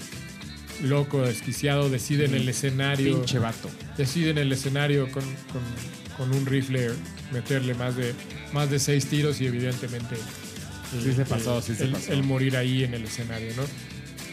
loco, 0.82 1.22
desquiciado, 1.22 1.90
decide 1.90 2.24
en 2.24 2.34
el 2.34 2.48
escenario. 2.48 3.16
Pinche 3.18 3.38
vato. 3.38 3.70
decide 3.96 4.30
en 4.30 4.38
el 4.38 4.52
escenario 4.52 5.10
con, 5.12 5.22
con- 5.52 5.94
con 6.16 6.32
un 6.32 6.46
rifle 6.46 6.90
meterle 7.32 7.74
más 7.74 7.96
de, 7.96 8.14
más 8.52 8.70
de 8.70 8.78
seis 8.78 9.06
tiros 9.06 9.40
y 9.40 9.46
evidentemente 9.46 10.14
eh, 10.14 11.00
Sí 11.02 11.12
se 11.12 11.24
pasó, 11.24 11.60
sí 11.60 11.74
se 11.74 11.84
el, 11.84 11.90
pasó. 11.90 12.12
el 12.12 12.22
morir 12.22 12.56
ahí 12.56 12.84
en 12.84 12.94
el 12.94 13.02
escenario, 13.04 13.52
¿no? 13.56 13.64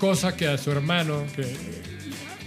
Cosa 0.02 0.36
que 0.36 0.48
a 0.48 0.58
su 0.58 0.72
hermano, 0.72 1.28
que 1.36 1.46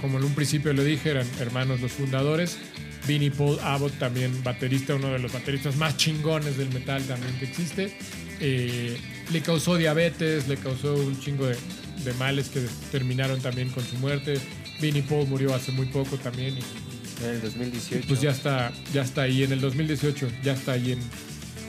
como 0.01 0.19
en 0.19 0.25
un 0.25 0.35
principio 0.35 0.73
le 0.73 0.85
dije, 0.85 1.11
eran 1.11 1.27
hermanos 1.39 1.81
los 1.81 1.93
fundadores, 1.93 2.59
Vinnie 3.07 3.31
Paul 3.31 3.61
Abbott, 3.63 3.97
también 3.97 4.43
baterista, 4.43 4.97
uno 4.97 5.13
de 5.13 5.21
los 5.21 5.33
bateristas 5.33 5.77
más 5.77 5.97
chingones 5.97 6.59
del 6.59 6.69
metal 6.71 7.01
también 7.05 7.33
que 7.39 7.45
existe, 7.45 7.97
eh, 8.41 8.99
le 9.33 9.41
causó 9.41 9.77
diabetes, 9.77 10.49
le 10.49 10.57
causó 10.57 10.95
un 10.95 11.21
chingo 11.21 11.47
de, 11.47 11.57
de 12.05 12.13
males 12.15 12.49
que 12.49 12.61
terminaron 12.91 13.41
también 13.41 13.71
con 13.71 13.85
su 13.85 13.99
muerte. 13.99 14.41
Vinnie 14.81 15.03
Paul 15.03 15.29
murió 15.29 15.55
hace 15.55 15.71
muy 15.71 15.87
poco 15.87 16.17
también 16.17 16.59
y 16.59 17.25
En 17.25 17.35
el 17.37 17.41
2018. 17.41 18.09
pues 18.09 18.21
ya 18.21 18.33
está, 18.33 18.73
ya 18.93 19.03
está 19.03 19.23
ahí 19.23 19.45
en 19.45 19.53
el 19.53 19.61
2018, 19.61 20.29
ya 20.43 20.55
está 20.55 20.73
ahí 20.73 20.91
en 20.91 20.99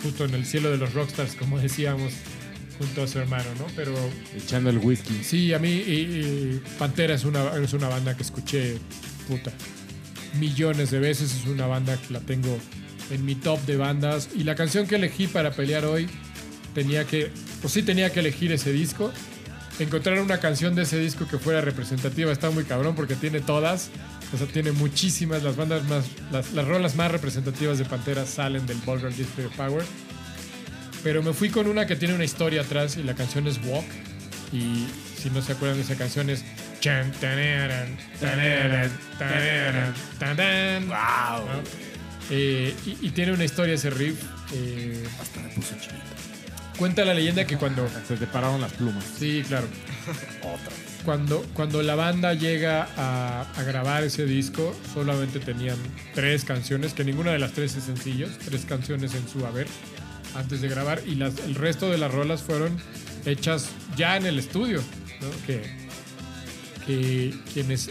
justo 0.02 0.26
en 0.26 0.34
el 0.34 0.48
cielo 0.48 0.72
de 0.72 0.78
los 0.78 0.96
rockstars, 0.96 1.36
como 1.36 1.60
decíamos, 1.60 2.12
junto 2.78 3.04
a 3.04 3.08
su 3.08 3.20
hermano, 3.20 3.46
¿no? 3.58 3.66
Pero 3.76 3.94
Echando 4.36 4.70
el 4.70 4.78
whisky. 4.80 5.24
sí, 5.24 5.54
a 5.54 5.60
mí 5.60 5.70
y- 5.70 5.92
y 5.92 6.62
Pantera 6.78 7.14
es 7.16 7.24
una, 7.26 7.56
es 7.58 7.74
una 7.74 7.88
banda 7.90 8.16
que 8.16 8.24
escuché, 8.24 8.78
puta, 9.28 9.52
millones 10.40 10.92
de 10.92 11.00
veces. 11.00 11.34
Es 11.34 11.46
una 11.48 11.68
banda 11.68 11.98
que 11.98 12.14
la 12.14 12.20
tengo 12.20 12.58
en 13.12 13.26
mi 13.26 13.36
top 13.36 13.60
de 13.66 13.78
bandas. 13.78 14.30
Y 14.36 14.44
la 14.44 14.56
canción 14.56 14.88
que 14.88 14.96
elegí 14.96 15.28
para 15.28 15.52
pelear 15.52 15.86
hoy 15.86 16.08
tenía 16.74 17.06
que, 17.06 17.32
pues 17.62 17.74
sí 17.74 17.84
tenía 17.84 18.12
que 18.12 18.20
elegir 18.20 18.52
ese 18.52 18.72
disco. 18.72 19.12
Encontrar 19.80 20.20
una 20.20 20.40
canción 20.40 20.74
de 20.76 20.84
ese 20.84 20.98
disco 21.00 21.28
que 21.28 21.38
fuera 21.38 21.60
representativa 21.62 22.32
está 22.32 22.50
muy 22.50 22.64
cabrón 22.64 22.96
porque 22.96 23.16
tiene 23.16 23.42
todas. 23.42 23.90
O 24.34 24.38
sea, 24.38 24.48
tiene 24.48 24.72
muchísimas. 24.72 25.44
Las 25.44 25.56
bandas 25.56 25.84
más, 25.88 26.06
las, 26.32 26.54
las 26.54 26.66
rolas 26.68 26.96
más 26.96 27.12
representativas 27.12 27.78
de 27.78 27.86
Pantera 27.86 28.26
salen 28.26 28.66
del 28.66 28.78
Vulgar 28.78 29.14
Display 29.14 29.46
of 29.48 29.56
Power. 29.56 29.84
Pero 31.06 31.22
me 31.22 31.34
fui 31.34 31.50
con 31.50 31.68
una 31.68 31.86
que 31.86 31.96
tiene 31.96 32.16
una 32.16 32.24
historia 32.26 32.62
atrás 32.62 32.98
y 32.98 33.04
la 33.04 33.14
canción 33.14 33.46
es 33.48 33.60
Walk. 33.64 33.86
Y 34.52 34.88
si 35.22 35.30
no 35.30 35.40
se 35.42 35.52
acuerdan 35.54 35.78
de 35.78 35.84
esa 35.84 35.96
canción 35.96 36.30
es. 36.32 36.44
Tanan. 40.20 40.88
¿no? 40.88 41.64
Eh, 42.32 42.74
y, 42.88 42.98
y 43.08 43.10
tiene 43.12 43.34
una 43.34 43.44
historia 43.46 43.76
ese 43.76 43.92
riff. 43.92 44.20
eh, 44.54 45.04
Hasta 45.22 45.42
me 45.42 45.50
puse 45.50 45.76
chinito. 45.80 46.04
cuenta 46.78 47.06
la 47.06 47.14
leyenda 47.14 47.46
que 47.46 47.56
cuando. 47.58 47.88
Se 48.08 48.18
te 48.18 48.26
pararon 48.26 48.60
las 48.62 48.74
plumas. 48.74 49.04
Sí, 49.20 49.44
claro. 49.48 49.68
Otra. 50.42 50.74
Cuando, 51.06 51.46
cuando 51.54 51.84
la 51.84 51.94
banda 51.94 52.34
llega 52.34 52.88
a, 52.98 53.42
a 53.56 53.64
grabar 53.64 54.04
ese 54.04 54.26
disco, 54.26 54.76
solamente 54.92 55.40
tenían 55.40 55.78
tres 56.16 56.44
canciones, 56.46 56.94
que 56.94 57.04
ninguna 57.04 57.32
de 57.32 57.38
las 57.38 57.52
tres 57.52 57.76
es 57.76 57.84
sencillos, 57.84 58.32
tres 58.44 58.66
canciones 58.66 59.14
en 59.14 59.28
su 59.30 59.46
haber 59.46 59.68
antes 60.36 60.62
de 60.62 60.68
grabar, 60.70 61.02
y 61.06 61.16
las, 61.16 61.40
el 61.40 61.56
resto 61.56 61.90
de 61.90 61.98
las 61.98 62.12
rolas 62.12 62.44
fueron 62.44 62.78
hechas 63.26 63.70
ya 63.98 64.18
en 64.18 64.26
el 64.26 64.38
estudio, 64.40 64.82
¿no? 65.22 65.28
que, 65.48 65.62
que 66.86 67.34
quienes 67.54 67.90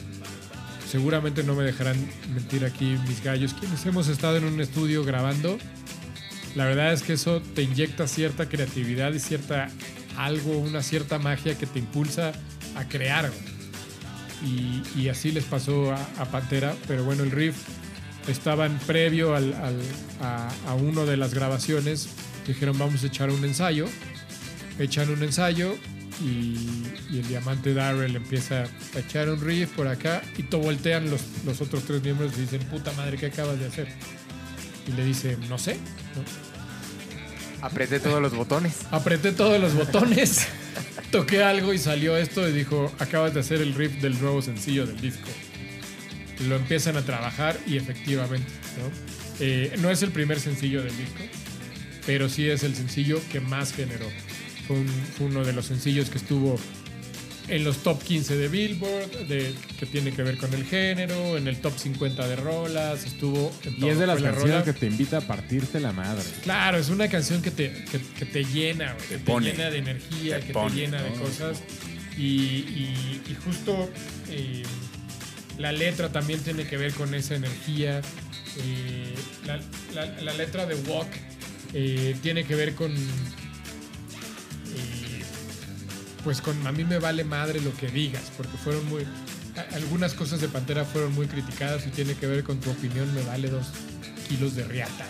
seguramente 0.88 1.42
no 1.42 1.55
me 1.55 1.64
dejarán 1.64 1.97
mentir 2.32 2.64
aquí 2.64 2.97
mis 3.09 3.22
gallos, 3.22 3.55
quienes 3.55 3.84
hemos 3.86 4.09
estado 4.09 4.36
en 4.36 4.45
un 4.45 4.61
estudio 4.61 5.05
grabando, 5.05 5.59
la 6.55 6.66
verdad 6.66 6.92
es 6.92 7.03
que 7.03 7.14
eso 7.14 7.40
te 7.55 7.62
inyecta 7.62 8.07
cierta 8.07 8.49
creatividad 8.49 9.12
y 9.12 9.18
cierta 9.18 9.68
algo, 10.16 10.57
una 10.59 10.82
cierta 10.82 11.18
magia 11.18 11.59
que 11.59 11.66
te 11.66 11.80
impulsa 11.80 12.32
a 12.76 12.84
crear. 12.88 13.30
Y, 14.45 14.82
y 15.01 15.09
así 15.09 15.32
les 15.32 15.45
pasó 15.45 15.92
a, 15.92 15.97
a 16.18 16.26
Pantera, 16.26 16.74
pero 16.86 17.03
bueno, 17.05 17.24
el 17.24 17.30
riff 17.32 17.57
estaban 18.28 18.78
previo 18.86 19.34
al- 19.34 19.55
al- 19.55 19.80
a, 20.20 20.49
a 20.68 20.74
uno 20.74 21.07
de 21.07 21.16
las 21.16 21.34
grabaciones, 21.34 22.09
dijeron 22.47 22.78
vamos 22.78 23.03
a 23.03 23.07
echar 23.07 23.30
un 23.30 23.45
ensayo, 23.45 23.86
echan 24.78 25.11
un 25.11 25.22
ensayo 25.22 25.76
y, 26.22 26.57
y 27.11 27.18
el 27.18 27.28
diamante 27.28 27.74
Darrell 27.74 28.14
empieza 28.16 28.64
a 28.95 28.99
echar 28.99 29.28
un 29.28 29.40
riff 29.40 29.70
por 29.70 29.88
acá 29.88 30.22
y 30.36 30.45
to 30.45 30.59
voltean 30.59 31.11
los, 31.11 31.22
los 31.45 31.61
otros 31.61 31.84
tres 31.84 32.03
miembros 32.03 32.32
y 32.36 32.42
dicen, 32.42 32.61
puta 32.64 32.92
madre, 32.92 33.16
¿qué 33.16 33.26
acabas 33.26 33.59
de 33.59 33.66
hacer? 33.66 33.88
Y 34.86 34.92
le 34.92 35.05
dice, 35.05 35.36
no 35.49 35.59
sé, 35.59 35.74
¿no? 35.74 36.24
Apreté 37.64 37.99
todos 37.99 38.20
los 38.20 38.34
botones. 38.34 38.80
Apreté 38.90 39.32
todos 39.32 39.59
los 39.59 39.72
botones, 39.74 40.47
toqué 41.11 41.42
algo 41.42 41.72
y 41.72 41.78
salió 41.78 42.14
esto 42.16 42.47
y 42.47 42.53
dijo, 42.53 42.92
acabas 42.99 43.32
de 43.32 43.40
hacer 43.40 43.62
el 43.62 43.74
riff 43.74 44.03
del 44.03 44.20
nuevo 44.20 44.42
sencillo 44.42 44.86
del 44.86 45.01
disco. 45.01 45.28
Lo 46.47 46.57
empiezan 46.57 46.97
a 46.99 47.03
trabajar 47.03 47.59
y 47.66 47.78
efectivamente, 47.78 48.53
¿no? 48.78 48.90
Eh, 49.40 49.74
no 49.78 49.90
es 49.90 50.03
el 50.03 50.11
primer 50.11 50.40
sencillo 50.40 50.82
del 50.82 50.95
disco, 50.97 51.22
pero 52.07 52.28
sí 52.28 52.48
es 52.48 52.62
el 52.62 52.74
sencillo 52.74 53.20
que 53.32 53.40
más 53.40 53.72
generó. 53.72 54.07
Fue, 54.66 54.76
un- 54.76 54.88
fue 54.88 55.26
uno 55.26 55.44
de 55.44 55.52
los 55.52 55.66
sencillos 55.66 56.11
que 56.11 56.18
estuvo 56.18 56.59
en 57.48 57.62
los 57.62 57.82
top 57.82 58.02
15 58.02 58.36
de 58.38 58.48
Billboard, 58.48 59.26
de, 59.28 59.55
que 59.78 59.84
tiene 59.84 60.12
que 60.12 60.22
ver 60.22 60.38
con 60.38 60.55
el 60.55 60.64
género, 60.64 61.36
en 61.36 61.46
el 61.46 61.59
top 61.61 61.76
50 61.78 62.26
de 62.26 62.36
rolas, 62.36 63.05
estuvo 63.05 63.52
en 63.64 63.84
Y 63.84 63.90
es 63.90 63.98
de 63.98 64.07
las 64.07 64.20
la 64.22 64.30
canciones 64.30 64.52
rola- 64.61 64.64
que 64.64 64.72
te 64.72 64.86
invita 64.86 65.18
a 65.18 65.20
partirte 65.20 65.78
la 65.80 65.92
madre. 65.92 66.22
Claro, 66.42 66.78
es 66.78 66.88
una 66.88 67.07
canción 67.09 67.42
que 67.42 67.50
te, 67.50 67.70
que, 67.84 68.00
que 68.18 68.24
te 68.24 68.44
llena, 68.44 68.94
güey, 68.94 69.09
que 69.09 69.18
te, 69.18 69.40
llena 69.40 69.70
de 69.70 69.78
energía, 69.78 70.40
Te 70.40 70.46
que 70.46 70.52
pone, 70.55 70.70
te 70.74 70.80
llena 70.80 71.02
de 71.02 71.11
cosas. 71.12 71.62
Y, 72.16 72.22
y- 72.22 73.22
y 73.28 73.36
justo 73.44 73.90
eh, 74.30 74.62
la 75.59 75.70
letra 75.72 76.11
también 76.11 76.40
tiene 76.40 76.66
que 76.66 76.78
ver 76.78 76.94
con 76.94 77.14
esa 77.14 77.34
energía. 77.34 78.00
Eh, 78.57 79.14
la, 79.46 79.61
la- 79.94 80.20
la 80.22 80.32
letra 80.32 80.64
de 80.64 80.76
Walk 80.76 81.09
eh, 81.75 82.16
tiene 82.22 82.45
que 82.45 82.55
ver 82.55 82.75
con. 82.75 82.93
eh, 82.93 82.97
pues 86.22 86.41
con 86.41 86.66
a 86.66 86.72
mí 86.72 86.85
me 86.85 86.99
vale 86.99 87.25
madre 87.25 87.61
lo 87.61 87.75
que 87.77 87.89
digas, 87.89 88.31
porque 88.37 88.57
fueron 88.57 88.87
muy. 88.89 89.03
a- 89.57 89.75
Algunas 89.77 90.14
cosas 90.14 90.41
de 90.41 90.49
Pantera 90.49 90.85
fueron 90.85 91.12
muy 91.12 91.27
criticadas 91.27 91.87
y 91.87 91.91
tiene 91.91 92.14
que 92.14 92.27
ver 92.27 92.43
con 92.45 92.59
tu 92.61 92.70
opinión, 92.70 93.12
me 93.14 93.22
vale 93.22 93.49
dos 93.49 93.66
kilos 94.29 94.55
de 94.55 94.64
riata. 94.64 95.05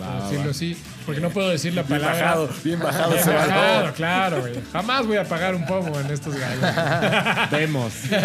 Va, 0.00 0.24
decirlo 0.24 0.44
va. 0.44 0.50
así, 0.50 0.76
porque 1.06 1.22
no 1.22 1.30
puedo 1.30 1.48
decir 1.48 1.72
la 1.72 1.82
Bien 1.82 2.00
palabra. 2.00 2.22
bajado, 2.22 2.50
bien 2.62 2.78
bajado 2.80 3.12
Bien 3.14 3.24
valor. 3.26 3.48
bajado, 3.48 3.94
claro, 3.94 4.40
güey. 4.42 4.54
Jamás 4.70 5.06
voy 5.06 5.16
a 5.16 5.24
pagar 5.24 5.54
un 5.54 5.64
pomo 5.64 5.98
en 5.98 6.10
estos 6.10 6.34
gallos. 6.36 7.50
Vemos. 7.50 7.92
Yo 8.10 8.18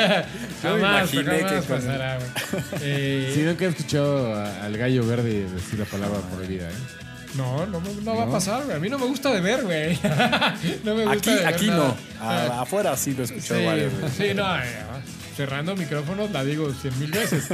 jamás, 0.64 1.14
imaginé 1.14 1.38
que 1.40 1.44
jamás 1.48 1.66
pasará, 1.66 2.18
güey. 2.18 2.30
Eh, 2.82 3.32
Si 3.34 3.42
nunca 3.44 3.64
he 3.66 3.68
escuchado 3.70 4.36
al 4.36 4.78
gallo 4.78 5.06
verde 5.08 5.46
decir 5.50 5.80
la 5.80 5.86
palabra 5.86 6.20
prohibida, 6.34 6.68
¿eh? 6.70 6.74
No, 7.36 7.66
no, 7.66 7.80
me- 7.80 7.94
no 8.04 8.16
va 8.16 8.24
a 8.24 8.26
¿No? 8.26 8.32
pasar, 8.32 8.64
güey. 8.66 8.76
A 8.76 8.80
mí 8.80 8.90
no 8.90 9.00
me 9.00 9.06
gusta 9.06 9.32
de 9.32 9.40
ver, 9.42 9.64
güey. 9.64 9.98
no 10.84 10.96
me 10.96 11.06
gusta 11.06 11.12
Aquí, 11.14 11.30
de 11.30 11.36
ver 11.38 11.48
aquí 11.48 11.68
nada. 11.68 11.96
no. 12.20 12.26
A- 12.26 12.62
afuera 12.62 12.96
sí 12.98 13.14
lo 13.14 13.26
Sí, 13.26 13.34
varias 13.50 13.94
veces. 14.02 14.14
sí, 14.18 14.34
no, 14.34 14.58
eh, 14.58 14.64
cerrando 15.38 15.76
micrófonos 15.78 16.30
la 16.32 16.44
digo 16.44 16.72
cien 16.74 16.98
mil 17.00 17.10
veces. 17.12 17.46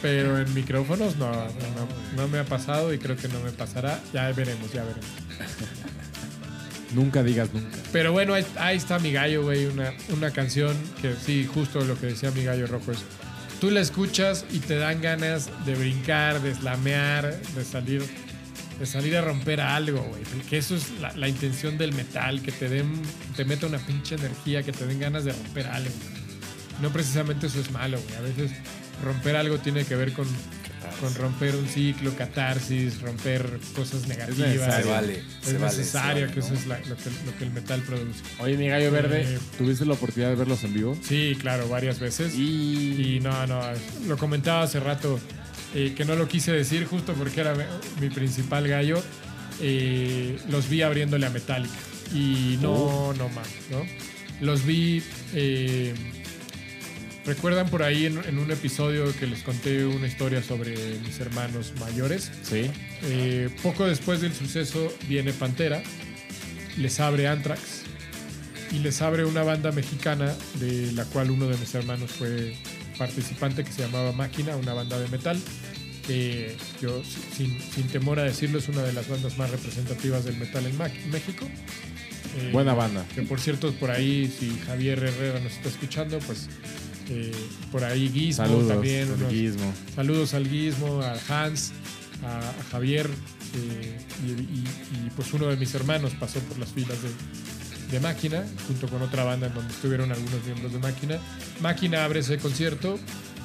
Pero 0.00 0.38
en 0.40 0.52
micrófonos 0.54 1.16
no, 1.16 1.30
no, 1.30 1.48
no 2.16 2.28
me 2.28 2.38
ha 2.38 2.44
pasado 2.44 2.94
y 2.94 2.98
creo 2.98 3.16
que 3.16 3.28
no 3.28 3.40
me 3.40 3.50
pasará. 3.50 3.98
Ya 4.12 4.30
veremos, 4.32 4.72
ya 4.72 4.82
veremos. 4.84 5.06
Nunca 6.94 7.22
digas 7.22 7.48
nunca. 7.52 7.76
Pero 7.90 8.12
bueno, 8.12 8.34
ahí, 8.34 8.46
ahí 8.58 8.76
está 8.76 8.98
mi 8.98 9.12
gallo, 9.12 9.42
güey. 9.42 9.64
Una, 9.66 9.92
una 10.10 10.30
canción 10.30 10.76
que 11.00 11.14
sí, 11.14 11.48
justo 11.52 11.80
lo 11.84 11.98
que 11.98 12.06
decía 12.06 12.30
mi 12.32 12.44
gallo 12.44 12.66
rojo 12.66 12.92
es. 12.92 12.98
Tú 13.60 13.70
la 13.70 13.80
escuchas 13.80 14.44
y 14.50 14.58
te 14.58 14.76
dan 14.76 15.00
ganas 15.00 15.48
de 15.64 15.74
brincar, 15.74 16.40
de 16.42 16.54
slamear, 16.54 17.38
de 17.40 17.64
salir, 17.64 18.02
de 18.82 18.86
salir 18.88 19.16
a 19.16 19.20
romper 19.22 19.60
algo, 19.60 20.02
güey. 20.02 20.22
Que 20.50 20.58
eso 20.58 20.74
es 20.74 20.90
la, 21.00 21.12
la 21.16 21.28
intención 21.28 21.78
del 21.78 21.92
metal, 21.92 22.42
que 22.42 22.50
te 22.50 22.68
den, 22.68 22.90
te 23.36 23.44
meta 23.44 23.66
una 23.68 23.78
pinche 23.78 24.16
energía, 24.16 24.62
que 24.64 24.72
te 24.72 24.84
den 24.86 24.98
ganas 24.98 25.24
de 25.24 25.32
romper 25.32 25.68
algo. 25.68 25.90
No 26.80 26.90
precisamente 26.92 27.46
eso 27.46 27.60
es 27.60 27.70
malo, 27.70 28.00
güey. 28.02 28.16
A 28.16 28.20
veces 28.22 28.50
romper 29.04 29.36
algo 29.36 29.58
tiene 29.58 29.84
que 29.84 29.94
ver 29.94 30.12
con, 30.12 30.26
con 31.00 31.14
romper 31.14 31.54
un 31.54 31.68
ciclo, 31.68 32.12
catarsis, 32.16 33.00
romper 33.00 33.60
cosas 33.76 34.08
negativas. 34.08 34.48
necesario. 34.48 34.82
Se 34.84 34.90
vale. 34.90 35.12
Es 35.42 35.46
se 35.48 35.58
vale, 35.58 35.72
se 35.72 35.78
necesario, 35.78 36.20
vale, 36.22 36.32
que 36.34 36.40
eso 36.40 36.54
es 36.54 36.66
la- 36.66 36.78
lo, 36.80 36.96
que, 36.96 37.10
lo 37.24 37.38
que 37.38 37.44
el 37.44 37.50
metal 37.52 37.82
produce. 37.82 38.20
Oye, 38.40 38.56
mi 38.56 38.66
gallo 38.66 38.90
verde, 38.90 39.22
Eh, 39.34 39.38
¿tuviste 39.58 39.84
la 39.86 39.92
oportunidad 39.94 40.30
de 40.30 40.36
verlos 40.36 40.64
en 40.64 40.74
vivo? 40.74 40.98
Sí, 41.06 41.36
claro, 41.40 41.68
varias 41.68 42.00
veces. 42.00 42.34
Y 42.34 43.14
Y 43.16 43.20
no, 43.20 43.46
no, 43.46 43.60
lo 44.08 44.16
comentaba 44.18 44.62
hace 44.62 44.80
rato 44.80 45.20
eh, 45.74 45.94
que 45.96 46.04
no 46.04 46.14
lo 46.14 46.28
quise 46.28 46.52
decir 46.52 46.84
justo 46.86 47.14
porque 47.14 47.40
era 47.40 47.54
mi 48.00 48.10
principal 48.10 48.66
gallo. 48.68 49.02
Eh, 49.60 50.38
los 50.50 50.68
vi 50.68 50.82
abriéndole 50.82 51.26
a 51.26 51.30
Metallica. 51.30 51.74
Y 52.14 52.58
no, 52.60 53.12
no 53.14 53.28
más, 53.30 53.48
¿no? 53.70 53.82
Los 54.40 54.64
vi. 54.66 55.02
eh, 55.34 55.94
¿Recuerdan 57.24 57.68
por 57.68 57.84
ahí 57.84 58.06
en, 58.06 58.18
en 58.24 58.38
un 58.38 58.50
episodio 58.50 59.04
que 59.16 59.28
les 59.28 59.42
conté 59.44 59.84
una 59.86 60.08
historia 60.08 60.42
sobre 60.42 60.74
mis 61.06 61.20
hermanos 61.20 61.72
mayores? 61.78 62.32
sí. 62.42 62.68
Eh, 63.04 63.48
poco 63.62 63.86
después 63.86 64.20
del 64.20 64.32
suceso 64.34 64.92
viene 65.08 65.32
Pantera, 65.32 65.82
les 66.78 66.98
abre 67.00 67.28
Anthrax 67.28 67.82
y 68.72 68.78
les 68.80 69.02
abre 69.02 69.24
una 69.24 69.42
banda 69.44 69.70
mexicana 69.72 70.34
de 70.60 70.90
la 70.92 71.04
cual 71.04 71.30
uno 71.30 71.46
de 71.46 71.56
mis 71.58 71.72
hermanos 71.74 72.10
fue 72.10 72.54
participante 72.98 73.64
que 73.64 73.72
se 73.72 73.82
llamaba 73.82 74.12
Máquina, 74.12 74.56
una 74.56 74.74
banda 74.74 74.98
de 74.98 75.08
metal. 75.08 75.38
que 76.06 76.56
yo, 76.80 77.00
sin, 77.36 77.60
sin 77.60 77.86
temor 77.88 78.18
a 78.18 78.24
decirlo, 78.24 78.58
es 78.58 78.68
una 78.68 78.82
de 78.82 78.92
las 78.92 79.08
bandas 79.08 79.38
más 79.38 79.50
representativas 79.50 80.24
del 80.24 80.36
metal 80.36 80.66
en 80.66 80.76
México. 81.12 81.46
Eh, 82.38 82.50
Buena 82.52 82.74
banda. 82.74 83.06
Que 83.14 83.22
por 83.22 83.38
cierto, 83.40 83.72
por 83.74 83.90
ahí, 83.92 84.26
si 84.38 84.50
Javier 84.66 84.98
Herrera 84.98 85.38
nos 85.40 85.52
está 85.52 85.68
escuchando, 85.68 86.18
pues 86.20 86.48
eh, 87.08 87.30
por 87.70 87.84
ahí 87.84 88.08
Guismo 88.08 88.44
Saludos. 88.46 88.68
también. 88.68 89.08
al 89.12 89.14
unos-. 89.22 89.74
Saludos 89.94 90.34
al 90.34 90.48
Guismo, 90.50 91.02
al 91.02 91.20
Hans, 91.28 91.70
a, 92.24 92.38
a 92.38 92.64
Javier 92.72 93.08
eh, 93.54 93.98
y, 94.26 94.30
y- 94.30 95.06
y, 95.06 95.10
pues 95.14 95.32
uno 95.34 95.46
de 95.46 95.56
mis 95.56 95.72
hermanos 95.74 96.12
pasó 96.18 96.40
por 96.40 96.58
las 96.58 96.70
filas 96.70 97.00
de, 97.02 97.10
de 97.92 98.00
Máquina, 98.00 98.44
junto 98.66 98.88
con 98.88 99.00
otra 99.02 99.22
banda 99.22 99.46
en 99.46 99.54
donde 99.54 99.72
estuvieron 99.72 100.10
algunos 100.10 100.42
miembros 100.44 100.72
de 100.72 100.78
Máquina. 100.80 101.18
Máquina 101.60 102.04
abre 102.04 102.20
ese 102.20 102.38
concierto 102.38 102.98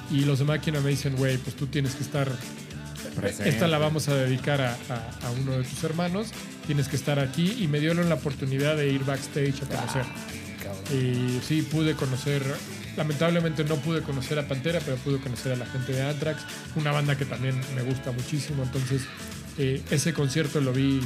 y 0.09 0.21
los 0.21 0.39
de 0.39 0.45
Máquina 0.45 0.79
me 0.79 0.89
dicen, 0.89 1.15
güey, 1.15 1.37
pues 1.37 1.55
tú 1.55 1.67
tienes 1.67 1.93
que 1.95 2.03
estar... 2.03 2.31
Presente. 3.15 3.49
Esta 3.49 3.67
la 3.67 3.77
vamos 3.79 4.09
a 4.09 4.15
dedicar 4.15 4.61
a, 4.61 4.73
a- 4.73 5.27
a 5.27 5.31
uno 5.41 5.53
de 5.57 5.63
tus 5.63 5.83
hermanos, 5.83 6.27
tienes 6.67 6.87
que 6.87 6.95
estar 6.95 7.19
aquí 7.19 7.57
y 7.59 7.67
me 7.67 7.79
dieron 7.79 8.07
la 8.09 8.15
oportunidad 8.15 8.75
de 8.77 8.89
ir 8.89 9.03
backstage 9.05 9.63
a 9.63 9.65
conocer. 9.67 10.05
Y 10.93 11.39
sí, 11.45 11.61
pude 11.63 11.93
conocer, 11.95 12.43
lamentablemente 12.95 13.63
no 13.63 13.75
pude 13.77 14.01
conocer 14.01 14.37
a 14.37 14.47
Pantera, 14.47 14.79
pero 14.85 14.97
pude 14.97 15.17
conocer 15.19 15.53
a 15.53 15.55
la 15.55 15.65
gente 15.65 15.93
de 15.93 16.03
Anthrax, 16.03 16.43
una 16.75 16.91
banda 16.91 17.17
que 17.17 17.25
también 17.25 17.59
me 17.75 17.81
gusta 17.81 18.11
muchísimo. 18.11 18.63
Entonces, 18.63 19.01
eh, 19.57 19.81
ese 19.89 20.13
concierto 20.13 20.61
lo 20.61 20.71
vi 20.71 20.99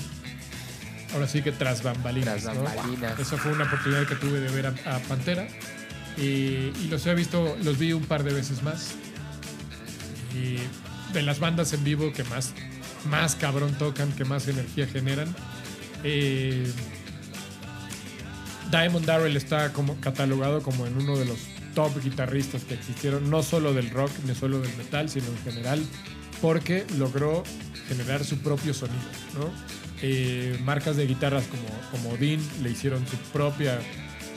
ahora 1.14 1.28
sí 1.28 1.42
que 1.42 1.52
tras 1.52 1.84
bambalinas. 1.84 2.44
Tras 2.44 2.56
¿no? 2.56 2.64
bambalinas. 2.64 3.20
Esa 3.20 3.38
fue 3.38 3.52
una 3.52 3.66
oportunidad 3.66 4.08
que 4.08 4.16
tuve 4.16 4.40
de 4.40 4.50
ver 4.50 4.68
a, 4.68 4.96
a 4.96 5.00
Pantera. 5.00 5.48
Y, 6.18 6.22
y 6.22 6.88
los 6.90 7.06
he 7.06 7.16
visto, 7.16 7.58
los 7.64 7.78
vi 7.78 7.94
un 7.94 8.04
par 8.04 8.24
de 8.24 8.34
veces 8.34 8.64
más. 8.64 8.96
Y 10.36 10.58
de 11.14 11.22
las 11.22 11.40
bandas 11.40 11.74
en 11.74 11.84
vivo 11.84 12.12
que 12.14 12.24
más, 12.26 12.54
más 13.10 13.36
cabrón 13.36 13.74
tocan, 13.76 14.12
que 14.14 14.26
más 14.26 14.48
energía 14.48 14.88
generan. 14.88 15.34
Eh, 16.04 16.72
Diamond 18.72 19.06
Darrell 19.06 19.36
está 19.36 19.74
como 19.74 20.00
catalogado 20.00 20.62
como 20.62 20.88
en 20.88 20.96
uno 20.98 21.18
de 21.18 21.26
los 21.26 21.38
top 21.76 22.02
guitarristas 22.02 22.64
que 22.64 22.74
existieron, 22.74 23.30
no 23.30 23.44
solo 23.44 23.74
del 23.74 23.90
rock 23.90 24.12
ni 24.26 24.36
solo 24.36 24.60
del 24.60 24.76
metal, 24.78 25.10
sino 25.10 25.28
en 25.28 25.38
general, 25.44 25.84
porque 26.42 26.86
logró 26.98 27.44
generar 27.88 28.24
su 28.24 28.38
propio 28.40 28.74
sonido. 28.74 29.00
¿no? 29.38 29.52
Eh, 30.02 30.57
marcas 30.64 30.95
de 30.98 31.06
guitarras 31.06 31.44
como, 31.45 31.64
como 31.91 32.18
Dean 32.18 32.40
le 32.64 32.72
hicieron 32.72 33.06
su 33.07 33.18
propia, 33.32 33.80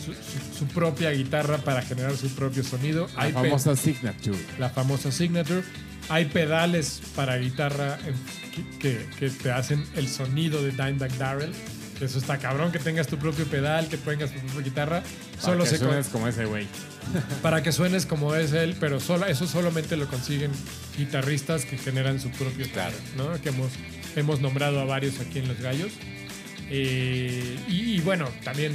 su, 0.05 0.12
su- 0.12 0.59
su 0.59 0.66
propia 0.66 1.11
guitarra 1.12 1.59
para 1.59 1.81
generar 1.82 2.16
su 2.16 2.28
propio 2.35 2.62
sonido. 2.62 3.09
La 3.16 3.23
Hay 3.23 3.32
famosa 3.32 3.74
Signature. 3.77 4.39
la 4.59 4.69
famosa 4.70 5.11
Signature. 5.11 5.62
Hay 6.11 6.27
pedales 6.27 7.01
para 7.16 7.39
guitarra 7.39 7.99
que, 8.78 9.07
que 9.19 9.31
te 9.31 9.51
hacen 9.51 9.82
el 9.97 10.07
sonido 10.09 10.62
de 10.62 10.70
Dimebag 10.73 11.16
Darrell. 11.16 11.53
Eso 12.01 12.19
está 12.19 12.36
cabrón 12.39 12.73
que 12.73 12.78
tengas 12.81 13.07
tu 13.07 13.16
propio 13.16 13.47
pedal, 13.47 13.89
que 13.89 13.97
tengas 13.97 14.31
tu 14.32 14.41
propia 14.41 14.61
guitarra. 14.62 15.03
Solo 15.41 15.59
Para 15.61 15.70
que 15.70 15.70
se 15.70 15.78
con- 15.78 15.89
suenes 15.89 16.09
como 16.09 16.28
ese 16.28 16.45
güey. 16.45 16.66
para 17.43 17.62
que 17.62 17.73
suenes 17.73 18.05
como 18.05 18.35
es 18.35 18.53
él, 18.53 18.77
pero 18.78 19.01
solo, 19.01 19.24
eso 19.27 19.47
solamente 19.47 19.97
lo 19.97 20.07
consiguen 20.09 20.51
guitarristas 20.99 21.65
que 21.65 21.78
generan 21.78 22.20
su 22.20 22.31
propio 22.31 22.66
Claro. 22.70 22.95
sonido, 23.16 23.31
¿no? 23.32 23.41
Que 23.41 23.49
hemos, 23.51 23.70
hemos 24.20 24.41
nombrado 24.41 24.81
a 24.81 24.85
varios 24.85 25.20
aquí 25.20 25.39
en 25.41 25.49
Los 25.49 25.61
Gallos. 25.61 25.93
Eh, 26.70 27.57
y, 27.69 27.95
y 27.97 28.01
bueno, 28.01 28.28
también 28.43 28.73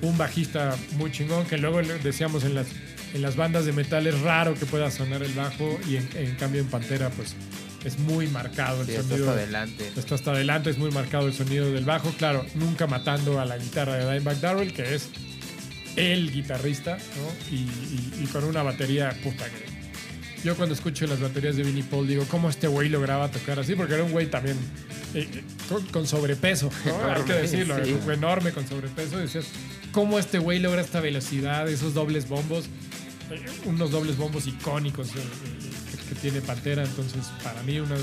un 0.00 0.16
bajista 0.18 0.76
muy 0.96 1.12
chingón 1.12 1.44
que 1.46 1.58
luego 1.58 1.80
decíamos 2.02 2.44
en 2.44 2.54
las, 2.54 2.66
en 3.14 3.22
las 3.22 3.36
bandas 3.36 3.66
de 3.66 3.72
metal 3.72 4.06
es 4.06 4.18
raro 4.20 4.54
que 4.54 4.66
pueda 4.66 4.90
sonar 4.90 5.22
el 5.22 5.32
bajo 5.34 5.78
y 5.88 5.96
en, 5.96 6.08
en 6.14 6.34
cambio 6.36 6.60
en 6.62 6.68
Pantera 6.68 7.10
pues 7.10 7.34
es 7.84 7.98
muy 7.98 8.26
marcado 8.28 8.80
el 8.80 8.86
Sí, 8.86 8.92
esto 8.94 9.08
sonido. 9.08 9.28
hasta 9.30 9.42
adelante. 9.42 9.92
Está 9.96 10.14
hasta 10.14 10.30
adelante, 10.32 10.70
es 10.70 10.78
muy 10.78 10.90
marcado 10.90 11.26
el 11.26 11.34
sonido 11.34 11.70
del 11.72 11.84
bajo. 11.84 12.10
Claro, 12.16 12.46
nunca 12.54 12.86
matando 12.86 13.40
a 13.40 13.44
la 13.44 13.58
guitarra 13.58 13.96
de 13.96 14.04
Dimebag 14.04 14.40
Darrell, 14.40 14.72
que 14.72 14.94
es 14.94 15.08
el 15.96 16.32
guitarrista, 16.32 16.96
¿no? 16.96 17.54
Y, 17.54 17.56
y- 17.62 18.12
y 18.22 18.26
con 18.26 18.44
una 18.44 18.62
batería 18.62 19.10
puta 19.22 19.44
que. 19.46 19.81
Yo 20.44 20.56
cuando 20.56 20.74
escucho 20.74 21.06
las 21.06 21.20
baterías 21.20 21.56
de 21.56 21.62
Vinnie 21.62 21.84
Paul 21.84 22.06
digo, 22.08 22.24
¿cómo 22.28 22.48
este 22.48 22.66
güey 22.66 22.88
lograba 22.88 23.30
tocar 23.30 23.60
así? 23.60 23.74
Porque 23.74 23.94
era 23.94 24.02
un 24.02 24.10
güey 24.10 24.26
también 24.26 24.56
eh, 25.14 25.28
eh, 25.32 25.44
con, 25.68 25.84
con 25.86 26.06
sobrepeso, 26.06 26.70
¿no? 26.84 27.12
Hay 27.14 27.22
que 27.22 27.32
decirlo, 27.34 27.76
sí. 27.76 27.90
era 27.90 27.98
güey 28.04 28.16
enorme 28.16 28.52
con 28.52 28.66
sobrepeso. 28.66 29.18
Decías, 29.18 29.46
¿cómo 29.92 30.18
este 30.18 30.38
güey 30.38 30.58
logra 30.58 30.80
esta 30.80 31.00
velocidad, 31.00 31.68
esos 31.68 31.94
dobles 31.94 32.28
bombos? 32.28 32.66
Eh, 33.32 33.44
unos 33.64 33.90
dobles 33.90 34.16
bombos 34.16 34.46
icónicos 34.46 35.08
eh, 35.10 35.20
eh, 35.20 35.70
que, 35.90 36.08
que 36.08 36.14
tiene 36.20 36.40
Pantera. 36.40 36.84
Entonces, 36.84 37.24
para 37.42 37.62
mí, 37.62 37.78
una 37.78 37.96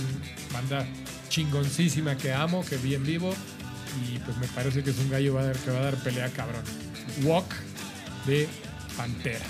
banda 0.54 0.88
chingoncísima 1.30 2.18
que 2.18 2.34
amo, 2.34 2.66
que 2.66 2.78
vi 2.78 2.96
en 2.96 3.04
vivo. 3.04 3.34
Y 4.08 4.18
pues 4.20 4.38
me 4.38 4.48
parece 4.48 4.84
que 4.84 4.92
es 4.92 5.00
un 5.00 5.10
gallo 5.10 5.36
que 5.66 5.72
va 5.72 5.80
a 5.80 5.84
dar 5.84 5.96
pelea 5.98 6.30
cabrón. 6.30 6.62
Walk 7.24 7.54
de 8.26 8.48
Pantera. 8.96 9.46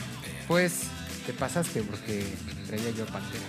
Pues 0.48 0.84
te 1.30 1.34
pasaste 1.38 1.84
porque 1.84 2.26
traía 2.68 2.90
yo 2.98 3.06
pantera. 3.06 3.44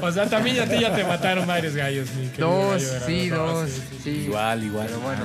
O 0.06 0.12
sea, 0.12 0.26
también 0.28 0.60
a 0.60 0.66
ti 0.66 0.78
ya 0.80 0.94
te 0.94 1.02
mataron 1.02 1.46
varios 1.48 1.74
gallos, 1.74 2.08
mi 2.14 2.26
Dos, 2.38 2.80
gallo 2.80 3.06
sí, 3.06 3.28
dos, 3.28 3.68
sí, 3.68 3.80
sí, 3.90 3.98
sí. 4.04 4.10
Igual, 4.26 4.62
igual. 4.62 4.86
Pero 4.86 5.00
bueno. 5.00 5.24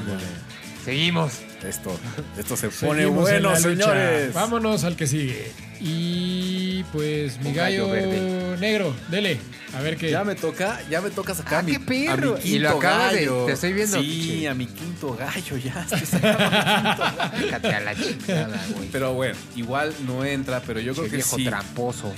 Seguimos. 0.83 1.33
Esto, 1.67 1.95
esto 2.39 2.57
se 2.57 2.69
pone 2.69 3.01
Seguimos 3.03 3.29
en 3.29 3.43
bueno, 3.43 3.51
la 3.51 3.59
lucha. 3.59 3.69
señores. 3.69 4.33
Vámonos 4.33 4.83
al 4.83 4.95
que 4.95 5.05
sigue. 5.07 5.51
Y 5.79 6.83
pues 6.91 7.39
mi 7.39 7.49
Un 7.49 7.55
gallo 7.55 7.87
gallo, 7.87 7.93
verde. 8.09 8.57
negro, 8.59 8.95
dele. 9.09 9.39
A 9.75 9.81
ver 9.81 9.95
qué. 9.97 10.11
Ya 10.11 10.23
me 10.23 10.35
toca, 10.35 10.79
ya 10.89 11.01
me 11.01 11.09
toca 11.11 11.33
sacar 11.33 11.53
Ah, 11.55 11.59
a 11.59 11.63
mi, 11.63 11.71
qué 11.73 11.79
perro. 11.79 12.35
a 12.35 12.39
mi 12.39 12.49
Y 12.49 12.59
lo 12.59 12.69
quinto 12.71 12.77
acabas 12.87 13.13
de- 13.13 13.19
gallo. 13.25 13.45
te 13.45 13.51
estoy 13.53 13.73
viendo, 13.73 14.01
Sí, 14.01 14.45
a 14.47 14.53
mi 14.53 14.65
quinto 14.67 15.15
gallo 15.15 15.57
ya. 15.57 15.81
estoy 15.91 16.05
sacando 16.05 16.39
mi 16.39 16.83
quinto 16.83 17.15
gallo. 17.17 17.37
Déjate 17.45 17.67
a 17.75 17.79
la 17.81 17.95
chingada, 17.95 18.65
güey. 18.75 18.89
Pero 18.91 19.13
bueno, 19.13 19.35
igual 19.55 19.93
no 20.05 20.25
entra, 20.25 20.61
pero 20.61 20.79
yo 20.79 20.93
creo 20.93 21.05
que 21.05 21.15
viejo 21.17 21.35
sí. 21.37 21.45
tramposo. 21.45 22.13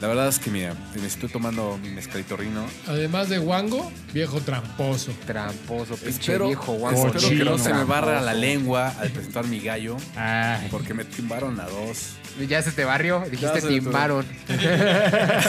La 0.00 0.06
verdad 0.06 0.28
es 0.28 0.38
que 0.38 0.48
mira, 0.50 0.74
me 0.94 1.08
estoy 1.08 1.28
tomando 1.28 1.76
mi 1.82 1.90
mezcalito 1.90 2.36
rino. 2.36 2.64
Además 2.86 3.28
de 3.28 3.40
Wango, 3.40 3.90
viejo 4.14 4.40
tramposo. 4.40 5.10
Tramposo, 5.26 5.96
pinche 5.96 6.20
Espero, 6.20 6.46
viejo 6.46 6.74
guapo. 6.74 7.08
espero 7.08 7.28
que 7.30 7.44
no 7.44 7.58
se 7.58 7.74
me 7.74 7.82
barra 7.82 8.20
la 8.20 8.32
lengua 8.32 8.94
al 9.00 9.10
presentar 9.10 9.44
mi 9.46 9.58
gallo, 9.58 9.96
Ay. 10.14 10.68
porque 10.70 10.94
me 10.94 11.04
timbaron 11.04 11.58
a 11.58 11.64
dos. 11.64 12.10
Ya 12.48 12.62
se 12.62 12.70
te 12.70 12.84
barrió, 12.84 13.24
dijiste 13.28 13.60
timbaron. 13.62 14.24
La 14.48 15.42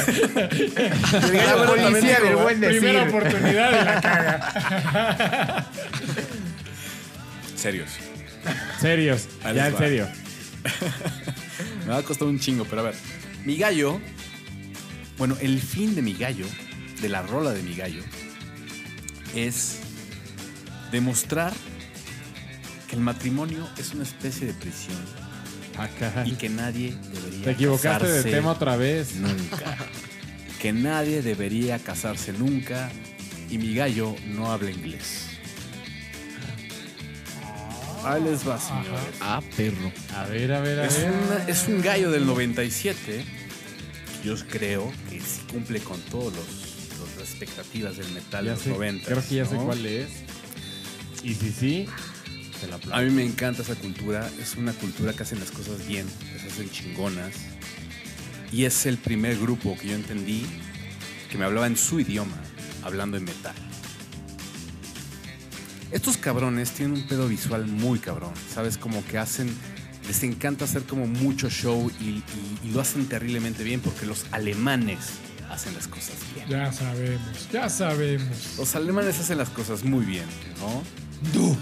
policía 1.67 2.19
del 2.19 2.35
buen 2.35 2.59
Primera 2.59 3.05
decir. 3.05 3.15
oportunidad 3.15 3.69
y 3.69 3.85
la 3.85 4.01
caga. 4.01 5.67
Serios. 7.55 7.89
Serios. 8.79 9.27
Ya 9.43 9.67
en 9.67 9.75
va. 9.75 9.77
serio. 9.77 10.07
Me 11.85 11.91
va 11.93 11.97
a 11.99 12.03
costar 12.03 12.27
un 12.27 12.39
chingo, 12.39 12.65
pero 12.65 12.81
a 12.81 12.85
ver. 12.85 12.95
Mi 13.45 13.55
gallo. 13.57 13.99
Bueno, 15.19 15.37
el 15.41 15.59
fin 15.61 15.93
de 15.95 16.01
mi 16.01 16.13
gallo, 16.13 16.45
de 17.01 17.09
la 17.09 17.21
rola 17.21 17.51
de 17.51 17.61
mi 17.61 17.75
gallo, 17.75 18.01
es 19.35 19.79
demostrar 20.91 21.53
que 22.87 22.95
el 22.95 23.01
matrimonio 23.01 23.67
es 23.77 23.93
una 23.93 24.03
especie 24.03 24.47
de 24.47 24.53
prisión 24.53 24.97
Acá. 25.77 26.23
y 26.25 26.31
que 26.31 26.49
nadie 26.49 26.95
debería 27.13 27.43
Te 27.43 27.51
equivocaste 27.51 28.05
de 28.07 28.11
casarse 28.13 28.31
tema 28.31 28.51
otra 28.51 28.75
vez. 28.77 29.15
nunca. 29.15 29.77
que 30.61 30.73
nadie 30.73 31.21
debería 31.21 31.77
casarse 31.79 32.33
nunca 32.33 32.89
y 33.49 33.57
mi 33.57 33.75
gallo 33.75 34.15
no 34.27 34.51
habla 34.51 34.71
inglés. 34.71 35.25
Ahí 38.03 38.23
les 38.23 38.47
va, 38.47 38.57
señores. 38.59 39.15
Ah, 39.19 39.41
perro. 39.57 39.91
A 40.15 40.25
ver, 40.25 40.53
a 40.53 40.61
ver, 40.61 40.79
a 40.79 40.85
Es, 40.85 40.97
ver. 40.97 41.11
una- 41.11 41.43
es 41.47 41.67
un 41.67 41.81
gallo 41.81 42.09
del 42.11 42.25
97. 42.25 43.25
Yo 44.23 44.35
creo 44.47 44.91
que 45.09 45.19
sí 45.19 45.41
cumple 45.51 45.79
con 45.79 45.99
todas 46.01 46.33
las 47.17 47.29
expectativas 47.29 47.97
del 47.97 48.09
metal 48.11 48.43
de 48.45 48.49
Ya 48.51 48.55
los 48.55 48.63
sé, 48.63 48.69
90. 48.69 49.05
creo 49.05 49.27
que 49.27 49.35
ya 49.35 49.45
sé 49.45 49.55
cuál 49.55 49.85
es. 49.85 50.09
Y 51.23 51.33
si 51.35 51.51
sí, 51.51 51.85
te 52.59 52.67
la 52.67 52.75
A 52.75 52.77
aplaudo. 52.77 53.05
mí 53.05 53.11
me 53.11 53.23
encanta 53.25 53.61
esa 53.61 53.75
cultura. 53.75 54.29
Es 54.41 54.55
una 54.55 54.73
cultura 54.73 55.13
que 55.13 55.23
hacen 55.23 55.39
las 55.39 55.51
cosas 55.51 55.85
bien, 55.87 56.05
que 56.33 56.39
se 56.39 56.47
hacen 56.47 56.69
chingonas. 56.69 57.33
Y 58.51 58.65
es 58.65 58.85
el 58.85 58.97
primer 58.97 59.37
grupo 59.39 59.77
que 59.77 59.87
yo 59.89 59.95
entendí 59.95 60.45
que 61.29 61.37
me 61.37 61.45
hablaba 61.45 61.67
en 61.67 61.77
su 61.77 61.99
idioma, 61.99 62.35
hablando 62.83 63.15
en 63.17 63.23
metal. 63.25 63.53
Estos 65.91 66.17
cabrones 66.17 66.71
tienen 66.71 66.97
un 67.01 67.07
pedo 67.07 67.27
visual 67.27 67.65
muy 67.67 67.99
cabrón, 67.99 68.33
¿sabes? 68.53 68.77
Como 68.77 69.03
que 69.05 69.17
hacen, 69.17 69.49
les 70.09 70.23
encanta 70.23 70.65
hacer 70.65 70.83
como 70.83 71.05
mucho 71.07 71.49
show 71.49 71.89
y, 72.01 72.03
y- 72.03 72.23
y 72.63 72.71
lo 72.71 72.81
hacen 72.81 73.05
terriblemente 73.07 73.63
bien 73.63 73.79
porque 73.79 74.05
los 74.07 74.25
alemanes 74.31 74.97
hacen 75.51 75.73
las 75.75 75.87
cosas 75.87 76.15
bien. 76.33 76.47
Ya 76.49 76.73
sabemos, 76.73 77.47
ya 77.53 77.69
sabemos. 77.69 78.37
Los 78.57 78.75
alemanes 78.75 79.19
hacen 79.19 79.37
las 79.37 79.49
cosas 79.49 79.83
muy 79.83 80.03
bien, 80.05 80.25
¿no? 80.59 80.83
Du 81.33 81.55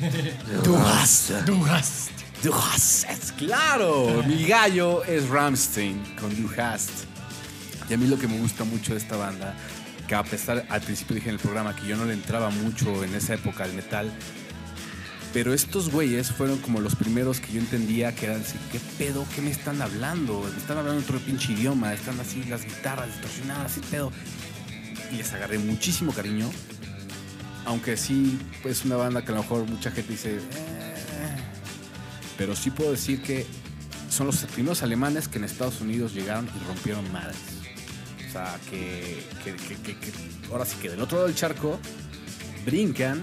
hast. 0.76 1.30
Du 1.46 1.64
hast. 1.66 2.10
Du 2.42 2.52
hast. 2.52 3.32
Claro. 3.38 4.22
Mi 4.26 4.44
gallo 4.46 5.04
es 5.04 5.28
Ramstein 5.28 6.02
con 6.20 6.34
Du 6.40 6.48
hast. 6.58 6.90
Y 7.88 7.94
a 7.94 7.98
mí 7.98 8.06
lo 8.06 8.18
que 8.18 8.26
me 8.28 8.38
gusta 8.38 8.64
mucho 8.64 8.92
de 8.94 8.98
esta 8.98 9.16
banda, 9.16 9.54
que 10.08 10.14
a 10.14 10.24
pesar, 10.24 10.64
al 10.70 10.80
principio 10.80 11.14
dije 11.16 11.28
en 11.28 11.34
el 11.34 11.40
programa 11.40 11.76
que 11.76 11.86
yo 11.86 11.96
no 11.96 12.04
le 12.04 12.14
entraba 12.14 12.48
mucho 12.50 13.04
en 13.04 13.14
esa 13.14 13.34
época 13.34 13.64
al 13.64 13.74
metal, 13.74 14.10
pero 15.32 15.54
estos 15.54 15.90
güeyes 15.90 16.30
fueron 16.30 16.58
como 16.58 16.80
los 16.80 16.94
primeros 16.94 17.40
que 17.40 17.54
yo 17.54 17.60
entendía 17.60 18.14
que 18.14 18.26
eran 18.26 18.42
así, 18.42 18.58
¿qué 18.70 18.80
pedo? 18.98 19.26
¿Qué 19.34 19.40
me 19.40 19.50
están 19.50 19.80
hablando? 19.80 20.42
Me 20.42 20.58
están 20.58 20.78
hablando 20.78 21.00
otro 21.02 21.18
pinche 21.20 21.52
idioma, 21.52 21.94
están 21.94 22.20
así 22.20 22.44
las 22.44 22.64
guitarras 22.64 23.06
distorsionadas 23.06 23.76
y 23.78 23.80
pedo. 23.80 24.12
Y 25.10 25.16
les 25.16 25.32
agarré 25.32 25.58
muchísimo 25.58 26.12
cariño. 26.12 26.50
Aunque 27.64 27.96
sí, 27.96 28.38
pues 28.62 28.80
es 28.80 28.84
una 28.84 28.96
banda 28.96 29.24
que 29.24 29.32
a 29.32 29.36
lo 29.36 29.42
mejor 29.42 29.66
mucha 29.68 29.90
gente 29.90 30.12
dice, 30.12 30.36
"Eh", 30.36 30.40
pero 32.36 32.54
sí 32.56 32.70
puedo 32.70 32.90
decir 32.90 33.22
que 33.22 33.46
son 34.10 34.26
los 34.26 34.36
primeros 34.44 34.82
alemanes 34.82 35.28
que 35.28 35.38
en 35.38 35.44
Estados 35.44 35.80
Unidos 35.80 36.12
llegaron 36.12 36.46
y 36.46 36.66
rompieron 36.66 37.10
madres. 37.12 37.36
O 38.28 38.32
sea, 38.32 38.58
que 38.68 39.24
ahora 40.50 40.64
sí 40.64 40.76
que 40.80 40.90
del 40.90 41.00
otro 41.00 41.18
lado 41.18 41.28
del 41.28 41.36
charco 41.36 41.78
brincan, 42.66 43.22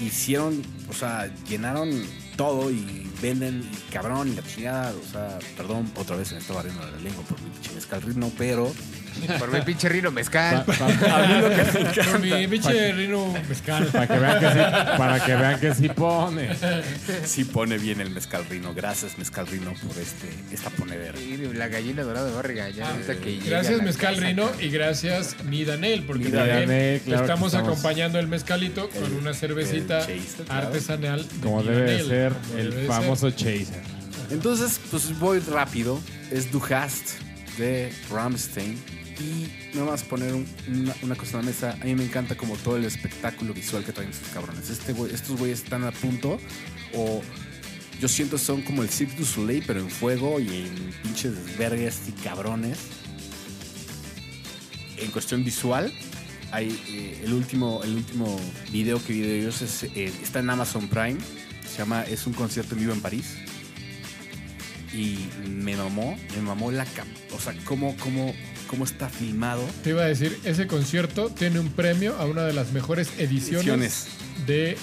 hicieron, 0.00 0.62
o 0.88 0.92
sea, 0.92 1.32
llenaron 1.48 1.90
todo 2.36 2.70
y 2.70 3.10
venden 3.20 3.68
y 3.72 3.92
cabrón 3.92 4.28
y 4.28 4.36
la 4.36 4.42
chingada. 4.42 4.92
O 4.92 5.10
sea, 5.10 5.38
perdón, 5.56 5.90
otra 5.96 6.16
vez 6.16 6.32
me 6.32 6.38
estaba 6.38 6.62
riendo 6.62 6.84
de 6.84 6.92
la 6.92 6.98
lengua 6.98 7.24
por 7.24 7.40
mi 7.40 7.50
pinche 7.50 7.72
mezcal 7.74 8.02
ritmo, 8.02 8.32
pero 8.36 8.72
Por 9.38 9.52
mi 9.52 9.60
pinche 9.62 9.88
rino 9.88 10.10
mezcal. 10.10 10.64
Con 10.64 12.20
mi 12.20 12.46
pinche 12.46 12.92
rino 12.92 13.34
mezcal. 13.48 13.86
Para 13.86 14.06
que 14.06 14.18
vean 14.18 14.40
que 14.40 14.50
sí, 14.50 14.58
para 14.98 15.24
que 15.24 15.34
vean 15.34 15.60
que 15.60 15.74
sí 15.74 15.88
pone. 15.88 16.50
sí 17.24 17.44
pone 17.44 17.78
bien 17.78 18.00
el 18.00 18.10
mezcal 18.10 18.44
rino. 18.48 18.74
Gracias, 18.74 19.18
mezcal 19.18 19.46
rino, 19.46 19.72
por 19.86 19.96
este, 19.98 20.28
esta 20.52 20.70
ponedera. 20.70 21.18
Y 21.18 21.36
la 21.54 21.68
gallina 21.68 22.02
dorada 22.02 22.30
va 22.30 22.40
a 22.40 22.42
regañar 22.42 22.94
que 23.14 23.38
Gracias 23.44 23.82
Mezcal. 23.82 24.16
Rino 24.16 24.50
y 24.60 24.68
gracias 24.68 25.36
Midanel, 25.44 26.04
porque 26.04 26.24
Mi 26.24 26.30
también 26.30 26.60
Danel, 26.60 27.00
claro 27.00 27.22
estamos, 27.22 27.52
estamos. 27.52 27.68
acompañando 27.68 28.18
el 28.18 28.28
mezcalito 28.28 28.88
con 28.90 29.14
una 29.14 29.34
cervecita 29.34 30.06
claro. 30.46 30.68
artesanal. 30.68 31.26
de 31.28 31.40
Como 31.40 31.62
debe 31.62 31.76
de 31.76 32.02
Midanel, 32.02 32.06
ser 32.06 32.32
como 32.32 32.58
el 32.58 32.70
debe 32.70 32.86
famoso 32.86 33.30
chaser. 33.30 33.82
Entonces, 34.30 34.80
pues 34.90 35.18
voy 35.18 35.40
rápido. 35.40 36.00
Es 36.30 36.50
Du 36.50 36.60
hast 36.64 37.20
de 37.58 37.92
Ramstein. 38.10 38.95
Y 39.18 39.76
nada 39.76 39.90
más 39.92 40.02
poner 40.02 40.34
un- 40.34 40.46
una, 41.02 41.14
cosa 41.14 41.38
en 41.38 41.46
la 41.46 41.50
mesa. 41.50 41.78
A 41.80 41.84
mí 41.84 41.94
me 41.94 42.04
encanta 42.04 42.36
como 42.36 42.54
todo 42.56 42.76
el 42.76 42.84
espectáculo 42.84 43.54
visual 43.54 43.84
que 43.84 43.92
traen 43.92 44.10
estos 44.10 44.28
cabrones. 44.28 44.68
Este 44.68 44.94
estos 45.12 45.38
güeyes 45.38 45.62
están 45.62 45.84
a 45.84 45.92
punto 45.92 46.38
o 46.94 47.22
yo 48.00 48.08
siento 48.08 48.36
son 48.36 48.60
como 48.60 48.82
el 48.82 48.90
Cirque 48.90 49.16
du 49.16 49.24
Soleil, 49.24 49.64
pero 49.66 49.80
en 49.80 49.88
fuego 49.90 50.38
y 50.38 50.48
en 50.48 50.92
pinches 51.02 51.32
vergas 51.56 52.00
y 52.08 52.12
cabrones. 52.12 52.78
En 54.98 55.10
cuestión 55.10 55.44
visual, 55.44 55.92
hay 56.52 56.68
eh, 56.88 57.22
el 57.24 57.32
último 57.32 57.82
el 57.84 57.94
último 57.94 58.38
video 58.70 59.02
que 59.04 59.12
vi 59.14 59.20
de 59.20 59.40
ellos 59.40 59.62
eh, 59.82 60.12
está 60.22 60.40
en 60.40 60.50
Amazon 60.50 60.88
Prime. 60.88 61.18
Se 61.70 61.78
llama 61.78 62.02
Es 62.04 62.26
un 62.26 62.34
concierto 62.34 62.74
en 62.74 62.80
vivo 62.80 62.92
en 62.92 63.00
París 63.00 63.26
y 64.92 65.18
me 65.48 65.76
mamó, 65.76 66.18
me 66.34 66.42
mamó 66.42 66.70
la 66.70 66.84
cap, 66.86 67.06
o 67.34 67.40
sea, 67.40 67.54
cómo, 67.64 67.94
cómo, 67.98 68.32
cómo 68.66 68.84
está 68.84 69.08
filmado. 69.08 69.62
Te 69.84 69.90
iba 69.90 70.02
a 70.02 70.06
decir, 70.06 70.38
ese 70.44 70.66
concierto 70.66 71.30
tiene 71.30 71.58
un 71.60 71.70
premio 71.70 72.16
a 72.18 72.24
una 72.26 72.42
de 72.42 72.52
las 72.52 72.72
mejores 72.72 73.08
ediciones, 73.18 73.66
Ediciones. 73.66 74.06
de 74.46 74.76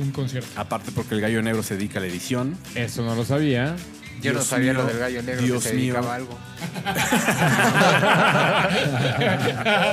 un 0.00 0.10
concierto. 0.12 0.48
Aparte 0.56 0.90
porque 0.92 1.14
el 1.14 1.20
gallo 1.20 1.42
negro 1.42 1.62
se 1.62 1.76
dedica 1.76 1.98
a 1.98 2.02
la 2.02 2.08
edición. 2.08 2.56
Eso 2.74 3.02
no 3.04 3.14
lo 3.14 3.24
sabía. 3.24 3.76
Yo 4.20 4.32
no 4.32 4.42
sabía 4.42 4.72
mío, 4.72 4.82
lo 4.82 4.88
del 4.88 4.98
gallo 4.98 5.22
negro 5.22 5.42
Dios 5.44 5.62
que 5.62 5.68
se 5.70 5.74
mío. 5.76 5.94
dedicaba 5.94 6.12
a 6.12 6.16
algo. 6.16 6.38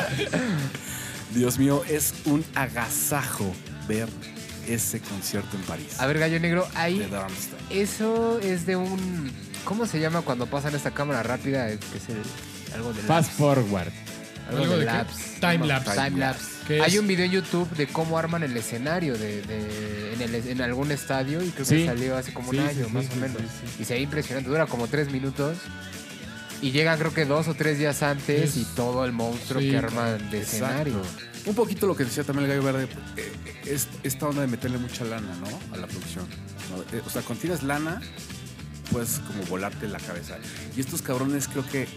Dios 1.34 1.60
mío, 1.60 1.84
es 1.90 2.14
un 2.26 2.44
agasajo 2.56 3.54
ver 3.88 4.08
ese 4.68 5.00
concierto 5.00 5.56
en 5.58 5.64
París. 5.64 6.00
A 6.00 6.08
ver, 6.08 6.18
gallo 6.20 6.40
negro, 6.40 6.68
ahí 6.76 7.08
eso 7.70 8.40
es 8.40 8.66
de 8.66 8.76
un 8.78 9.32
¿cómo 9.64 9.86
se 9.86 10.00
llama 10.00 10.22
cuando 10.22 10.48
pasan 10.48 10.74
esta 10.76 10.92
cámara 10.92 11.22
rápida? 11.24 11.68
Que 11.68 11.74
es 11.76 12.10
el- 12.10 12.24
algo 12.76 12.94
de 12.94 13.02
Fast 13.02 13.32
forward. 13.32 13.92
algo, 14.50 14.62
¿Algo 14.62 14.74
de, 14.74 14.80
de 14.82 14.86
qué? 14.86 14.92
lapse. 14.92 15.40
Time 15.40 15.68
lapse. 15.68 15.92
Time 15.96 16.20
lapse. 16.20 16.46
¿Qué 16.68 16.82
Hay 16.82 16.98
un 16.98 17.08
video 17.08 17.26
en 17.26 17.32
YouTube 17.32 17.70
de 17.76 17.88
cómo 17.88 18.18
arman 18.18 18.44
el 18.44 18.56
escenario 18.58 19.18
de, 19.18 19.42
de- 19.44 20.14
en, 20.14 20.22
el- 20.22 20.36
en 20.48 20.62
algún 20.62 20.92
estadio 20.92 21.42
y 21.44 21.50
creo 21.50 21.66
Sí. 21.66 21.76
que 21.78 21.86
salió 21.88 22.16
hace 22.18 22.34
como 22.34 22.52
Sí, 22.52 22.58
un 22.60 22.68
año 22.68 22.86
sí, 22.86 22.92
más 22.92 23.06
sí, 23.06 23.12
o 23.14 23.16
menos. 23.18 23.38
sí, 23.42 23.48
sí. 23.78 23.82
Y 23.82 23.86
se 23.86 23.94
ve 23.96 24.02
impresionante, 24.02 24.50
dura 24.50 24.66
como 24.68 24.88
tres 24.88 25.12
minutos. 25.12 25.58
Y 26.62 26.72
llegan 26.72 26.98
creo 26.98 27.14
que 27.14 27.26
dos 27.26 27.48
o 27.48 27.54
tres 27.54 27.78
días 27.78 28.02
antes 28.02 28.52
Es- 28.52 28.58
y 28.58 28.66
todo 28.76 29.06
el 29.06 29.12
monstruo 29.12 29.62
sí, 29.62 29.70
que 29.72 29.78
arman 29.78 30.18
de 30.32 30.40
Exacto. 30.40 30.56
escenario. 30.66 31.02
Un 31.46 31.54
poquito 31.54 31.86
lo 31.86 31.96
que 31.96 32.06
decía 32.06 32.24
también 32.24 32.50
el 32.50 32.58
gallo 32.58 32.64
verde, 32.74 32.88
eh, 33.18 33.32
es 33.66 33.88
esta 34.04 34.28
onda 34.28 34.42
de 34.42 34.48
meterle 34.48 34.78
mucha 34.80 35.04
lana, 35.06 35.36
¿no? 35.40 35.48
A 35.74 35.78
la 35.78 35.86
producción. 35.86 36.26
Eh, 36.92 37.02
O 37.06 37.10
sea, 37.10 37.22
cuando 37.22 37.42
tienes 37.42 37.62
lana, 37.62 38.02
puedes 38.92 39.20
como 39.28 39.44
volarte 39.44 39.88
la 39.88 40.00
cabeza. 40.00 40.38
Y 40.76 40.80
estos 40.80 41.02
cabrones 41.04 41.48
creo 41.48 41.66
que 41.68 41.88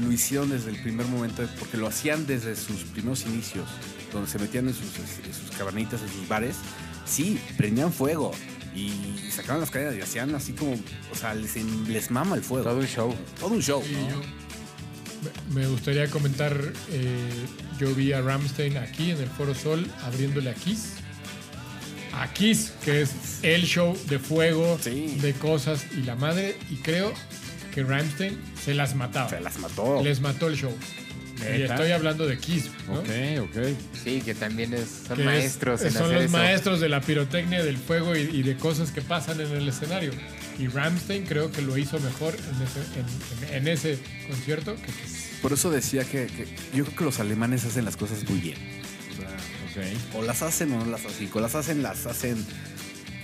lo 0.00 0.12
hicieron 0.12 0.50
desde 0.50 0.70
el 0.70 0.80
primer 0.82 1.06
momento, 1.06 1.46
porque 1.58 1.76
lo 1.76 1.86
hacían 1.86 2.26
desde 2.26 2.54
sus 2.56 2.82
primeros 2.84 3.24
inicios, 3.26 3.68
donde 4.12 4.30
se 4.30 4.38
metían 4.38 4.68
en 4.68 4.74
sus, 4.74 4.86
en 5.24 5.32
sus 5.34 5.56
cavernitas, 5.56 6.00
en 6.02 6.08
sus 6.08 6.28
bares. 6.28 6.56
Sí, 7.04 7.38
prendían 7.56 7.92
fuego 7.92 8.32
y 8.74 8.90
sacaban 9.30 9.60
las 9.60 9.70
cadenas 9.70 9.94
y 9.96 10.00
hacían 10.02 10.34
así 10.34 10.52
como, 10.52 10.72
o 10.72 11.14
sea, 11.14 11.34
les, 11.34 11.56
les 11.88 12.10
mama 12.10 12.36
el 12.36 12.42
fuego. 12.42 12.64
Todo 12.68 12.78
un 12.80 12.86
show. 12.86 13.14
Todo 13.40 13.50
un 13.54 13.62
show. 13.62 13.82
Y 13.88 13.92
¿no? 13.92 14.10
yo 14.10 14.20
me- 15.54 15.60
me 15.62 15.66
gustaría 15.68 16.08
comentar, 16.10 16.56
eh, 16.90 17.30
yo 17.80 17.94
vi 17.94 18.12
a 18.12 18.20
Ramstein 18.20 18.76
aquí 18.76 19.10
en 19.12 19.18
el 19.18 19.28
Foro 19.28 19.54
Sol 19.54 19.86
abriéndole 20.04 20.50
a 20.50 20.54
Kiss. 20.54 20.90
A 22.12 22.32
Kiss, 22.32 22.72
que 22.84 23.02
es 23.02 23.10
el 23.42 23.64
show 23.64 23.96
de 24.08 24.18
fuego, 24.18 24.78
Sí. 24.80 25.18
de 25.20 25.32
cosas 25.34 25.84
y 25.96 26.02
la 26.02 26.14
madre. 26.16 26.56
Y 26.70 26.76
creo 26.76 27.12
que 27.76 27.82
Ramstein 27.84 28.36
se 28.64 28.72
las 28.72 28.94
mataba. 28.94 29.28
Se 29.28 29.38
las 29.38 29.58
mató. 29.58 30.02
Les 30.02 30.20
mató 30.20 30.48
el 30.48 30.56
show. 30.56 30.74
Estoy 31.46 31.92
hablando 31.92 32.26
de 32.26 32.38
Kiss, 32.38 32.70
¿no? 32.88 32.94
Ok, 33.00 33.08
ok. 33.42 33.76
Sí, 34.02 34.22
que 34.22 34.34
también 34.34 34.72
es, 34.72 35.02
son 35.06 35.16
Que 35.16 35.22
es- 35.22 35.26
maestros 35.26 35.82
en 35.82 35.92
son 35.92 36.04
hacer 36.04 36.14
los 36.14 36.24
eso. 36.24 36.32
maestros 36.32 36.80
de 36.80 36.88
la 36.88 37.02
pirotecnia, 37.02 37.62
del 37.62 37.76
fuego 37.76 38.16
y, 38.16 38.20
y 38.22 38.42
de 38.42 38.56
cosas 38.56 38.90
que 38.92 39.02
pasan 39.02 39.42
en 39.42 39.50
el 39.52 39.68
escenario. 39.68 40.12
Y 40.58 40.68
Ramstein 40.68 41.26
creo 41.26 41.52
que 41.52 41.60
lo 41.60 41.76
hizo 41.76 42.00
mejor 42.00 42.34
en 42.34 42.62
ese, 42.62 42.80
en- 42.98 43.48
en- 43.50 43.54
en 43.56 43.68
ese 43.68 43.98
concierto 44.26 44.74
que 44.76 44.86
Kiss. 44.86 45.28
Por 45.42 45.52
eso 45.52 45.70
decía 45.70 46.04
que, 46.04 46.26
que 46.28 46.46
yo 46.74 46.84
creo 46.86 46.96
que 46.96 47.04
los 47.04 47.20
alemanes 47.20 47.66
hacen 47.66 47.84
las 47.84 47.98
cosas 47.98 48.26
muy 48.26 48.38
bien. 48.40 48.56
O 49.68 49.74
sea, 49.74 50.18
o 50.18 50.22
las 50.22 50.40
hacen 50.40 50.72
o 50.72 50.78
no 50.82 50.86
las 50.90 51.04
hacen. 51.04 51.28
O 51.34 51.40
las 51.40 51.54
hacen, 51.54 51.82
las 51.82 52.06
hacen 52.06 52.42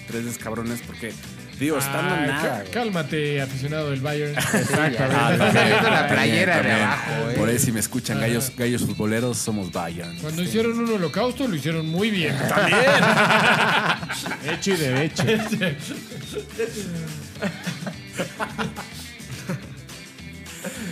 tres 0.07 0.27
descabrones 0.27 0.83
porque, 0.87 1.15
digo, 1.63 1.79
Ay, 1.81 2.29
nada. 2.29 2.59
güey. 2.61 2.71
cálmate, 2.71 3.41
aficionado 3.41 3.91
del 3.91 4.01
Bayern. 4.01 4.33
Exactamente. 4.39 4.99
Ah, 5.03 5.35
también, 5.39 5.71
la 5.71 5.83
también, 5.83 6.07
playera 6.09 6.57
de 6.57 6.63
también. 6.63 6.83
abajo, 6.87 7.31
¿eh? 7.31 7.35
Por 7.37 7.49
ahí 7.49 7.59
si 7.59 7.73
me 7.73 7.81
escuchan 7.81 8.21
gallos, 8.21 8.53
gallos 8.57 8.83
futboleros, 8.83 9.39
somos 9.39 9.73
Bayern. 9.73 10.17
Cuando 10.19 10.43
hicieron 10.43 10.79
un 10.79 10.93
holocausto 10.95 11.49
lo 11.49 11.57
hicieron 11.57 11.89
muy 11.89 12.11
bien. 12.11 12.37
Hecho 14.47 14.71
y 14.73 14.77
derecho. 14.77 15.25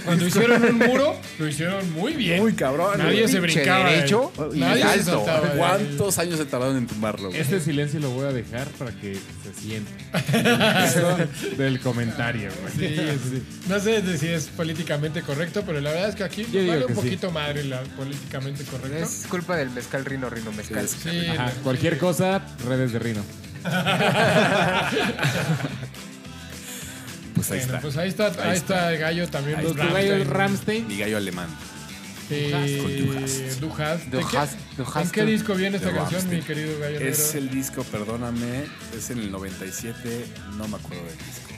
Cuando 0.04 0.26
hicieron 0.26 0.64
un 0.64 0.78
muro 0.78 1.16
lo 1.38 1.48
hicieron 1.48 1.92
muy 1.92 2.14
bien. 2.14 2.40
Muy 2.40 2.52
cabrón. 2.54 2.98
Nadie 2.98 3.28
se 3.28 3.40
brincaba. 3.40 3.90
derecho 3.90 4.32
y 4.54 4.58
Nadie 4.58 4.82
se 4.82 4.88
alto. 4.88 5.24
saltaba 5.24 5.40
de 5.40 5.52
ahí. 5.52 5.58
¿Cuántos 5.58 6.18
años 6.18 6.38
se 6.38 6.44
tardaron 6.46 6.76
en 6.76 6.86
tumbarlo? 6.86 7.28
güey? 7.28 7.40
Este 7.40 7.60
silencio 7.60 8.00
lo 8.00 8.10
voy 8.10 8.26
a 8.26 8.32
dejar 8.32 8.66
para 8.70 8.92
que 8.92 9.14
se 9.14 9.60
siente. 9.60 9.90
Eso 10.84 11.16
del 11.56 11.80
comentario, 11.80 12.50
güey. 12.60 12.72
Sí, 12.90 12.96
sí. 13.30 13.42
No 13.68 13.78
sé 13.80 14.02
de 14.02 14.18
si 14.18 14.28
es 14.28 14.46
políticamente 14.46 15.22
correcto, 15.22 15.62
pero 15.66 15.80
la 15.80 15.90
verdad 15.90 16.08
es 16.10 16.14
que 16.16 16.24
aquí 16.24 16.46
Yo 16.52 16.60
digo 16.60 16.72
vale 16.72 16.86
que 16.86 16.92
un 16.92 16.98
sí. 16.98 17.04
poquito 17.04 17.30
madre 17.30 17.64
la 17.64 17.80
políticamente 17.96 18.64
correcto. 18.64 19.04
Es 19.04 19.26
culpa 19.28 19.56
del 19.56 19.70
mezcal 19.70 20.04
rino, 20.04 20.28
rino 20.30 20.52
mezcal. 20.52 20.86
Sí, 20.88 21.26
Ajá, 21.28 21.52
cualquier 21.62 21.98
cosa, 21.98 22.42
redes 22.66 22.92
de 22.92 22.98
Rino. 22.98 23.22
Pues 27.40 27.50
ahí 27.52 27.58
Bueno, 27.58 27.74
está. 27.76 27.80
pues 27.80 27.96
ahí 27.96 28.08
está, 28.08 28.48
ahí, 28.50 28.56
está 28.56 28.92
el 28.92 28.98
gallo 28.98 29.28
también. 29.28 29.62
Los 29.62 29.76
Ramstein. 29.76 30.08
gallos 30.08 30.26
Ramstein. 30.26 30.88
Mi 30.88 30.98
gallo 30.98 31.16
alemán. 31.16 31.48
Eh, 32.32 32.78
Con 32.80 32.96
Du 32.96 33.24
Hast. 33.24 33.60
Du 33.60 33.72
Hast. 33.82 34.04
Du 34.06 34.18
¿De 34.18 34.24
qué- 34.30 34.36
Hast- 34.38 34.56
Du 34.76 35.00
¿En 35.00 35.10
qué 35.10 35.24
disco 35.24 35.54
viene 35.54 35.78
esta 35.78 35.92
canción, 35.92 36.28
mi 36.28 36.40
querido 36.42 36.78
gallo? 36.78 37.00
Es 37.00 37.34
el 37.34 37.50
disco, 37.50 37.82
perdóname, 37.84 38.66
es 38.96 39.10
en 39.10 39.18
el 39.18 39.32
97, 39.32 40.26
no 40.56 40.68
me 40.68 40.76
acuerdo 40.76 41.02
del 41.06 41.18
disco. 41.18 41.50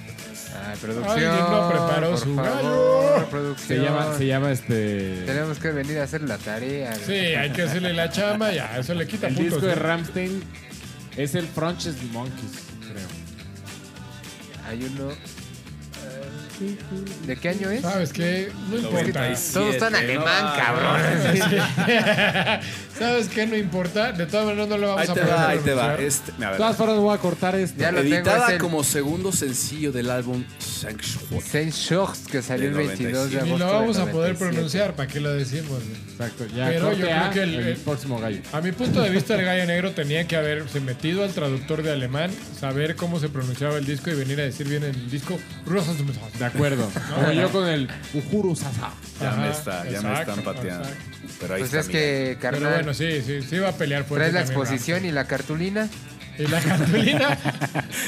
Ah, 0.54 0.74
producción. 0.80 1.18
Ay, 1.18 1.20
Digno 1.24 1.68
preparó 1.70 2.16
su 2.16 2.34
favor, 2.34 3.14
gallo. 3.14 3.26
producción. 3.30 3.68
Se 3.68 3.84
llama, 3.84 4.16
se 4.18 4.26
llama 4.26 4.50
este. 4.52 5.22
Tenemos 5.26 5.58
que 5.58 5.70
venir 5.72 5.98
a 5.98 6.04
hacer 6.04 6.22
la 6.22 6.38
tarea. 6.38 6.94
Sí, 6.94 7.12
hay 7.12 7.50
que 7.52 7.62
hacerle 7.62 7.92
la 7.92 8.10
chama, 8.10 8.50
ya, 8.52 8.78
eso 8.78 8.94
le 8.94 9.06
quita 9.06 9.28
El 9.28 9.34
puntos. 9.34 9.54
disco 9.60 9.66
de 9.66 9.76
¿no? 9.76 9.82
Ramstein 9.82 10.42
Es 11.16 11.34
el 11.34 11.46
Franches 11.46 12.02
Monkeys, 12.12 12.52
creo. 12.80 13.08
Hay 14.68 14.84
uno. 14.84 15.10
Eh, 16.60 16.76
¿De 17.26 17.36
qué 17.36 17.48
año 17.48 17.70
es? 17.70 17.82
¿Sabes 17.82 18.12
qué? 18.12 18.50
No 18.68 18.76
importa. 18.76 18.90
97, 19.00 19.52
Todo 19.54 19.70
está 19.70 19.86
en 19.86 19.92
no 19.92 19.98
alemán, 19.98 20.44
mames. 20.44 20.62
cabrón. 20.64 21.00
¿Sabes 22.98 23.28
qué? 23.28 23.46
No 23.46 23.56
importa. 23.56 24.12
De 24.12 24.26
todas 24.26 24.46
maneras 24.46 24.68
no 24.68 24.78
lo 24.78 24.88
vamos 24.88 25.02
Ahí 25.02 25.08
a 25.10 25.14
poder 25.14 25.28
va, 25.30 25.48
ahí 25.48 25.58
te 25.58 25.74
va. 25.74 25.94
Este, 25.96 26.32
De 26.32 26.46
ver. 26.46 26.56
todas 26.56 26.76
formas 26.76 26.96
voy 26.98 27.14
a 27.14 27.18
cortar 27.18 27.54
esto. 27.56 27.80
Ya 27.80 27.90
lo 27.90 28.02
tengo, 28.02 28.14
Editada 28.16 28.46
es 28.48 28.52
el- 28.54 28.58
como 28.60 28.84
segundo 28.84 29.32
sencillo 29.32 29.92
del 29.92 30.10
álbum 30.10 30.44
Sanctuary. 30.58 31.40
Saint 31.72 31.74
que 32.30 32.42
salió 32.42 32.68
el 32.68 32.74
Del 32.76 32.86
22 32.88 33.30
de 33.30 33.36
97. 33.36 33.44
Ni 33.44 33.48
agosto. 33.50 33.66
lo 33.66 33.72
vamos 33.72 33.96
a 33.98 34.06
poder 34.06 34.34
97. 34.34 34.38
pronunciar. 34.50 34.94
¿Para 34.94 35.08
qué 35.08 35.20
lo 35.20 35.32
decimos? 35.32 35.80
Exacto, 36.12 36.46
ya 36.54 36.66
Pero 36.66 36.92
yo 36.92 37.06
creo 37.06 37.30
que 37.30 37.42
el- 37.42 37.54
el, 37.54 37.76
próximo 37.78 38.18
gallo. 38.18 38.40
A 38.52 38.60
mi 38.60 38.72
punto 38.72 39.00
de 39.00 39.10
vista, 39.10 39.34
el 39.34 39.44
gallo 39.44 39.66
negro 39.66 39.92
tenía 39.92 40.26
que 40.28 40.36
haberse 40.36 40.80
metido 40.80 41.24
al 41.24 41.32
traductor 41.32 41.82
de 41.82 41.90
alemán, 41.92 42.30
saber 42.60 42.94
cómo 42.96 43.18
se 43.18 43.28
pronunciaba 43.28 43.78
el 43.78 43.84
disco 43.86 44.10
y 44.10 44.14
venir 44.14 44.40
a 44.40 44.44
decir 44.44 44.68
bien 44.68 44.84
el 44.84 45.10
disco. 45.10 45.38
De 46.42 46.48
acuerdo. 46.48 46.90
Como 47.14 47.32
yo 47.32 47.50
con 47.50 47.68
el 47.68 47.88
Ujuru 48.14 48.56
Sasa. 48.56 48.90
Ya 49.20 49.30
me 49.36 49.50
está, 49.50 49.88
ya 49.88 50.02
me 50.02 50.20
están 50.20 50.42
pateando. 50.42 50.88
exacto. 50.88 51.08
Pero 51.40 51.54
ahí 51.54 51.60
Pues 51.60 51.74
está. 51.74 51.80
es 51.80 51.86
mira. 51.88 51.98
que, 52.00 52.36
Pero 52.40 52.52
carnal, 52.52 52.74
bueno, 52.74 52.94
sí, 52.94 53.22
sí, 53.24 53.42
sí 53.42 53.58
va 53.58 53.68
a 53.68 53.72
pelear 53.72 54.04
traes 54.04 54.32
la 54.32 54.40
también, 54.40 54.60
exposición 54.60 55.04
y 55.04 55.12
la 55.12 55.24
cartulina. 55.26 55.88
Y 56.38 56.46
la 56.46 56.60
cartulina. 56.60 57.38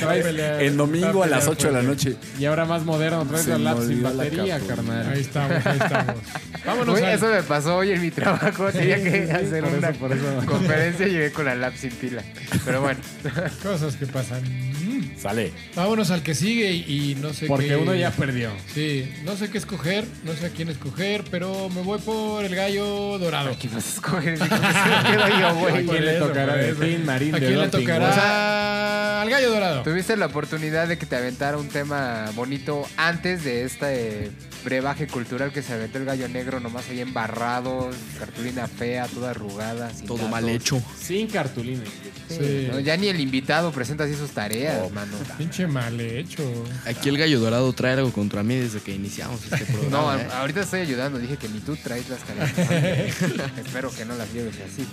a 0.09 0.17
El 0.61 0.77
domingo 0.77 1.23
a 1.23 1.27
las 1.27 1.41
pelear 1.45 1.59
8 1.59 1.67
de 1.69 1.73
la 1.73 1.83
noche. 1.83 2.17
Y 2.39 2.45
ahora 2.47 2.65
más 2.65 2.85
moderno, 2.85 3.25
traes 3.27 3.47
la 3.47 3.59
lap 3.59 3.79
sin 3.87 4.03
batería, 4.03 4.59
carnal. 4.67 5.09
Ahí 5.13 5.21
estamos, 5.21 5.67
ahí 5.67 5.79
estamos. 5.81 6.17
Vámonos 6.65 6.89
Güey, 6.99 7.05
al- 7.05 7.15
eso 7.15 7.27
me 7.29 7.43
pasó 7.43 7.77
hoy 7.77 7.91
en 7.93 8.01
mi 8.01 8.11
trabajo. 8.11 8.73
Tenía 8.73 9.03
que 9.03 9.31
hacer 9.31 9.63
por 9.65 9.73
una 9.75 9.89
eso, 9.91 9.99
por 9.99 10.13
eso. 10.13 10.25
conferencia 10.47 11.07
y 11.07 11.11
llegué 11.11 11.33
con 11.33 11.45
la 11.45 11.55
lap 11.55 11.75
sin 11.77 11.91
pila. 11.91 12.23
Pero 12.65 12.81
bueno, 12.81 13.01
Cosas 13.63 13.97
que 13.97 14.07
pasan. 14.07 14.43
Mm. 14.43 15.19
Sale. 15.19 15.53
Vámonos 15.75 16.11
al 16.11 16.23
que 16.23 16.35
sigue 16.35 16.73
y, 16.73 17.11
y 17.13 17.15
no 17.15 17.33
sé 17.33 17.47
Porque 17.47 17.69
qué. 17.69 17.77
uno 17.77 17.95
ya 17.95 18.11
perdió. 18.11 18.51
Sí, 18.75 19.11
no 19.25 19.37
sé 19.37 19.49
qué 19.51 19.59
escoger, 19.59 20.05
no 20.25 20.33
sé 20.35 20.47
a 20.47 20.49
quién 20.51 20.69
escoger, 20.69 21.25
pero 21.31 21.69
me 21.71 21.83
voy 21.83 21.99
por 22.01 22.45
el 22.45 22.55
gallo 22.55 23.19
dorado. 23.19 23.51
aquí 23.51 23.69
vas 23.69 23.85
a 23.87 23.89
escoger. 23.89 24.39
¿A 24.43 25.83
quién 25.87 26.05
le 26.05 26.15
tocará 26.19 26.57
Marín 27.05 27.35
¿A 27.35 27.39
quién 27.39 27.59
le 27.61 27.69
tocará? 27.69 28.15
Al 28.25 29.31
gallo 29.31 29.51
dorado. 29.53 29.83
Tuviste 29.83 30.17
la 30.17 30.27
oportunidad 30.27 30.89
de 30.89 30.99
que 30.99 31.07
te 31.07 31.17
aventara 31.17 31.57
un 31.59 31.69
tema 31.69 32.27
bonito 32.35 32.87
antes 32.97 33.45
de 33.45 33.65
este 33.65 34.31
brebaje 34.65 35.07
cultural 35.07 35.53
que 35.53 35.63
se 35.63 35.75
aventó 35.75 35.99
el 35.99 36.05
gallo 36.07 36.27
negro, 36.29 36.59
nomás 36.61 36.89
ahí 36.89 37.01
embarrado, 37.01 37.91
cartulina 38.19 38.67
fea, 38.67 39.07
toda 39.09 39.31
arrugada. 39.31 39.91
sin 39.93 40.07
Todo 40.07 40.17
datos. 40.19 40.31
mal 40.31 40.49
hecho. 40.49 40.83
Sin 40.99 41.27
cartulina. 41.29 41.85
Sí, 42.29 42.37
Sí. 42.39 42.69
¿no? 42.73 42.81
Ya 42.81 42.97
ni 42.97 43.09
el 43.09 43.21
invitado 43.21 43.71
presenta 43.73 44.05
así 44.05 44.15
sus 44.15 44.31
tareas, 44.31 44.79
Oh. 44.85 44.91
mano. 44.91 45.17
Pinche 45.37 45.67
mal 45.67 46.01
hecho. 46.01 46.43
Aquí 46.87 47.11
el 47.11 47.19
gallo 47.19 47.39
dorado 47.41 47.71
trae 47.75 47.93
algo 47.95 48.11
contra 48.13 48.43
mí 48.43 48.57
desde 48.57 48.81
que 48.81 48.93
iniciamos 48.95 49.41
este 49.45 49.59
No, 49.91 50.07
programa. 50.07 50.23
¿eh? 50.23 50.27
a- 50.33 50.41
ahorita 50.41 50.63
estoy 50.63 50.81
ayudando. 50.81 51.19
Dije 51.19 51.37
que 51.37 51.49
ni 51.49 51.61
tú 51.61 51.77
traes 51.77 52.09
las 52.09 52.21
tareas. 52.21 52.53
Espero 53.59 53.91
que 53.95 54.05
no 54.07 54.17
las 54.17 54.33
lleves 54.33 54.55
así. 54.61 54.87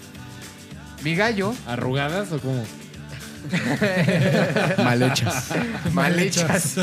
Mi 1.03 1.15
gallo, 1.15 1.53
¿Arrugadas 1.65 2.31
o 2.33 2.39
cómo? 2.39 2.63
Mal 4.77 5.01
hechas. 5.03 5.49
mal 5.93 6.19
hechas. 6.19 6.77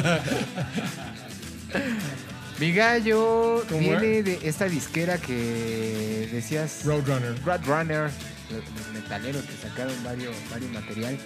Mi 2.59 2.73
gallo 2.73 3.65
¿Cómo 3.69 3.81
viene 3.81 4.23
de 4.23 4.41
esta 4.43 4.65
disquera 4.67 5.19
que 5.19 6.29
decías. 6.33 6.81
Roadrunner. 6.85 7.41
Roadrunner, 7.45 8.11
los, 8.51 8.93
metaleros 8.93 9.43
que 9.45 9.69
sacaron 9.69 9.95
varios, 10.03 10.35
varios 10.51 10.73
material. 10.73 11.17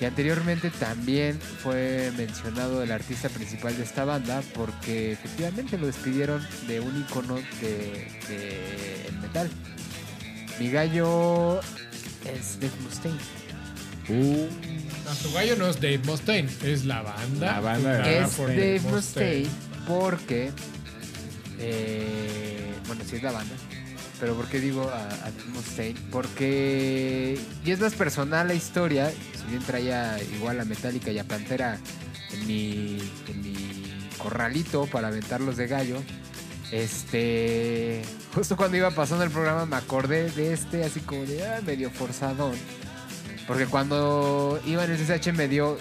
Y 0.00 0.04
anteriormente 0.04 0.70
también 0.70 1.38
fue 1.40 2.10
mencionado 2.16 2.82
el 2.82 2.90
artista 2.90 3.28
principal 3.28 3.76
de 3.76 3.84
esta 3.84 4.04
banda 4.04 4.42
porque 4.54 5.12
efectivamente 5.12 5.78
lo 5.78 5.86
despidieron 5.86 6.44
de 6.66 6.80
un 6.80 7.00
icono 7.02 7.36
de, 7.60 8.08
de 8.28 9.06
el 9.08 9.18
metal. 9.18 9.50
Mi 10.58 10.70
gallo 10.70 11.60
es 12.24 12.58
Dave 12.58 12.72
Mustaine. 12.82 13.41
Uh, 14.08 14.48
No, 15.04 15.14
tu 15.22 15.32
gallo 15.32 15.56
no 15.56 15.68
es 15.68 15.76
Dave 15.76 16.00
Mustaine, 16.04 16.48
es 16.64 16.84
la 16.84 17.02
banda. 17.02 17.52
La 17.52 17.60
banda 17.60 17.98
de 17.98 18.18
es 18.20 18.30
por 18.30 18.48
Dave 18.48 18.80
Mustaine 18.80 19.48
porque. 19.86 20.50
eh, 21.58 22.72
bueno, 22.86 23.02
sí 23.08 23.16
es 23.16 23.22
la 23.22 23.32
banda. 23.32 23.54
Pero 24.20 24.34
¿por 24.36 24.46
qué 24.46 24.60
digo 24.60 24.88
a, 24.88 25.04
a 25.06 25.30
Dave 25.30 25.44
Mustaine? 25.52 25.98
Porque. 26.10 27.38
Y 27.64 27.70
es 27.70 27.80
más 27.80 27.94
personal 27.94 28.48
la 28.48 28.54
historia. 28.54 29.10
Si 29.10 29.50
bien 29.50 29.62
traía 29.62 30.18
igual 30.36 30.60
a 30.60 30.64
Metallica 30.64 31.10
y 31.10 31.18
a 31.18 31.24
Pantera 31.24 31.78
en 32.32 32.46
mi, 32.46 32.98
en 33.28 33.42
mi 33.42 34.08
corralito 34.18 34.86
para 34.86 35.08
aventarlos 35.08 35.56
de 35.56 35.66
gallo. 35.66 36.02
Este. 36.70 38.02
Justo 38.34 38.56
cuando 38.56 38.76
iba 38.76 38.90
pasando 38.92 39.24
el 39.24 39.30
programa 39.30 39.66
me 39.66 39.76
acordé 39.76 40.30
de 40.30 40.52
este, 40.54 40.84
así 40.84 41.00
como 41.00 41.22
de 41.24 41.44
ah, 41.46 41.60
medio 41.66 41.90
forzadón. 41.90 42.54
Porque 43.46 43.66
cuando 43.66 44.60
iba 44.66 44.84
en 44.84 44.92
el 44.92 44.98
CSH 44.98 45.32
me 45.32 45.48
dio 45.48 45.78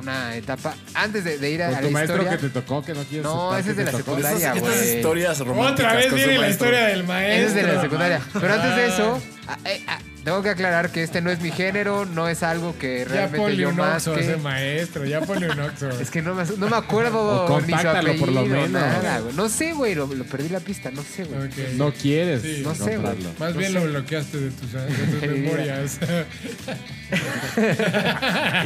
una 0.00 0.36
etapa 0.36 0.74
antes 0.94 1.24
de, 1.24 1.38
de 1.38 1.50
ir 1.50 1.62
a, 1.62 1.68
a 1.68 1.80
tu 1.80 1.86
la 1.86 1.90
maestro 1.90 2.16
historia. 2.18 2.38
que 2.38 2.48
te 2.48 2.50
tocó, 2.50 2.82
que 2.84 2.94
no 2.94 3.02
quieres 3.04 3.24
No, 3.24 3.50
aceptar 3.52 3.60
ese 3.60 3.70
es 3.70 3.76
de 3.76 3.84
la 3.84 3.98
secundaria. 3.98 4.52
Güey. 4.54 4.72
estas 4.72 4.86
historias 4.94 5.38
románticas. 5.40 5.72
Otra 5.92 5.94
vez 5.94 6.14
viene 6.14 6.34
la 6.34 6.40
maestro. 6.42 6.66
historia 6.68 6.86
del 6.88 7.04
maestro. 7.04 7.36
Ese 7.36 7.46
es 7.46 7.54
de 7.66 7.74
la 7.74 7.80
secundaria. 7.80 8.20
Pero 8.32 8.52
antes 8.54 8.76
de 8.76 8.86
eso, 8.86 9.22
ah, 9.48 9.58
eh, 9.64 9.84
ah, 9.88 9.98
tengo 10.28 10.42
que 10.42 10.50
aclarar 10.50 10.90
que 10.90 11.02
este 11.02 11.22
no 11.22 11.30
es 11.30 11.40
mi 11.40 11.50
género, 11.50 12.04
no 12.04 12.28
es 12.28 12.42
algo 12.42 12.76
que 12.78 12.98
Ya 13.00 13.04
realmente 13.06 13.38
ponle 13.38 13.56
yo 13.56 13.68
un 13.70 13.76
más 13.76 14.06
oxo 14.06 14.18
a 14.18 14.20
ese 14.22 14.32
que... 14.32 14.36
maestro, 14.38 15.04
ya 15.06 15.20
ponle 15.22 15.48
un 15.50 15.58
oxo. 15.60 15.88
Es 16.00 16.10
que 16.10 16.20
no 16.20 16.34
me, 16.34 16.44
no 16.58 16.68
me 16.68 16.76
acuerdo 16.76 17.46
O 17.46 17.60
ni 17.62 17.72
su 17.72 17.88
apellido, 17.88 18.16
por 18.26 18.32
lo 18.32 18.44
menos. 18.44 18.70
nada, 18.70 19.20
güey. 19.20 19.34
No 19.34 19.48
sé, 19.48 19.72
güey, 19.72 19.94
lo, 19.94 20.06
lo 20.06 20.24
perdí 20.24 20.50
la 20.50 20.60
pista, 20.60 20.90
no 20.90 21.02
sé, 21.02 21.24
güey. 21.24 21.46
Ok. 21.48 21.54
No 21.76 21.92
quieres 21.92 22.42
Sí. 22.42 22.60
No 22.62 22.74
sé, 22.74 22.98
güey. 22.98 23.16
Más 23.38 23.54
no 23.54 23.58
bien 23.58 23.72
sé. 23.72 23.78
lo 23.80 23.84
bloqueaste 23.86 24.38
de 24.38 24.50
tus, 24.50 24.72
de 24.72 24.80
tus 24.80 25.22
memorias. 25.28 25.98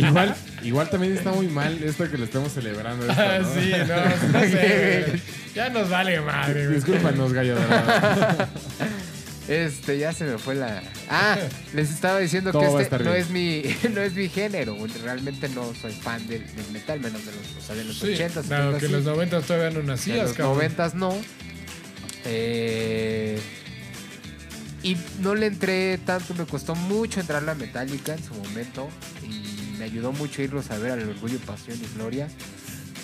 igual, 0.01 0.35
igual 0.63 0.91
también 0.91 1.17
está 1.17 1.31
muy 1.33 1.47
mal 1.47 1.81
esto 1.85 2.11
que 2.11 2.19
lo 2.19 2.25
estamos 2.25 2.53
celebrando. 2.53 3.09
esto, 3.09 3.23
Ah, 3.23 3.39
¿no? 3.41 3.55
sí, 3.55 3.73
no, 3.87 4.33
no 4.33 4.41
sé. 4.41 5.05
güey. 5.09 5.23
Ya 5.55 5.69
nos 5.69 5.89
vale 5.89 6.21
madre. 6.21 6.65
güey. 6.65 6.75
Discúlpanos, 6.77 7.33
gallo 7.33 7.55
dorado. 7.55 8.49
Este, 9.53 9.99
ya 9.99 10.13
se 10.13 10.25
me 10.25 10.39
fue 10.39 10.55
la... 10.55 10.83
Ah, 11.11 11.37
les 11.75 11.91
estaba 11.91 12.19
diciendo 12.21 12.53
que 12.53 12.83
este 12.83 12.99
no 13.01 13.13
es, 13.15 13.29
mi, 13.31 13.63
no 13.95 14.01
es 14.01 14.15
mi 14.15 14.29
género. 14.29 14.77
Realmente 15.03 15.49
no 15.51 15.73
soy 15.75 15.93
fan 15.93 16.27
del, 16.27 16.45
del 16.55 16.71
metal, 16.73 17.01
menos 17.01 17.25
de 17.27 17.33
los, 17.33 17.57
o 17.59 17.67
sea, 17.67 17.75
de 17.75 17.85
los 17.85 17.99
Sí, 17.99 18.07
80s. 18.09 18.43
dado 18.45 18.79
que 18.79 18.87
en 18.87 18.93
los 18.93 19.05
90 19.05 19.41
todavía 19.43 19.71
no 19.71 19.81
En 19.81 19.87
nacías, 19.87 20.29
los 20.29 20.33
cabrón. 20.37 20.55
noventas 20.57 20.95
no. 20.95 21.17
Eh, 22.25 23.41
y 24.83 24.97
no 25.21 25.35
le 25.35 25.47
entré 25.47 25.99
tanto, 25.99 26.35
me 26.35 26.45
costó 26.45 26.75
mucho 26.75 27.21
entrar 27.21 27.43
a 27.43 27.47
la 27.47 27.55
Metallica 27.55 28.15
en 28.15 28.25
su 28.25 28.35
momento. 28.35 28.89
Y 29.23 29.77
me 29.79 29.85
ayudó 29.85 30.13
mucho 30.13 30.43
irlos 30.43 30.71
a 30.71 30.79
ver 30.79 30.93
al 30.93 31.09
Orgullo, 31.09 31.39
Pasión 31.41 31.79
y 31.81 31.95
Gloria. 31.97 32.29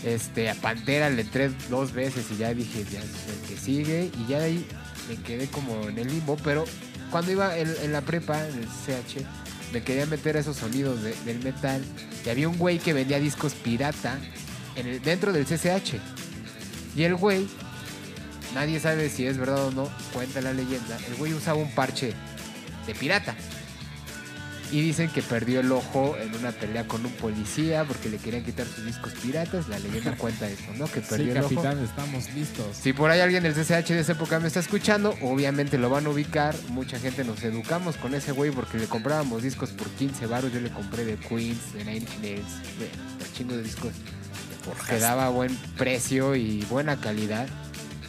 Este, 0.05 0.49
a 0.49 0.55
Pantera 0.55 1.11
le 1.11 1.23
entré 1.23 1.51
dos 1.71 1.93
veces 1.93 2.27
y 2.33 2.37
ya 2.39 2.55
dije, 2.55 2.85
ya 2.91 3.01
es 3.01 3.05
el 3.05 3.49
que 3.49 3.57
sigue. 3.61 4.11
Y 4.19 4.31
ya 4.31 4.39
de 4.39 4.45
ahí 4.47 4.67
me 5.09 5.17
quedé 5.17 5.49
como 5.49 5.89
en 5.89 5.99
el 5.99 6.09
limbo. 6.09 6.37
Pero 6.45 6.65
cuando 7.11 7.33
iba 7.33 7.57
en, 7.57 7.93
la 7.93 8.01
prepa, 8.03 8.47
en 8.49 8.55
el 8.59 8.67
CH, 8.67 9.25
me 9.73 9.83
quería 9.83 10.07
meter 10.07 10.37
esos 10.37 10.57
sonidos 10.57 11.03
de- 11.03 11.15
del 11.25 11.41
metal. 11.43 11.83
Y 12.25 12.29
había 12.29 12.49
un 12.49 12.59
güey 12.59 12.79
que 12.79 12.93
vendía 12.93 13.19
discos 13.19 13.55
pirata 13.55 14.19
en 14.77 14.87
el- 14.87 15.03
dentro 15.03 15.33
del 15.33 15.45
CCH. 15.47 15.99
Y 16.97 17.03
el 17.05 17.15
güey, 17.15 17.47
nadie 18.55 18.81
sabe 18.81 19.09
si 19.11 19.27
es 19.27 19.37
verdad 19.39 19.67
o 19.67 19.71
no, 19.71 19.89
cuenta 20.13 20.41
la 20.41 20.53
leyenda, 20.53 20.99
el 21.09 21.15
güey 21.17 21.33
usaba 21.33 21.59
un 21.59 21.71
parche 21.75 22.13
de 22.87 22.95
pirata. 22.95 23.37
Y 24.71 24.83
dicen 24.83 25.09
que 25.09 25.23
perdió 25.23 25.61
el 25.61 25.73
ojo 25.73 26.15
en 26.21 26.35
una 26.35 26.53
pelea 26.53 26.87
con 26.87 27.05
un 27.07 27.13
policía 27.13 27.85
porque 27.85 28.11
le 28.11 28.19
querían 28.19 28.45
quitar 28.45 28.67
sus 28.67 28.85
discos 28.85 29.15
piratas. 29.15 29.67
La 29.69 29.79
leyenda 29.79 30.15
cuenta 30.19 30.47
eso, 30.47 30.65
¿no? 30.77 30.87
Que 30.87 31.01
perdió 31.01 31.25
Sí, 31.27 31.31
el 31.31 31.39
ojo. 31.39 31.49
capitán, 31.55 31.83
estamos 31.83 32.31
listos. 32.35 32.67
Si 32.79 32.93
por 32.93 33.11
ahí 33.11 33.21
alguien 33.21 33.43
del 33.43 33.55
CCH 33.55 33.89
de 33.89 34.01
esa 34.01 34.13
época 34.13 34.39
me 34.41 34.47
está 34.49 34.61
escuchando, 34.61 35.15
obviamente 35.23 35.79
lo 35.79 35.89
van 35.89 36.05
a 36.05 36.11
ubicar. 36.11 36.55
Mucha 36.69 36.99
gente 36.99 37.25
nos 37.25 37.43
educamos 37.45 37.97
con 37.97 38.15
ese 38.15 38.33
güey 38.33 38.51
porque 38.51 38.77
le 38.79 38.87
comprábamos 38.87 39.43
discos 39.43 39.71
por 39.71 39.89
15 39.89 40.27
baros. 40.27 40.53
Yo 40.53 40.61
le 40.61 40.71
compré 40.71 41.05
de 41.07 41.17
Queens, 41.17 41.73
de 41.73 41.85
Nine 41.85 41.97
Inch 41.99 42.19
Nails, 42.21 42.79
de 42.79 43.33
chingo 43.37 43.57
de 43.57 43.63
discos 43.63 43.93
que 44.89 44.99
daba 44.99 45.31
buen 45.31 45.57
precio 45.79 46.37
y 46.37 46.63
buena 46.69 47.01
calidad. 47.01 47.47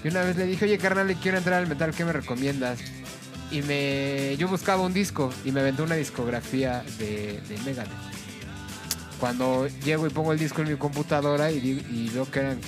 Y 0.03 0.09
una 0.09 0.23
vez 0.23 0.35
le 0.35 0.45
dije, 0.45 0.65
oye 0.65 0.77
carnal, 0.77 1.07
le 1.07 1.15
quiero 1.15 1.37
entrar 1.37 1.61
al 1.61 1.67
metal, 1.67 1.91
¿qué 1.95 2.03
me 2.03 2.11
recomiendas? 2.13 2.79
Y 3.51 3.61
me, 3.63 4.35
yo 4.37 4.47
buscaba 4.47 4.83
un 4.83 4.93
disco 4.93 5.33
y 5.43 5.51
me 5.51 5.61
aventó 5.61 5.83
una 5.83 5.95
discografía 5.95 6.83
de, 6.99 7.39
de 7.47 7.57
Megadeth. 7.65 7.91
Cuando 9.19 9.67
llego 9.83 10.05
y 10.07 10.09
pongo 10.11 10.31
el 10.33 10.39
disco 10.39 10.61
en 10.61 10.69
mi 10.69 10.75
computadora 10.77 11.51
y, 11.51 11.57
y 11.57 12.09
veo 12.13 12.29
que 12.29 12.39
eran 12.39 12.59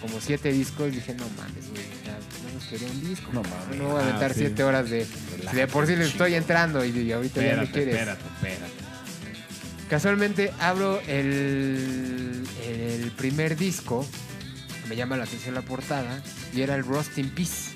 como 0.00 0.20
siete 0.20 0.52
discos, 0.52 0.92
dije, 0.92 1.14
no 1.14 1.24
mames, 1.36 1.68
güey, 1.70 1.82
no 2.46 2.54
nos 2.54 2.64
quería 2.68 2.88
un 2.88 3.00
disco. 3.08 3.30
No 3.32 3.42
mames. 3.42 3.76
no 3.78 3.88
voy 3.88 3.96
a 3.96 4.04
Ah, 4.04 4.08
aventar 4.08 4.32
sí. 4.32 4.40
siete 4.40 4.62
horas 4.62 4.88
de... 4.88 5.06
de 5.52 5.66
por 5.66 5.86
sí 5.86 5.96
le 5.96 6.04
estoy 6.06 6.34
entrando 6.34 6.84
y, 6.84 6.90
y 6.96 7.12
ahorita 7.12 7.42
ya 7.42 7.56
me 7.56 7.70
quieres. 7.70 7.94
espérate, 7.94 8.22
espérate. 8.36 8.72
Casualmente 9.90 10.52
abro 10.60 11.00
el, 11.08 12.44
el 12.66 13.10
primer 13.16 13.56
disco, 13.56 14.06
me 14.88 14.94
llama 14.96 15.16
la 15.16 15.24
atención 15.24 15.54
la 15.54 15.62
portada, 15.62 16.22
y 16.54 16.60
era 16.60 16.74
el 16.76 16.84
Rust 16.84 17.18
in 17.18 17.28
Peace. 17.30 17.70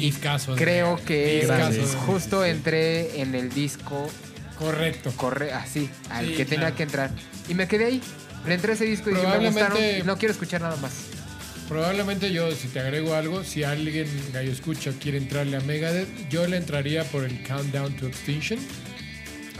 Discaso. 0.00 0.54
Creo 0.56 0.96
que 1.04 1.40
Discaso 1.40 1.72
de 1.72 1.86
justo 2.06 2.36
Megadeth. 2.40 2.56
entré 2.56 3.20
en 3.20 3.34
el 3.34 3.50
disco 3.50 4.10
Correcto. 4.58 5.12
corre 5.16 5.52
así, 5.52 5.88
al 6.10 6.26
Sí, 6.26 6.34
que 6.34 6.44
tenía 6.44 6.60
claro. 6.60 6.76
que 6.76 6.82
entrar. 6.84 7.10
Y 7.48 7.54
me 7.54 7.68
quedé 7.68 7.84
ahí. 7.86 8.02
Le 8.46 8.54
entré 8.54 8.72
a 8.72 8.74
ese 8.74 8.84
disco 8.84 9.10
y 9.10 9.14
dije, 9.14 9.26
me 9.26 9.46
gustaron. 9.46 9.78
No 10.06 10.16
quiero 10.18 10.32
escuchar 10.32 10.60
nada 10.60 10.76
más. 10.76 10.92
Probablemente 11.68 12.32
yo, 12.32 12.50
si 12.52 12.68
te 12.68 12.80
agrego 12.80 13.14
algo, 13.14 13.44
si 13.44 13.62
alguien 13.62 14.06
gallo 14.32 14.50
escucha 14.52 14.90
quiere 14.98 15.18
entrarle 15.18 15.58
a 15.58 15.60
Megadeth, 15.60 16.08
yo 16.30 16.46
le 16.46 16.56
entraría 16.56 17.04
por 17.04 17.24
el 17.24 17.42
Countdown 17.42 17.94
to 17.96 18.06
Extinction, 18.06 18.58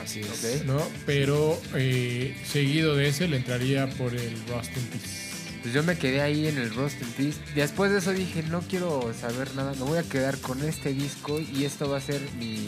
Así 0.02 0.20
es. 0.20 0.65
¿no? 0.65 0.81
Pero 1.05 1.60
eh, 1.74 2.35
seguido 2.51 2.97
de 2.97 3.09
ese 3.09 3.28
le 3.28 3.36
entraría 3.36 3.89
por 3.90 4.15
el 4.15 4.32
Rust 4.48 4.74
in 4.77 4.85
Peace. 4.85 5.27
Pues 5.62 5.74
yo 5.74 5.82
me 5.82 5.98
quedé 5.98 6.20
ahí 6.20 6.47
en 6.47 6.59
el 6.59 6.74
Rust 6.74 7.01
in 7.02 7.09
Peace. 7.12 7.39
Después 7.55 7.90
de 7.90 7.98
eso 7.98 8.12
dije, 8.12 8.43
no 8.44 8.60
quiero 8.60 9.12
saber 9.18 9.55
nada, 9.55 9.72
me 9.72 9.82
voy 9.82 9.98
a 9.98 10.02
quedar 10.02 10.39
con 10.39 10.62
este 10.62 10.93
disco 10.93 11.40
y 11.40 11.64
esto 11.64 11.90
va 11.90 11.98
a 11.98 12.01
ser 12.01 12.20
mi, 12.39 12.66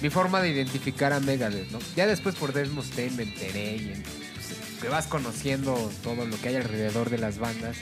mi 0.00 0.10
forma 0.10 0.40
de 0.40 0.50
identificar 0.50 1.12
a 1.12 1.20
Megadeth, 1.20 1.70
¿no? 1.70 1.78
Ya 1.96 2.06
después 2.06 2.34
por 2.34 2.52
Dave 2.52 2.68
Mustaine 2.68 3.16
me 3.16 3.22
enteré 3.24 3.76
y 3.76 4.02
pues, 4.34 4.80
que 4.80 4.88
vas 4.88 5.06
conociendo 5.06 5.90
todo 6.02 6.24
lo 6.26 6.40
que 6.40 6.50
hay 6.50 6.56
alrededor 6.56 7.10
de 7.10 7.18
las 7.18 7.38
bandas. 7.38 7.76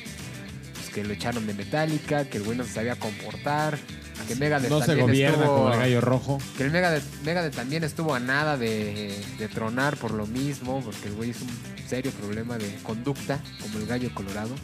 Pues 0.74 0.90
que 0.90 1.04
lo 1.04 1.12
echaron 1.12 1.46
de 1.46 1.54
Metallica, 1.54 2.24
que 2.26 2.38
el 2.38 2.44
güey 2.44 2.56
no 2.56 2.64
se 2.64 2.72
sabía 2.72 2.96
comportar, 2.96 3.78
que 4.24 4.34
Megadeth 4.36 4.70
No 4.70 4.80
se 4.80 4.86
también 4.86 5.06
gobierna 5.06 5.36
estuvo- 5.44 5.56
como 5.56 5.72
el 5.72 5.78
gallo 5.78 6.00
rojo. 6.00 6.38
Que 6.56 6.64
el 6.64 6.70
Megadeth, 6.70 7.04
Megadeth 7.24 7.54
también 7.54 7.84
estuvo 7.84 8.14
a 8.14 8.20
nada 8.20 8.56
de, 8.56 9.22
de 9.38 9.48
tronar 9.48 9.96
por 9.96 10.12
lo 10.12 10.26
mismo, 10.26 10.80
porque 10.84 11.08
el 11.08 11.14
güey 11.14 11.30
es 11.30 11.40
un 11.42 11.50
serio 11.88 12.10
problema 12.12 12.56
de 12.58 12.74
conducta, 12.82 13.38
como 13.62 13.78
el 13.78 13.86
gallo 13.86 14.12
colorado. 14.14 14.54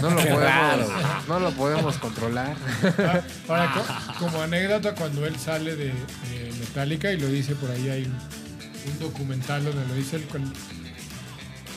No 0.00 0.10
lo, 0.10 0.16
podemos, 0.22 1.28
no 1.28 1.40
lo 1.40 1.50
podemos 1.52 1.96
controlar. 1.98 2.54
Ah, 2.98 3.20
Ahora, 3.48 3.72
co- 3.74 4.24
como 4.24 4.40
anécdota, 4.42 4.94
cuando 4.94 5.26
él 5.26 5.36
sale 5.36 5.74
de, 5.76 5.86
de 5.86 6.52
Metallica 6.60 7.10
y 7.12 7.18
lo 7.18 7.26
dice 7.28 7.54
por 7.54 7.70
ahí, 7.70 7.88
hay 7.88 8.04
un, 8.04 8.12
un 8.92 8.98
documental 9.00 9.64
donde 9.64 9.86
lo 9.88 9.94
dice 9.94 10.16
él 10.16 10.26
cuando, 10.30 10.52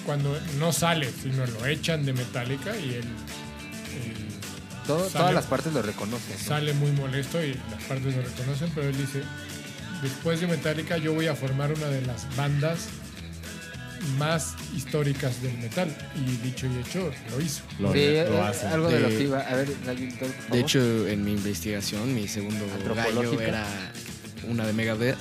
cuando 0.05 0.37
no 0.59 0.71
sale, 0.73 1.09
sino 1.11 1.45
lo 1.45 1.65
echan 1.65 2.05
de 2.05 2.13
Metallica 2.13 2.75
y 2.77 2.95
él 2.95 3.05
Todo- 4.87 4.99
Sale- 5.09 5.11
todas 5.13 5.33
las 5.33 5.45
partes 5.45 5.73
lo 5.73 5.81
reconocen. 5.81 6.35
¿no? 6.39 6.45
sale 6.45 6.73
muy 6.73 6.91
molesto 6.91 7.43
y 7.43 7.53
las 7.71 7.83
partes 7.87 8.15
lo 8.15 8.21
reconocen, 8.21 8.71
pero 8.75 8.89
él 8.89 8.97
dice, 8.97 9.21
después 10.01 10.41
de 10.41 10.47
Metallica 10.47 10.97
yo 10.97 11.13
voy 11.13 11.27
a 11.27 11.35
formar 11.35 11.71
una 11.73 11.87
de 11.87 12.01
las 12.01 12.33
bandas 12.35 12.87
más 14.17 14.55
históricas 14.75 15.41
del 15.41 15.57
metal. 15.59 15.95
Y 16.15 16.35
dicho 16.45 16.67
y 16.67 16.77
hecho, 16.79 17.09
lo 17.31 17.41
hizo. 17.41 17.61
Lo, 17.79 17.93
Sí, 17.93 17.99
eh, 17.99 18.27
lo 18.29 18.43
hace. 18.43 18.67
algo 18.67 18.89
de, 18.89 18.99
lo 18.99 19.07
que 19.07 19.23
iba. 19.23 19.39
A 19.39 19.55
ver, 19.55 19.73
Gallo, 19.85 20.09
por 20.19 20.27
favor. 20.29 20.51
De 20.51 20.59
hecho, 20.59 21.07
en 21.07 21.23
mi 21.23 21.31
investigación, 21.31 22.13
mi 22.13 22.27
segundo 22.27 22.65
gallo 22.95 23.39
era 23.41 23.65
una 24.49 24.65
de 24.67 24.73
Megadeth. 24.73 25.17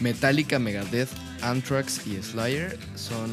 Metallica, 0.00 0.58
Megadeth, 0.58 1.10
Anthrax 1.42 2.06
y 2.06 2.20
Slayer 2.22 2.78
son 2.96 3.30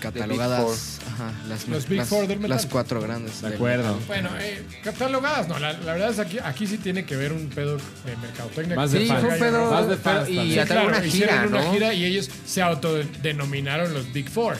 catalogadas 0.00 0.98
ajá, 1.06 1.32
las, 1.48 1.66
Los 1.68 1.88
Big 1.88 1.98
las- 1.98 2.08
Four 2.08 2.26
del 2.26 2.38
metal. 2.38 2.50
las 2.56 2.66
cuatro 2.66 3.00
grandes. 3.00 3.40
De 3.40 3.48
del 3.48 3.56
acuerdo. 3.56 3.94
metal. 3.94 4.04
Bueno, 4.06 4.30
eh, 4.40 4.64
catalogadas, 4.84 5.48
no, 5.48 5.58
la, 5.58 5.72
la 5.72 5.92
verdad 5.92 6.10
es 6.10 6.18
aquí, 6.18 6.38
aquí 6.42 6.66
sí 6.66 6.78
tiene 6.78 7.04
que 7.04 7.16
ver 7.16 7.32
un 7.32 7.48
pedo 7.48 7.76
de 7.76 8.16
mercadotecnia. 8.20 8.76
Más 8.76 8.92
de 8.92 9.00
Sí, 9.00 9.06
fue 9.06 9.28
un 9.32 9.38
pedo. 9.38 9.70
Más 9.70 9.88
de 9.88 9.96
pero- 9.96 10.16
fans 10.18 10.28
y 10.30 10.36
también. 10.36 10.60
a 10.60 10.64
través 10.66 10.82
de 10.92 10.98
una 10.98 11.06
hicieron 11.06 11.34
gira, 11.36 11.48
una 11.48 11.64
¿no? 11.64 11.72
gira 11.72 11.94
y 11.94 12.04
ellos 12.04 12.30
se 12.46 12.62
autodenominaron 12.62 13.92
los 13.94 14.12
Big 14.12 14.28
Four. 14.30 14.56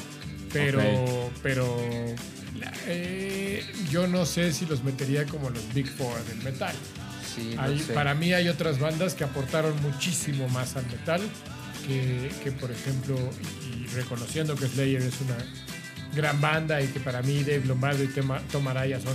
Pero, 0.52 1.30
pero 1.42 1.76
eh, 2.86 3.64
yo 3.90 4.06
no 4.06 4.24
sé 4.24 4.52
si 4.52 4.66
los 4.66 4.82
metería 4.84 5.24
como 5.26 5.50
los 5.50 5.72
Big 5.74 5.88
Four 5.88 6.22
del 6.24 6.38
metal. 6.42 6.74
Sí, 7.34 7.52
no 7.54 7.62
Hay- 7.62 7.78
sé. 7.80 7.92
Para 7.92 8.14
mí 8.14 8.32
hay 8.32 8.48
otras 8.48 8.78
bandas 8.78 9.14
que 9.14 9.24
aportaron 9.24 9.74
muchísimo 9.82 10.48
más 10.48 10.76
al 10.76 10.86
metal 10.86 11.20
que, 11.86 12.30
que, 12.42 12.52
por 12.52 12.70
ejemplo, 12.70 13.16
y, 13.90 13.94
reconociendo 13.94 14.54
que 14.54 14.66
Slayer 14.66 15.02
es 15.02 15.20
una 15.20 15.36
gran 16.14 16.40
banda 16.40 16.80
y 16.80 16.86
que 16.88 17.00
para 17.00 17.22
mí 17.22 17.40
Dave 17.42 17.62
Lombardo 17.66 18.02
y 18.02 18.08
Tema- 18.08 18.40
Tom 18.50 18.66
Araya 18.68 19.00
son 19.00 19.14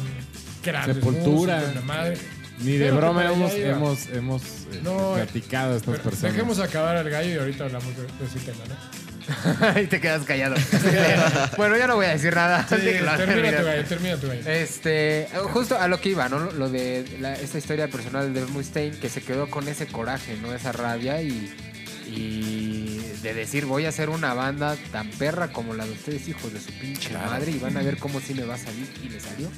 grandes 0.63 0.95
Sepultura. 0.97 1.55
músicos, 1.57 1.75
la 1.75 1.81
madre. 1.81 2.17
Ni 2.59 2.73
de 2.73 2.85
Pero 2.85 2.97
broma 2.97 3.25
hemos, 3.25 3.53
hemos, 3.53 4.07
hemos 4.09 4.41
eh, 4.71 4.81
No, 4.83 5.13
platicado 5.15 5.73
a 5.73 5.77
estas 5.77 5.99
personas. 5.99 6.33
Dejemos 6.33 6.59
acabar 6.59 6.95
al 6.95 7.09
gallo 7.09 7.33
y 7.33 7.37
ahorita 7.37 7.63
hablamos 7.63 7.89
de, 7.97 8.03
de 8.03 8.25
ese 8.27 8.39
tema, 8.39 8.63
¿no? 8.67 9.01
y 9.81 9.87
te 9.87 9.99
quedas 9.99 10.23
callado. 10.25 10.55
bueno, 11.57 11.75
ya 11.77 11.87
no 11.87 11.95
voy 11.95 12.05
a 12.05 12.09
decir 12.09 12.35
nada. 12.35 12.63
Sí, 12.69 12.75
termina 12.75 13.57
tu 13.57 13.63
gallo, 13.65 13.83
termina 13.85 14.15
tu 14.17 14.27
gallo. 14.27 14.47
Este, 14.47 15.27
justo 15.53 15.75
a 15.79 15.87
lo 15.87 15.99
que 15.99 16.09
iba, 16.09 16.29
¿no? 16.29 16.51
Lo 16.51 16.69
de 16.69 17.17
la- 17.19 17.33
esta 17.33 17.57
historia 17.57 17.87
personal 17.87 18.31
de 18.31 18.39
Dave 18.41 18.51
Mustaine, 18.51 18.95
que 18.97 19.09
se 19.09 19.23
quedó 19.23 19.49
con 19.49 19.67
ese 19.67 19.87
coraje, 19.87 20.37
¿no? 20.39 20.53
Esa 20.53 20.71
rabia 20.71 21.19
y, 21.23 21.51
y 22.07 22.97
de 23.21 23.33
decir, 23.33 23.65
voy 23.65 23.85
a 23.85 23.89
hacer 23.89 24.09
una 24.09 24.33
banda 24.33 24.75
tan 24.91 25.09
perra 25.11 25.51
como 25.51 25.73
la 25.73 25.85
de 25.85 25.91
ustedes, 25.91 26.27
hijos 26.27 26.51
de 26.53 26.59
su 26.59 26.71
pinche 26.79 27.09
Claro. 27.09 27.31
madre, 27.31 27.51
y 27.51 27.59
van 27.59 27.77
a 27.77 27.81
ver 27.81 27.97
cómo 27.97 28.19
sí 28.19 28.33
me 28.33 28.43
va 28.43 28.55
a 28.55 28.57
salir, 28.57 28.87
y 29.03 29.09
le 29.09 29.19
salió. 29.19 29.49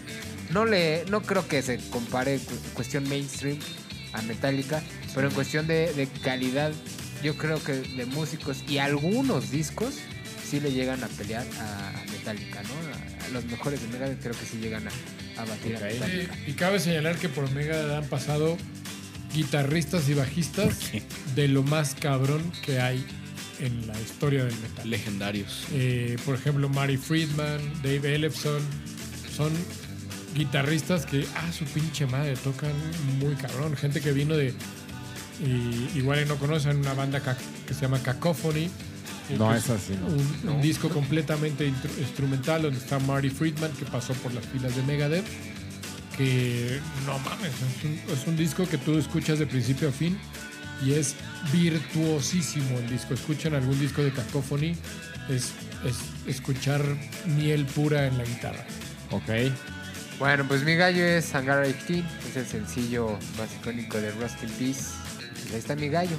No, 0.51 0.65
le, 0.65 1.05
no 1.09 1.21
creo 1.21 1.47
que 1.47 1.61
se 1.61 1.77
compare 1.89 2.37
cu- 2.39 2.55
cuestión 2.73 3.07
mainstream 3.07 3.57
a 4.13 4.21
Metallica, 4.23 4.83
pero 5.15 5.27
en 5.29 5.33
cuestión 5.33 5.65
de, 5.67 5.93
de 5.93 6.07
calidad, 6.07 6.71
yo 7.23 7.37
creo 7.37 7.63
que 7.63 7.73
de 7.73 8.05
músicos 8.05 8.63
y 8.67 8.77
algunos 8.79 9.49
discos 9.49 9.95
sí 10.47 10.59
le 10.59 10.71
llegan 10.71 11.03
a 11.03 11.07
pelear 11.07 11.45
a, 11.59 11.89
a 12.01 12.03
Metallica, 12.11 12.61
¿no? 12.63 12.69
A, 12.69 13.25
a 13.25 13.29
los 13.29 13.45
mejores 13.45 13.81
de 13.81 13.87
Megadeth 13.87 14.21
creo 14.21 14.33
que 14.37 14.45
sí 14.45 14.57
llegan 14.57 14.83
a, 14.87 15.41
a 15.41 15.45
batir 15.45 15.77
a 15.77 15.79
Metallica. 15.79 16.37
Y, 16.45 16.51
y 16.51 16.53
cabe 16.53 16.79
señalar 16.79 17.15
que 17.15 17.29
por 17.29 17.49
Mega 17.51 17.97
han 17.97 18.05
pasado 18.07 18.57
guitarristas 19.33 20.07
y 20.09 20.13
bajistas 20.13 20.91
de 21.35 21.47
lo 21.47 21.63
más 21.63 21.95
cabrón 21.95 22.41
que 22.65 22.79
hay 22.79 23.05
en 23.59 23.87
la 23.87 23.99
historia 23.99 24.45
del 24.45 24.55
metal. 24.59 24.89
Legendarios. 24.89 25.65
Eh, 25.71 26.17
por 26.25 26.35
ejemplo, 26.35 26.69
Mari 26.69 26.97
Friedman, 26.97 27.59
Dave 27.83 28.15
Ellefson, 28.15 28.61
son 29.35 29.51
guitarristas 30.35 31.05
que, 31.05 31.25
ah, 31.35 31.51
su 31.51 31.65
pinche 31.65 32.05
madre, 32.05 32.35
tocan 32.35 32.73
muy 33.19 33.35
cabrón. 33.35 33.75
Gente 33.75 34.01
que 34.01 34.11
vino 34.11 34.35
de, 34.35 34.53
y 35.39 35.97
igual 35.97 36.27
no 36.27 36.35
conocen, 36.37 36.77
una 36.77 36.93
banda 36.93 37.21
que 37.67 37.73
se 37.73 37.81
llama 37.81 37.99
Cacophony. 37.99 38.69
No, 39.37 39.53
es 39.55 39.69
así, 39.69 39.93
¿no? 39.95 40.07
Un, 40.07 40.55
un 40.55 40.61
disco 40.61 40.89
completamente 40.89 41.65
instrumental 41.99 42.63
donde 42.63 42.77
está 42.77 42.99
Marty 42.99 43.29
Friedman, 43.29 43.71
que 43.71 43.85
pasó 43.85 44.13
por 44.15 44.33
las 44.33 44.45
filas 44.45 44.75
de 44.75 44.83
Megadeth. 44.83 45.25
Que 46.17 46.79
no 47.05 47.17
mames, 47.19 47.51
es 47.51 47.83
un, 47.83 48.13
es 48.13 48.27
un 48.27 48.37
disco 48.37 48.67
que 48.67 48.77
tú 48.77 48.97
escuchas 48.97 49.39
de 49.39 49.47
principio 49.47 49.89
a 49.89 49.91
fin 49.91 50.17
y 50.85 50.93
es 50.93 51.15
virtuosísimo 51.51 52.77
el 52.79 52.89
disco. 52.89 53.13
Escuchan 53.13 53.53
algún 53.55 53.79
disco 53.79 54.03
de 54.03 54.11
Cacophony, 54.11 54.75
es, 55.29 55.53
es 55.85 55.97
escuchar 56.27 56.83
miel 57.25 57.65
pura 57.65 58.07
en 58.07 58.17
la 58.17 58.23
guitarra. 58.23 58.65
Ok. 59.11 59.51
Bueno, 60.19 60.45
pues 60.47 60.63
mi 60.63 60.75
gallo 60.75 61.03
es 61.03 61.33
Hangar 61.33 61.65
18, 61.65 62.05
es 62.29 62.37
el 62.37 62.45
sencillo 62.45 63.17
más 63.37 63.49
icónico 63.59 63.99
de 63.99 64.11
Rust 64.11 64.43
in 64.43 64.49
Peace. 64.51 64.91
Ahí 65.51 65.59
está 65.59 65.75
mi 65.75 65.89
gallo. 65.89 66.17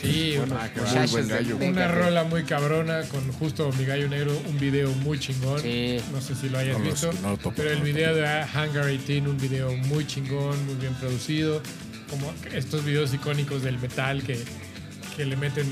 Sí, 0.00 0.34
Bueno, 0.36 0.54
una, 0.54 1.06
buen 1.06 1.28
gallo. 1.74 1.88
rola 1.94 2.24
muy 2.24 2.42
cabrona 2.44 3.02
con 3.08 3.32
justo 3.32 3.70
mi 3.78 3.84
gallo 3.86 4.08
negro, 4.08 4.32
un 4.48 4.58
video 4.58 4.90
muy 4.96 5.18
chingón. 5.18 5.60
Sí. 5.62 5.98
No 6.12 6.20
sé 6.20 6.34
si 6.34 6.48
lo 6.50 6.58
hayas 6.58 6.78
No 6.78 6.84
visto, 6.84 7.10
no 7.22 7.30
lo 7.30 7.36
topo, 7.38 7.54
pero 7.56 7.70
el 7.70 7.78
no 7.78 7.84
video 7.84 8.14
de 8.14 8.26
Hangar 8.26 8.86
18, 8.86 9.30
un 9.30 9.38
video 9.38 9.72
muy 9.76 10.06
chingón, 10.06 10.64
muy 10.66 10.74
bien 10.74 10.92
producido, 10.94 11.62
como 12.10 12.32
estos 12.52 12.84
videos 12.84 13.14
icónicos 13.14 13.62
del 13.62 13.78
metal 13.78 14.22
que, 14.22 14.38
que 15.16 15.24
le 15.24 15.36
meten 15.36 15.66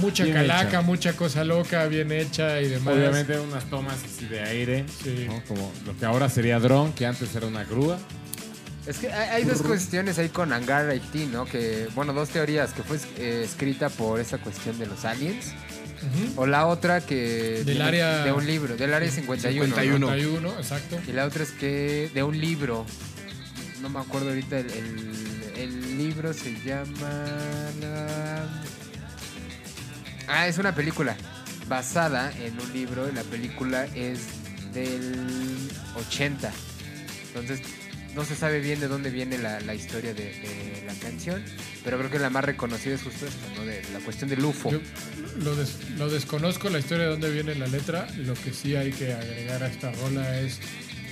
mucha 0.00 0.24
Bien 0.24 0.36
calaca, 0.36 0.68
hecha. 0.68 0.80
mucha 0.82 1.12
cosa 1.12 1.44
loca, 1.44 1.84
bien 1.86 2.10
hecha 2.10 2.60
y 2.62 2.68
demás. 2.68 2.94
Obviamente 2.94 3.38
unas 3.38 3.64
tomas 3.68 3.96
así 4.02 4.24
de 4.26 4.40
aire, 4.40 4.84
Sí. 5.02 5.26
¿no? 5.28 5.42
como 5.46 5.70
lo 5.84 5.96
que 5.96 6.04
ahora 6.06 6.28
sería 6.30 6.58
dron, 6.58 6.92
que 6.94 7.04
antes 7.06 7.34
era 7.36 7.46
una 7.46 7.64
grúa. 7.64 7.98
Es 8.86 8.98
que 8.98 9.10
hay, 9.12 9.28
hay 9.30 9.44
dos 9.44 9.62
cuestiones 9.62 10.18
ahí 10.18 10.28
con 10.28 10.52
Hangar 10.52 10.90
18, 10.90 11.30
¿no? 11.32 11.44
Que, 11.46 11.88
bueno, 11.94 12.12
dos 12.12 12.28
teorías, 12.28 12.72
que 12.74 12.82
fue 12.82 12.98
eh, 13.16 13.42
escrita 13.44 13.88
por 13.88 14.20
esa 14.20 14.38
cuestión 14.38 14.78
de 14.78 14.86
los 14.86 15.04
aliens. 15.04 15.52
O 16.36 16.44
la 16.46 16.66
otra 16.66 17.00
que... 17.00 17.62
Del 17.64 17.80
área- 17.80 18.24
De 18.24 18.32
un 18.32 18.46
libro, 18.46 18.76
del 18.76 18.92
área 18.92 19.10
51. 19.10 19.66
¿no? 19.68 19.74
51. 19.74 20.06
51, 20.08 20.58
exacto. 20.60 21.00
Y 21.08 21.12
la 21.12 21.24
otra 21.24 21.44
es 21.44 21.50
que 21.52 22.10
de 22.12 22.22
un 22.22 22.38
libro. 22.38 22.84
No 23.80 23.88
me 23.88 24.00
acuerdo 24.00 24.28
ahorita 24.28 24.58
el, 24.58 24.70
el- 24.70 25.52
el 25.56 25.96
libro 25.98 26.34
se 26.34 26.52
llama. 26.62 27.24
la- 27.80 28.46
Ah, 30.28 30.46
es 30.46 30.58
una 30.58 30.74
película 30.74 31.16
basada 31.68 32.32
en 32.38 32.60
un 32.60 32.70
libro. 32.74 33.08
y 33.08 33.14
La 33.14 33.22
película 33.22 33.86
es 33.94 34.20
del 34.74 35.70
80. 35.96 36.52
Entonces 37.28 37.62
no 38.14 38.24
se 38.24 38.36
sabe 38.36 38.60
bien 38.60 38.80
de 38.80 38.88
dónde 38.88 39.10
viene 39.10 39.38
la, 39.38 39.60
la 39.60 39.74
historia 39.74 40.14
de, 40.14 40.24
de 40.24 40.82
la 40.86 40.94
canción, 40.94 41.42
pero 41.84 41.98
creo 41.98 42.10
que 42.10 42.18
la 42.18 42.30
más 42.30 42.44
reconocida 42.44 42.94
es 42.94 43.02
justo 43.02 43.26
esta, 43.26 43.48
¿no? 43.56 43.64
De 43.64 43.82
la 43.92 44.00
cuestión 44.00 44.30
del 44.30 44.44
UFO. 44.44 44.70
Yo 44.70 44.80
lo, 45.38 45.54
des- 45.56 45.76
lo 45.98 46.08
desconozco 46.08 46.68
la 46.70 46.78
historia 46.78 47.04
de 47.04 47.10
dónde 47.10 47.30
viene 47.30 47.54
la 47.54 47.66
letra. 47.66 48.06
Lo 48.18 48.34
que 48.34 48.52
sí 48.52 48.76
hay 48.76 48.92
que 48.92 49.12
agregar 49.12 49.62
a 49.62 49.68
esta 49.68 49.90
rola 49.92 50.40
es 50.40 50.58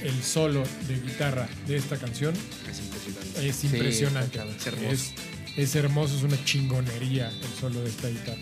el 0.03 0.23
solo 0.23 0.65
de 0.89 0.95
guitarra 0.95 1.49
de 1.67 1.77
esta 1.77 1.97
canción. 1.97 2.35
Es 2.71 2.79
impresionante. 2.81 3.49
Es 3.49 3.65
impresionante. 3.65 4.39
Es 4.59 4.67
hermoso. 4.67 4.91
Es, 4.93 5.13
es 5.57 5.75
hermoso, 5.77 6.17
es 6.17 6.23
una 6.23 6.45
chingonería 6.45 7.29
el 7.29 7.61
solo 7.61 7.83
de 7.83 7.91
esta 7.91 8.09
guitarra. 8.09 8.41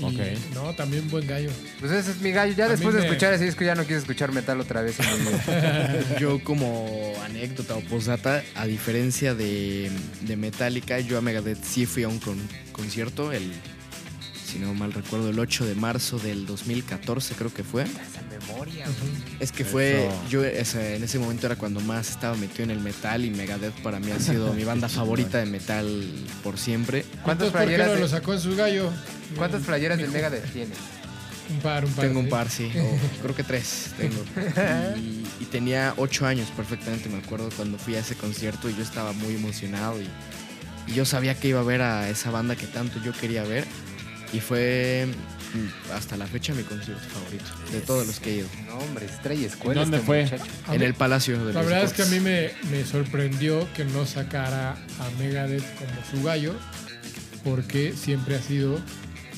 ¿No? 0.00 0.10
Y, 0.10 0.16
Ok. 0.16 0.20
No, 0.54 0.74
también 0.74 1.08
buen 1.10 1.26
gallo. 1.26 1.50
Pues 1.78 1.92
ese 1.92 2.10
es 2.12 2.20
mi 2.20 2.30
gallo. 2.32 2.54
Ya 2.56 2.64
A 2.64 2.68
mí 2.68 2.72
después 2.74 2.94
de 2.94 3.00
me- 3.02 3.06
escuchar 3.06 3.32
ese 3.34 3.44
disco 3.44 3.64
ya 3.64 3.74
no 3.74 3.84
quiero 3.84 4.00
escuchar 4.00 4.32
metal 4.32 4.60
otra 4.60 4.82
vez. 4.82 4.96
Yo 6.20 6.42
como 6.44 7.12
anécdota 7.24 7.74
o 7.76 7.80
postdata, 7.82 8.42
a 8.54 8.66
diferencia 8.66 9.34
de, 9.34 9.90
de 10.22 10.36
Metallica, 10.36 10.98
yo 11.00 11.18
a 11.18 11.20
Megadeth 11.20 11.62
sí 11.62 11.86
fui 11.86 12.02
a 12.04 12.08
un 12.08 12.18
con- 12.18 12.40
concierto, 12.72 13.32
el, 13.32 13.52
si 14.52 14.58
no 14.58 14.74
mal 14.74 14.92
recuerdo, 14.92 15.28
el 15.30 15.38
8 15.38 15.64
de 15.66 15.74
marzo 15.74 16.18
del 16.18 16.46
2014 16.46 17.34
creo 17.34 17.52
que 17.52 17.62
fue. 17.64 17.82
Esa 17.84 18.22
memoria, 18.48 18.84
güey. 18.86 19.12
Es 19.40 19.52
que 19.52 19.64
fue, 19.64 20.06
Eso. 20.06 20.22
yo 20.28 20.44
ese- 20.44 20.96
en 20.96 21.04
ese 21.04 21.18
momento 21.18 21.46
era 21.46 21.56
cuando 21.56 21.80
más 21.80 22.10
estaba 22.10 22.36
metido 22.36 22.64
en 22.64 22.70
el 22.70 22.80
metal 22.80 23.24
y 23.24 23.30
Megadeth 23.30 23.74
para 23.82 24.00
mí 24.00 24.10
ha 24.10 24.18
sido 24.20 24.52
mi 24.54 24.64
banda 24.64 24.88
favorita 24.90 25.38
de 25.38 25.46
metal 25.46 26.04
por 26.42 26.58
siempre. 26.58 27.04
¿Cuántas 27.22 27.48
Entonces, 27.48 27.52
¿por 27.52 27.60
qué 27.60 27.64
playeras 27.66 27.86
no 27.88 27.94
de- 27.94 28.00
lo 28.00 28.08
sacó 28.08 28.34
en 28.34 28.40
su 28.40 28.56
gallo? 28.56 28.90
¿Cuántas 29.36 29.62
playeras 29.62 29.98
de. 29.98 30.08
Megadeth 30.08 30.52
tienes? 30.52 30.78
Un 31.50 31.58
par, 31.60 31.84
un 31.84 31.92
par. 31.92 32.04
Tengo 32.06 32.20
un 32.20 32.28
par, 32.28 32.48
sí, 32.48 32.70
o 32.78 33.22
creo 33.22 33.34
que 33.34 33.42
tres 33.44 33.90
tengo. 33.98 34.22
Y, 34.96 35.24
y 35.42 35.44
tenía 35.50 35.94
ocho 35.96 36.26
años 36.26 36.48
perfectamente, 36.56 37.08
me 37.08 37.18
acuerdo 37.18 37.48
cuando 37.56 37.76
fui 37.78 37.94
a 37.96 38.00
ese 38.00 38.14
concierto 38.14 38.70
y 38.70 38.76
yo 38.76 38.82
estaba 38.82 39.12
muy 39.12 39.34
emocionado 39.34 40.00
y, 40.00 40.08
y 40.90 40.94
yo 40.94 41.04
sabía 41.04 41.34
que 41.34 41.48
iba 41.48 41.58
a 41.60 41.64
ver 41.64 41.82
a 41.82 42.08
esa 42.08 42.30
banda 42.30 42.54
que 42.56 42.66
tanto 42.66 43.00
yo 43.02 43.12
quería 43.12 43.42
ver 43.42 43.64
y 44.32 44.40
fue 44.40 45.06
mm, 45.54 45.92
hasta 45.92 46.16
la 46.16 46.26
fecha 46.26 46.54
mi 46.54 46.62
concierto 46.62 47.02
favorito 47.08 47.44
de 47.72 47.80
todos 47.80 48.06
los 48.06 48.20
que 48.20 48.30
he 48.30 48.36
ido. 48.38 48.48
No, 48.66 48.78
hombre, 48.78 49.06
estrella 49.06 49.46
escuela. 49.46 49.80
¿Dónde 49.82 49.96
este 49.98 50.06
fue? 50.06 50.22
muchacho. 50.24 50.44
En 50.72 50.78
mí- 50.80 50.84
el 50.86 50.94
Palacio 50.94 51.44
de 51.44 51.52
La 51.52 51.60
los 51.62 51.70
verdad 51.70 51.84
es 51.84 51.92
que 51.92 52.02
a 52.02 52.06
mí 52.06 52.20
me, 52.20 52.50
me 52.70 52.84
sorprendió 52.84 53.66
que 53.74 53.84
no 53.84 54.06
sacara 54.06 54.72
a 54.72 55.10
Megadeth 55.18 55.64
como 55.76 55.90
su 56.10 56.22
gallo, 56.24 56.54
porque 57.44 57.92
siempre 57.92 58.36
ha 58.36 58.42
sido 58.42 58.78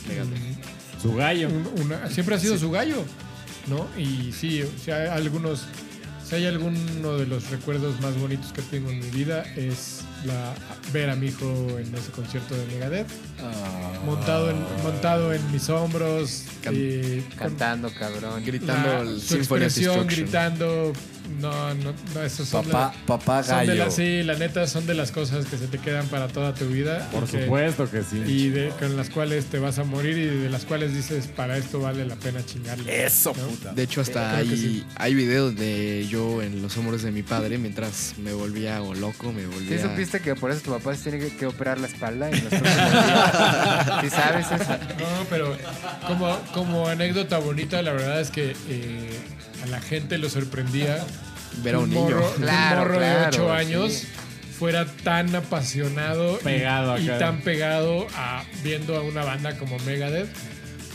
Megadeth. 0.08 0.38
Su 1.00 1.14
gallo. 1.14 1.48
un- 1.48 1.68
una- 1.82 2.08
siempre 2.10 2.34
ha 2.34 2.38
sido 2.38 2.58
su 2.58 2.70
gallo, 2.70 3.04
¿no? 3.66 3.88
Y 3.98 4.32
sí, 4.32 4.62
o 4.62 4.78
sea, 4.84 4.96
hay 4.96 5.08
algunos, 5.08 5.64
si 6.32 6.36
hay 6.36 6.46
alguno 6.46 7.18
de 7.18 7.26
los 7.26 7.50
recuerdos 7.50 8.00
más 8.00 8.18
bonitos 8.18 8.54
que 8.54 8.62
tengo 8.62 8.88
en 8.88 9.00
mi 9.00 9.10
vida 9.10 9.42
es 9.54 10.00
la 10.24 10.54
ver 10.90 11.10
a 11.10 11.14
mi 11.14 11.26
hijo 11.26 11.44
en 11.78 11.94
ese 11.94 12.10
concierto 12.10 12.54
de 12.54 12.64
Megadeth, 12.68 13.06
Ah. 13.42 13.92
montado 14.06 14.48
en, 14.50 14.56
montado 14.82 15.34
en 15.34 15.52
mis 15.52 15.68
hombros, 15.68 16.44
Can- 16.62 16.74
con 16.74 17.36
Cantando, 17.50 17.90
cabrón. 17.92 18.42
Gritando 18.46 18.88
la- 18.88 19.00
el 19.10 19.20
su 19.20 19.34
expresión, 19.36 20.06
gritando, 20.06 20.94
no, 21.40 21.74
no, 21.74 21.92
no, 22.14 22.22
esos 22.22 22.48
son 22.48 22.64
Papá, 22.66 22.94
la- 22.96 23.06
papá 23.06 23.42
son 23.42 23.60
de 23.60 23.66
gallo. 23.66 23.84
las, 23.86 23.94
sí, 23.94 24.22
la 24.22 24.34
neta 24.34 24.66
son 24.66 24.86
de 24.86 24.94
las 24.94 25.10
cosas 25.12 25.46
que 25.46 25.56
se 25.58 25.66
te 25.66 25.78
quedan 25.78 26.06
para 26.08 26.28
toda 26.28 26.54
tu 26.54 26.66
vida. 26.68 27.08
Por 27.12 27.26
que- 27.28 27.42
supuesto 27.44 27.90
que 27.90 28.02
sí. 28.02 28.22
Y 28.26 28.48
de, 28.50 28.68
con 28.78 28.96
las 28.96 29.10
cuales 29.10 29.46
te 29.46 29.58
vas 29.58 29.78
a 29.78 29.84
morir 29.84 30.16
y 30.18 30.26
de 30.26 30.50
las 30.50 30.64
cuales 30.64 30.94
dices, 30.94 31.26
para 31.28 31.56
esto 31.56 31.80
vale 31.80 32.04
la 32.06 32.16
pena 32.16 32.44
chingarle. 32.44 33.04
Eso, 33.04 33.32
¿no? 33.36 33.46
puta. 33.46 33.72
De 33.72 33.82
hecho, 33.82 34.00
hasta 34.00 34.36
hay, 34.36 34.56
sí. 34.56 34.84
hay 34.96 35.14
videos 35.14 35.56
de 35.56 36.06
yo 36.08 36.42
en 36.42 36.62
los 36.62 36.76
hombros 36.76 37.02
de 37.02 37.10
mi 37.10 37.22
padre 37.22 37.58
mientras 37.58 38.14
me 38.18 38.32
volvía 38.32 38.82
o 38.82 38.94
loco, 38.94 39.32
me 39.32 39.42
¿Sí 39.42 39.46
volvía... 39.46 39.82
supiste 39.82 40.20
que 40.20 40.34
por 40.34 40.50
eso 40.50 40.60
tu 40.62 40.70
papá 40.72 40.94
se 40.94 41.10
tiene 41.10 41.18
que, 41.30 41.36
que 41.36 41.46
operar 41.46 41.78
la 41.80 41.86
espalda 41.86 42.28
en 42.30 42.44
los? 42.44 42.52
¿Sí 44.02 44.10
sabes 44.10 44.46
eso? 44.50 44.72
No, 44.98 45.24
pero 45.30 45.56
como, 46.06 46.36
como 46.52 46.86
anécdota 46.88 47.38
bonita, 47.38 47.82
la 47.82 47.92
verdad 47.92 48.20
es 48.20 48.30
que 48.30 48.54
eh, 48.68 49.10
a 49.62 49.66
la 49.66 49.80
gente 49.80 50.18
lo 50.18 50.28
sorprendía 50.28 51.04
Ver 51.62 51.74
a 51.76 51.78
un 51.80 51.90
niño. 51.90 52.02
morro, 52.02 52.30
que 52.32 52.36
un 52.38 52.42
Claro, 52.42 52.78
morro 52.80 52.92
de 52.94 52.98
claro, 53.06 53.28
8 53.44 53.52
años 53.52 53.92
sí. 53.92 54.06
fuera 54.58 54.86
tan 55.04 55.34
apasionado 55.34 56.38
y- 56.40 56.44
Pegado 56.44 56.98
y, 56.98 57.08
acá. 57.08 57.18
tan 57.18 57.40
pegado 57.42 58.06
a 58.14 58.44
viendo 58.62 58.96
a 58.96 59.00
una 59.02 59.24
banda 59.24 59.56
como 59.58 59.78
Megadeth. 59.80 60.28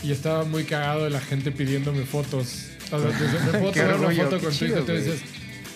Y 0.02 0.12
estaba 0.12 0.44
muy 0.44 0.64
cagado 0.64 1.04
de 1.04 1.10
la 1.10 1.20
gente 1.20 1.50
pidiéndome 1.50 2.04
fotos. 2.04 2.66
O 2.92 3.00
sea, 3.00 3.10
te- 3.10 3.52
me 3.52 3.58
puedo 3.58 3.72
tomar 3.72 3.96
una 3.96 4.10
foto 4.24 4.36
qué 4.38 4.42
con 4.44 4.50
tu 4.52 4.58
chido, 4.58 4.76
hijo. 4.78 4.86
Tú 4.86 4.92
dices, 4.92 5.20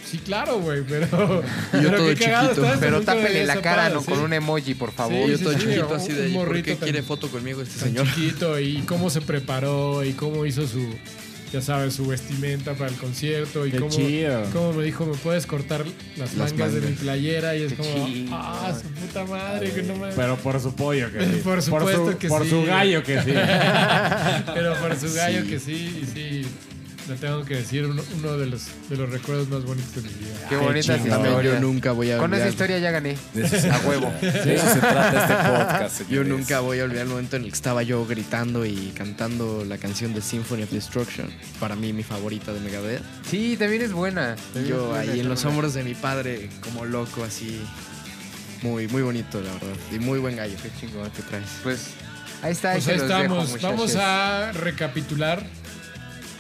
sí, 0.09 0.19
claro, 0.19 0.61
güey, 0.61 0.83
pero. 0.89 1.43
Y 1.73 1.77
yo 1.83 1.83
pero 1.91 1.97
todo 1.99 2.09
qué 2.09 2.17
cagado 2.25 2.49
chiquito. 2.55 2.77
Pero 2.79 3.01
tápele 3.03 3.45
la 3.47 3.61
cara, 3.61 3.83
zapado, 3.85 3.95
¿no? 3.97 4.01
sí. 4.03 4.07
Con 4.11 4.19
un 4.21 4.33
emoji, 4.33 4.75
por 4.75 4.93
favor. 4.93 5.25
Sí, 5.25 5.31
yo 5.33 5.39
sí, 5.39 5.45
todo 5.45 5.53
sí, 5.55 5.59
chiquito 5.61 5.95
así 5.95 6.13
un 6.13 6.19
de, 6.19 6.29
¿y 6.29 6.35
¿por 6.35 6.63
qué 6.63 6.75
tan- 6.77 6.85
quiere 6.85 7.03
foto 7.03 7.29
conmigo 7.31 7.63
este 7.63 7.79
señor? 7.81 8.07
chiquito 8.15 8.59
y 8.61 8.79
cómo 8.83 9.11
se 9.11 9.21
preparó 9.23 10.05
y 10.05 10.13
cómo 10.13 10.47
hizo 10.47 10.67
su, 10.69 10.87
ya 11.53 11.61
sabes, 11.61 11.95
su 11.95 12.07
vestimenta 12.07 12.73
para 12.75 12.91
el 12.91 12.97
concierto 12.97 13.67
y 13.67 13.71
Qué 13.73 13.79
cómo, 13.79 13.91
chido. 13.91 14.43
cómo 14.53 14.73
me 14.73 14.85
dijo, 14.85 15.05
¿me 15.05 15.15
puedes 15.17 15.47
cortar 15.47 15.85
las, 16.17 16.35
Las 16.35 16.53
mangas, 16.53 16.73
de 16.73 16.81
mi 16.81 16.93
playera? 16.93 17.55
Y 17.57 17.63
es 17.65 17.73
Qué 17.75 17.77
como, 17.77 18.07
chido. 18.07 18.29
ah, 18.33 18.75
su 18.81 18.89
puta 18.89 19.25
madre, 19.27 19.71
que 19.71 19.83
no 19.83 19.97
me... 19.97 20.09
Pero 20.13 20.37
por 20.37 20.59
su 20.61 20.75
pollo 20.75 21.13
que 21.13 21.21
sí. 21.21 21.41
Por 21.45 21.63
supuesto 21.63 22.13
su, 22.13 22.19
que 22.19 22.29
por 22.29 22.45
sí. 22.45 22.51
su 22.51 22.65
gallo 22.65 23.03
que 23.03 23.21
sí. 23.23 23.33
Pero 24.55 24.75
por 24.77 24.97
su 24.97 25.13
gallo 25.15 25.45
que 25.47 25.59
sí, 25.59 26.01
y 26.03 26.07
sí, 26.07 26.47
le 27.09 27.17
tengo 27.17 27.45
que 27.45 27.57
decir, 27.57 27.85
uno, 27.85 28.03
uno 28.19 28.37
de, 28.39 28.47
los, 28.47 28.63
de 28.89 28.97
los 28.97 29.11
recuerdos 29.11 29.49
más 29.49 29.65
bonitos 29.65 29.97
de 29.97 30.03
mi 30.03 30.09
vida. 30.15 30.35
Qué. 30.49 30.57
También 30.57 30.77
historias. 30.79 31.43
yo 31.45 31.61
nunca 31.61 31.93
voy 31.93 32.11
a 32.13 32.19
Con 32.19 32.33
esa 32.33 32.45
olvidar. 32.45 32.49
historia 32.53 32.79
ya 32.79 32.91
gané. 32.93 33.17
De 33.35 33.45
eso 33.45 33.59
se- 33.61 33.71
A 33.71 33.79
huevo. 33.81 34.13
De 34.21 34.55
eso 34.55 34.69
se 34.73 34.79
trata 34.79 35.23
este 35.23 35.35
podcast. 35.51 35.99
Yo 36.01 36.05
señores. 36.07 36.29
nunca 36.29 36.61
voy 36.61 36.79
a 36.81 36.85
olvidar 36.85 37.03
el 37.03 37.09
momento 37.11 37.37
en 37.37 37.43
el 37.45 37.49
que 37.51 37.55
estaba 37.57 37.83
yo 37.83 38.07
gritando 38.07 38.65
y 38.65 38.93
cantando 38.97 39.65
la 39.65 39.79
canción 39.79 40.15
de 40.15 40.23
Symphony 40.23 40.63
of 40.63 40.71
Destruction. 40.71 41.29
Para 41.59 41.75
mí, 41.75 41.93
mi 41.93 42.03
favorita 42.05 42.53
de 42.53 42.61
Megadeth. 42.61 43.03
Sí, 43.29 43.57
también 43.59 43.83
es 43.83 43.93
buena. 43.93 44.37
Y 44.37 44.53
También 44.55 44.65
es 44.65 44.69
yo 44.71 44.87
buena 44.89 45.13
ahí 45.13 45.21
en 45.21 45.29
los 45.29 45.43
rola. 45.43 45.55
hombros 45.55 45.75
de 45.75 45.83
mi 45.85 45.95
padre, 45.95 46.49
como 46.63 46.85
loco, 46.85 47.25
así. 47.25 47.61
Muy, 48.63 48.87
muy 48.89 49.03
bonito, 49.03 49.41
la 49.41 49.53
verdad. 49.55 49.75
Y 49.91 49.99
muy 49.99 50.21
buen 50.21 50.37
gallo. 50.37 50.55
Qué 50.63 50.71
chingón. 50.81 51.11
que 51.11 51.23
traes. 51.23 51.47
Pues 51.65 51.89
ahí 52.43 52.53
está. 52.53 52.73
Pues 52.75 52.87
ahí 52.87 52.93
ahí 52.95 52.99
se 53.01 53.07
los 53.07 53.09
dejo, 53.09 53.21
estamos. 53.23 53.49
muchachos. 53.51 53.63
Vamos 53.63 53.97
a 53.97 54.53
recapitular 54.53 55.45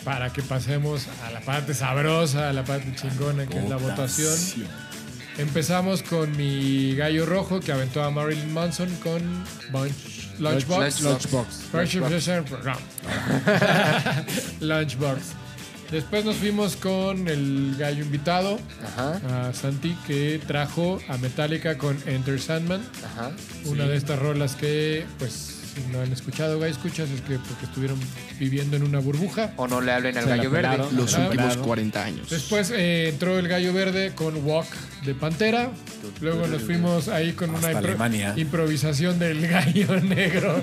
para 0.04 0.32
que 0.32 0.42
pasemos 0.42 1.06
a 1.26 1.30
la 1.30 1.40
parte 1.40 1.74
sabrosa, 1.74 2.50
a 2.50 2.52
la 2.52 2.64
parte 2.64 2.94
chingona, 2.94 3.46
que 3.46 3.58
es 3.58 3.68
la 3.68 3.76
votación. 3.76 4.34
Empezamos 5.38 6.02
con 6.02 6.36
mi 6.36 6.94
gallo 6.94 7.24
rojo 7.24 7.60
que 7.60 7.72
aventó 7.72 8.02
a 8.02 8.10
Marilyn 8.10 8.52
Manson 8.52 8.90
con 9.02 9.22
Bunch, 9.70 10.38
Lunchbox. 10.38 11.00
Lunchbox. 11.00 11.02
Lunchbox. 11.02 11.72
Lunchbox. 14.60 15.20
Después 15.90 16.24
nos 16.24 16.36
fuimos 16.36 16.76
con 16.76 17.28
el 17.28 17.76
gallo 17.78 18.02
invitado, 18.02 18.58
Ajá, 18.82 19.48
a 19.48 19.52
Santi, 19.52 19.94
que 20.06 20.40
trajo 20.46 20.98
a 21.08 21.18
Metallica 21.18 21.76
con 21.76 21.98
Enter 22.06 22.40
Sandman. 22.40 22.80
ajá. 23.04 23.30
Una 23.66 23.86
de 23.86 23.96
estas 23.96 24.18
rolas 24.18 24.54
que, 24.54 25.04
pues, 25.18 25.58
si 25.74 25.80
no 25.92 26.00
han 26.00 26.12
escuchado, 26.12 26.58
güey, 26.58 26.70
escuchas, 26.70 27.08
es 27.10 27.20
que 27.22 27.38
porque 27.38 27.64
estuvieron 27.64 27.98
viviendo 28.38 28.76
en 28.76 28.82
una 28.82 28.98
burbuja. 28.98 29.52
O 29.56 29.66
no 29.66 29.80
le 29.80 29.92
hablen 29.92 30.16
al 30.18 30.26
gallo 30.26 30.50
verde. 30.50 30.76
Los 30.92 31.14
últimos 31.16 31.32
Claro. 31.54 31.62
40 31.62 32.04
años. 32.04 32.30
Después 32.30 32.70
eh, 32.74 33.08
entró 33.08 33.38
el 33.38 33.48
gallo 33.48 33.72
verde 33.72 34.12
con 34.14 34.44
Walk 34.46 34.68
de 35.04 35.14
Pantera. 35.14 35.70
Luego 36.20 36.46
nos 36.46 36.62
fuimos 36.62 37.08
ahí 37.08 37.32
con 37.32 37.50
una 37.50 37.58
Hasta 37.68 37.80
impro- 37.80 37.84
Alemania. 37.88 38.34
improvisación 38.36 39.18
del 39.18 39.46
gallo 39.48 40.00
negro 40.00 40.62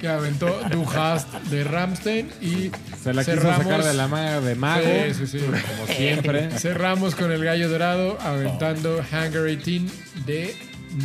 que 0.00 0.08
aventó 0.08 0.60
Du 0.70 0.84
Hast 0.88 1.32
de 1.50 1.64
Ramstein. 1.64 2.28
Y 2.40 2.70
Se 3.02 3.12
la 3.12 3.24
quiso 3.24 3.36
cerramos- 3.38 3.64
sacar 3.64 3.84
de 3.84 3.94
la 3.94 4.08
manga 4.08 4.40
de 4.40 4.54
mago. 4.54 4.84
Sí, 5.08 5.26
sí, 5.26 5.38
sí. 5.38 5.44
Como 5.44 5.86
siempre. 5.96 6.50
Cerramos 6.58 7.14
con 7.14 7.32
el 7.32 7.44
gallo 7.44 7.68
dorado 7.68 8.18
aventando 8.20 9.02
Hangar 9.10 9.44
18 9.44 9.92
de 10.26 10.54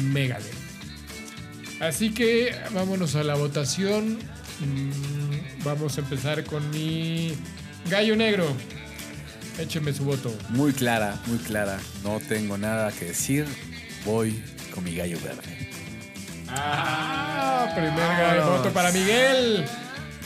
Megadeth. 0.03 0.58
Así 1.79 2.13
que 2.13 2.55
vámonos 2.71 3.15
a 3.15 3.23
la 3.23 3.35
votación. 3.35 4.19
Mm, 4.59 5.63
vamos 5.63 5.97
a 5.97 6.01
empezar 6.01 6.43
con 6.43 6.69
mi 6.71 7.33
gallo 7.89 8.15
negro. 8.15 8.45
Écheme 9.57 9.93
su 9.93 10.05
voto. 10.05 10.33
Muy 10.49 10.73
clara, 10.73 11.17
muy 11.27 11.37
clara. 11.39 11.79
No 12.03 12.19
tengo 12.19 12.57
nada 12.57 12.91
que 12.91 13.05
decir. 13.05 13.45
Voy 14.05 14.41
con 14.73 14.83
mi 14.83 14.95
gallo 14.95 15.17
verde. 15.23 15.69
Ah, 16.49 17.71
primer 17.75 17.93
gallo, 17.95 18.51
voto 18.51 18.69
para 18.71 18.91
Miguel. 18.91 19.65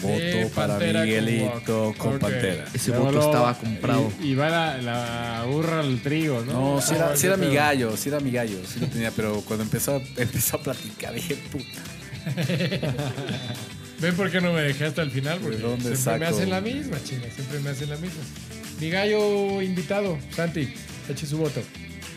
De 0.07 0.43
Voto 0.43 0.55
para 0.55 0.77
con 0.77 1.01
Miguelito 1.03 1.93
con 1.97 2.15
Ok. 2.15 2.21
Pantera. 2.21 2.65
Ese 2.73 2.89
Luego, 2.91 3.05
voto 3.05 3.19
estaba 3.19 3.57
comprado. 3.57 4.11
Y, 4.21 4.27
y 4.29 4.35
va 4.35 4.49
la, 4.49 4.77
la 4.81 5.45
burra 5.49 5.79
al 5.79 6.01
trigo, 6.01 6.41
¿no? 6.41 6.75
No, 6.75 6.81
sí 6.81 6.95
era, 6.95 7.15
sí 7.15 7.27
era 7.27 7.37
mi 7.37 7.53
gallo, 7.53 7.95
sí 7.97 8.09
era 8.09 8.19
mi 8.19 8.31
gallo, 8.31 8.57
sí 8.67 8.79
lo 8.79 8.87
tenía, 8.87 9.11
pero 9.11 9.41
cuando 9.41 9.63
empezó, 9.63 10.01
empezó 10.17 10.57
a 10.57 10.61
platicar 10.63 11.13
dije, 11.13 11.35
puta. 11.51 11.65
¿Ven 13.99 14.15
por 14.15 14.29
qué 14.31 14.41
no 14.41 14.51
me 14.53 14.61
dejé 14.61 14.85
hasta 14.85 15.01
el 15.01 15.11
final? 15.11 15.39
Porque 15.39 15.57
¿De 15.57 15.63
dónde 15.63 15.95
siempre 15.95 16.19
me 16.19 16.25
hacen 16.25 16.49
la 16.49 16.61
misma, 16.61 16.97
chinga. 17.03 17.29
Siempre 17.33 17.59
me 17.59 17.69
hacen 17.69 17.89
la 17.89 17.97
misma. 17.97 18.21
Mi 18.79 18.89
gallo 18.89 19.61
invitado, 19.61 20.17
Santi, 20.35 20.73
eche 21.07 21.25
su 21.25 21.37
voto. 21.37 21.61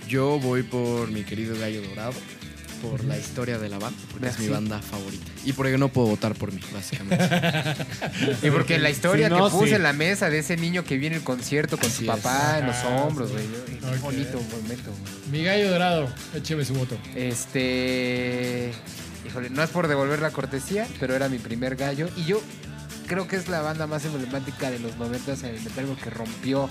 Yo 0.09 0.39
voy 0.41 0.63
por 0.63 1.11
mi 1.11 1.23
querido 1.23 1.57
Gallo 1.59 1.83
Dorado, 1.83 2.15
por 2.91 3.05
la 3.05 3.19
historia 3.19 3.59
de 3.59 3.69
la 3.69 3.79
banda, 3.79 3.99
porque 4.13 4.29
es 4.29 4.39
mi 4.39 4.47
Merci. 4.47 4.53
banda 4.53 4.81
favorita. 4.83 5.25
Y 5.45 5.53
porque 5.53 5.79
no 5.79 5.89
puedo 5.89 6.09
votar 6.09 6.35
por 6.35 6.53
mí, 6.53 6.61
básicamente. 6.73 7.25
Y 8.47 8.51
porque 8.51 8.79
la 8.79 8.91
historia 8.91 9.29
no, 9.29 9.47
que 9.47 9.51
puse 9.53 9.69
sí. 9.71 9.75
en 9.75 9.83
la 9.83 9.93
mesa 9.93 10.31
de 10.31 10.39
ese 10.39 10.57
niño 10.57 10.85
que 10.85 10.97
viene 10.97 11.17
al 11.17 11.23
concierto 11.23 11.77
con 11.77 11.87
Así 11.87 12.05
su 12.05 12.11
es. 12.13 12.21
papá 12.21 12.59
en 12.59 12.67
los 12.67 12.77
Ah, 12.77 12.89
hombros, 13.07 13.31
sí. 13.31 13.35
güey. 13.37 13.79
Qué 13.81 13.87
Ok. 13.97 14.01
bonito 14.03 14.41
momento, 14.41 14.91
güey. 14.91 15.13
Mi 15.31 15.45
gallo 15.45 15.71
dorado, 15.71 16.09
écheme 16.35 16.65
su 16.65 16.75
voto. 16.75 16.97
Este. 17.15 18.73
Híjole, 19.27 19.51
no 19.51 19.63
es 19.63 19.71
por 19.71 19.89
devolver 19.89 20.21
la 20.21 20.31
cortesía, 20.31 20.87
pero 21.01 21.15
era 21.15 21.29
mi 21.29 21.39
primer 21.39 21.77
gallo. 21.77 22.09
Y 22.17 22.25
yo 22.25 22.41
creo 23.07 23.27
que 23.27 23.37
es 23.37 23.49
la 23.49 23.61
banda 23.61 23.87
más 23.87 24.05
emblemática 24.05 24.71
de 24.71 24.79
los 24.79 24.97
90 24.97 25.33
en 25.35 25.45
el 25.57 25.61
metal 25.63 25.97
que 26.03 26.11
rompió. 26.11 26.69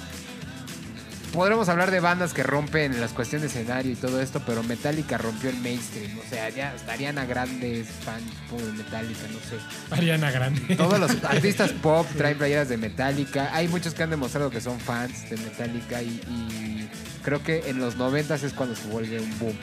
Podremos 1.35 1.67
hablar 1.67 1.91
de 1.91 1.99
bandas 1.99 2.33
que 2.33 2.43
rompen 2.43 3.01
las 3.01 3.11
cuestiones 3.11 3.53
de 3.53 3.59
escenario 3.61 3.91
y 3.91 3.95
todo 3.95 4.21
esto, 4.21 4.41
pero 4.45 4.63
Metallica 4.63 5.17
rompió 5.17 5.49
el 5.49 5.57
mainstream. 5.57 6.17
O 6.17 6.29
sea, 6.29 6.49
ya 6.49 6.71
hasta 6.71 6.93
Ariana 6.93 7.25
Grande 7.25 7.81
es 7.81 7.87
fan 7.89 8.21
de 8.57 8.71
Metallica, 8.71 9.19
no 9.33 9.39
sé. 9.39 9.57
Ariana 9.91 10.31
Grande. 10.31 10.75
Todos 10.77 10.97
los 10.97 11.11
artistas 11.25 11.71
pop 11.73 12.07
traen 12.17 12.37
playeras 12.37 12.69
de 12.69 12.77
Metallica. 12.77 13.49
Hay 13.53 13.67
muchos 13.67 13.93
que 13.93 14.03
han 14.03 14.11
demostrado 14.11 14.49
que 14.49 14.61
son 14.61 14.79
fans 14.79 15.29
de 15.29 15.35
Metallica 15.35 16.01
y, 16.01 16.07
y 16.07 16.89
creo 17.21 17.43
que 17.43 17.69
en 17.69 17.79
los 17.79 17.97
90 17.97 18.35
es 18.35 18.53
cuando 18.53 18.73
se 18.75 18.87
vuelve 18.87 19.19
un 19.19 19.37
boom. 19.37 19.57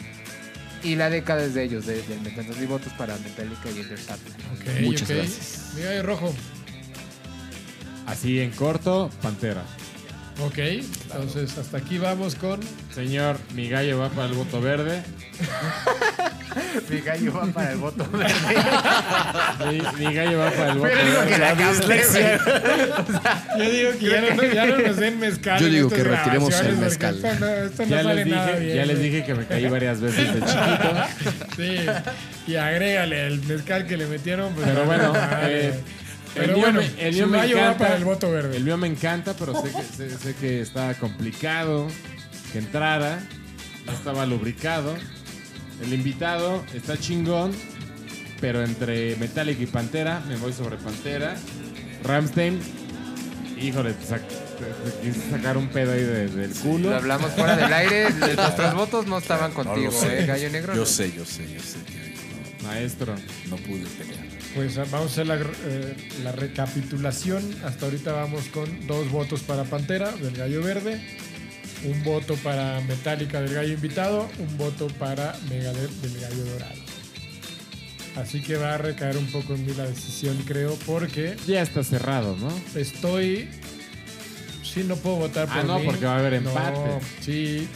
Y 0.82 0.97
la 0.97 1.09
década 1.09 1.43
es 1.44 1.55
de 1.55 1.62
ellos, 1.62 1.86
de, 1.86 2.03
del 2.03 2.20
metal. 2.20 2.40
Entonces, 2.40 2.59
mi 2.59 2.66
votos 2.66 2.93
para 2.99 3.16
Metallica 3.16 3.70
y 3.74 3.81
Enter 3.81 3.99
Sandman. 3.99 4.32
Ok, 4.53 4.81
Muchas 4.82 5.09
ok. 5.09 5.16
gracias. 5.16 5.73
Mi 5.74 5.82
gallo 5.82 6.03
rojo. 6.03 6.35
Así 8.07 8.40
en 8.40 8.51
corto, 8.51 9.09
Pantera. 9.23 9.62
Ok, 10.41 10.59
entonces 10.59 11.57
hasta 11.59 11.77
aquí 11.79 11.99
vamos 11.99 12.35
con. 12.35 12.59
Señor, 12.95 13.37
mi 13.55 13.69
gallo 13.69 13.99
va 13.99 14.09
para 14.09 14.29
el 14.29 14.35
voto 14.35 14.61
verde. 14.61 15.03
Mi 16.91 17.01
gallo 17.01 17.33
va 17.35 17.47
para 17.47 17.73
el 17.73 17.79
voto 17.79 18.07
verde. 18.13 18.35
Mi, 19.99 20.07
mi 20.07 20.15
gallo 20.15 20.39
va 20.39 20.51
para 20.51 20.73
el 20.73 20.79
voto 20.79 20.91
Pero 20.93 21.05
digo 21.07 21.19
verde. 21.21 21.33
que 21.33 21.39
la 21.39 21.55
güey. 21.55 23.59
Yo 23.59 23.71
digo 23.71 23.91
que 23.99 24.11
ya 24.11 24.35
no, 24.35 24.43
ya 24.53 24.67
no 24.67 24.79
nos 24.79 24.97
den 24.97 25.19
mezcal. 25.19 25.61
Yo 25.61 25.67
en 25.67 25.73
digo 25.73 25.89
estas 25.89 26.03
que 26.03 26.09
retiremos 26.11 26.55
el 26.55 26.77
grabaciones, 26.77 26.81
mezcal. 26.81 27.15
porque 27.15 27.29
Esto 27.33 27.47
no, 27.47 27.53
esto 27.53 27.83
no 27.85 27.89
Ya 27.91 28.03
sale 28.03 28.15
les, 28.25 28.27
nada 28.27 28.47
dije, 28.47 28.61
bien. 28.61 28.77
ya 28.77 28.87
les 28.87 28.99
güey. 28.99 29.11
dije 29.11 29.25
que 29.25 29.35
me 29.35 29.47
caí 29.47 29.67
varias 29.67 30.01
veces 30.01 30.35
de 30.35 30.41
chiquito. 30.41 30.95
Sí, 31.57 31.77
y 32.53 32.57
agrégale 32.57 33.27
el 33.27 33.43
mezcal 33.43 33.87
que 33.87 33.97
le 33.97 34.07
metieron. 34.07 34.53
pues, 34.55 34.67
Pero 34.67 34.81
no, 34.81 34.87
bueno, 34.87 35.13
eh, 35.43 35.75
pero 36.35 36.45
el 36.47 36.53
mío 36.55 36.61
bueno, 36.63 36.81
me- 36.81 37.09
el 37.09 37.15
mío 37.15 37.25
encanta. 37.43 37.79
para 37.79 37.97
el 37.97 38.05
voto 38.05 38.31
verde. 38.31 38.57
El 38.57 38.65
mío 38.65 38.77
me 38.77 38.87
encanta, 38.89 39.35
pero 39.39 39.61
sé 39.63 39.71
que, 39.73 39.83
sé, 39.83 40.19
sé 40.19 40.35
que 40.35 40.61
está 40.61 40.95
complicado 40.95 41.89
que 42.53 42.59
entrara. 42.59 43.21
No 43.87 43.93
estaba 43.93 44.25
lubricado. 44.27 44.95
El 45.83 45.93
invitado 45.93 46.65
está 46.75 46.97
chingón, 46.97 47.53
pero 48.41 48.63
entre 48.63 49.17
Metallica 49.17 49.63
y 49.63 49.67
Pantera, 49.67 50.21
me 50.29 50.37
voy 50.37 50.53
sobre 50.53 50.77
Pantera. 50.77 51.35
Ramstein, 52.05 52.61
híjole, 53.61 53.93
te, 53.95 54.07
sac- 54.07 54.21
quise 55.03 55.31
sacar 55.31 55.57
un 55.57 55.69
pedo 55.69 55.93
ahí 55.93 56.01
de- 56.03 56.29
del 56.29 56.53
culo. 56.53 56.91
Lo 56.91 56.97
hablamos 56.97 57.33
fuera 57.33 57.57
del 57.57 57.73
aire. 57.73 58.11
Nuestros 58.37 58.75
votos 58.75 59.07
no 59.07 59.19
estaban 59.19 59.53
contigo. 59.53 59.93
¿eh, 60.05 60.25
Gallo 60.27 60.51
Negro? 60.51 60.75
Yo 60.75 60.87
sé, 60.87 61.13
yo 61.13 61.25
sé, 61.25 61.53
yo 61.53 61.61
sé 61.61 61.79
que 61.85 62.15
Maestro. 62.65 63.15
no, 63.49 63.57
no 63.57 63.63
pude 63.63 63.85
pelear. 63.99 64.32
Pues 64.55 64.77
ah, 64.79 64.85
vamos 64.91 65.09
a 65.11 65.12
hacer 65.12 65.27
la, 65.27 65.37
eh, 65.37 65.97
la 66.23 66.33
recapitulación. 66.33 67.43
Hasta 67.65 67.87
ahorita 67.87 68.12
vamos 68.12 68.45
con 68.49 68.87
dos 68.87 69.11
votos 69.11 69.41
para 69.41 69.65
Pantera, 69.65 70.12
del 70.12 70.37
Gallo 70.37 70.62
Verde. 70.62 71.01
Un 71.85 72.03
voto 72.05 72.37
para 72.37 72.81
Metallica, 72.83 73.41
del 73.41 73.55
Gallo 73.55 73.73
Invitado. 73.73 74.29
Un 74.39 74.57
voto 74.59 74.89
para 74.99 75.35
Megadeth, 75.49 75.91
del 75.91 76.20
Gallo 76.20 76.45
Dorado. 76.45 76.83
Así 78.16 78.43
que 78.43 78.57
va 78.57 78.74
a 78.74 78.79
recaer 78.79 79.16
un 79.16 79.27
poco 79.29 79.55
en 79.55 79.65
mí 79.65 79.73
la 79.74 79.87
decisión, 79.87 80.37
creo, 80.47 80.74
porque 80.85 81.35
Ya 81.47 81.62
está 81.62 81.83
cerrado, 81.83 82.37
¿no? 82.37 82.53
estoy... 82.79 83.49
Sí, 84.62 84.85
no 84.87 84.97
puedo 84.97 85.16
votar 85.16 85.49
por 85.49 85.57
Ah, 85.59 85.62
no, 85.65 85.79
mí. 85.79 85.87
porque 85.87 86.05
va 86.05 86.16
a 86.16 86.19
haber 86.19 86.43
No, 86.43 86.51
empate. 86.51 87.01
sí. 87.20 87.69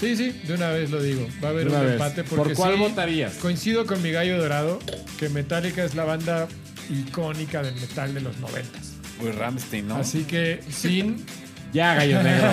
Sí, 0.00 0.16
sí, 0.16 0.30
de 0.46 0.54
una 0.54 0.70
vez 0.70 0.90
lo 0.90 1.02
digo. 1.02 1.26
Va 1.44 1.48
a 1.48 1.50
haber 1.50 1.68
un 1.68 1.78
vez. 1.80 1.92
empate 1.92 2.24
¿Por 2.24 2.38
porque 2.38 2.54
cuál 2.54 2.74
sí, 2.74 2.80
votarías? 2.80 3.34
Coincido 3.34 3.84
con 3.86 4.00
mi 4.02 4.10
gallo 4.10 4.38
dorado 4.40 4.78
que 5.18 5.28
Metallica 5.28 5.84
es 5.84 5.94
la 5.94 6.04
banda 6.04 6.48
icónica 6.88 7.62
del 7.62 7.74
metal 7.74 8.14
de 8.14 8.22
los 8.22 8.38
noventas. 8.38 8.94
Pues 9.20 9.34
Ramstein, 9.34 9.88
¿no? 9.88 9.96
Así 9.96 10.24
que 10.24 10.60
sin 10.70 11.24
Ya, 11.72 11.94
gallo 11.94 12.22
negro. 12.22 12.48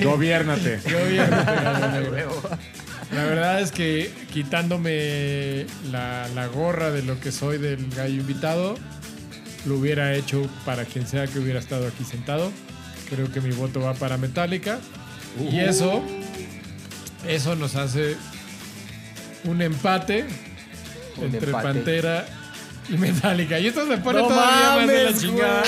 Gobiérnate. 0.10 0.80
gobierno 0.84 1.36
de 1.36 1.44
Gallo 1.44 2.12
Negro. 2.12 2.42
La 3.14 3.24
verdad 3.24 3.60
es 3.60 3.72
que 3.72 4.10
quitándome 4.32 5.66
la, 5.90 6.28
la 6.34 6.46
gorra 6.46 6.90
de 6.90 7.02
lo 7.02 7.20
que 7.20 7.30
soy 7.32 7.58
del 7.58 7.90
gallo 7.90 8.20
invitado, 8.20 8.74
lo 9.66 9.76
hubiera 9.76 10.14
hecho 10.14 10.48
para 10.64 10.84
quien 10.86 11.06
sea 11.06 11.26
que 11.26 11.38
hubiera 11.38 11.58
estado 11.58 11.86
aquí 11.88 12.04
sentado. 12.04 12.50
Creo 13.10 13.30
que 13.30 13.40
mi 13.40 13.50
voto 13.50 13.80
va 13.80 13.94
para 13.94 14.16
Metallica. 14.16 14.78
Y 15.40 15.60
eso, 15.60 16.02
eso 17.26 17.54
nos 17.56 17.76
hace 17.76 18.16
un 19.44 19.62
empate 19.62 20.24
Un 21.16 21.24
entre 21.24 21.46
empate. 21.46 21.62
Pantera 21.64 22.26
y 22.88 22.96
Metallica. 22.98 23.58
Y 23.58 23.66
esto 23.66 23.86
se 23.86 23.98
pone 23.98 24.20
No 24.20 24.28
todavía 24.28 24.76
más 24.76 24.86
de 24.88 24.96
la 24.96 25.10
mames, 25.10 25.20
chingada. 25.20 25.62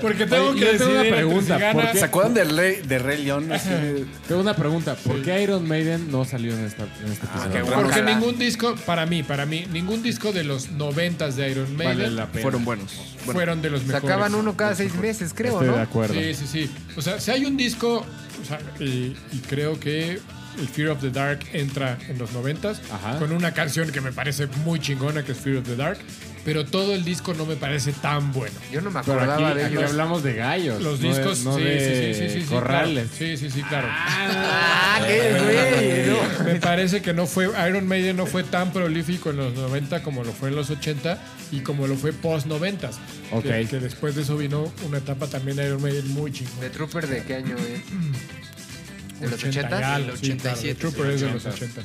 Porque 0.00 0.26
tengo 0.26 0.48
Oye, 0.50 0.60
que 0.72 0.78
tengo 0.78 0.90
una 0.92 1.02
pregunta. 1.02 1.92
¿Se 1.94 2.04
acuerdan 2.04 2.34
del 2.34 2.56
Rey, 2.56 2.80
de 2.86 2.98
Rey 2.98 3.24
León? 3.24 3.48
De- 3.48 4.06
Tengo 4.28 4.40
una 4.40 4.54
pregunta. 4.56 4.94
¿Por 4.96 5.22
qué 5.22 5.42
Iron 5.42 5.66
Maiden 5.66 6.10
no 6.10 6.24
salió 6.24 6.52
en, 6.54 6.64
esta, 6.64 6.84
en 7.04 7.12
este 7.12 7.26
episodio? 7.26 7.52
qué 7.52 7.62
bueno. 7.62 7.76
Porque 7.82 8.00
Ojalá. 8.00 8.14
ningún 8.14 8.38
disco, 8.38 8.74
para 8.86 9.06
mí, 9.06 9.22
para 9.22 9.46
mí, 9.46 9.66
ningún 9.72 10.02
disco 10.02 10.32
de 10.32 10.44
los 10.44 10.70
noventas 10.72 11.36
de 11.36 11.50
Iron 11.50 11.76
Maiden 11.76 11.96
Vale 11.98 12.10
la 12.10 12.26
pena. 12.26 12.42
Fueron 12.42 12.64
buenos. 12.64 12.92
Bueno, 13.24 13.32
fueron 13.38 13.62
de 13.62 13.70
los 13.70 13.82
mejores. 13.84 14.02
Sacaban 14.02 14.34
uno 14.34 14.56
cada 14.56 14.74
seis 14.74 14.94
meses, 14.94 15.32
creo, 15.34 15.60
Estoy 15.60 15.74
de 15.76 15.82
acuerdo. 15.82 16.14
Sí, 16.14 16.34
sí, 16.34 16.46
sí. 16.46 16.70
O 16.96 17.02
sea, 17.02 17.20
si 17.20 17.30
hay 17.30 17.44
un 17.44 17.56
disco, 17.56 18.04
o 18.42 18.44
sea, 18.46 18.58
y, 18.80 19.16
y 19.32 19.42
creo 19.48 19.78
que 19.80 20.20
el 20.58 20.68
Fear 20.68 20.88
of 20.90 21.00
the 21.00 21.10
Dark 21.10 21.40
entra 21.52 21.98
en 22.08 22.16
los 22.18 22.32
noventas 22.32 22.80
Ajá. 22.90 23.18
con 23.18 23.30
una 23.32 23.52
canción 23.52 23.90
que 23.92 24.00
me 24.00 24.10
parece 24.12 24.46
muy 24.64 24.78
chingona 24.80 25.22
que 25.22 25.32
es 25.32 25.38
Fear 25.38 25.56
of 25.58 25.64
the 25.66 25.76
Dark, 25.76 25.98
pero 26.46 26.64
todo 26.64 26.94
el 26.94 27.04
disco 27.04 27.34
no 27.34 27.44
me 27.44 27.56
parece 27.56 27.92
tan 27.92 28.32
bueno. 28.32 28.54
Yo 28.72 28.80
no 28.80 28.90
me 28.90 29.00
Pero 29.02 29.20
acordaba 29.20 29.48
aquí, 29.50 29.58
de 29.58 29.64
aquí 29.66 29.74
ellos. 29.76 29.90
hablamos 29.90 30.22
de 30.22 30.32
gallos. 30.34 30.80
Los 30.82 31.00
no 31.00 31.08
de- 31.12 31.14
discos, 31.18 31.44
no 31.44 31.56
sí, 31.58 31.62
de 31.64 32.14
sí, 32.14 32.14
sí, 32.22 32.30
sí, 32.30 32.40
sí, 32.42 32.46
corrales. 32.46 33.08
claro. 33.10 33.18
Sí, 33.18 33.36
sí, 33.36 33.50
sí, 33.50 33.62
claro. 33.64 33.88
Ah, 33.90 35.00
qué 35.06 36.16
güey. 36.40 36.54
Me 36.54 36.60
parece 36.60 37.02
que 37.02 37.12
no 37.12 37.26
fue 37.26 37.50
Iron 37.68 37.86
Maiden 37.86 38.16
no 38.16 38.24
fue 38.26 38.44
tan 38.44 38.72
prolífico 38.72 39.30
en 39.30 39.36
los 39.38 39.54
90 39.54 40.02
como 40.02 40.24
lo 40.24 40.32
fue 40.32 40.48
en 40.48 40.56
los 40.56 40.70
80 40.70 41.18
y 41.52 41.60
como 41.60 41.86
lo 41.86 41.96
fue 41.96 42.12
post 42.14 42.46
90. 42.46 42.90
Ok. 43.32 43.42
Que, 43.42 43.66
que 43.68 43.80
después 43.80 44.14
de 44.14 44.22
eso 44.22 44.36
vino 44.38 44.72
una 44.86 44.98
etapa 44.98 45.26
también 45.26 45.56
de 45.58 45.66
Iron 45.66 45.82
Maiden 45.82 46.08
muy 46.14 46.30
¿The 46.30 46.38
chingona. 46.38 46.70
Trooper 46.70 47.06
de 47.08 47.22
qué 47.24 47.34
año 47.34 47.56
es? 47.56 49.20
¿De 49.20 49.28
los 49.28 49.42
80 49.42 49.60
y 49.60 49.64
80? 49.64 49.94
algo, 49.94 50.10
El 50.12 50.18
sí, 50.18 50.26
claro, 50.36 50.56
87, 50.58 50.74
The 50.74 50.80
Trooper 50.80 51.06
es 51.12 51.20
de 51.22 51.30
los 51.32 51.44
80. 51.46 51.80
80. 51.80 51.82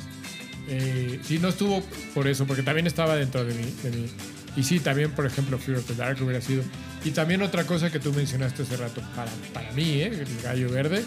Eh, 0.68 1.18
sí, 1.26 1.38
no 1.40 1.48
estuvo 1.48 1.82
por 2.14 2.28
eso, 2.28 2.46
porque 2.46 2.62
también 2.62 2.86
estaba 2.86 3.16
dentro 3.16 3.44
de 3.44 3.52
mi, 3.54 3.62
de 3.82 3.90
mi- 3.90 4.10
Y 4.56 4.62
sí, 4.62 4.80
también, 4.80 5.10
por 5.12 5.24
ejemplo, 5.24 5.58
Fear 5.58 5.78
of 5.78 5.86
the 5.86 5.94
Dark 5.94 6.22
hubiera 6.22 6.40
sido. 6.40 6.62
Y 7.04 7.10
también 7.10 7.42
otra 7.42 7.64
cosa 7.64 7.90
que 7.90 7.98
tú 7.98 8.12
mencionaste 8.12 8.62
hace 8.62 8.76
rato, 8.76 9.02
para, 9.16 9.30
para 9.52 9.72
mí, 9.72 10.02
¿eh? 10.02 10.06
el 10.06 10.42
gallo 10.42 10.70
verde, 10.70 11.04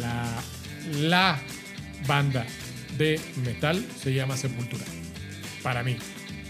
la, 0.00 0.42
la 1.00 1.40
banda 2.06 2.44
de 2.98 3.20
metal 3.44 3.84
se 4.02 4.12
llama 4.12 4.36
Sepultura. 4.36 4.84
Para 5.62 5.82
mí. 5.82 5.96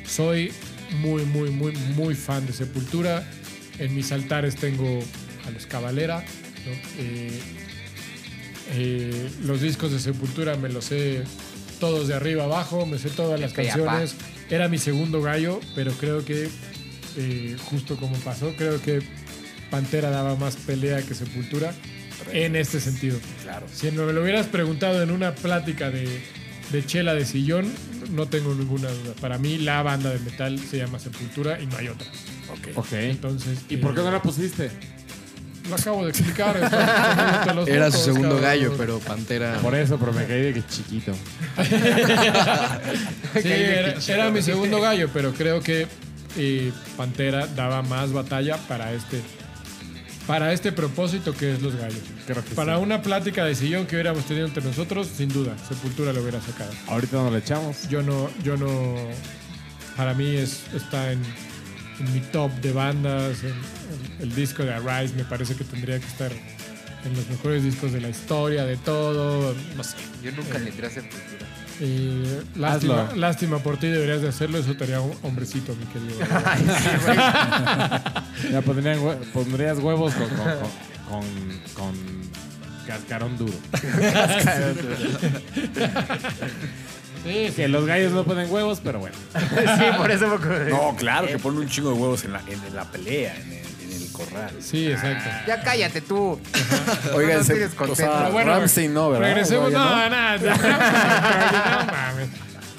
Soy 0.07 0.53
muy, 1.01 1.25
muy, 1.25 1.51
muy, 1.51 1.73
muy 1.95 2.15
fan 2.15 2.47
de 2.47 2.53
Sepultura. 2.53 3.29
En 3.79 3.95
mis 3.95 4.13
altares 4.13 4.57
tengo 4.57 5.01
a 5.47 5.51
los 5.51 5.67
Cavalera. 5.67 6.21
¿no? 6.21 6.73
Eh, 6.99 7.41
eh, 8.73 9.31
los 9.45 9.61
discos 9.61 9.93
de 9.93 10.01
Sepultura 10.01 10.57
me 10.57 10.69
los 10.69 10.87
sé 10.87 11.23
todos 11.79 12.09
de 12.09 12.15
arriba 12.15 12.45
abajo, 12.45 12.87
me 12.87 12.99
sé 12.99 13.11
todas 13.11 13.39
las 13.39 13.53
canciones. 13.53 14.15
Era 14.51 14.69
mi 14.69 14.79
segundo 14.79 15.21
gallo, 15.23 15.61
pero 15.75 15.93
creo 15.93 16.25
que 16.25 16.49
eh, 17.17 17.57
justo 17.65 17.97
como 17.97 18.17
pasó, 18.19 18.55
creo 18.57 18.81
que 18.81 19.03
Pantera 19.71 20.11
daba 20.11 20.37
más 20.37 20.57
pelea 20.57 21.03
que 21.03 21.15
Sepultura 21.15 21.75
en 22.33 22.57
este 22.57 22.81
sentido. 22.81 23.19
Claro. 23.43 23.67
Si 23.73 23.91
me 23.91 24.13
lo 24.13 24.23
hubieras 24.23 24.47
preguntado 24.47 25.03
en 25.03 25.11
una 25.11 25.35
plática 25.35 25.91
de, 25.91 26.21
de 26.71 26.87
chela 26.87 27.15
de 27.15 27.25
sillón, 27.25 27.73
no 28.11 28.27
tengo 28.27 28.55
ninguna 28.55 28.89
duda. 28.91 29.15
Para 29.21 29.39
mí 29.39 29.59
la 29.59 29.83
banda 29.83 30.11
de 30.11 30.19
metal 30.21 30.59
se 30.59 30.79
llama 30.79 30.99
Sepultura 30.99 31.61
y 31.61 31.67
no 31.67 31.77
hay 31.77 31.89
otra. 31.89 32.07
Ok. 32.53 32.69
Ok. 32.77 32.93
Entonces, 32.93 33.59
¿Y 33.69 33.79
por 33.79 33.95
qué 33.95 34.01
eh, 34.01 34.05
no 34.05 34.11
la 34.11 34.23
pusiste? 34.23 34.71
Lo 35.69 35.75
acabo 35.77 36.05
de 36.05 36.11
explicar. 36.11 36.57
los 37.55 37.69
era 37.69 37.91
su 37.91 37.99
segundo 37.99 38.29
cabrón. 38.37 38.43
gallo, 38.43 38.75
pero 38.77 38.99
Pantera. 39.01 39.59
Por 39.61 39.75
eso, 39.75 39.99
pero 39.99 40.13
me 40.13 40.25
caí 40.27 40.43
de 40.43 40.55
que 40.55 40.67
chiquito. 40.67 41.13
Sí, 43.43 43.49
era, 43.49 43.95
era 44.09 44.31
mi 44.31 44.41
segundo 44.43 44.81
gallo, 44.81 45.11
pero 45.13 45.33
creo 45.33 45.61
que 45.61 45.87
eh, 46.37 46.73
Pantera 46.97 47.47
daba 47.47 47.83
más 47.83 48.13
batalla 48.13 48.57
para 48.69 48.93
este 48.93 49.21
para 50.27 50.53
este 50.53 50.73
propósito 50.73 51.33
que 51.35 51.53
es 51.53 51.63
los 51.63 51.77
gallos. 51.77 52.01
Creo 52.27 52.43
que 52.45 52.55
Para 52.55 52.77
sí. 52.77 52.83
una 52.83 53.01
plática 53.03 53.45
de 53.45 53.55
sillón 53.55 53.87
que 53.87 53.95
hubiéramos 53.95 54.25
tenido 54.25 54.47
entre 54.47 54.65
nosotros, 54.65 55.07
sin 55.07 55.29
duda, 55.29 55.55
Sepultura 55.69 56.13
lo 56.13 56.21
hubiera 56.23 56.41
sacado. 56.41 56.73
Ahorita 56.89 57.17
no 57.19 57.31
le 57.31 57.39
echamos. 57.39 57.89
Yo 57.89 58.03
no, 58.03 58.29
yo 58.43 58.57
no, 58.57 58.97
para 59.97 60.15
mí 60.15 60.37
es, 60.37 60.63
está 60.75 61.13
en, 61.13 61.23
en 62.01 62.13
mi 62.13 62.21
top 62.21 62.51
de 62.61 62.73
bandas. 62.73 63.43
en- 63.43 63.51
en 63.51 64.21
el 64.23 64.35
disco 64.35 64.63
de 64.65 64.75
Arise 64.75 65.15
me 65.15 65.25
parece 65.25 65.55
que 65.55 65.65
tendría 65.65 65.99
que 65.99 66.07
estar 66.07 66.31
en 66.33 67.15
los 67.17 67.29
mejores 67.29 67.63
discos 67.63 67.93
de 67.93 68.01
la 68.01 68.09
historia, 68.09 68.65
de 68.65 68.77
todo. 68.77 69.55
No 69.77 69.85
sé. 69.85 69.97
Yo 70.23 70.33
nunca 70.33 70.59
le 70.59 70.71
entré 70.71 70.87
a 70.87 70.91
Sepultura. 70.91 71.47
Y 71.79 72.23
lástima, 72.59 73.03
Hazlo. 73.03 73.17
lástima 73.17 73.59
por 73.59 73.77
ti, 73.77 73.89
deberías 73.89 74.23
de 74.23 74.29
hacerlo. 74.29 74.57
Eso 74.59 74.75
te 74.77 74.85
haría 74.85 75.01
un 75.01 75.13
hombrecito, 75.23 75.75
mi 75.77 75.85
querido. 75.87 76.19
Ay, 76.47 76.67
sí, 76.67 76.89
güey. 77.05 77.19
Ya 78.53 78.61
pondrían 78.63 78.99
pondrías 79.33 79.79
huevos 79.79 80.15
con, 80.15 80.29
con, 80.29 80.39
con, 80.47 80.61
con- 81.75 81.75
con 81.75 81.95
cascarón 82.87 83.37
duro. 83.37 83.53
Sí, 87.27 87.47
sí. 87.49 87.53
Que 87.55 87.69
los 87.69 87.85
gallos 87.87 88.13
no 88.13 88.25
ponen 88.25 88.51
huevos, 88.51 88.81
pero 88.83 88.99
bueno. 89.01 89.17
sí, 89.35 89.85
por 89.97 90.11
eso 90.11 90.29
me 90.29 90.37
acordé. 90.37 90.71
No, 90.71 90.95
claro, 90.97 91.27
que 91.27 91.39
pone 91.39 91.59
un 91.61 91.69
chingo 91.69 91.91
de 91.93 91.97
huevos 92.01 92.25
en 92.25 92.33
la, 92.33 92.41
en 92.49 92.75
la 92.75 92.85
pelea, 92.85 93.37
en 93.37 93.53
el, 93.53 93.93
en 93.93 94.03
el 94.03 94.13
corral. 94.13 94.51
Sí, 94.61 94.87
exacto. 94.91 95.29
Ya 95.47 95.61
cállate 95.63 96.01
tú. 96.01 96.39
Oigan, 97.15 97.39
no 97.39 97.45
se- 97.45 97.55
tienes 97.55 97.73
o 97.75 97.77
contento. 97.77 97.97
sea, 97.97 98.19
Pero 98.21 98.33
bueno, 98.33 98.53
Ramsey 98.59 98.89
no, 98.89 99.11
¿verdad? 99.11 99.29
Regresemos, 99.29 99.73
no, 99.73 99.79
nada. 100.09 100.37
no 100.39 101.93
mames. 101.93 102.29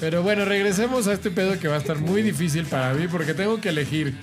Pero 0.00 0.22
bueno, 0.22 0.44
regresemos 0.44 1.06
a 1.08 1.12
este 1.12 1.30
pedo 1.30 1.58
que 1.58 1.66
va 1.68 1.74
a 1.74 1.78
estar 1.78 1.98
muy 1.98 2.22
difícil 2.22 2.64
para 2.66 2.94
mí 2.94 3.08
porque 3.08 3.34
tengo 3.34 3.60
que 3.60 3.70
elegir 3.70 4.14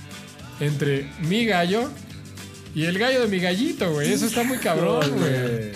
entre 0.61 1.09
mi 1.19 1.45
gallo 1.45 1.91
y 2.73 2.85
el 2.85 2.97
gallo 2.97 3.21
de 3.21 3.27
mi 3.27 3.39
gallito, 3.39 3.91
güey. 3.91 4.11
Eso 4.13 4.25
está 4.25 4.43
muy 4.43 4.57
cabrón, 4.57 5.11
güey. 5.17 5.71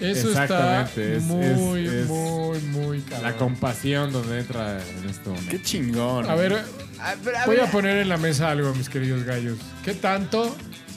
Eso 0.00 0.28
está 0.28 0.44
Exactamente, 0.44 1.16
es- 1.16 1.22
muy, 1.24 1.86
es- 1.86 1.92
es 1.92 2.06
muy, 2.06 2.58
muy 2.60 3.00
cabrón. 3.00 3.22
La 3.30 3.36
compasión 3.36 4.12
donde 4.12 4.38
entra 4.40 4.78
en 5.02 5.08
este 5.10 5.28
momento. 5.28 5.50
Qué 5.50 5.62
chingón. 5.62 6.28
A 6.30 6.34
ver, 6.34 6.52
A 7.00 7.14
ver, 7.16 7.36
a 7.36 7.46
voy 7.46 7.56
ver. 7.56 7.64
a 7.66 7.70
poner 7.70 7.96
en 7.98 8.08
la 8.08 8.16
mesa 8.16 8.50
algo, 8.50 8.72
mis 8.74 8.88
queridos 8.88 9.24
gallos. 9.24 9.58
¿Qué 9.84 9.94
tanto, 9.94 10.56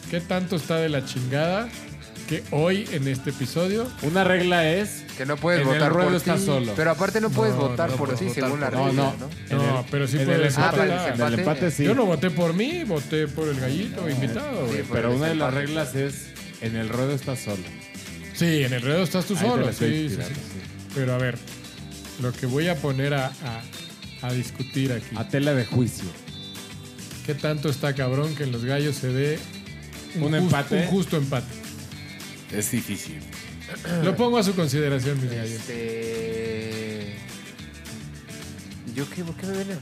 qué 0.09 0.21
tanto 0.21 0.55
está 0.55 0.77
de 0.77 0.89
la 0.89 1.03
chingada 1.05 1.67
que 2.29 2.43
hoy 2.51 2.87
en 2.93 3.07
este 3.09 3.31
episodio 3.31 3.89
Una 4.03 4.23
regla 4.23 4.69
es. 4.69 5.03
Que 5.17 5.25
no 5.25 5.35
puedes 5.35 5.61
En 5.61 5.67
el 5.67 5.73
votar 5.75 5.91
ruedo 5.91 6.11
por 6.19 6.21
ti. 6.21 6.45
solo. 6.45 6.73
Pero 6.75 6.91
aparte 6.91 7.19
no 7.21 7.29
puedes 7.29 7.53
No, 7.55 7.61
votar 7.69 7.89
no 7.91 7.95
por 7.97 8.07
puedes 8.09 8.19
ti 8.19 8.27
votar 8.27 8.43
según 8.43 8.61
la 8.61 8.69
regla, 8.69 8.91
no. 8.93 9.15
¿no? 9.49 9.57
No, 9.57 9.79
el- 9.79 9.85
pero 9.91 10.07
sí 10.07 10.15
en 10.17 10.21
el 10.21 10.27
puedes 10.37 10.57
Ah, 10.57 10.71
el 10.73 10.79
empate, 10.79 10.83
en 10.83 10.91
el 10.91 10.99
desempate. 11.17 11.39
empate 11.41 11.71
sí. 11.71 11.83
Yo 11.83 11.93
no 11.95 12.05
voté 12.05 12.29
por 12.31 12.53
mí, 12.53 12.83
voté 12.85 13.27
por 13.27 13.47
el 13.49 13.59
gallito 13.59 14.09
invitado. 14.09 14.67
Sí, 14.71 14.81
Pero 14.91 15.11
una 15.15 15.27
de 15.27 15.35
las 15.35 15.53
reglas 15.53 15.95
es. 15.95 16.27
En 16.61 16.75
el 16.75 16.89
ruedo 16.89 17.11
estás 17.13 17.39
solo. 17.39 17.63
Sí, 18.33 18.63
en 18.63 18.73
el 18.73 18.81
ruedo 18.81 19.03
estás 19.03 19.25
tú 19.25 19.35
Ahí 19.37 19.47
solo. 19.47 19.71
Sí, 19.73 20.09
sí. 20.09 20.17
Pero 20.95 21.13
a 21.13 21.17
ver, 21.17 21.37
lo 22.21 22.31
que 22.31 22.45
voy 22.45 22.67
a 22.67 22.75
poner 22.75 23.13
a, 23.13 23.27
a- 23.27 23.61
a 24.27 24.33
discutir 24.33 24.91
aquí. 24.91 25.15
A 25.15 25.27
tela 25.27 25.53
de 25.53 25.65
juicio. 25.65 26.05
¿Qué 27.25 27.33
tanto 27.35 27.69
está 27.69 27.93
cabrón 27.93 28.35
que 28.35 28.43
en 28.43 28.51
los 28.51 28.65
gallos 28.65 28.95
se 28.95 29.07
dé 29.13 29.39
Un 30.19 30.33
empate. 30.35 30.75
un 30.81 30.87
justo 30.87 31.17
empate? 31.17 31.47
Es 32.51 32.71
difícil. 32.71 33.19
Lo 34.03 34.15
pongo 34.15 34.37
a 34.37 34.43
su 34.43 34.53
consideración, 34.53 35.21
mis 35.21 35.31
gallos. 35.31 35.51
Este. 35.51 37.15
¿Yo 38.95 39.09
qué, 39.09 39.23
qué 39.39 39.47
me 39.47 39.53
ven? 39.63 39.79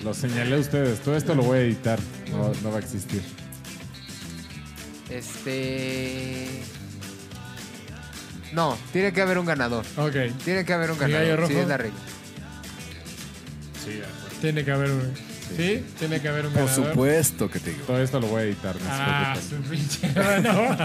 Lo 0.04 0.14
señalé 0.14 0.56
a 0.56 0.58
ustedes. 0.58 1.00
Todo 1.00 1.16
esto 1.16 1.34
lo 1.34 1.42
voy 1.42 1.58
a 1.58 1.62
editar. 1.62 1.98
No, 2.32 2.52
no 2.62 2.70
va 2.70 2.76
a 2.76 2.80
existir. 2.80 3.22
Este. 5.10 6.46
No, 8.52 8.76
tiene 8.92 9.12
que 9.12 9.20
haber 9.22 9.38
un 9.38 9.46
ganador. 9.46 9.84
Ok, 9.96 10.14
Tiene 10.44 10.64
que 10.64 10.72
haber 10.72 10.90
un 10.90 10.98
¿Mi 10.98 11.10
gallo 11.12 11.36
ganador. 11.36 11.46
Sí, 11.48 11.54
es 11.56 11.68
la 11.68 11.76
regla. 11.76 11.98
tiene 14.40 14.64
que 14.64 14.70
haber 14.72 14.90
un... 14.90 15.12
¿Sí? 15.56 15.84
Tiene 15.98 16.20
que 16.20 16.28
haber 16.28 16.46
un 16.46 16.52
Por 16.52 16.64
ganador. 16.64 16.88
supuesto 16.90 17.50
que 17.50 17.58
te 17.60 17.70
digo. 17.70 17.84
Todo 17.86 18.00
esto 18.02 18.20
lo 18.20 18.28
voy 18.28 18.40
a 18.42 18.44
editar. 18.44 18.74
no 18.76 18.80
se 18.82 18.86
Ah, 18.90 19.36
preocupen. 19.48 19.64
su 19.64 19.70
pinche... 19.70 20.08
no. 20.42 20.76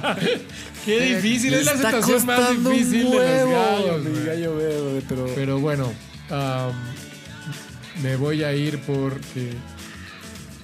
Qué 0.85 0.99
difícil, 1.15 1.53
es 1.53 1.65
la 1.65 1.71
Está 1.73 1.87
situación 1.91 2.25
más 2.25 2.37
costando 2.39 2.69
un 2.69 2.75
difícil 2.75 2.99
de 2.99 3.03
los 3.09 3.15
huevo, 3.15 3.51
gallos, 3.51 4.03
mi 4.03 4.11
güey. 4.11 4.25
gallo 4.25 4.55
verde, 4.57 5.01
pero... 5.07 5.25
Pero 5.35 5.59
bueno, 5.59 5.93
am, 6.29 6.71
me 8.03 8.15
voy 8.15 8.43
a 8.43 8.53
ir 8.53 8.79
porque 8.81 9.51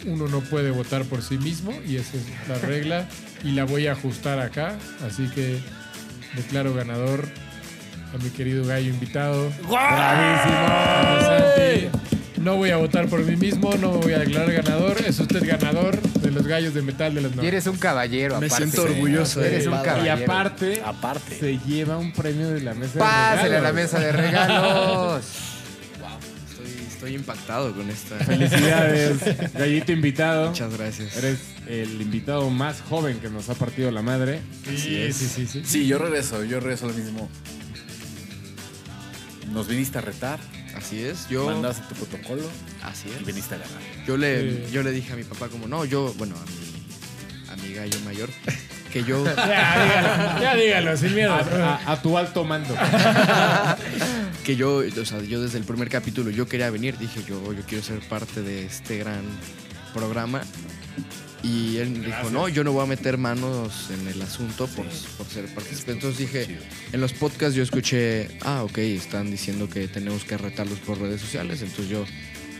uno 0.05 0.27
no 0.27 0.41
puede 0.41 0.71
votar 0.71 1.03
por 1.05 1.21
sí 1.21 1.37
mismo 1.37 1.73
y 1.87 1.97
esa 1.97 2.17
es 2.17 2.23
la 2.49 2.57
regla 2.67 3.05
y 3.43 3.51
la 3.51 3.63
voy 3.65 3.87
a 3.87 3.93
ajustar 3.93 4.39
acá. 4.39 4.75
Así 5.07 5.27
que 5.29 5.59
declaro 6.35 6.73
ganador 6.73 7.27
a 8.13 8.17
mi 8.23 8.29
querido 8.29 8.65
gallo 8.65 8.89
invitado. 8.89 9.51
Santi. 11.21 11.89
No 12.41 12.55
voy 12.57 12.71
a 12.71 12.77
votar 12.77 13.05
por 13.07 13.23
mí 13.23 13.35
mismo, 13.35 13.71
no 13.75 13.91
me 13.91 13.97
voy 13.99 14.13
a 14.13 14.19
declarar 14.19 14.51
ganador. 14.51 14.97
Es 15.05 15.19
usted 15.19 15.47
ganador 15.47 16.01
de 16.01 16.31
los 16.31 16.47
gallos 16.47 16.73
de 16.73 16.81
metal 16.81 17.13
de 17.13 17.21
los 17.21 17.31
Y 17.33 17.35
norte. 17.35 17.47
eres 17.49 17.67
un 17.67 17.77
caballero, 17.77 18.39
Me 18.39 18.47
aparte. 18.47 18.65
siento 18.65 18.81
orgulloso 18.83 19.39
de 19.41 19.47
Eres 19.47 19.67
un 19.67 19.73
Padre. 19.73 19.91
Y 19.91 19.93
caballero. 20.07 20.23
aparte, 20.31 20.81
Aparte. 20.83 21.39
se 21.39 21.59
lleva 21.59 21.97
un 21.97 22.11
premio 22.11 22.49
de 22.49 22.61
la 22.61 22.73
mesa 22.73 22.97
Pásale 22.97 23.49
de 23.51 23.57
a 23.57 23.61
la 23.61 23.71
regalos. 23.71 23.75
mesa 23.75 23.99
de 23.99 24.11
regalos. 24.11 25.23
Estoy, 27.01 27.15
impactado 27.15 27.73
con 27.73 27.89
esta. 27.89 28.15
Felicidades, 28.19 29.53
gallito 29.55 29.91
invitado. 29.91 30.49
Muchas 30.49 30.77
gracias. 30.77 31.17
Eres 31.17 31.39
el 31.67 31.99
invitado 31.99 32.47
más 32.51 32.81
joven 32.81 33.17
que 33.19 33.27
nos 33.29 33.49
ha 33.49 33.55
partido 33.55 33.89
la 33.89 34.03
madre. 34.03 34.39
Sí, 34.65 35.11
sí, 35.11 35.27
sí, 35.27 35.47
sí. 35.47 35.61
Sí, 35.65 35.87
yo 35.87 35.97
regreso, 35.97 36.43
yo 36.43 36.59
regreso 36.59 36.85
lo 36.85 36.93
mismo. 36.93 37.27
Nos 39.51 39.67
viniste 39.67 39.97
a 39.97 40.01
retar, 40.01 40.39
Así 40.75 41.01
es. 41.01 41.27
Yo. 41.27 41.45
mandaste 41.47 41.81
tu 41.93 42.05
protocolo 42.05 42.43
Así 42.83 43.09
y 43.09 43.19
es. 43.19 43.25
viniste 43.25 43.55
a 43.55 43.57
ganar. 43.57 43.81
Yo 44.07 44.15
le, 44.15 44.67
Sí. 44.67 44.71
yo 44.71 44.83
le 44.83 44.91
dije 44.91 45.13
a 45.13 45.15
mi 45.15 45.23
papá 45.23 45.49
como, 45.49 45.67
no, 45.67 45.83
yo, 45.85 46.13
bueno, 46.19 46.35
a 46.37 46.45
mi, 46.45 47.61
a 47.61 47.67
mi 47.67 47.73
gallo 47.73 47.99
mayor, 48.05 48.29
que 48.91 49.03
yo, 49.03 49.23
Ya, 49.35 49.35
dígalo, 49.35 50.41
ya 50.41 50.55
dígalo, 50.55 50.97
sin 50.97 51.15
miedo. 51.15 51.33
A, 51.33 51.39
a- 51.85 51.91
a 51.93 52.01
tu 52.01 52.17
alto 52.17 52.43
mando. 52.43 52.75
que 54.43 54.55
yo, 54.55 54.77
o 55.01 55.05
sea, 55.05 55.21
yo 55.21 55.41
desde 55.41 55.57
el 55.57 55.63
primer 55.63 55.89
capítulo 55.89 56.29
yo 56.29 56.47
quería 56.47 56.69
venir, 56.69 56.97
dije 56.97 57.21
yo, 57.27 57.53
yo 57.53 57.61
quiero 57.67 57.83
ser 57.83 57.99
parte 58.01 58.41
de 58.41 58.65
este 58.65 58.97
gran 58.97 59.21
programa. 59.93 60.41
Y 61.43 61.77
él 61.77 62.03
dijo, 62.05 62.29
no, 62.29 62.47
yo 62.49 62.63
no 62.63 62.71
voy 62.71 62.83
a 62.83 62.85
meter 62.85 63.17
manos 63.17 63.89
en 63.89 64.07
el 64.07 64.21
asunto 64.21 64.67
por, 64.67 64.85
por 65.17 65.25
ser 65.25 65.45
participante. 65.47 65.93
Entonces 65.93 66.19
dije, 66.19 66.45
Chido. 66.45 66.61
en 66.93 67.01
los 67.01 67.13
podcasts 67.13 67.55
yo 67.55 67.63
escuché, 67.63 68.29
ah, 68.41 68.61
ok, 68.63 68.77
están 68.77 69.31
diciendo 69.31 69.67
que 69.67 69.87
tenemos 69.87 70.23
que 70.23 70.37
retarlos 70.37 70.77
por 70.79 70.99
redes 71.01 71.19
sociales. 71.19 71.63
Entonces 71.63 71.89
yo 71.89 72.05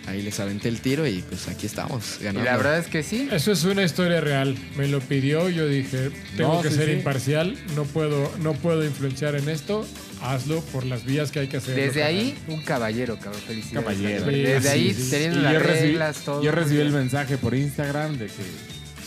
ahí 0.08 0.22
les 0.22 0.40
aventé 0.40 0.68
el 0.70 0.82
tiro 0.82 1.06
y 1.08 1.22
pues 1.22 1.48
aquí 1.48 1.66
estamos, 1.68 2.18
Y 2.22 2.24
la 2.26 2.58
verdad 2.58 2.80
es 2.80 2.88
que 2.88 3.04
sí. 3.04 3.28
Eso 3.32 3.52
es 3.52 3.64
una 3.64 3.84
historia 3.84 4.20
real. 4.22 4.58
Me 4.78 4.88
lo 4.88 5.00
pidió, 5.00 5.48
yo 5.50 5.68
dije, 5.68 6.12
tengo 6.38 6.56
No, 6.56 6.62
que 6.62 6.70
sí, 6.70 6.76
ser 6.76 6.88
sí. 6.88 6.92
imparcial, 6.94 7.58
no 7.76 7.84
puedo, 7.86 8.32
no 8.40 8.54
puedo 8.54 8.84
influenciar 8.86 9.36
en 9.36 9.48
esto. 9.50 9.86
Hazlo 10.22 10.62
por 10.66 10.86
las 10.86 11.04
vías 11.04 11.32
que 11.32 11.40
hay 11.40 11.48
que 11.48 11.58
hacer. 11.58 11.76
Desde 11.76 12.04
ahí, 12.04 12.38
un 12.48 12.62
caballero, 12.62 13.18
cabrón. 13.18 13.42
Felicidades. 13.48 13.84
Caballero. 13.86 14.26
Desde 14.26 14.62
Sí, 14.62 14.68
ahí, 14.68 15.08
teniendo 15.10 15.40
Y 15.40 15.44
las 15.44 15.54
yo 15.54 15.60
recibí, 15.60 15.88
reglas, 15.88 16.18
todo. 16.18 16.44
yo 16.44 16.52
recibí 16.52 16.80
el 16.82 16.92
mensaje 16.92 17.38
por 17.38 17.56
Instagram 17.56 18.18
de 18.20 18.28
que 18.28 18.44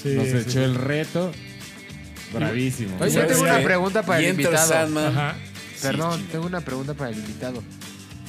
Sí, 0.03 0.09
nos 0.17 0.27
sí, 0.29 0.37
echó 0.39 0.51
sí. 0.51 0.59
el 0.59 0.75
reto. 0.75 1.31
Bravísimo. 2.33 2.97
Oye, 3.01 3.13
yo 3.13 3.21
¿Sabes 3.21 3.29
tengo 3.37 3.43
una 3.43 3.63
pregunta 3.63 4.03
para 4.03 4.19
el 4.21 4.31
invitado. 4.31 4.99
Ajá. 5.09 5.37
Perdón, 5.81 6.21
Sí, 6.21 6.27
tengo 6.33 6.47
una 6.47 6.61
pregunta 6.63 6.95
para 6.95 7.11
el 7.11 7.19
invitado. 7.19 7.63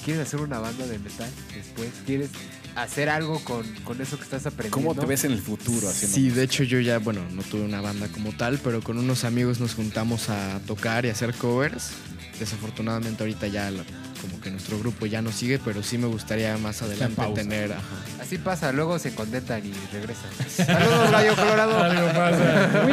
¿Quieres 0.03 0.27
hacer 0.27 0.39
una 0.41 0.59
banda 0.59 0.85
de 0.85 0.99
metal 0.99 1.29
después? 1.55 1.89
¿Quieres 2.05 2.29
hacer 2.75 3.09
algo 3.09 3.39
con, 3.43 3.65
con 3.83 4.01
eso 4.01 4.17
que 4.17 4.23
estás 4.23 4.45
aprendiendo? 4.45 4.89
¿Cómo 4.89 4.99
te 4.99 5.05
ves 5.05 5.23
en 5.23 5.31
el 5.31 5.39
futuro 5.41 5.87
haciendo 5.89 6.15
Sí, 6.15 6.29
de 6.29 6.43
hecho 6.43 6.63
yo 6.63 6.79
ya, 6.79 6.99
bueno, 6.99 7.21
no 7.31 7.41
tuve 7.43 7.61
una 7.61 7.81
banda 7.81 8.07
como 8.09 8.31
tal, 8.33 8.59
pero 8.59 8.81
con 8.81 8.97
unos 8.97 9.23
amigos 9.23 9.59
nos 9.59 9.75
juntamos 9.75 10.29
a 10.29 10.59
tocar 10.67 11.05
y 11.05 11.09
hacer 11.09 11.33
covers. 11.35 11.91
Desafortunadamente 12.39 13.23
ahorita 13.23 13.47
ya 13.47 13.71
la- 13.71 13.83
como 14.21 14.41
que 14.41 14.49
nuestro 14.49 14.79
grupo 14.79 15.05
ya 15.05 15.21
no 15.21 15.31
sigue, 15.31 15.59
pero 15.59 15.83
sí 15.83 15.97
me 15.99 16.07
gustaría 16.07 16.57
más 16.57 16.81
adelante 16.81 17.15
pausa. 17.15 17.41
tener, 17.41 17.71
ajá. 17.73 17.83
Así 18.21 18.37
pasa, 18.39 18.71
luego 18.71 18.97
se 18.97 19.13
contentan 19.13 19.61
y 19.65 19.71
regresan. 19.93 20.29
Saludos, 20.49 21.11
Gallo 21.11 21.35
Colorado. 21.35 21.83
Algo 21.83 22.07
pasa. 22.13 22.87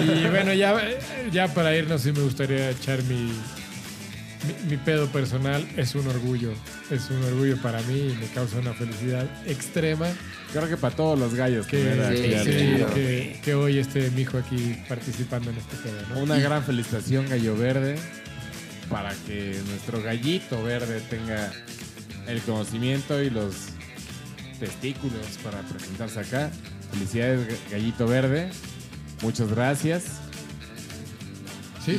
y 0.00 0.28
bueno, 0.28 0.52
ya, 0.54 0.76
ya 1.32 1.52
para 1.52 1.74
irnos, 1.76 2.02
sí 2.02 2.12
me 2.12 2.20
gustaría 2.20 2.70
echar 2.70 3.02
mi, 3.04 3.32
mi, 4.46 4.70
mi 4.70 4.76
pedo 4.76 5.06
personal. 5.08 5.66
Es 5.76 5.94
un 5.94 6.06
orgullo. 6.06 6.52
Es 6.90 7.10
un 7.10 7.22
orgullo 7.24 7.56
para 7.62 7.80
mí 7.82 8.12
y 8.12 8.16
me 8.20 8.26
causa 8.34 8.58
una 8.58 8.72
felicidad 8.72 9.26
extrema 9.46 10.08
Creo 10.52 10.68
que 10.68 10.76
para 10.76 10.94
todos 10.94 11.18
los 11.18 11.34
gallos 11.34 11.66
que, 11.66 11.78
sí, 13.44 13.52
hoy 13.52 13.78
esté 13.78 14.10
mi 14.10 14.22
hijo 14.22 14.38
aquí 14.38 14.76
participando 14.88 15.50
en 15.50 15.58
este 15.58 15.76
pedo. 15.76 15.96
¿no? 16.08 16.22
Una 16.22 16.38
gran 16.40 16.64
felicitación, 16.64 17.28
Gallo 17.28 17.56
Verde, 17.56 17.96
para 18.88 19.14
que 19.26 19.56
nuestro 19.68 20.02
gallito 20.02 20.60
verde 20.62 21.00
tenga 21.08 21.52
el 22.26 22.40
conocimiento 22.40 23.22
y 23.22 23.30
los 23.30 23.54
testículos 24.58 25.38
para 25.44 25.60
presentarse 25.60 26.18
acá. 26.18 26.50
Felicidades, 26.90 27.56
Gallito 27.70 28.08
Verde. 28.08 28.50
Muchas 29.22 29.50
gracias. 29.50 30.29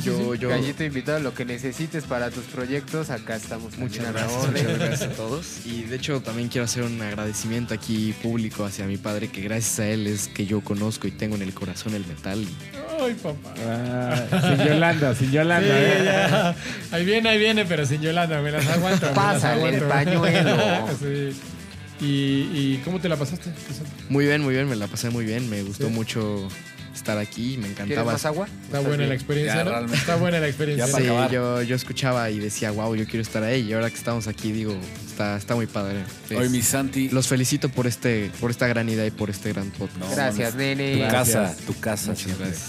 Sí, 0.00 0.06
yo, 0.06 0.32
sí. 0.34 0.38
yo, 0.40 0.48
Gallito 0.48 0.84
invitado, 0.84 1.18
lo 1.20 1.34
que 1.34 1.44
necesites 1.44 2.04
para 2.04 2.30
tus 2.30 2.44
proyectos, 2.44 3.10
acá 3.10 3.36
estamos 3.36 3.76
Muchas 3.78 4.12
gracias, 4.12 4.32
orden. 4.44 4.64
muchas 4.64 4.78
gracias 4.78 5.10
a 5.10 5.12
todos. 5.14 5.46
Y 5.66 5.82
de 5.82 5.96
hecho 5.96 6.20
también 6.20 6.48
quiero 6.48 6.64
hacer 6.64 6.82
un 6.82 7.00
agradecimiento 7.00 7.74
aquí 7.74 8.14
público 8.22 8.64
hacia 8.64 8.86
mi 8.86 8.96
padre, 8.96 9.28
que 9.28 9.40
gracias 9.42 9.78
a 9.80 9.86
él 9.88 10.06
es 10.06 10.28
que 10.28 10.46
yo 10.46 10.60
conozco 10.62 11.06
y 11.06 11.10
tengo 11.10 11.36
en 11.36 11.42
el 11.42 11.54
corazón 11.54 11.94
el 11.94 12.06
metal. 12.06 12.44
Ay, 13.00 13.14
papá. 13.14 13.54
Ah, 13.66 14.56
sin 14.56 14.66
Yolanda, 14.66 15.14
sin 15.14 15.30
Yolanda. 15.32 16.54
Sí, 16.54 16.56
¿eh? 16.62 16.94
Ahí 16.96 17.04
viene, 17.04 17.28
ahí 17.30 17.38
viene, 17.38 17.64
pero 17.64 17.84
sin 17.86 18.00
Yolanda, 18.00 18.40
me 18.40 18.50
las 18.52 18.66
aguanto. 18.68 19.06
me 19.06 19.12
las 19.14 19.16
Pásale 19.34 19.76
el 19.76 19.82
pañuelo. 19.84 20.56
Sí. 21.00 21.32
¿Y, 22.00 22.04
y 22.52 22.82
cómo 22.84 23.00
te 23.00 23.08
la 23.08 23.16
pasaste? 23.16 23.50
Muy 24.08 24.24
bien, 24.26 24.42
muy 24.42 24.54
bien, 24.54 24.68
me 24.68 24.74
la 24.74 24.88
pasé 24.88 25.10
muy 25.10 25.24
bien, 25.24 25.48
me 25.48 25.62
gustó 25.62 25.86
Sí. 25.86 25.92
mucho 25.92 26.48
estar 26.94 27.18
aquí, 27.18 27.56
me 27.58 27.68
¿Quieres 27.68 27.80
encantaba. 27.80 28.12
más 28.12 28.24
agua? 28.26 28.46
Está 28.64 28.80
buena 28.80 29.06
la 29.06 29.14
experiencia, 29.14 29.56
Ya, 29.56 29.64
¿no? 29.64 29.70
realmente. 29.70 29.96
Está 29.98 30.16
buena 30.16 30.38
la 30.40 30.48
experiencia. 30.48 30.86
Ya 30.86 30.96
Sí, 31.28 31.32
yo, 31.34 31.62
yo 31.62 31.76
escuchaba 31.76 32.28
y 32.30 32.38
decía, 32.38 32.70
wow, 32.70 32.94
yo 32.94 33.04
quiero 33.06 33.22
estar 33.22 33.42
ahí. 33.42 33.62
Y 33.68 33.72
ahora 33.72 33.88
que 33.90 33.96
estamos 33.96 34.26
aquí, 34.28 34.52
digo, 34.52 34.74
está, 35.06 35.36
está 35.36 35.54
muy 35.54 35.66
padre. 35.66 36.04
Hoy 36.30 36.46
Es- 36.46 36.50
mi 36.50 36.62
Santi, 36.62 37.08
Los 37.08 37.28
felicito 37.28 37.68
por 37.68 37.86
este, 37.86 38.30
por 38.40 38.50
esta 38.50 38.66
gran 38.66 38.88
idea 38.88 39.06
y 39.06 39.10
por 39.10 39.30
este 39.30 39.52
gran 39.52 39.70
podcast. 39.70 39.98
No, 39.98 40.10
Gracias, 40.10 40.52
Tu 40.52 40.58
nene. 40.58 40.96
Gracias. 40.98 41.50
casa, 41.50 41.66
tu 41.66 41.80
casa. 41.80 42.10
Muchas 42.10 42.38
gracias. 42.38 42.62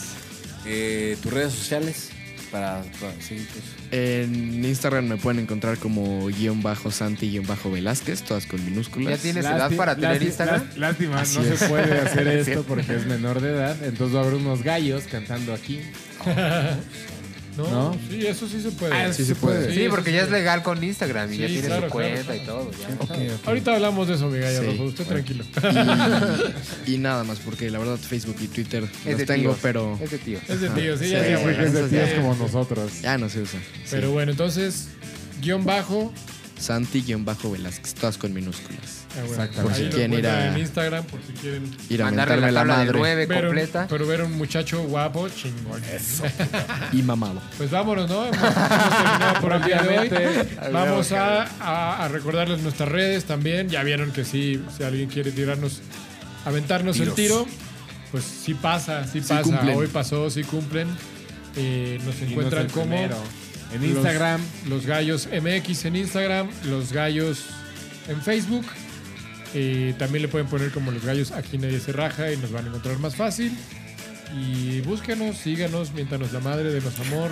Eh, 0.66 1.18
tus 1.22 1.34
redes 1.34 1.54
sociales 1.54 2.10
para, 2.54 2.82
para- 3.02 3.12
sí, 3.20 3.46
pues. 3.52 3.66
En 3.92 4.64
Instagram 4.64 5.06
me 5.08 5.18
pueden 5.18 5.40
encontrar 5.42 5.78
como 5.80 6.28
guion 6.28 6.62
bajo 6.64 6.90
Santi 6.92 7.30
guion 7.32 7.46
bajo 7.46 7.70
Velázquez, 7.70 8.22
todas 8.24 8.46
con 8.46 8.64
minúsculas. 8.64 9.18
¿Ya 9.18 9.22
tienes 9.22 9.44
edad 9.46 9.70
para 9.76 9.96
tener 9.98 10.24
Instagram? 10.24 10.62
lás- 10.62 10.78
Lástima, 10.78 11.20
Así 11.22 11.40
no 11.40 11.44
es. 11.46 11.60
se 11.60 11.68
puede 11.68 12.00
hacer 12.00 12.28
esto 12.48 12.64
porque 12.64 12.96
es 12.96 13.06
menor 13.08 13.42
de 13.42 13.50
edad. 13.50 13.76
Entonces 13.84 14.16
va 14.16 14.22
a 14.22 14.24
haber 14.24 14.36
unos 14.36 14.64
gallos 14.64 15.04
cantando 15.12 15.54
aquí. 15.54 15.82
¿No? 17.58 17.70
¿No? 17.70 17.98
Sí, 18.10 18.26
eso 18.26 18.48
sí 18.48 18.62
se 18.62 18.72
puede. 18.72 18.94
Ah, 18.94 19.14
sí 19.14 19.24
se 19.26 19.36
puede. 19.36 19.74
Sí, 19.74 19.88
porque 19.90 20.12
ya 20.12 20.24
es 20.24 20.32
legal 20.32 20.64
con 20.64 20.84
Instagram 20.84 21.32
y 21.34 21.38
ya 21.38 21.62
claro, 21.68 21.86
su 21.88 21.92
cuenta 21.92 22.22
claro. 22.24 22.42
y 22.42 22.46
todo. 22.46 22.72
ya. 22.72 23.38
Ahorita 23.46 23.76
hablamos 23.76 24.08
de 24.08 24.16
eso, 24.16 24.28
mi 24.30 24.40
gallo. 24.40 24.84
Usted 24.84 25.06
tranquilo. 25.06 25.44
Y, 26.88 26.94
y 26.96 26.98
nada 26.98 27.24
más, 27.24 27.40
porque 27.40 27.70
la 27.70 27.80
verdad 27.80 27.98
Facebook 27.98 28.38
y 28.42 28.48
Twitter 28.48 28.84
Es 28.84 29.12
los 29.12 29.18
de 29.20 29.26
tengo, 29.26 29.50
tíos. 29.52 29.58
pero 29.62 30.00
Es 30.02 30.12
de 30.12 30.18
tío. 30.18 30.40
Es 30.48 30.62
de 30.62 30.70
tío, 30.70 30.98
sí, 30.98 31.10
ya 31.10 31.20
es 31.26 31.74
de 31.74 31.88
tíos 31.90 32.10
sí. 32.10 32.16
como 32.18 32.36
nosotros. 32.36 33.02
ya 33.02 33.18
no 33.18 33.30
se 33.30 33.42
usa. 33.42 33.60
Pero 33.92 34.12
bueno, 34.12 34.32
entonces, 34.32 34.88
guion 35.42 35.64
bajo. 35.64 36.12
Santi 36.60 37.02
guion 37.02 37.26
bajo 37.26 37.52
Velázquez, 37.52 37.94
todas 37.96 38.18
con 38.18 38.34
minúsculas. 38.34 39.04
Ah, 39.18 39.24
bueno, 39.28 39.52
Por 39.64 39.74
si 39.76 39.84
lo 39.84 39.90
quieren 39.92 40.14
ir 40.14 40.20
encuentran 40.20 40.36
a- 40.42 40.48
en 40.56 40.58
Instagram, 40.60 41.04
por 41.06 41.20
si 41.22 41.34
quieren 41.34 41.64
Ir 41.90 42.02
a 42.02 42.06
Mandarle 42.06 42.36
mentarme 42.38 42.42
la 42.42 42.52
la, 42.52 42.60
tabla 42.62 42.74
de 42.80 42.86
madre 42.86 42.98
nueve 43.00 43.26
ver 43.26 43.38
un, 43.40 43.46
completa. 43.48 43.88
pero 43.90 44.08
ver 44.08 44.22
un 44.24 44.32
muchacho 44.34 44.82
guapo, 44.84 45.28
chingón. 45.30 45.82
y 46.94 47.02
mamado. 47.04 47.42
Pues 47.58 47.70
vámonos, 47.70 48.10
¿no? 48.10 48.26
Hemos, 48.26 48.38
hemos 48.38 48.54
terminado 48.56 49.42
por 49.42 49.54
el 49.54 49.64
día 49.64 49.82
de 49.84 49.98
hoy. 50.00 50.10
Vamos 50.72 51.12
a, 51.12 51.44
a- 51.60 52.06
a 52.06 52.08
recordarles 52.08 52.62
nuestras 52.62 52.90
redes 52.90 53.26
también. 53.26 53.70
Ya 53.70 53.84
vieron 53.84 54.12
que 54.12 54.24
sí, 54.26 54.64
si 54.78 54.84
alguien 54.84 55.10
quiere 55.10 55.32
tirarnos, 55.32 55.82
aventarnos 56.46 57.00
el 57.00 57.12
tiro, 57.14 57.46
pues 58.12 58.24
sí 58.24 58.54
pasa, 58.54 59.06
sí, 59.08 59.20
pasa. 59.22 59.42
cumplen. 59.42 59.76
Hoy 59.78 59.88
pasó, 59.88 60.30
sí 60.30 60.44
cumplen. 60.44 60.88
Eh, 61.56 62.00
nos 62.06 62.20
encuentran 62.22 62.68
como 62.70 62.86
primero. 62.88 63.18
En 63.74 63.82
los- 63.82 63.90
Instagram. 63.98 64.42
Los, 64.70 64.86
Gallos 64.86 65.28
MX 65.32 65.86
en 65.86 65.96
Instagram, 65.96 66.50
Los 66.66 66.92
Gallos 66.94 67.46
en 68.08 68.22
Facebook. 68.22 68.66
Eh, 69.56 69.94
también 70.00 70.22
le 70.24 70.28
pueden 70.28 70.48
poner 70.48 70.72
como 70.72 70.92
Los 70.92 71.04
Gallos 71.06 71.32
aquí 71.32 71.58
nadie 71.58 71.80
se 71.80 71.92
raja 71.92 72.32
y 72.32 72.38
nos 72.38 72.52
van 72.52 72.66
a 72.66 72.68
encontrar 72.70 72.98
más 73.00 73.16
fácil. 73.16 73.52
Y 74.36 74.82
búsquenos, 74.82 75.38
síganos, 75.38 75.94
miéntanos 75.94 76.32
la 76.34 76.40
madre, 76.40 76.72
denos 76.72 77.00
amor. 77.00 77.32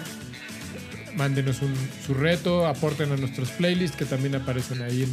Mándenos 1.15 1.61
un- 1.61 1.73
su 2.05 2.13
reto, 2.13 2.67
aporten 2.67 3.11
a 3.11 3.17
nuestros 3.17 3.49
playlists 3.51 3.97
que 3.97 4.05
también 4.05 4.35
aparecen 4.35 4.81
ahí 4.81 5.03
en, 5.03 5.09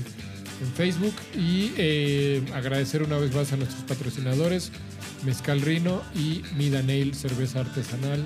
en 0.67 0.73
Facebook. 0.77 1.15
Y 1.37 1.73
eh, 1.77 2.43
agradecer 2.55 3.03
una 3.03 3.17
vez 3.19 3.35
más 3.35 3.53
a 3.53 3.57
nuestros 3.57 3.83
patrocinadores, 3.85 4.71
Mezcal 5.25 5.61
Rino 5.63 6.03
y 6.15 6.43
Mida 6.57 6.83
Nail, 6.83 7.15
cerveza 7.15 7.61
artesanal 7.61 8.25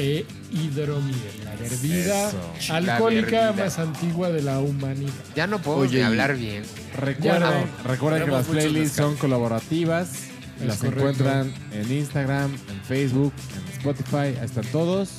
e 0.00 0.24
hidromiel, 0.52 1.18
la 1.44 1.56
bebida 1.56 2.28
Eso. 2.28 2.72
alcohólica 2.72 3.30
La 3.36 3.46
bebida. 3.50 3.64
más 3.64 3.78
antigua 3.80 4.30
de 4.30 4.42
la 4.42 4.60
humanidad. 4.60 5.12
Ya 5.34 5.46
no 5.48 5.60
podemos 5.60 5.88
Oye, 5.88 5.96
ni 5.96 6.02
y- 6.02 6.06
hablar 6.06 6.36
bien. 6.36 6.62
Recuerden, 6.96 7.64
recuerden 7.84 8.24
que 8.24 8.30
las 8.30 8.46
playlists 8.46 8.96
son 8.96 9.16
colaborativas. 9.16 10.08
Es 10.60 10.66
las 10.66 10.76
correcto. 10.78 10.98
encuentran 11.00 11.52
en 11.72 11.92
Instagram, 11.92 12.52
en 12.68 12.80
Facebook, 12.86 13.32
en 13.56 13.72
Spotify. 13.78 14.16
Ahí 14.40 14.44
están 14.44 14.64
todos. 14.72 15.10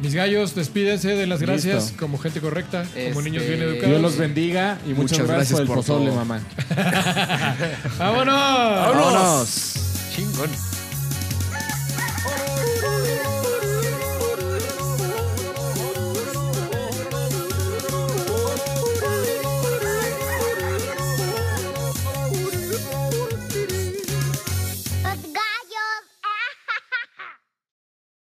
Mis 0.00 0.14
gallos, 0.14 0.54
despídense 0.54 1.08
de 1.14 1.26
las 1.26 1.40
gracias 1.40 1.84
Listo. 1.84 1.98
como 2.00 2.16
gente 2.18 2.40
correcta, 2.40 2.84
como 2.84 2.96
Este, 2.96 3.22
niños 3.22 3.44
bien 3.46 3.58
Dios 3.60 3.72
educados. 3.74 4.00
los 4.02 4.16
bendiga 4.16 4.78
y 4.86 4.94
muchas, 4.94 5.18
Muchas 5.20 5.26
gracias, 5.28 5.58
gracias 5.60 5.60
por 5.60 5.68
el 5.68 5.74
pozole, 5.84 6.06
todo. 6.06 6.16
mamá. 6.16 6.40
¡Vámonos! 7.98 8.34
¡Vámonos! 8.34 9.74
Chingón. 10.16 10.69